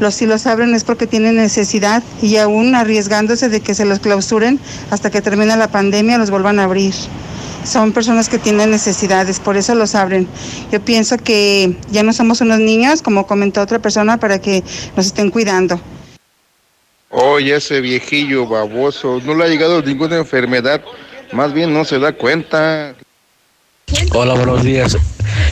los 0.00 0.14
si 0.14 0.26
los 0.26 0.46
abren 0.46 0.74
es 0.74 0.84
porque 0.84 1.06
tienen 1.06 1.36
necesidad 1.36 2.02
y 2.22 2.36
aún 2.36 2.74
arriesgándose 2.74 3.48
de 3.48 3.60
que 3.60 3.74
se 3.74 3.84
los 3.84 4.00
clausuren 4.00 4.60
hasta 4.90 5.10
que 5.10 5.22
termine 5.22 5.56
la 5.56 5.68
pandemia 5.68 6.18
los 6.18 6.30
vuelvan 6.30 6.58
a 6.58 6.64
abrir. 6.64 6.94
Son 7.64 7.92
personas 7.92 8.28
que 8.28 8.38
tienen 8.38 8.70
necesidades, 8.70 9.40
por 9.40 9.56
eso 9.56 9.74
los 9.74 9.94
abren. 9.94 10.28
Yo 10.70 10.80
pienso 10.80 11.18
que 11.18 11.76
ya 11.90 12.04
no 12.04 12.12
somos 12.12 12.40
unos 12.40 12.60
niños, 12.60 13.02
como 13.02 13.26
comentó 13.26 13.60
otra 13.60 13.80
persona, 13.80 14.18
para 14.18 14.40
que 14.40 14.62
nos 14.96 15.06
estén 15.06 15.30
cuidando. 15.30 15.80
Oye, 17.10 17.56
ese 17.56 17.80
viejillo 17.80 18.46
baboso, 18.46 19.20
no 19.24 19.34
le 19.34 19.44
ha 19.44 19.48
llegado 19.48 19.82
ninguna 19.82 20.16
enfermedad, 20.16 20.80
más 21.32 21.52
bien 21.52 21.72
no 21.72 21.84
se 21.84 21.98
da 21.98 22.12
cuenta. 22.12 22.94
Hola, 24.12 24.34
buenos 24.34 24.62
días. 24.62 24.96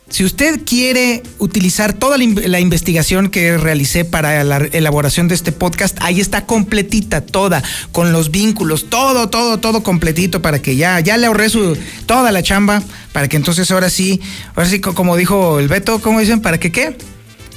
Si 0.09 0.23
usted 0.23 0.61
quiere 0.65 1.21
utilizar 1.37 1.93
toda 1.93 2.17
la, 2.17 2.59
investigación 2.59 3.29
que 3.29 3.57
realicé 3.57 4.05
para 4.05 4.43
la 4.43 4.57
elaboración 4.57 5.27
de 5.27 5.35
este 5.35 5.51
podcast, 5.51 5.97
ahí 6.01 6.21
está 6.21 6.45
completita, 6.45 7.21
toda, 7.21 7.61
con 7.91 8.13
los 8.13 8.31
vínculos, 8.31 8.89
todo, 8.89 9.29
todo, 9.29 9.59
todo 9.59 9.83
completito 9.83 10.41
para 10.41 10.61
que 10.61 10.77
ya, 10.77 10.99
ya 11.01 11.17
le 11.17 11.27
ahorré 11.27 11.49
su, 11.49 11.77
toda 12.05 12.31
la 12.31 12.41
chamba, 12.41 12.81
para 13.11 13.27
que 13.27 13.35
entonces 13.35 13.69
ahora 13.69 13.89
sí, 13.89 14.21
ahora 14.55 14.69
sí, 14.69 14.79
como 14.79 15.17
dijo 15.17 15.59
el 15.59 15.67
Beto, 15.67 15.99
¿cómo 15.99 16.21
dicen? 16.21 16.41
¿Para 16.41 16.57
que 16.57 16.71
qué? 16.71 16.95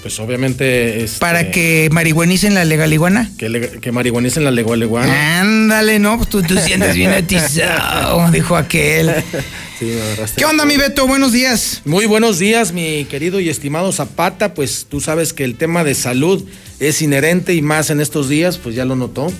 Pues 0.02 0.18
obviamente. 0.18 1.04
Este, 1.04 1.18
Para 1.18 1.50
que 1.50 1.88
marihuanicen 1.92 2.54
la 2.54 2.64
legal 2.64 2.92
iguana. 2.92 3.30
Que, 3.36 3.78
que 3.80 3.92
marihuanicen 3.92 4.44
la 4.44 4.50
legal 4.50 4.82
iguana. 4.82 5.40
Ándale, 5.40 5.98
no, 5.98 6.16
pues 6.16 6.28
tú, 6.30 6.42
tú 6.42 6.56
sientes 6.58 6.94
bien 6.94 7.10
atizado, 7.10 8.30
dijo 8.32 8.56
aquel. 8.56 9.12
Sí, 9.78 9.98
¿Qué 10.36 10.44
onda, 10.44 10.64
mi 10.64 10.76
Beto? 10.76 11.06
Buenos 11.06 11.32
días. 11.32 11.82
Muy 11.84 12.06
buenos 12.06 12.38
días, 12.38 12.72
mi 12.72 13.04
querido 13.06 13.40
y 13.40 13.48
estimado 13.48 13.92
Zapata. 13.92 14.54
Pues 14.54 14.86
tú 14.88 15.00
sabes 15.00 15.32
que 15.32 15.44
el 15.44 15.56
tema 15.56 15.84
de 15.84 15.94
salud 15.94 16.44
es 16.78 17.02
inherente 17.02 17.54
y 17.54 17.62
más 17.62 17.90
en 17.90 18.00
estos 18.00 18.28
días, 18.28 18.58
pues 18.58 18.74
ya 18.74 18.84
lo 18.84 18.96
notó. 18.96 19.30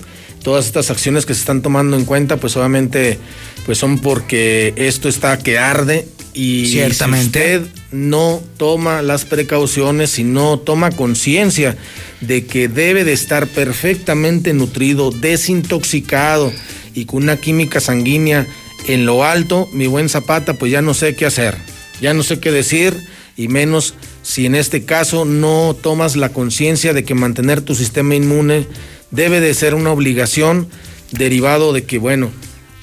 Todas 0.43 0.65
estas 0.65 0.89
acciones 0.89 1.25
que 1.25 1.33
se 1.33 1.41
están 1.41 1.61
tomando 1.61 1.95
en 1.95 2.05
cuenta, 2.05 2.37
pues 2.37 2.55
obviamente, 2.57 3.19
pues 3.65 3.77
son 3.77 3.99
porque 3.99 4.73
esto 4.75 5.09
está 5.09 5.37
que 5.37 5.59
arde 5.59 6.07
y 6.33 6.67
Ciertamente. 6.67 7.21
si 7.21 7.57
usted 7.57 7.81
no 7.91 8.41
toma 8.57 9.01
las 9.01 9.25
precauciones 9.25 10.17
y 10.19 10.23
no 10.23 10.59
toma 10.59 10.91
conciencia 10.91 11.77
de 12.21 12.45
que 12.45 12.67
debe 12.67 13.03
de 13.03 13.13
estar 13.13 13.47
perfectamente 13.47 14.53
nutrido, 14.53 15.11
desintoxicado 15.11 16.51
y 16.93 17.05
con 17.05 17.23
una 17.23 17.37
química 17.37 17.79
sanguínea 17.79 18.47
en 18.87 19.05
lo 19.05 19.23
alto, 19.23 19.67
mi 19.73 19.87
buen 19.87 20.09
Zapata, 20.09 20.53
pues 20.53 20.71
ya 20.71 20.81
no 20.81 20.93
sé 20.93 21.15
qué 21.15 21.25
hacer, 21.25 21.57
ya 22.01 22.13
no 22.13 22.23
sé 22.23 22.39
qué 22.39 22.51
decir 22.51 22.95
y 23.37 23.47
menos 23.47 23.93
si 24.23 24.45
en 24.45 24.55
este 24.55 24.85
caso 24.85 25.25
no 25.25 25.75
tomas 25.81 26.15
la 26.15 26.29
conciencia 26.29 26.93
de 26.93 27.03
que 27.03 27.15
mantener 27.15 27.61
tu 27.61 27.75
sistema 27.75 28.15
inmune 28.15 28.67
debe 29.11 29.39
de 29.39 29.53
ser 29.53 29.73
una 29.73 29.91
obligación 29.91 30.67
derivado 31.11 31.73
de 31.73 31.83
que, 31.83 31.97
bueno, 31.97 32.31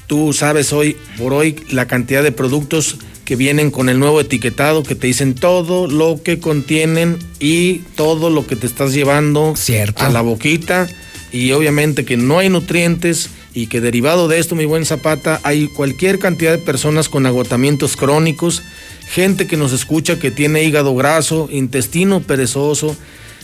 tú 0.07 0.33
sabes 0.33 0.73
hoy 0.73 0.97
por 1.17 1.33
hoy 1.33 1.57
la 1.71 1.87
cantidad 1.87 2.23
de 2.23 2.33
productos 2.33 2.99
que 3.29 3.37
vienen 3.37 3.71
con 3.71 3.91
el 3.91 3.99
nuevo 3.99 4.23
etiquetado 4.23 4.83
que 4.83 4.95
te 4.95 5.07
dicen 5.07 5.35
todo 5.35 5.87
lo 5.87 6.23
que 6.23 6.39
contienen 6.39 7.19
y 7.39 7.81
todo 7.95 8.31
lo 8.31 8.47
que 8.47 8.57
te 8.57 8.67
estás 8.67 8.95
llevando 8.95 9.53
a 9.97 10.09
la 10.09 10.23
boquita. 10.23 10.89
Y 11.31 11.53
obviamente 11.53 12.07
que 12.07 12.17
no 12.17 12.39
hay 12.39 12.49
nutrientes 12.49 13.29
y 13.53 13.67
que 13.67 13.83
derivado 13.83 14.29
de 14.29 14.39
esto, 14.39 14.55
mi 14.55 14.65
buen 14.65 14.87
Zapata, 14.87 15.43
hay 15.43 15.67
cualquier 15.69 16.19
cantidad 16.19 16.53
de 16.53 16.57
personas 16.57 17.11
con 17.11 17.27
agotamientos 17.27 17.99
crónicos, 17.99 18.63
gente 19.11 19.47
que 19.47 19.59
nos 19.59 19.75
escucha 19.75 20.19
que 20.19 20.31
tiene 20.31 20.65
hígado 20.65 20.95
graso, 20.95 21.51
intestino 21.53 22.21
perezoso, 22.21 22.97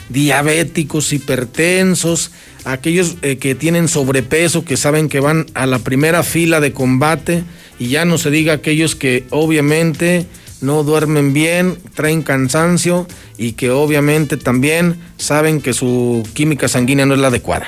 diabéticos, 0.09 1.13
hipertensos, 1.13 2.31
aquellos 2.65 3.17
eh, 3.23 3.37
que 3.37 3.55
tienen 3.55 3.89
sobrepeso, 3.89 4.65
que 4.65 4.77
saben 4.77 5.09
que 5.09 5.21
van 5.21 5.47
a 5.55 5.67
la 5.67 5.79
primera 5.79 6.23
fila 6.23 6.61
de 6.61 6.73
combate, 6.73 7.45
y 7.79 7.89
ya 7.89 8.05
no 8.05 8.19
se 8.19 8.31
diga 8.31 8.55
aquellos 8.55 8.95
que 8.95 9.25
obviamente 9.31 10.27
no 10.61 10.83
duermen 10.83 11.33
bien, 11.33 11.77
traen 11.95 12.23
cansancio 12.23 13.07
y 13.37 13.53
que 13.53 13.71
obviamente 13.71 14.37
también 14.37 14.97
saben 15.19 15.61
que 15.61 15.73
su 15.73 16.27
química 16.33 16.69
sanguínea 16.69 17.07
no 17.07 17.15
es 17.15 17.21
la 17.21 17.29
adecuada. 17.29 17.67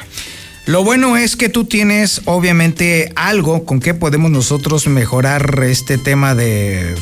Lo 0.65 0.83
bueno 0.83 1.17
es 1.17 1.37
que 1.37 1.49
tú 1.49 1.65
tienes 1.65 2.23
obviamente 2.25 3.13
algo 3.15 3.65
con 3.65 3.79
que 3.79 3.95
podemos 3.95 4.33
nosotros 4.33 4.89
mejorar 4.89 5.63
este 5.63 5.97
tema 5.97 6.35
de, 6.35 6.97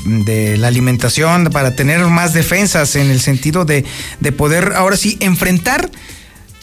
la 0.59 0.69
alimentación 0.69 1.47
para 1.47 1.75
tener 1.75 2.05
más 2.07 2.35
defensas 2.35 2.95
en 2.97 3.11
el 3.11 3.21
sentido 3.21 3.65
de 3.65 3.85
poder 4.37 4.73
ahora 4.75 4.99
sí 4.99 5.16
enfrentar 5.21 5.91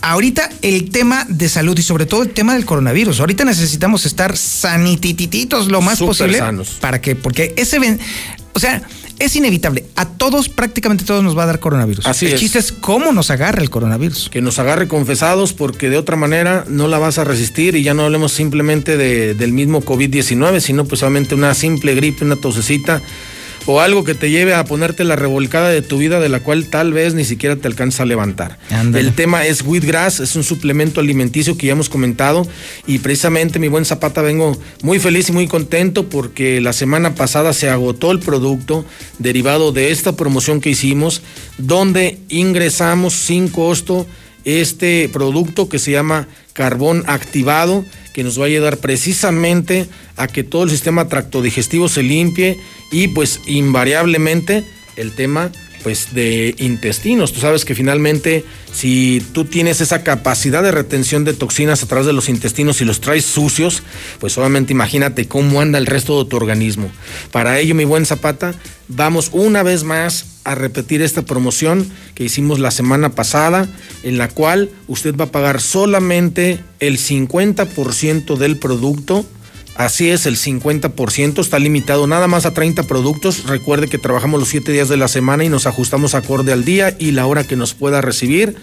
ahorita 0.02 0.50
el 0.62 0.90
tema 0.90 1.26
de 1.30 1.48
salud 1.50 1.78
y 1.78 1.82
sobre 1.84 2.06
todo 2.06 2.24
el 2.24 2.30
tema 2.30 2.54
del 2.56 2.66
coronavirus. 2.66 3.20
Ahorita 3.20 3.46
necesitamos 3.46 4.06
estar 4.06 4.36
sanitititos 4.38 5.68
lo 5.68 5.82
más 5.82 5.98
Súper 6.00 6.08
posible 6.10 6.38
sanos. 6.40 6.78
para 6.82 7.02
que, 7.02 7.16
porque 7.16 7.54
ese, 7.58 7.78
o 8.54 8.60
sea, 8.60 8.82
es 9.20 9.36
inevitable. 9.36 9.86
A 9.96 10.06
todos, 10.08 10.50
prácticamente 10.50 11.04
todos 11.06 11.24
nos 11.24 11.38
va 11.38 11.44
a 11.44 11.46
dar 11.46 11.60
coronavirus. 11.60 12.08
Así 12.08 12.26
el 12.26 12.34
es. 12.34 12.40
chiste 12.40 12.58
es 12.60 12.72
cómo 12.72 13.12
nos 13.12 13.30
agarra 13.30 13.62
el 13.62 13.70
coronavirus. 13.70 14.30
Que 14.30 14.42
nos 14.42 14.58
agarre 14.58 14.88
confesados 14.88 15.54
porque 15.54 15.90
de 15.90 15.98
otra 15.98 16.16
manera 16.16 16.66
no 16.68 16.88
la 16.88 16.98
vas 16.98 17.20
a 17.20 17.24
resistir 17.24 17.76
y 17.76 17.84
ya 17.84 17.94
no 17.94 18.04
hablemos 18.06 18.32
simplemente 18.32 18.98
de- 18.98 19.36
del 19.36 19.54
mismo 19.54 19.82
COVID-19, 19.84 20.60
sino 20.60 20.86
pues 20.86 21.00
solamente 21.02 21.36
una 21.36 21.54
simple 21.54 21.94
gripe, 21.94 22.26
una 22.26 22.36
tosecita 22.36 23.02
o 23.66 23.80
algo 23.80 24.04
que 24.04 24.16
te 24.16 24.30
lleve 24.30 24.54
a 24.54 24.66
ponerte 24.66 25.04
la 25.04 25.16
revolcada 25.16 25.70
de 25.70 25.82
tu 25.82 25.98
vida 25.98 26.20
de 26.20 26.30
la 26.30 26.40
cual 26.40 26.66
tal 26.66 26.94
vez 26.94 27.14
ni 27.14 27.26
siquiera 27.26 27.56
te 27.56 27.68
alcanza 27.68 28.04
a 28.04 28.06
levantar. 28.06 28.58
El 28.72 29.14
tema 29.14 29.46
es 29.46 29.62
Wheatgrass, 29.62 30.20
es 30.20 30.36
un 30.36 30.44
suplemento 30.44 31.00
alimenticio 31.00 31.58
que 31.58 31.68
ya 31.68 31.74
hemos 31.74 31.90
comentado 31.90 32.48
y 32.88 33.00
precisamente 33.00 33.60
mi 33.60 33.68
buen 33.68 33.86
Zapata 33.86 34.22
vengo 34.22 34.58
muy 34.84 35.00
feliz 35.00 35.30
y 35.30 35.32
muy 35.32 35.48
contento 35.48 36.10
porque 36.10 36.62
la 36.62 36.74
semana 36.74 37.16
pasada 37.16 37.54
se 37.54 37.70
agotó 37.70 38.12
el 38.12 38.20
producto 38.20 38.86
derivado 39.20 39.72
de 39.72 39.92
esta 39.92 40.16
promoción 40.16 40.62
que 40.62 40.70
hicimos 40.70 41.22
donde 41.58 42.18
ingresamos 42.30 43.14
sin 43.14 43.48
costo 43.48 44.08
este 44.46 45.10
producto 45.12 45.70
que 45.70 45.80
se 45.80 45.92
llama 45.92 46.28
carbón 46.54 47.04
activado 47.08 47.86
que 48.14 48.24
nos 48.24 48.40
va 48.40 48.44
a 48.44 48.48
ayudar 48.48 48.78
precisamente 48.78 49.88
a 50.18 50.28
que 50.28 50.44
todo 50.44 50.64
el 50.64 50.70
sistema 50.70 51.08
tractodigestivo 51.08 51.88
se 51.88 52.04
limpie 52.04 52.60
y 52.92 53.08
pues 53.10 53.40
invariablemente 53.46 54.66
el 54.98 55.14
tema 55.14 55.52
pues 55.84 56.14
de 56.14 56.54
intestinos. 56.60 57.34
Tú 57.34 57.40
sabes 57.40 57.66
que 57.66 57.74
finalmente 57.74 58.46
si 58.72 59.26
tú 59.34 59.46
tienes 59.46 59.82
esa 59.82 60.04
capacidad 60.04 60.62
de 60.62 60.72
retención 60.72 61.24
de 61.24 61.34
toxinas 61.34 61.82
a 61.82 61.88
través 61.88 62.06
de 62.06 62.14
los 62.14 62.30
intestinos 62.30 62.82
y 62.82 62.86
los 62.86 63.02
traes 63.02 63.26
sucios, 63.26 63.82
pues 64.20 64.38
obviamente 64.38 64.74
imagínate 64.74 65.28
cómo 65.28 65.60
anda 65.60 65.80
el 65.80 65.88
resto 65.88 66.24
de 66.24 66.30
tu 66.30 66.38
organismo. 66.38 66.92
Para 67.32 67.60
ello, 67.60 67.74
mi 67.74 67.86
buen 67.86 68.06
Zapata, 68.06 68.54
vamos 68.88 69.30
una 69.32 69.64
vez 69.64 69.84
más 69.84 70.31
a 70.44 70.56
repetir 70.56 71.02
esta 71.02 71.22
promoción 71.22 71.88
que 72.16 72.24
hicimos 72.24 72.60
la 72.60 72.72
semana 72.72 73.10
pasada, 73.10 73.68
en 74.04 74.18
la 74.18 74.28
cual 74.28 74.70
usted 74.88 75.16
va 75.16 75.26
a 75.26 75.32
pagar 75.32 75.62
solamente 75.62 76.60
el 76.80 76.98
50% 76.98 78.38
del 78.38 78.58
producto 78.58 79.26
Así 79.76 80.10
es, 80.10 80.26
el 80.26 80.38
50% 80.38 81.40
está 81.40 81.58
limitado 81.58 82.06
nada 82.06 82.28
más 82.28 82.46
a 82.46 82.54
30 82.54 82.84
productos. 82.84 83.46
Recuerde 83.46 83.88
que 83.88 83.98
trabajamos 83.98 84.40
los 84.40 84.50
7 84.50 84.72
días 84.72 84.90
de 84.90 84.98
la 84.98 85.08
semana 85.08 85.46
y 85.46 85.50
nos 85.50 85.66
ajustamos 85.66 86.14
acorde 86.14 86.52
al 86.52 86.66
día 86.66 86.96
y 87.00 87.12
la 87.12 87.26
hora 87.26 87.46
que 87.46 87.56
nos 87.56 87.74
pueda 87.74 88.02
recibir. 88.02 88.56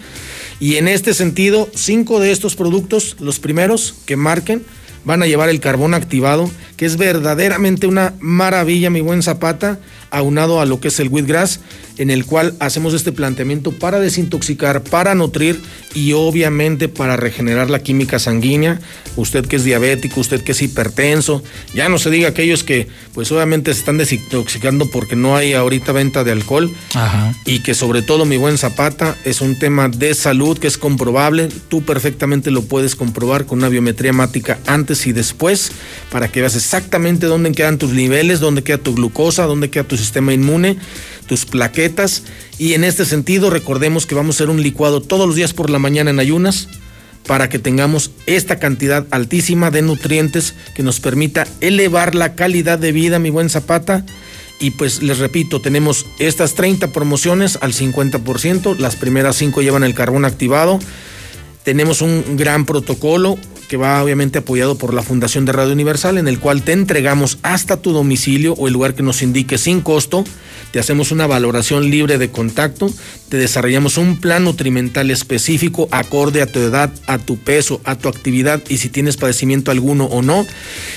Y 0.59 0.75
en 0.75 0.87
este 0.87 1.13
sentido, 1.13 1.69
5 1.73 2.19
de 2.19 2.31
estos 2.31 2.55
productos, 2.55 3.17
los 3.19 3.39
primeros 3.39 3.95
que 4.05 4.17
marquen, 4.17 4.63
van 5.03 5.23
a 5.23 5.27
llevar 5.27 5.49
el 5.49 5.59
carbón 5.59 5.93
activado, 5.93 6.49
que 6.77 6.85
es 6.85 6.97
verdaderamente 6.97 7.87
una 7.87 8.13
maravilla, 8.19 8.89
mi 8.89 9.01
buen 9.01 9.23
Zapata, 9.23 9.79
aunado 10.11 10.61
a 10.61 10.65
lo 10.65 10.79
que 10.79 10.89
es 10.89 10.99
el 10.99 11.09
wheatgrass, 11.09 11.59
en 11.97 12.09
el 12.09 12.25
cual 12.25 12.55
hacemos 12.59 12.93
este 12.93 13.11
planteamiento 13.11 13.71
para 13.71 13.99
desintoxicar, 13.99 14.83
para 14.83 15.15
nutrir 15.15 15.61
y 15.93 16.13
obviamente 16.13 16.87
para 16.87 17.17
regenerar 17.17 17.69
la 17.69 17.79
química 17.79 18.19
sanguínea. 18.19 18.79
Usted 19.17 19.45
que 19.45 19.57
es 19.57 19.65
diabético, 19.65 20.21
usted 20.21 20.41
que 20.41 20.53
es 20.53 20.61
hipertenso, 20.61 21.43
ya 21.73 21.89
no 21.89 21.99
se 21.99 22.09
diga 22.09 22.29
aquellos 22.29 22.63
que 22.63 22.87
pues 23.13 23.29
obviamente 23.33 23.73
se 23.73 23.79
están 23.79 23.97
desintoxicando 23.97 24.89
porque 24.89 25.17
no 25.17 25.35
hay 25.35 25.53
ahorita 25.53 25.91
venta 25.91 26.23
de 26.23 26.31
alcohol 26.31 26.71
Ajá. 26.93 27.33
y 27.45 27.59
que 27.59 27.73
sobre 27.73 28.01
todo 28.01 28.25
mi 28.25 28.37
buen 28.37 28.57
Zapata 28.57 29.17
es 29.25 29.41
un 29.41 29.59
tema 29.59 29.89
de 29.89 30.13
salud 30.15 30.57
que 30.57 30.67
es 30.67 30.77
comprobable, 30.77 31.49
tú 31.67 31.83
perfectamente 31.83 32.49
lo 32.49 32.61
puedes 32.61 32.95
comprobar 32.95 33.45
con 33.45 33.59
una 33.59 33.67
biometría 33.67 34.11
hemática 34.11 34.59
antes 34.67 35.05
y 35.05 35.11
después 35.11 35.73
para 36.11 36.29
que 36.29 36.39
veas 36.39 36.55
exactamente 36.55 37.25
dónde 37.25 37.51
quedan 37.51 37.77
tus 37.77 37.91
niveles, 37.91 38.39
dónde 38.39 38.63
queda 38.63 38.77
tu 38.77 38.95
glucosa, 38.95 39.45
dónde 39.45 39.69
queda 39.69 39.83
tu 39.83 39.97
sistema 39.99 40.33
inmune, 40.33 40.77
tus 41.27 41.45
plaquetas 41.45 42.23
y 42.57 42.73
en 42.73 42.83
este 42.83 43.05
sentido 43.05 43.49
recordemos 43.49 44.05
que 44.05 44.15
vamos 44.15 44.35
a 44.35 44.37
hacer 44.37 44.49
un 44.49 44.63
licuado 44.63 45.01
todos 45.01 45.27
los 45.27 45.35
días 45.35 45.53
por 45.53 45.69
la 45.69 45.79
mañana 45.79 46.09
en 46.09 46.19
ayunas 46.19 46.67
para 47.29 47.47
que 47.47 47.59
tengamos 47.59 48.09
esta 48.25 48.57
cantidad 48.57 49.05
altísima 49.11 49.69
de 49.69 49.83
nutrientes 49.83 50.55
que 50.73 50.81
nos 50.81 50.99
permita 50.99 51.47
elevar 51.61 52.15
la 52.15 52.33
calidad 52.33 52.79
de 52.79 52.91
vida, 52.91 53.19
mi 53.19 53.29
buen 53.29 53.51
Zapata. 53.51 54.03
Y 54.59 54.71
pues 54.71 55.03
les 55.03 55.19
repito, 55.19 55.61
tenemos 55.61 56.07
estas 56.17 56.55
30 56.55 56.91
promociones 56.91 57.59
al 57.61 57.73
50%, 57.73 58.77
las 58.77 58.95
primeras 58.95 59.35
5 59.35 59.61
llevan 59.61 59.83
el 59.83 59.93
carbón 59.93 60.25
activado. 60.25 60.79
Tenemos 61.63 62.01
un 62.01 62.35
gran 62.35 62.65
protocolo 62.65 63.37
que 63.69 63.77
va 63.77 64.03
obviamente 64.03 64.39
apoyado 64.39 64.77
por 64.77 64.95
la 64.95 65.03
Fundación 65.03 65.45
de 65.45 65.51
Radio 65.53 65.73
Universal, 65.73 66.17
en 66.17 66.27
el 66.27 66.39
cual 66.39 66.63
te 66.63 66.73
entregamos 66.73 67.37
hasta 67.43 67.77
tu 67.77 67.93
domicilio 67.93 68.53
o 68.53 68.67
el 68.67 68.73
lugar 68.73 68.95
que 68.95 69.03
nos 69.03 69.21
indique 69.21 69.59
sin 69.59 69.81
costo, 69.81 70.25
te 70.71 70.79
hacemos 70.79 71.11
una 71.11 71.27
valoración 71.27 71.89
libre 71.89 72.17
de 72.17 72.31
contacto, 72.31 72.91
te 73.29 73.37
desarrollamos 73.37 73.97
un 73.97 74.19
plan 74.19 74.43
nutrimental 74.43 75.11
específico 75.11 75.87
acorde 75.91 76.41
a 76.41 76.47
tu 76.47 76.59
edad, 76.59 76.91
a 77.05 77.19
tu 77.19 77.37
peso, 77.37 77.79
a 77.83 77.95
tu 77.95 78.09
actividad 78.09 78.61
y 78.69 78.77
si 78.77 78.89
tienes 78.89 79.17
padecimiento 79.17 79.69
alguno 79.69 80.05
o 80.05 80.23
no. 80.23 80.47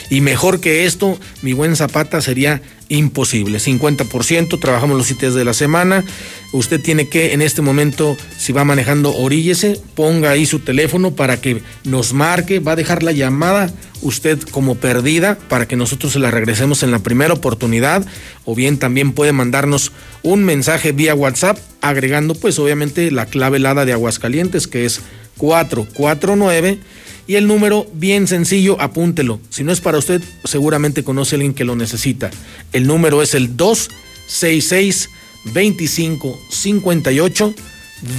Y 0.09 0.23
mejor 0.23 0.61
que 0.61 0.87
esto, 0.87 1.19
mi 1.43 1.53
buen 1.53 1.77
Zapata 1.77 2.23
sería 2.23 2.63
imposible. 2.93 3.59
50%, 3.59 4.61
trabajamos 4.61 4.99
los 4.99 5.07
siete 5.07 5.27
días 5.27 5.35
de 5.35 5.45
la 5.45 5.55
semana. 5.55 6.05
Usted 6.53 6.81
tiene 6.81 7.09
que 7.09 7.33
en 7.33 7.41
este 7.41 7.63
momento, 7.63 8.17
si 8.39 8.53
va 8.53 8.65
manejando, 8.65 9.15
oríllese, 9.15 9.81
ponga 9.95 10.31
ahí 10.31 10.45
su 10.45 10.59
teléfono 10.59 11.13
para 11.13 11.41
que 11.41 11.63
nos 11.85 12.13
marque, 12.13 12.61
va 12.61 12.73
a 12.73 12.77
dejar 12.77 13.03
la 13.03 13.13
llamada 13.13 13.73
usted 14.03 14.39
como 14.51 14.75
perdida 14.75 15.39
para 15.49 15.67
que 15.67 15.77
nosotros 15.77 16.13
se 16.13 16.19
la 16.19 16.31
regresemos 16.31 16.83
en 16.83 16.91
la 16.91 16.99
primera 16.99 17.33
oportunidad 17.33 18.05
o 18.45 18.55
bien 18.55 18.79
también 18.79 19.13
puede 19.13 19.33
mandarnos 19.33 19.93
un 20.23 20.45
mensaje 20.45 20.93
vía 20.93 21.15
WhatsApp 21.15 21.57
agregando 21.81 22.35
pues 22.35 22.59
obviamente 22.59 23.13
la 23.13 23.27
clave 23.27 23.59
helada 23.59 23.85
de 23.85 23.93
Aguascalientes 23.93 24.67
que 24.67 24.85
es 24.85 25.01
449 25.39 26.81
y 27.27 27.37
el 27.37 27.47
número 27.47 27.87
bien 27.95 28.27
sencillo, 28.27 28.79
apúntelo. 28.81 29.41
Si 29.51 29.65
no 29.65 29.73
es 29.73 29.81
para 29.81 29.99
usted, 29.99 30.23
seguramente 30.45 31.05
conoce 31.05 31.35
a 31.35 31.37
alguien 31.37 31.55
que 31.55 31.65
lo 31.65 31.77
necesita. 31.77 32.31
El 32.73 32.87
número 32.87 33.23
es 33.23 33.35
el 33.35 33.57
266 33.57 35.09
2558 35.45 37.55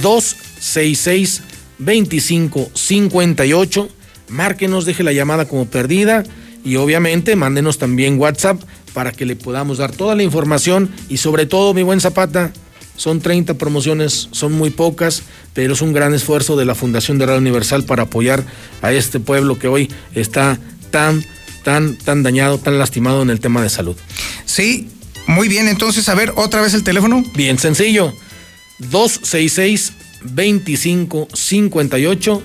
266 0.02 1.42
2558 1.78 3.88
Márquenos, 4.28 4.86
deje 4.86 5.02
la 5.02 5.12
llamada 5.12 5.46
como 5.46 5.66
perdida 5.66 6.24
y 6.64 6.76
obviamente 6.76 7.36
mándenos 7.36 7.78
también 7.78 8.18
WhatsApp 8.18 8.60
para 8.92 9.12
que 9.12 9.26
le 9.26 9.36
podamos 9.36 9.78
dar 9.78 9.92
toda 9.92 10.14
la 10.14 10.22
información 10.22 10.90
y 11.08 11.18
sobre 11.18 11.46
todo, 11.46 11.74
mi 11.74 11.82
buen 11.82 12.00
Zapata, 12.00 12.52
son 12.96 13.20
30 13.20 13.54
promociones, 13.54 14.28
son 14.30 14.52
muy 14.52 14.70
pocas, 14.70 15.22
pero 15.52 15.74
es 15.74 15.82
un 15.82 15.92
gran 15.92 16.14
esfuerzo 16.14 16.56
de 16.56 16.64
la 16.64 16.74
Fundación 16.74 17.18
de 17.18 17.26
Radio 17.26 17.40
Universal 17.40 17.84
para 17.84 18.04
apoyar 18.04 18.44
a 18.82 18.92
este 18.92 19.20
pueblo 19.20 19.58
que 19.58 19.68
hoy 19.68 19.90
está 20.14 20.58
tan, 20.90 21.24
tan, 21.62 21.96
tan 21.96 22.22
dañado, 22.22 22.58
tan 22.58 22.78
lastimado 22.78 23.22
en 23.22 23.30
el 23.30 23.40
tema 23.40 23.62
de 23.62 23.68
salud. 23.68 23.96
Sí, 24.44 24.88
muy 25.26 25.48
bien. 25.48 25.68
Entonces, 25.68 26.08
a 26.08 26.14
ver, 26.14 26.32
otra 26.36 26.60
vez 26.60 26.74
el 26.74 26.84
teléfono. 26.84 27.24
Bien 27.34 27.58
sencillo. 27.58 28.12
266 28.78 29.92
2558 30.24 32.42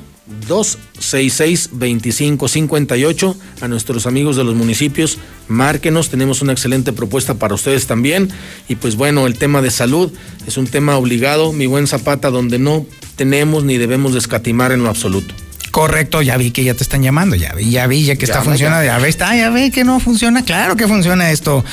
266-2558 0.48 3.36
a 3.62 3.68
nuestros 3.68 4.06
amigos 4.06 4.36
de 4.36 4.44
los 4.44 4.54
municipios. 4.56 5.18
Márquenos, 5.48 6.10
tenemos 6.10 6.42
una 6.42 6.54
excelente 6.54 6.94
propuesta 6.94 7.36
para 7.36 7.56
ustedes 7.56 7.88
también. 7.88 8.30
Y 8.68 8.76
pues 8.76 8.96
bueno, 8.96 9.26
el 9.28 9.38
tema 9.38 9.62
de 9.62 9.72
salud 9.72 10.12
es 10.48 10.58
un 10.58 10.68
tema 10.68 10.98
obligado, 10.98 11.54
mi 11.54 11.66
buen 11.66 11.88
Zapata, 11.88 12.30
donde 12.30 12.60
no 12.60 12.86
tenemos 13.16 13.64
ni 13.64 13.78
debemos 13.78 14.12
de 14.14 14.20
escatimar 14.20 14.72
en 14.72 14.84
lo 14.84 14.90
absoluto. 14.90 15.34
Correcto, 15.72 16.22
ya 16.22 16.38
vi 16.38 16.52
que 16.52 16.64
ya 16.64 16.74
te 16.74 16.84
están 16.84 17.04
llamando, 17.04 17.36
ya 17.36 17.54
vi, 17.54 17.72
ya 17.72 17.88
vi, 17.88 18.04
ya 18.04 18.16
que 18.16 18.26
Ya, 18.26 18.34
está 18.34 18.44
ya. 18.44 18.50
funcionando, 18.50 18.86
ya 18.86 18.98
ve, 18.98 19.10
está, 19.10 19.36
ya 19.36 19.50
ve 19.50 19.72
que 19.72 19.84
no 19.84 20.00
funciona, 20.00 20.44
claro 20.44 20.76
que 20.76 20.88
funciona 20.88 21.32
esto. 21.32 21.64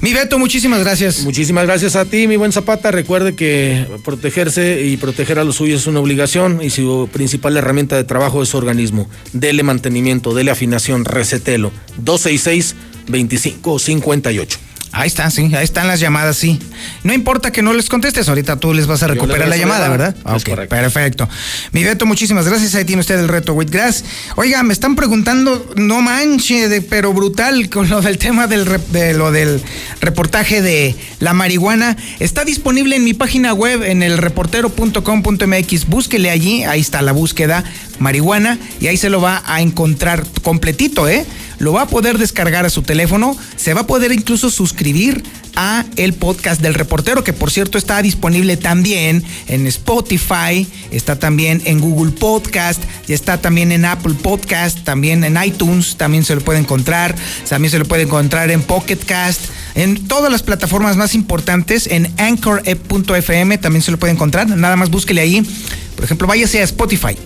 Mi 0.00 0.12
Beto, 0.12 0.38
muchísimas 0.38 0.80
gracias. 0.80 1.20
Muchísimas 1.20 1.64
gracias 1.64 1.94
a 1.94 2.04
ti, 2.04 2.26
mi 2.26 2.36
buen 2.36 2.50
Zapata. 2.50 2.90
Recuerde 2.90 3.36
que 3.36 3.86
protegerse 4.04 4.82
y 4.82 4.96
proteger 4.96 5.38
a 5.38 5.44
los 5.44 5.56
suyos 5.56 5.82
es 5.82 5.86
una 5.86 6.00
obligación 6.00 6.60
y 6.60 6.70
su 6.70 7.08
principal 7.12 7.56
herramienta 7.56 7.94
de 7.94 8.02
trabajo 8.02 8.42
es 8.42 8.48
su 8.48 8.56
organismo. 8.56 9.08
Dele 9.32 9.62
mantenimiento, 9.62 10.34
dele 10.34 10.50
afinación, 10.50 11.04
recetelo. 11.04 11.70
266-2558. 12.04 14.56
Ahí 14.94 15.06
están, 15.06 15.30
sí, 15.30 15.50
ahí 15.54 15.64
están 15.64 15.86
las 15.88 16.00
llamadas, 16.00 16.36
sí. 16.36 16.58
No 17.02 17.14
importa 17.14 17.50
que 17.50 17.62
no 17.62 17.72
les 17.72 17.88
contestes, 17.88 18.28
ahorita 18.28 18.56
tú 18.60 18.74
les 18.74 18.86
vas 18.86 19.02
a 19.02 19.06
recuperar 19.06 19.48
la 19.48 19.56
llamada, 19.56 19.88
¿verdad? 19.88 20.14
Es 20.18 20.42
ok, 20.42 20.48
correcto. 20.50 20.76
perfecto. 20.76 21.28
Mi 21.72 21.82
Beto, 21.82 22.04
muchísimas 22.04 22.46
gracias. 22.46 22.74
Ahí 22.74 22.84
tiene 22.84 23.00
usted 23.00 23.18
el 23.18 23.28
reto 23.28 23.54
Whitgrass. 23.54 24.04
Oiga, 24.36 24.62
me 24.62 24.74
están 24.74 24.94
preguntando, 24.94 25.72
no 25.76 26.02
manche, 26.02 26.68
de, 26.68 26.82
pero 26.82 27.14
brutal, 27.14 27.70
con 27.70 27.88
lo 27.88 28.02
del 28.02 28.18
tema 28.18 28.46
del, 28.46 28.66
rep- 28.66 28.86
de 28.88 29.14
lo 29.14 29.32
del 29.32 29.62
reportaje 30.00 30.60
de 30.60 30.94
la 31.20 31.32
marihuana. 31.32 31.96
Está 32.20 32.44
disponible 32.44 32.94
en 32.96 33.04
mi 33.04 33.14
página 33.14 33.54
web, 33.54 33.82
en 33.84 34.02
el 34.02 34.18
reportero.com.mx. 34.18 35.86
Búsquele 35.88 36.30
allí, 36.30 36.64
ahí 36.64 36.80
está 36.80 37.00
la 37.02 37.12
búsqueda 37.12 37.64
marihuana 37.98 38.58
y 38.80 38.88
ahí 38.88 38.96
se 38.96 39.08
lo 39.10 39.20
va 39.20 39.42
a 39.46 39.62
encontrar 39.62 40.24
completito, 40.42 41.08
¿eh? 41.08 41.24
Lo 41.62 41.72
va 41.72 41.82
a 41.82 41.86
poder 41.86 42.18
descargar 42.18 42.66
a 42.66 42.70
su 42.70 42.82
teléfono, 42.82 43.36
se 43.54 43.72
va 43.72 43.82
a 43.82 43.86
poder 43.86 44.10
incluso 44.10 44.50
suscribir 44.50 45.22
a 45.54 45.84
el 45.94 46.12
podcast 46.12 46.60
del 46.60 46.74
reportero, 46.74 47.22
que 47.22 47.32
por 47.32 47.52
cierto 47.52 47.78
está 47.78 48.02
disponible 48.02 48.56
también 48.56 49.22
en 49.46 49.68
Spotify, 49.68 50.66
está 50.90 51.20
también 51.20 51.62
en 51.64 51.78
Google 51.78 52.10
Podcast, 52.10 52.82
y 53.06 53.12
está 53.12 53.40
también 53.40 53.70
en 53.70 53.84
Apple 53.84 54.14
Podcast, 54.20 54.82
también 54.82 55.22
en 55.22 55.40
iTunes, 55.40 55.94
también 55.96 56.24
se 56.24 56.34
lo 56.34 56.40
puede 56.40 56.58
encontrar, 56.58 57.14
también 57.48 57.70
se 57.70 57.78
lo 57.78 57.84
puede 57.84 58.02
encontrar 58.02 58.50
en 58.50 58.62
Pocket 58.62 58.98
Cast, 58.98 59.42
en 59.76 60.08
todas 60.08 60.32
las 60.32 60.42
plataformas 60.42 60.96
más 60.96 61.14
importantes, 61.14 61.86
en 61.86 62.12
anchor.fm 62.18 63.58
también 63.58 63.82
se 63.82 63.92
lo 63.92 64.00
puede 64.00 64.14
encontrar, 64.14 64.48
nada 64.48 64.74
más 64.74 64.90
búsquele 64.90 65.20
ahí, 65.20 65.46
por 65.94 66.06
ejemplo, 66.06 66.26
váyase 66.26 66.60
a 66.60 66.64
Spotify, 66.64 67.16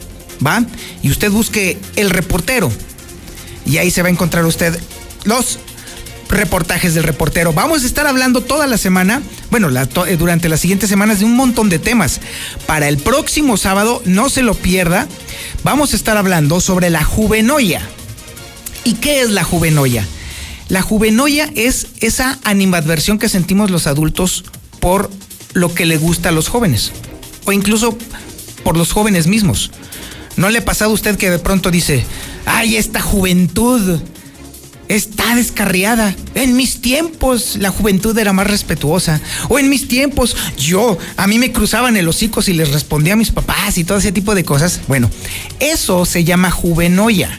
¿va? 0.47 0.63
Y 1.03 1.09
usted 1.09 1.31
busque 1.31 1.79
el 1.97 2.11
reportero, 2.11 2.71
y 3.66 3.78
ahí 3.78 3.90
se 3.90 4.02
va 4.02 4.09
a 4.09 4.12
encontrar 4.12 4.44
usted 4.44 4.78
los 5.24 5.59
reportajes 6.28 6.94
del 6.94 7.05
reportero. 7.05 7.52
Vamos 7.52 7.82
a 7.82 7.86
estar 7.86 8.06
hablando 8.06 8.40
toda 8.40 8.66
la 8.66 8.78
semana, 8.78 9.22
bueno, 9.51 9.68
eh, 9.70 10.16
durante 10.16 10.48
las 10.48 10.60
siguientes 10.60 10.88
semanas 10.88 11.20
de 11.20 11.24
un 11.24 11.36
montón 11.36 11.68
de 11.68 11.78
temas. 11.78 12.20
Para 12.66 12.88
el 12.88 12.98
próximo 12.98 13.56
sábado, 13.56 14.02
no 14.05 14.28
se 14.28 14.43
lo 14.43 14.55
pierda, 14.55 15.06
vamos 15.62 15.93
a 15.93 15.97
estar 15.97 16.16
hablando 16.16 16.60
sobre 16.60 16.90
la 16.90 17.05
juvenoia. 17.05 17.82
¿Y 18.84 18.94
qué 18.94 19.20
es 19.20 19.30
la 19.30 19.44
juvenoia? 19.44 20.06
La 20.68 20.82
juvenoia 20.82 21.51
es 21.55 21.88
esa 22.01 22.38
animadversión 22.44 23.18
que 23.18 23.28
sentimos 23.28 23.70
los 23.70 23.86
adultos 23.86 24.44
por 24.80 25.10
lo 25.52 25.74
que 25.74 25.86
le 25.86 25.97
gusta 25.97 26.30
a 26.30 26.32
los 26.32 26.48
jóvenes, 26.48 26.93
o 27.44 27.52
incluso 27.52 27.97
por 28.62 28.76
los 28.76 28.93
jóvenes 28.93 29.26
mismos. 29.26 29.70
¿No 30.36 30.51
le 30.51 30.59
ha 30.59 30.64
pasado 30.64 30.90
a 30.90 30.94
usted 30.94 31.16
que 31.16 31.30
de 31.30 31.38
pronto 31.38 31.70
dice, 31.70 32.05
ay, 32.47 32.77
esta 32.77 33.01
juventud 33.02 34.01
está 34.89 35.35
descarriada? 35.35 36.14
En 36.35 36.56
mis 36.56 36.81
tiempos 36.81 37.56
la 37.56 37.70
juventud 37.70 38.16
era 38.18 38.32
más 38.32 38.47
respetuosa. 38.47 39.20
O 39.48 39.59
en 39.59 39.68
mis 39.68 39.89
tiempos 39.89 40.36
yo, 40.56 40.97
a 41.16 41.27
mí 41.27 41.39
me 41.39 41.52
cruzaban 41.52 41.97
el 41.97 42.09
hocico 42.09 42.40
y 42.47 42.52
les 42.55 42.70
respondía 42.73 43.12
a 43.12 43.16
mis 43.16 43.31
papás 43.32 43.77
y 43.78 43.85
todo 43.85 43.98
ese 43.98 44.12
tipo 44.12 44.35
de 44.35 44.44
cosas. 44.44 44.81
Bueno, 44.89 45.10
eso 45.60 46.05
se 46.06 46.24
llama 46.24 46.51
juvenoia. 46.51 47.39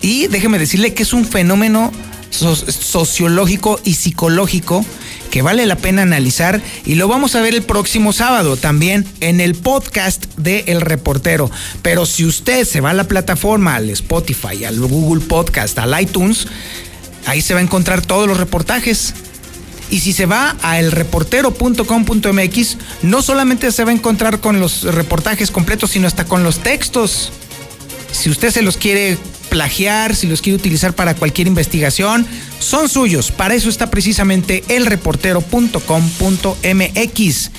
Y 0.00 0.28
déjeme 0.28 0.58
decirle 0.58 0.94
que 0.94 1.02
es 1.02 1.12
un 1.12 1.24
fenómeno 1.24 1.90
so- 2.30 2.54
sociológico 2.54 3.80
y 3.84 3.94
psicológico 3.94 4.84
que 5.30 5.42
vale 5.42 5.66
la 5.66 5.76
pena 5.76 6.02
analizar 6.02 6.62
y 6.84 6.94
lo 6.94 7.08
vamos 7.08 7.34
a 7.34 7.40
ver 7.40 7.54
el 7.54 7.62
próximo 7.62 8.12
sábado 8.12 8.56
también 8.56 9.06
en 9.20 9.40
el 9.40 9.54
podcast 9.54 10.26
de 10.36 10.64
El 10.68 10.80
Reportero. 10.80 11.50
Pero 11.82 12.06
si 12.06 12.24
usted 12.24 12.64
se 12.64 12.80
va 12.80 12.90
a 12.90 12.94
la 12.94 13.04
plataforma, 13.04 13.76
al 13.76 13.90
Spotify, 13.90 14.64
al 14.64 14.78
Google 14.80 15.24
Podcast, 15.24 15.78
al 15.78 16.00
iTunes, 16.00 16.46
ahí 17.26 17.42
se 17.42 17.54
va 17.54 17.60
a 17.60 17.62
encontrar 17.62 18.04
todos 18.04 18.26
los 18.26 18.38
reportajes. 18.38 19.14
Y 19.90 20.00
si 20.00 20.12
se 20.12 20.26
va 20.26 20.56
a 20.62 20.78
elreportero.com.mx, 20.78 22.76
no 23.02 23.22
solamente 23.22 23.72
se 23.72 23.84
va 23.84 23.90
a 23.90 23.94
encontrar 23.94 24.40
con 24.40 24.60
los 24.60 24.82
reportajes 24.82 25.50
completos, 25.50 25.92
sino 25.92 26.06
hasta 26.06 26.24
con 26.24 26.42
los 26.42 26.58
textos. 26.58 27.32
Si 28.12 28.28
usted 28.28 28.50
se 28.50 28.62
los 28.62 28.76
quiere 28.76 29.16
plagiar, 29.48 30.14
si 30.14 30.26
los 30.26 30.42
quiere 30.42 30.56
utilizar 30.56 30.94
para 30.94 31.14
cualquier 31.14 31.46
investigación, 31.46 32.26
son 32.58 32.88
suyos. 32.88 33.30
Para 33.30 33.54
eso 33.54 33.68
está 33.68 33.90
precisamente 33.90 34.64
elreportero.com.mx. 34.68 37.50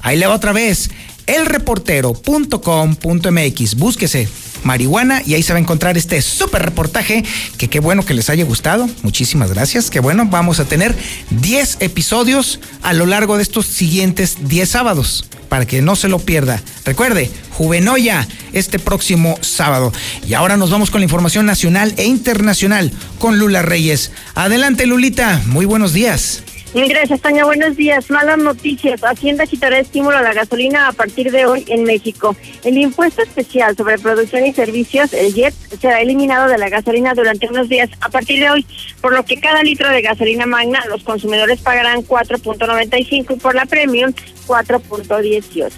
Ahí 0.00 0.16
le 0.16 0.26
va 0.26 0.34
otra 0.34 0.52
vez, 0.52 0.90
elreportero.com.mx. 1.28 3.74
Búsquese 3.76 4.28
marihuana 4.64 5.22
y 5.24 5.34
ahí 5.34 5.42
se 5.42 5.52
va 5.52 5.58
a 5.58 5.62
encontrar 5.62 5.96
este 5.96 6.20
súper 6.22 6.62
reportaje 6.62 7.24
que 7.56 7.68
qué 7.68 7.80
bueno 7.80 8.04
que 8.04 8.14
les 8.14 8.30
haya 8.30 8.44
gustado. 8.44 8.88
Muchísimas 9.02 9.52
gracias. 9.52 9.90
Qué 9.90 10.00
bueno, 10.00 10.26
vamos 10.26 10.60
a 10.60 10.64
tener 10.64 10.94
10 11.30 11.78
episodios 11.80 12.60
a 12.82 12.92
lo 12.92 13.06
largo 13.06 13.36
de 13.36 13.42
estos 13.42 13.66
siguientes 13.66 14.48
10 14.48 14.68
sábados 14.68 15.24
para 15.48 15.66
que 15.66 15.82
no 15.82 15.96
se 15.96 16.08
lo 16.08 16.18
pierda. 16.18 16.62
Recuerde, 16.84 17.30
Juvenoya 17.52 18.26
este 18.52 18.78
próximo 18.78 19.38
sábado. 19.40 19.92
Y 20.26 20.34
ahora 20.34 20.56
nos 20.56 20.70
vamos 20.70 20.90
con 20.90 21.00
la 21.00 21.06
información 21.06 21.46
nacional 21.46 21.94
e 21.96 22.04
internacional 22.04 22.92
con 23.18 23.38
Lula 23.38 23.62
Reyes. 23.62 24.12
Adelante 24.34 24.86
Lulita, 24.86 25.42
muy 25.46 25.66
buenos 25.66 25.92
días. 25.92 26.42
Gracias, 26.74 27.22
Tania. 27.22 27.46
Buenos 27.46 27.76
días. 27.76 28.10
Malas 28.10 28.38
noticias. 28.38 29.02
Hacienda 29.02 29.46
quitará 29.46 29.78
estímulo 29.78 30.18
a 30.18 30.22
la 30.22 30.34
gasolina 30.34 30.88
a 30.88 30.92
partir 30.92 31.32
de 31.32 31.46
hoy 31.46 31.64
en 31.68 31.84
México. 31.84 32.36
El 32.62 32.76
impuesto 32.76 33.22
especial 33.22 33.74
sobre 33.74 33.98
producción 33.98 34.44
y 34.44 34.52
servicios, 34.52 35.12
el 35.14 35.32
JET, 35.32 35.54
será 35.80 36.02
eliminado 36.02 36.46
de 36.48 36.58
la 36.58 36.68
gasolina 36.68 37.14
durante 37.14 37.48
unos 37.48 37.70
días 37.70 37.88
a 38.00 38.10
partir 38.10 38.40
de 38.40 38.50
hoy, 38.50 38.66
por 39.00 39.14
lo 39.14 39.24
que 39.24 39.40
cada 39.40 39.62
litro 39.62 39.88
de 39.88 40.02
gasolina 40.02 40.44
magna 40.44 40.84
los 40.88 41.02
consumidores 41.04 41.60
pagarán 41.60 42.06
4.95 42.06 43.36
y 43.36 43.38
por 43.38 43.54
la 43.54 43.64
premium 43.64 44.12
4.18. 44.46 45.72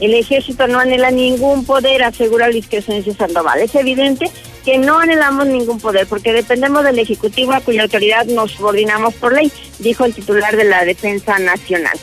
El 0.00 0.14
ejército 0.14 0.66
no 0.66 0.80
anhela 0.80 1.12
ningún 1.12 1.64
poder, 1.64 2.02
asegura 2.02 2.48
Luis 2.48 2.66
Crescencio 2.66 3.14
Sandoval. 3.14 3.60
Es 3.60 3.74
evidente 3.76 4.28
que 4.64 4.78
no 4.78 4.98
anhelamos 4.98 5.46
ningún 5.46 5.80
poder 5.80 6.06
porque 6.06 6.32
dependemos 6.32 6.84
del 6.84 6.98
Ejecutivo 6.98 7.52
a 7.52 7.60
cuya 7.60 7.82
autoridad 7.82 8.26
nos 8.26 8.52
subordinamos 8.52 9.14
por 9.14 9.32
ley, 9.32 9.50
dijo 9.78 10.04
el 10.04 10.14
titular 10.14 10.56
de 10.56 10.64
la 10.64 10.84
Defensa 10.84 11.38
Nacional. 11.38 11.98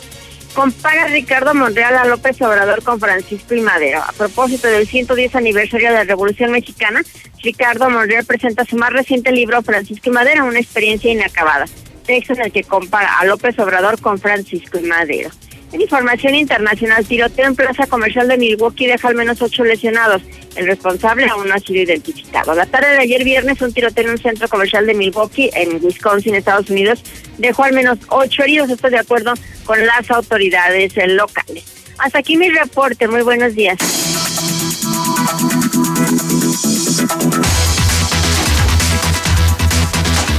Compara 0.54 1.06
Ricardo 1.06 1.54
Monreal 1.54 1.96
a 1.96 2.04
López 2.04 2.40
Obrador 2.42 2.82
con 2.82 2.98
Francisco 2.98 3.54
y 3.54 3.60
Madero. 3.60 4.02
A 4.02 4.12
propósito 4.12 4.66
del 4.66 4.86
110 4.86 5.36
aniversario 5.36 5.88
de 5.88 5.94
la 5.94 6.04
Revolución 6.04 6.50
Mexicana, 6.50 7.02
Ricardo 7.42 7.88
Monreal 7.88 8.24
presenta 8.24 8.64
su 8.64 8.76
más 8.76 8.92
reciente 8.92 9.30
libro, 9.30 9.62
Francisco 9.62 10.10
y 10.10 10.12
Madero, 10.12 10.44
una 10.44 10.58
experiencia 10.58 11.10
inacabada. 11.10 11.66
Texto 12.04 12.32
en 12.32 12.42
el 12.42 12.52
que 12.52 12.64
compara 12.64 13.18
a 13.18 13.24
López 13.24 13.58
Obrador 13.60 14.00
con 14.00 14.18
Francisco 14.18 14.78
y 14.78 14.82
Madero. 14.82 15.30
En 15.72 15.80
información 15.80 16.34
internacional, 16.34 17.04
tiroteo 17.06 17.46
en 17.46 17.54
plaza 17.54 17.86
comercial 17.86 18.26
de 18.26 18.36
Milwaukee 18.36 18.86
deja 18.86 19.08
al 19.08 19.14
menos 19.14 19.40
ocho 19.40 19.62
lesionados. 19.62 20.20
El 20.56 20.66
responsable 20.66 21.28
aún 21.28 21.48
no 21.48 21.54
ha 21.54 21.60
sido 21.60 21.82
identificado. 21.82 22.54
La 22.54 22.66
tarde 22.66 22.90
de 22.90 22.98
ayer 22.98 23.22
viernes, 23.22 23.60
un 23.62 23.72
tiroteo 23.72 24.04
en 24.04 24.10
un 24.10 24.18
centro 24.18 24.48
comercial 24.48 24.84
de 24.86 24.94
Milwaukee, 24.94 25.50
en 25.54 25.82
Wisconsin, 25.84 26.34
Estados 26.34 26.68
Unidos, 26.70 27.04
dejó 27.38 27.64
al 27.64 27.72
menos 27.72 27.98
ocho 28.08 28.42
heridos. 28.42 28.68
Esto 28.68 28.90
de 28.90 28.98
acuerdo 28.98 29.32
con 29.64 29.84
las 29.86 30.10
autoridades 30.10 30.92
locales. 31.06 31.64
Hasta 31.98 32.18
aquí 32.18 32.36
mi 32.36 32.48
reporte. 32.48 33.06
Muy 33.06 33.22
buenos 33.22 33.54
días. 33.54 33.78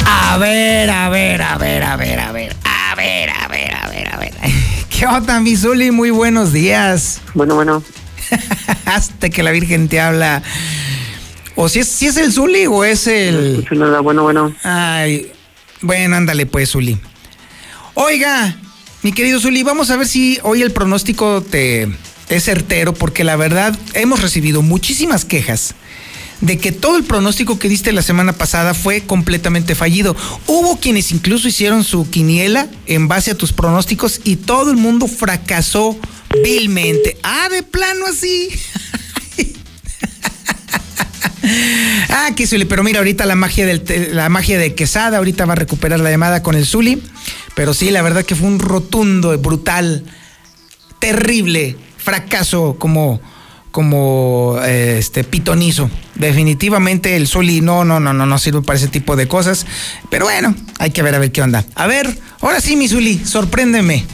A 0.05 0.37
ver, 0.37 0.89
a 0.89 1.09
ver, 1.09 1.41
a 1.41 1.57
ver, 1.57 1.83
a 1.83 1.95
ver, 1.95 2.19
a 2.19 2.31
ver, 2.31 2.55
a 2.63 2.95
ver, 2.95 3.29
¿Qué 5.01 5.07
onda, 5.07 5.39
mi 5.39 5.57
Zuli? 5.57 5.89
Muy 5.89 6.11
buenos 6.11 6.53
días. 6.53 7.21
Bueno, 7.33 7.55
bueno. 7.55 7.81
Hasta 8.85 9.31
que 9.31 9.41
la 9.41 9.49
Virgen 9.49 9.87
te 9.87 9.99
habla. 9.99 10.43
O 11.55 11.69
si 11.69 11.79
es, 11.79 11.87
si 11.87 12.05
es 12.05 12.17
el 12.17 12.31
Zuli 12.31 12.67
o 12.67 12.83
es 12.83 13.07
el. 13.07 13.67
nada, 13.71 14.01
bueno, 14.01 14.21
bueno. 14.21 14.53
Ay, 14.61 15.31
bueno, 15.81 16.17
ándale 16.17 16.45
pues, 16.45 16.69
Zuli. 16.69 16.99
Oiga, 17.95 18.55
mi 19.01 19.11
querido 19.11 19.39
Zuli, 19.39 19.63
vamos 19.63 19.89
a 19.89 19.97
ver 19.97 20.05
si 20.05 20.37
hoy 20.43 20.61
el 20.61 20.69
pronóstico 20.69 21.41
te 21.41 21.89
es 22.29 22.43
certero, 22.43 22.93
porque 22.93 23.23
la 23.23 23.35
verdad 23.35 23.75
hemos 23.95 24.21
recibido 24.21 24.61
muchísimas 24.61 25.25
quejas 25.25 25.73
de 26.41 26.57
que 26.57 26.71
todo 26.71 26.97
el 26.97 27.03
pronóstico 27.03 27.59
que 27.59 27.69
diste 27.69 27.91
la 27.91 28.01
semana 28.01 28.33
pasada 28.33 28.73
fue 28.73 29.01
completamente 29.01 29.75
fallido. 29.75 30.15
Hubo 30.47 30.79
quienes 30.79 31.11
incluso 31.11 31.47
hicieron 31.47 31.83
su 31.83 32.09
quiniela 32.09 32.67
en 32.87 33.07
base 33.07 33.31
a 33.31 33.37
tus 33.37 33.53
pronósticos 33.53 34.21
y 34.23 34.37
todo 34.37 34.71
el 34.71 34.77
mundo 34.77 35.07
fracasó 35.07 35.97
vilmente. 36.43 37.17
Ah, 37.23 37.47
de 37.49 37.63
plano 37.63 38.05
así. 38.07 38.49
ah, 42.09 42.31
que 42.35 42.47
Zuli, 42.47 42.65
pero 42.65 42.83
mira, 42.83 42.99
ahorita 42.99 43.25
la 43.25 43.35
magia 43.35 43.65
del 43.65 43.83
la 44.13 44.29
magia 44.29 44.57
de 44.57 44.73
Quesada, 44.73 45.17
ahorita 45.17 45.45
va 45.45 45.53
a 45.53 45.57
recuperar 45.57 45.99
la 45.99 46.09
llamada 46.09 46.41
con 46.41 46.55
el 46.55 46.65
Zuli. 46.65 47.01
Pero 47.55 47.73
sí, 47.73 47.91
la 47.91 48.01
verdad 48.01 48.25
que 48.25 48.35
fue 48.35 48.47
un 48.47 48.59
rotundo, 48.59 49.37
brutal, 49.37 50.05
terrible 50.99 51.75
fracaso 51.97 52.77
como, 52.79 53.21
como 53.71 54.59
eh, 54.63 54.97
este 54.99 55.23
pitonizo. 55.23 55.89
Definitivamente 56.15 57.15
el 57.15 57.27
Zuli 57.27 57.61
no, 57.61 57.83
no, 57.83 57.99
no, 57.99 58.13
no, 58.13 58.25
no 58.25 58.37
sirve 58.37 58.61
para 58.61 58.77
ese 58.77 58.87
tipo 58.87 59.15
de 59.15 59.27
cosas. 59.27 59.65
Pero 60.09 60.25
bueno, 60.25 60.55
hay 60.77 60.91
que 60.91 61.01
ver 61.01 61.15
a 61.15 61.19
ver 61.19 61.31
qué 61.31 61.41
onda. 61.41 61.65
A 61.75 61.87
ver, 61.87 62.07
ahora 62.41 62.61
sí, 62.61 62.75
mi 62.75 62.87
Zuli, 62.87 63.17
sorpréndeme. 63.25 64.05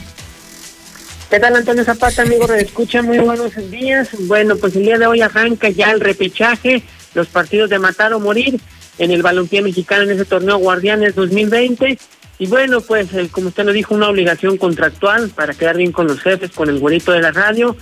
¿Qué 1.29 1.39
tal, 1.41 1.55
Antonio 1.57 1.83
Zapata, 1.83 2.21
amigo? 2.21 2.51
Escucha, 2.53 3.01
muy 3.01 3.17
buenos 3.17 3.53
días. 3.69 4.09
Bueno, 4.27 4.55
pues 4.55 4.75
el 4.77 4.83
día 4.83 4.97
de 4.97 5.07
hoy 5.07 5.21
arranca 5.21 5.67
ya 5.67 5.91
el 5.91 5.99
repechaje, 5.99 6.83
los 7.15 7.27
partidos 7.27 7.69
de 7.69 7.79
matar 7.79 8.13
o 8.13 8.19
morir 8.19 8.61
en 8.97 9.11
el 9.11 9.21
balompié 9.21 9.61
mexicano 9.61 10.03
en 10.03 10.11
ese 10.11 10.23
torneo 10.23 10.57
Guardianes 10.57 11.15
2020. 11.15 11.99
Y 12.39 12.47
bueno, 12.47 12.79
pues 12.81 13.13
eh, 13.13 13.27
como 13.29 13.49
usted 13.49 13.65
lo 13.65 13.73
dijo, 13.73 13.95
una 13.95 14.07
obligación 14.09 14.57
contractual 14.57 15.29
para 15.29 15.53
quedar 15.53 15.75
bien 15.75 15.91
con 15.91 16.07
los 16.07 16.21
jefes, 16.21 16.51
con 16.51 16.69
el 16.69 16.79
güerito 16.79 17.11
de 17.11 17.21
la 17.21 17.31
radio. 17.31 17.75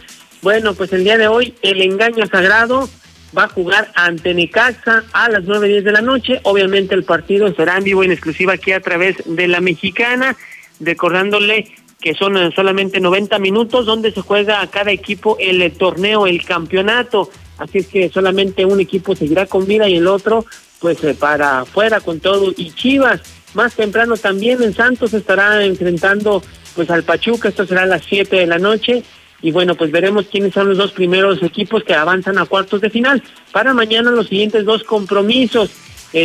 Bueno, 0.45 0.75
pues 0.75 0.93
el 0.93 1.03
día 1.03 1.17
de 1.17 1.27
hoy 1.27 1.55
el 1.63 1.81
engaño 1.81 2.27
sagrado 2.27 2.87
va 3.35 3.45
a 3.45 3.49
jugar 3.49 3.91
ante 3.95 4.31
Necaxa 4.31 5.03
a 5.11 5.27
las 5.27 5.45
9.10 5.45 5.81
de 5.81 5.91
la 5.91 6.01
noche. 6.01 6.39
Obviamente 6.43 6.93
el 6.93 7.03
partido 7.03 7.51
será 7.55 7.79
en 7.79 7.83
vivo 7.83 8.03
en 8.03 8.11
exclusiva 8.11 8.53
aquí 8.53 8.71
a 8.71 8.79
través 8.79 9.15
de 9.25 9.47
la 9.47 9.59
mexicana, 9.59 10.37
recordándole 10.79 11.73
que 11.99 12.13
son 12.13 12.37
eh, 12.37 12.51
solamente 12.55 12.99
90 12.99 13.39
minutos 13.39 13.87
donde 13.87 14.11
se 14.11 14.21
juega 14.21 14.61
a 14.61 14.69
cada 14.69 14.91
equipo 14.91 15.35
el 15.39 15.63
eh, 15.63 15.71
torneo, 15.71 16.27
el 16.27 16.45
campeonato. 16.45 17.31
Así 17.57 17.79
es 17.79 17.87
que 17.87 18.09
solamente 18.09 18.65
un 18.65 18.79
equipo 18.79 19.15
seguirá 19.15 19.47
con 19.47 19.65
vida 19.65 19.89
y 19.89 19.95
el 19.95 20.05
otro 20.05 20.45
pues 20.79 21.03
eh, 21.03 21.15
para 21.19 21.61
afuera 21.61 22.01
con 22.01 22.19
todo. 22.19 22.53
Y 22.55 22.69
Chivas, 22.69 23.19
más 23.55 23.73
temprano 23.73 24.15
también 24.15 24.61
en 24.61 24.75
Santos 24.75 25.11
estará 25.15 25.65
enfrentando 25.65 26.43
pues 26.75 26.91
al 26.91 27.01
Pachuca, 27.01 27.49
esto 27.49 27.65
será 27.65 27.81
a 27.81 27.87
las 27.87 28.03
7 28.05 28.35
de 28.35 28.45
la 28.45 28.59
noche. 28.59 29.03
Y 29.45 29.51
bueno, 29.51 29.75
pues 29.75 29.91
veremos 29.91 30.25
quiénes 30.25 30.55
son 30.55 30.69
los 30.69 30.79
dos 30.79 30.91
primeros 30.91 31.43
equipos 31.43 31.83
que 31.83 31.93
avanzan 31.93 32.39
a 32.39 32.47
cuartos 32.47 32.81
de 32.81 32.89
final. 32.89 33.21
Para 33.51 33.75
mañana 33.75 34.09
los 34.09 34.27
siguientes 34.27 34.65
dos 34.65 34.83
compromisos. 34.83 35.69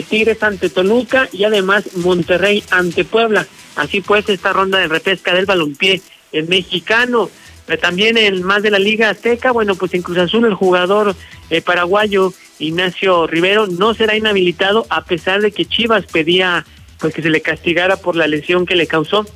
Tigres 0.09 0.43
ante 0.43 0.71
Toluca 0.71 1.29
y 1.31 1.45
además 1.45 1.97
Monterrey 1.97 2.65
ante 2.71 3.05
Puebla. 3.05 3.47
Así 3.77 4.01
pues, 4.01 4.27
esta 4.31 4.55
ronda 4.55 4.79
de 4.79 4.89
repesca 4.89 5.35
del 5.35 5.45
balompié 5.45 6.01
el 6.33 6.49
mexicano. 6.49 7.29
también 7.83 8.17
en 8.17 8.43
más 8.43 8.63
de 8.63 8.71
la 8.71 8.79
Liga 8.79 9.11
Azteca, 9.11 9.51
bueno, 9.51 9.75
pues 9.75 9.93
en 9.93 10.01
Cruz 10.01 10.17
Azul 10.17 10.47
el 10.47 10.55
jugador 10.55 11.15
eh, 11.51 11.61
paraguayo 11.61 12.33
Ignacio 12.59 13.27
Rivero 13.27 13.67
no 13.67 13.93
será 13.93 14.17
inhabilitado 14.17 14.87
a 14.89 15.05
pesar 15.05 15.43
de 15.43 15.53
que 15.53 15.67
Chivas 15.67 16.07
pedía 16.07 16.65
pues 16.99 17.13
que 17.13 17.21
se 17.21 17.29
le 17.29 17.43
castigara 17.43 17.99
por 17.99 18.17
la 18.17 18.27
lesión 18.27 18.65
que 18.65 18.77
le 18.77 18.87
causó 18.87 19.27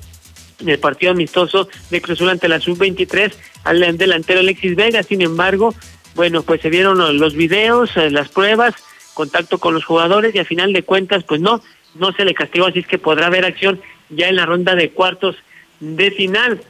en 0.60 0.68
el 0.68 0.78
partido 0.78 1.12
amistoso 1.12 1.68
de 1.90 2.00
Cruz 2.00 2.18
Azul 2.18 2.30
ante 2.30 2.48
la 2.48 2.60
sub-23 2.60 3.32
al 3.64 3.98
delantero 3.98 4.40
Alexis 4.40 4.76
Vega. 4.76 5.02
Sin 5.02 5.22
embargo, 5.22 5.74
bueno, 6.14 6.42
pues 6.42 6.60
se 6.60 6.70
vieron 6.70 7.18
los 7.18 7.34
videos, 7.34 7.96
eh, 7.96 8.10
las 8.10 8.28
pruebas, 8.28 8.74
contacto 9.14 9.58
con 9.58 9.74
los 9.74 9.84
jugadores 9.84 10.34
y 10.34 10.38
a 10.38 10.44
final 10.44 10.72
de 10.72 10.82
cuentas, 10.82 11.24
pues 11.24 11.40
no, 11.40 11.62
no 11.94 12.12
se 12.12 12.24
le 12.24 12.34
castigó, 12.34 12.66
así 12.66 12.80
es 12.80 12.86
que 12.86 12.98
podrá 12.98 13.26
haber 13.26 13.44
acción 13.44 13.80
ya 14.10 14.28
en 14.28 14.36
la 14.36 14.46
ronda 14.46 14.74
de 14.74 14.90
cuartos 14.90 15.36
de 15.80 16.10
final. 16.10 16.60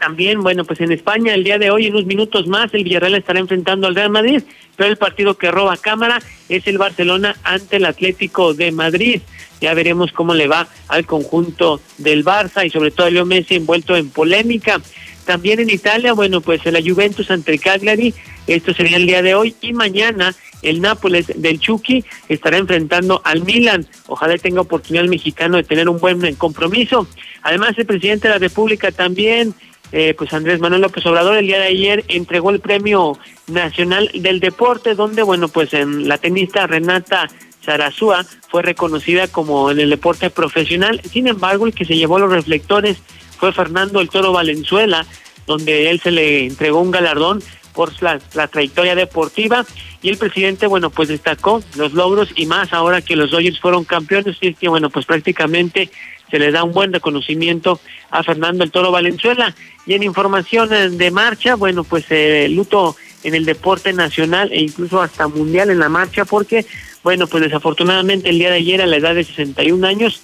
También, 0.00 0.40
bueno, 0.40 0.64
pues 0.64 0.80
en 0.80 0.92
España 0.92 1.34
el 1.34 1.44
día 1.44 1.58
de 1.58 1.70
hoy, 1.70 1.84
en 1.84 1.92
unos 1.92 2.06
minutos 2.06 2.46
más, 2.46 2.72
el 2.72 2.84
Villarreal 2.84 3.16
estará 3.16 3.38
enfrentando 3.38 3.86
al 3.86 3.94
Real 3.94 4.08
Madrid, 4.08 4.42
pero 4.74 4.88
el 4.88 4.96
partido 4.96 5.36
que 5.36 5.50
roba 5.50 5.76
cámara 5.76 6.20
es 6.48 6.66
el 6.66 6.78
Barcelona 6.78 7.36
ante 7.44 7.76
el 7.76 7.84
Atlético 7.84 8.54
de 8.54 8.72
Madrid. 8.72 9.20
Ya 9.60 9.74
veremos 9.74 10.10
cómo 10.12 10.32
le 10.32 10.48
va 10.48 10.66
al 10.88 11.04
conjunto 11.04 11.82
del 11.98 12.24
Barça 12.24 12.66
y 12.66 12.70
sobre 12.70 12.92
todo 12.92 13.08
a 13.08 13.10
Leo 13.10 13.26
Messi 13.26 13.56
envuelto 13.56 13.94
en 13.94 14.08
polémica. 14.08 14.80
También 15.26 15.60
en 15.60 15.68
Italia, 15.68 16.14
bueno, 16.14 16.40
pues 16.40 16.64
la 16.64 16.80
Juventus 16.80 17.30
ante 17.30 17.52
el 17.52 17.60
Cagliari, 17.60 18.14
esto 18.46 18.72
sería 18.72 18.96
el 18.96 19.06
día 19.06 19.20
de 19.20 19.34
hoy 19.34 19.54
y 19.60 19.74
mañana 19.74 20.34
el 20.62 20.80
Nápoles 20.80 21.26
del 21.36 21.60
Chucky 21.60 22.06
estará 22.30 22.56
enfrentando 22.56 23.20
al 23.22 23.44
Milan. 23.44 23.86
Ojalá 24.06 24.38
tenga 24.38 24.62
oportunidad 24.62 25.04
el 25.04 25.10
mexicano 25.10 25.58
de 25.58 25.62
tener 25.62 25.90
un 25.90 25.98
buen 25.98 26.34
compromiso. 26.36 27.06
Además, 27.42 27.74
el 27.76 27.84
presidente 27.84 28.28
de 28.28 28.34
la 28.34 28.38
República 28.38 28.92
también, 28.92 29.54
eh, 29.92 30.14
pues 30.16 30.32
Andrés 30.32 30.60
Manuel 30.60 30.82
López 30.82 31.04
Obrador, 31.06 31.36
el 31.36 31.46
día 31.46 31.58
de 31.58 31.66
ayer 31.66 32.04
entregó 32.08 32.50
el 32.50 32.60
Premio 32.60 33.18
Nacional 33.48 34.10
del 34.14 34.40
Deporte, 34.40 34.94
donde, 34.94 35.22
bueno, 35.22 35.48
pues 35.48 35.74
en 35.74 36.08
la 36.08 36.18
tenista 36.18 36.66
Renata 36.66 37.28
Sarazúa 37.64 38.24
fue 38.48 38.62
reconocida 38.62 39.28
como 39.28 39.70
en 39.70 39.80
el 39.80 39.90
deporte 39.90 40.30
profesional. 40.30 41.00
Sin 41.10 41.26
embargo, 41.26 41.66
el 41.66 41.74
que 41.74 41.84
se 41.84 41.96
llevó 41.96 42.18
los 42.18 42.30
reflectores 42.30 42.98
fue 43.38 43.52
Fernando 43.52 44.00
el 44.00 44.08
Toro 44.08 44.32
Valenzuela, 44.32 45.06
donde 45.46 45.90
él 45.90 46.00
se 46.00 46.10
le 46.10 46.46
entregó 46.46 46.80
un 46.80 46.90
galardón 46.90 47.42
por 47.72 47.92
la, 48.02 48.18
trayectoria 48.48 48.94
deportiva 48.94 49.64
y 50.02 50.08
el 50.08 50.16
presidente, 50.16 50.66
bueno, 50.66 50.90
pues 50.90 51.08
destacó 51.08 51.62
los 51.76 51.92
logros 51.92 52.30
y 52.34 52.46
más 52.46 52.72
ahora 52.72 53.02
que 53.02 53.16
los 53.16 53.30
Dodgers 53.30 53.60
fueron 53.60 53.84
campeones 53.84 54.36
y 54.40 54.48
es 54.48 54.58
que, 54.58 54.68
bueno, 54.68 54.90
pues 54.90 55.06
prácticamente 55.06 55.90
se 56.30 56.38
le 56.38 56.50
da 56.52 56.64
un 56.64 56.72
buen 56.72 56.92
reconocimiento 56.92 57.80
a 58.10 58.22
Fernando 58.22 58.64
el 58.64 58.70
Toro 58.70 58.92
Valenzuela. 58.92 59.54
Y 59.86 59.94
en 59.94 60.02
información 60.02 60.68
de 60.68 61.10
marcha, 61.10 61.56
bueno, 61.56 61.84
pues 61.84 62.04
eh, 62.10 62.48
luto 62.48 62.96
en 63.24 63.34
el 63.34 63.44
deporte 63.44 63.92
nacional 63.92 64.50
e 64.52 64.60
incluso 64.60 65.02
hasta 65.02 65.28
mundial 65.28 65.70
en 65.70 65.78
la 65.78 65.88
marcha 65.88 66.24
porque, 66.24 66.64
bueno, 67.02 67.26
pues 67.26 67.42
desafortunadamente 67.42 68.30
el 68.30 68.38
día 68.38 68.50
de 68.50 68.56
ayer 68.56 68.82
a 68.82 68.86
la 68.86 68.96
edad 68.96 69.14
de 69.14 69.24
61 69.24 69.86
años 69.86 70.22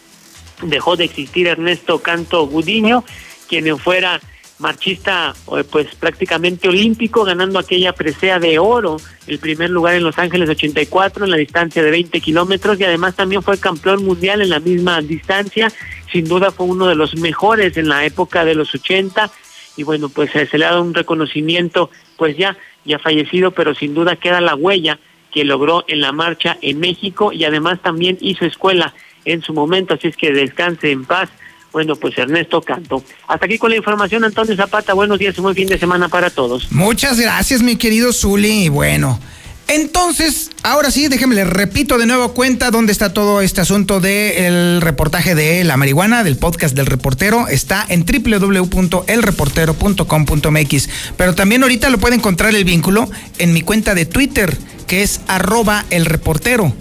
dejó 0.62 0.96
de 0.96 1.04
existir 1.04 1.46
Ernesto 1.46 2.00
Canto 2.00 2.46
Gudiño, 2.46 3.04
quien 3.48 3.78
fuera 3.78 4.20
marchista 4.58 5.34
eh, 5.56 5.64
pues 5.70 5.94
prácticamente 5.94 6.68
olímpico, 6.68 7.24
ganando 7.24 7.58
aquella 7.58 7.92
presea 7.92 8.38
de 8.38 8.58
oro, 8.58 8.96
el 9.26 9.38
primer 9.38 9.70
lugar 9.70 9.94
en 9.94 10.04
Los 10.04 10.18
Ángeles 10.18 10.48
84 10.48 11.24
en 11.24 11.30
la 11.30 11.36
distancia 11.36 11.82
de 11.82 11.90
20 11.90 12.20
kilómetros 12.20 12.80
y 12.80 12.84
además 12.84 13.16
también 13.16 13.42
fue 13.42 13.58
campeón 13.58 14.04
mundial 14.04 14.40
en 14.40 14.50
la 14.50 14.60
misma 14.60 15.00
distancia, 15.02 15.70
sin 16.10 16.26
duda 16.26 16.50
fue 16.50 16.66
uno 16.66 16.86
de 16.86 16.94
los 16.94 17.16
mejores 17.16 17.76
en 17.76 17.88
la 17.88 18.04
época 18.04 18.44
de 18.44 18.54
los 18.54 18.74
80 18.74 19.30
y 19.76 19.82
bueno 19.82 20.08
pues 20.08 20.34
eh, 20.34 20.46
se 20.46 20.56
le 20.58 20.64
ha 20.64 20.70
dado 20.70 20.82
un 20.82 20.94
reconocimiento 20.94 21.90
pues 22.16 22.36
ya, 22.36 22.56
ya 22.84 22.98
fallecido, 22.98 23.50
pero 23.50 23.74
sin 23.74 23.94
duda 23.94 24.16
queda 24.16 24.40
la 24.40 24.54
huella 24.54 24.98
que 25.32 25.44
logró 25.44 25.84
en 25.86 26.00
la 26.00 26.12
marcha 26.12 26.56
en 26.62 26.80
México 26.80 27.30
y 27.30 27.44
además 27.44 27.80
también 27.82 28.16
hizo 28.20 28.46
escuela 28.46 28.94
en 29.26 29.42
su 29.42 29.52
momento, 29.52 29.94
así 29.94 30.08
es 30.08 30.16
que 30.16 30.32
descanse 30.32 30.92
en 30.92 31.04
paz 31.04 31.28
bueno, 31.76 31.94
pues 31.94 32.16
Ernesto 32.16 32.62
Canto. 32.62 33.04
Hasta 33.28 33.44
aquí 33.44 33.58
con 33.58 33.68
la 33.68 33.76
información, 33.76 34.24
Antonio 34.24 34.56
Zapata. 34.56 34.94
Buenos 34.94 35.18
días 35.18 35.36
y 35.36 35.42
buen 35.42 35.54
fin 35.54 35.68
de 35.68 35.78
semana 35.78 36.08
para 36.08 36.30
todos. 36.30 36.72
Muchas 36.72 37.20
gracias, 37.20 37.60
mi 37.60 37.76
querido 37.76 38.14
Zuli. 38.14 38.64
Y 38.64 38.70
bueno. 38.70 39.20
Entonces, 39.68 40.52
ahora 40.62 40.90
sí, 40.90 41.08
déjenme 41.08 41.34
le 41.34 41.44
repito 41.44 41.98
de 41.98 42.06
nuevo 42.06 42.32
cuenta 42.32 42.70
dónde 42.70 42.92
está 42.92 43.12
todo 43.12 43.42
este 43.42 43.60
asunto 43.60 44.00
del 44.00 44.80
reportaje 44.80 45.34
de 45.34 45.64
la 45.64 45.76
marihuana, 45.76 46.24
del 46.24 46.38
podcast 46.38 46.74
del 46.74 46.86
reportero. 46.86 47.46
Está 47.46 47.84
en 47.86 48.06
www.elreportero.com.mx. 48.06 50.88
Pero 51.18 51.34
también 51.34 51.62
ahorita 51.62 51.90
lo 51.90 51.98
puede 51.98 52.14
encontrar 52.14 52.54
el 52.54 52.64
vínculo 52.64 53.06
en 53.36 53.52
mi 53.52 53.60
cuenta 53.60 53.94
de 53.94 54.06
Twitter, 54.06 54.56
que 54.86 55.02
es 55.02 55.20
arroba 55.28 55.84
el 55.90 56.06
reportero 56.06 56.74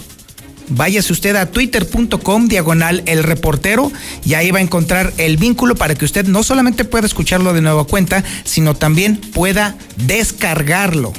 váyase 0.70 1.14
usted 1.14 1.36
a 1.36 1.48
twitter.com 1.48 2.48
diagonal 2.48 3.04
el 3.06 3.24
reportero 3.24 3.92
y 4.24 4.34
ahí 4.34 4.52
va 4.52 4.60
a 4.60 4.62
encontrar 4.62 5.14
el 5.18 5.38
vínculo 5.38 5.76
para 5.76 5.96
que 5.96 6.06
usted 6.06 6.26
no 6.26 6.44
solamente 6.44 6.86
pueda 6.86 7.06
escucharlo 7.06 7.54
de 7.54 7.62
nueva 7.62 7.86
cuenta, 7.86 8.24
sino 8.44 8.76
también 8.76 9.18
pueda 9.18 9.78
descargarlo 9.98 11.14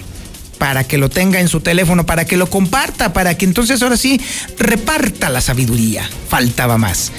para 0.59 0.85
que 0.85 0.98
lo 0.98 1.09
tenga 1.10 1.40
en 1.40 1.48
su 1.48 1.60
teléfono, 1.60 2.06
para 2.06 2.24
que 2.24 2.36
lo 2.36 2.48
comparta, 2.48 3.12
para 3.12 3.36
que 3.36 3.44
entonces 3.44 3.82
ahora 3.82 3.97
sí 3.97 4.20
reparta 4.59 5.28
la 5.28 5.40
sabiduría. 5.40 6.09
Faltaba 6.28 6.78
más. 6.78 7.12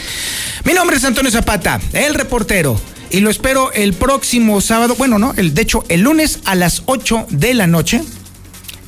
Mi 0.63 0.73
nombre 0.73 0.97
es 0.97 1.03
Antonio 1.03 1.31
Zapata, 1.31 1.79
el 1.93 2.13
reportero. 2.13 2.79
Y 3.09 3.21
lo 3.21 3.29
espero 3.29 3.71
el 3.71 3.93
próximo 3.93 4.59
sábado, 4.59 4.95
bueno, 4.97 5.17
no, 5.17 5.33
el, 5.37 5.53
de 5.53 5.61
hecho 5.61 5.85
el 5.87 6.01
lunes 6.01 6.39
a 6.43 6.55
las 6.55 6.83
8 6.87 7.27
de 7.29 7.53
la 7.53 7.65
noche 7.65 8.01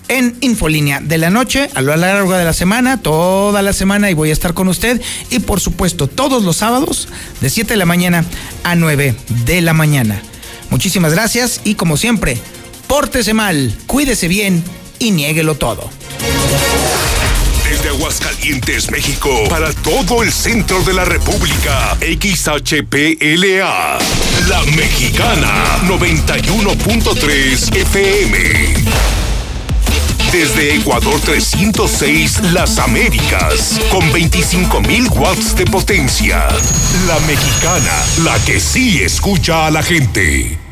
en 0.10 0.36
Infolínea 0.42 1.00
de 1.00 1.18
la 1.18 1.30
noche 1.30 1.70
a 1.74 1.82
lo 1.82 1.96
largo 1.96 2.34
de 2.34 2.44
la 2.44 2.54
semana, 2.54 3.02
toda 3.02 3.62
la 3.62 3.72
semana 3.72 4.10
y 4.10 4.14
voy 4.14 4.32
a 4.32 4.34
estar 4.34 4.54
con 4.54 4.68
usted 4.68 5.02
y 5.30 5.40
por 5.40 5.62
supuesto 5.62 6.08
todos 6.08 6.44
los 6.44 6.58
sábados 6.58 7.08
de 7.40 7.50
7 7.50 7.74
de 7.74 7.78
la 7.78 7.86
mañana 7.86 8.26
a 8.64 8.76
9 8.76 9.16
de 9.46 9.62
la 9.62 9.74
mañana. 9.74 10.22
Muchísimas 10.70 11.14
gracias 11.14 11.62
y 11.64 11.76
como 11.76 11.96
siempre, 11.96 12.38
pórtese 12.88 13.34
mal, 13.34 13.74
cuídese 13.88 14.28
bien 14.28 14.64
y 15.00 15.12
niéguelo 15.12 15.56
todo. 15.56 15.90
Desde 17.64 17.90
Aguascalientes, 17.90 18.90
México, 18.92 19.30
para 19.48 19.72
todo 19.74 20.24
el 20.24 20.32
centro 20.32 20.82
de 20.84 20.94
la 20.94 21.06
República, 21.06 21.96
XHPLA, 22.02 24.00
La 24.50 24.64
Mexicana, 24.76 25.78
91.3 25.88 27.76
FM. 27.76 29.19
Desde 30.32 30.76
Ecuador 30.76 31.20
306, 31.22 32.54
Las 32.54 32.78
Américas, 32.78 33.80
con 33.90 34.02
25.000 34.12 35.10
watts 35.18 35.56
de 35.56 35.66
potencia. 35.66 36.48
La 37.08 37.20
mexicana, 37.22 37.92
la 38.24 38.38
que 38.46 38.60
sí 38.60 39.02
escucha 39.02 39.66
a 39.66 39.72
la 39.72 39.82
gente. 39.82 40.69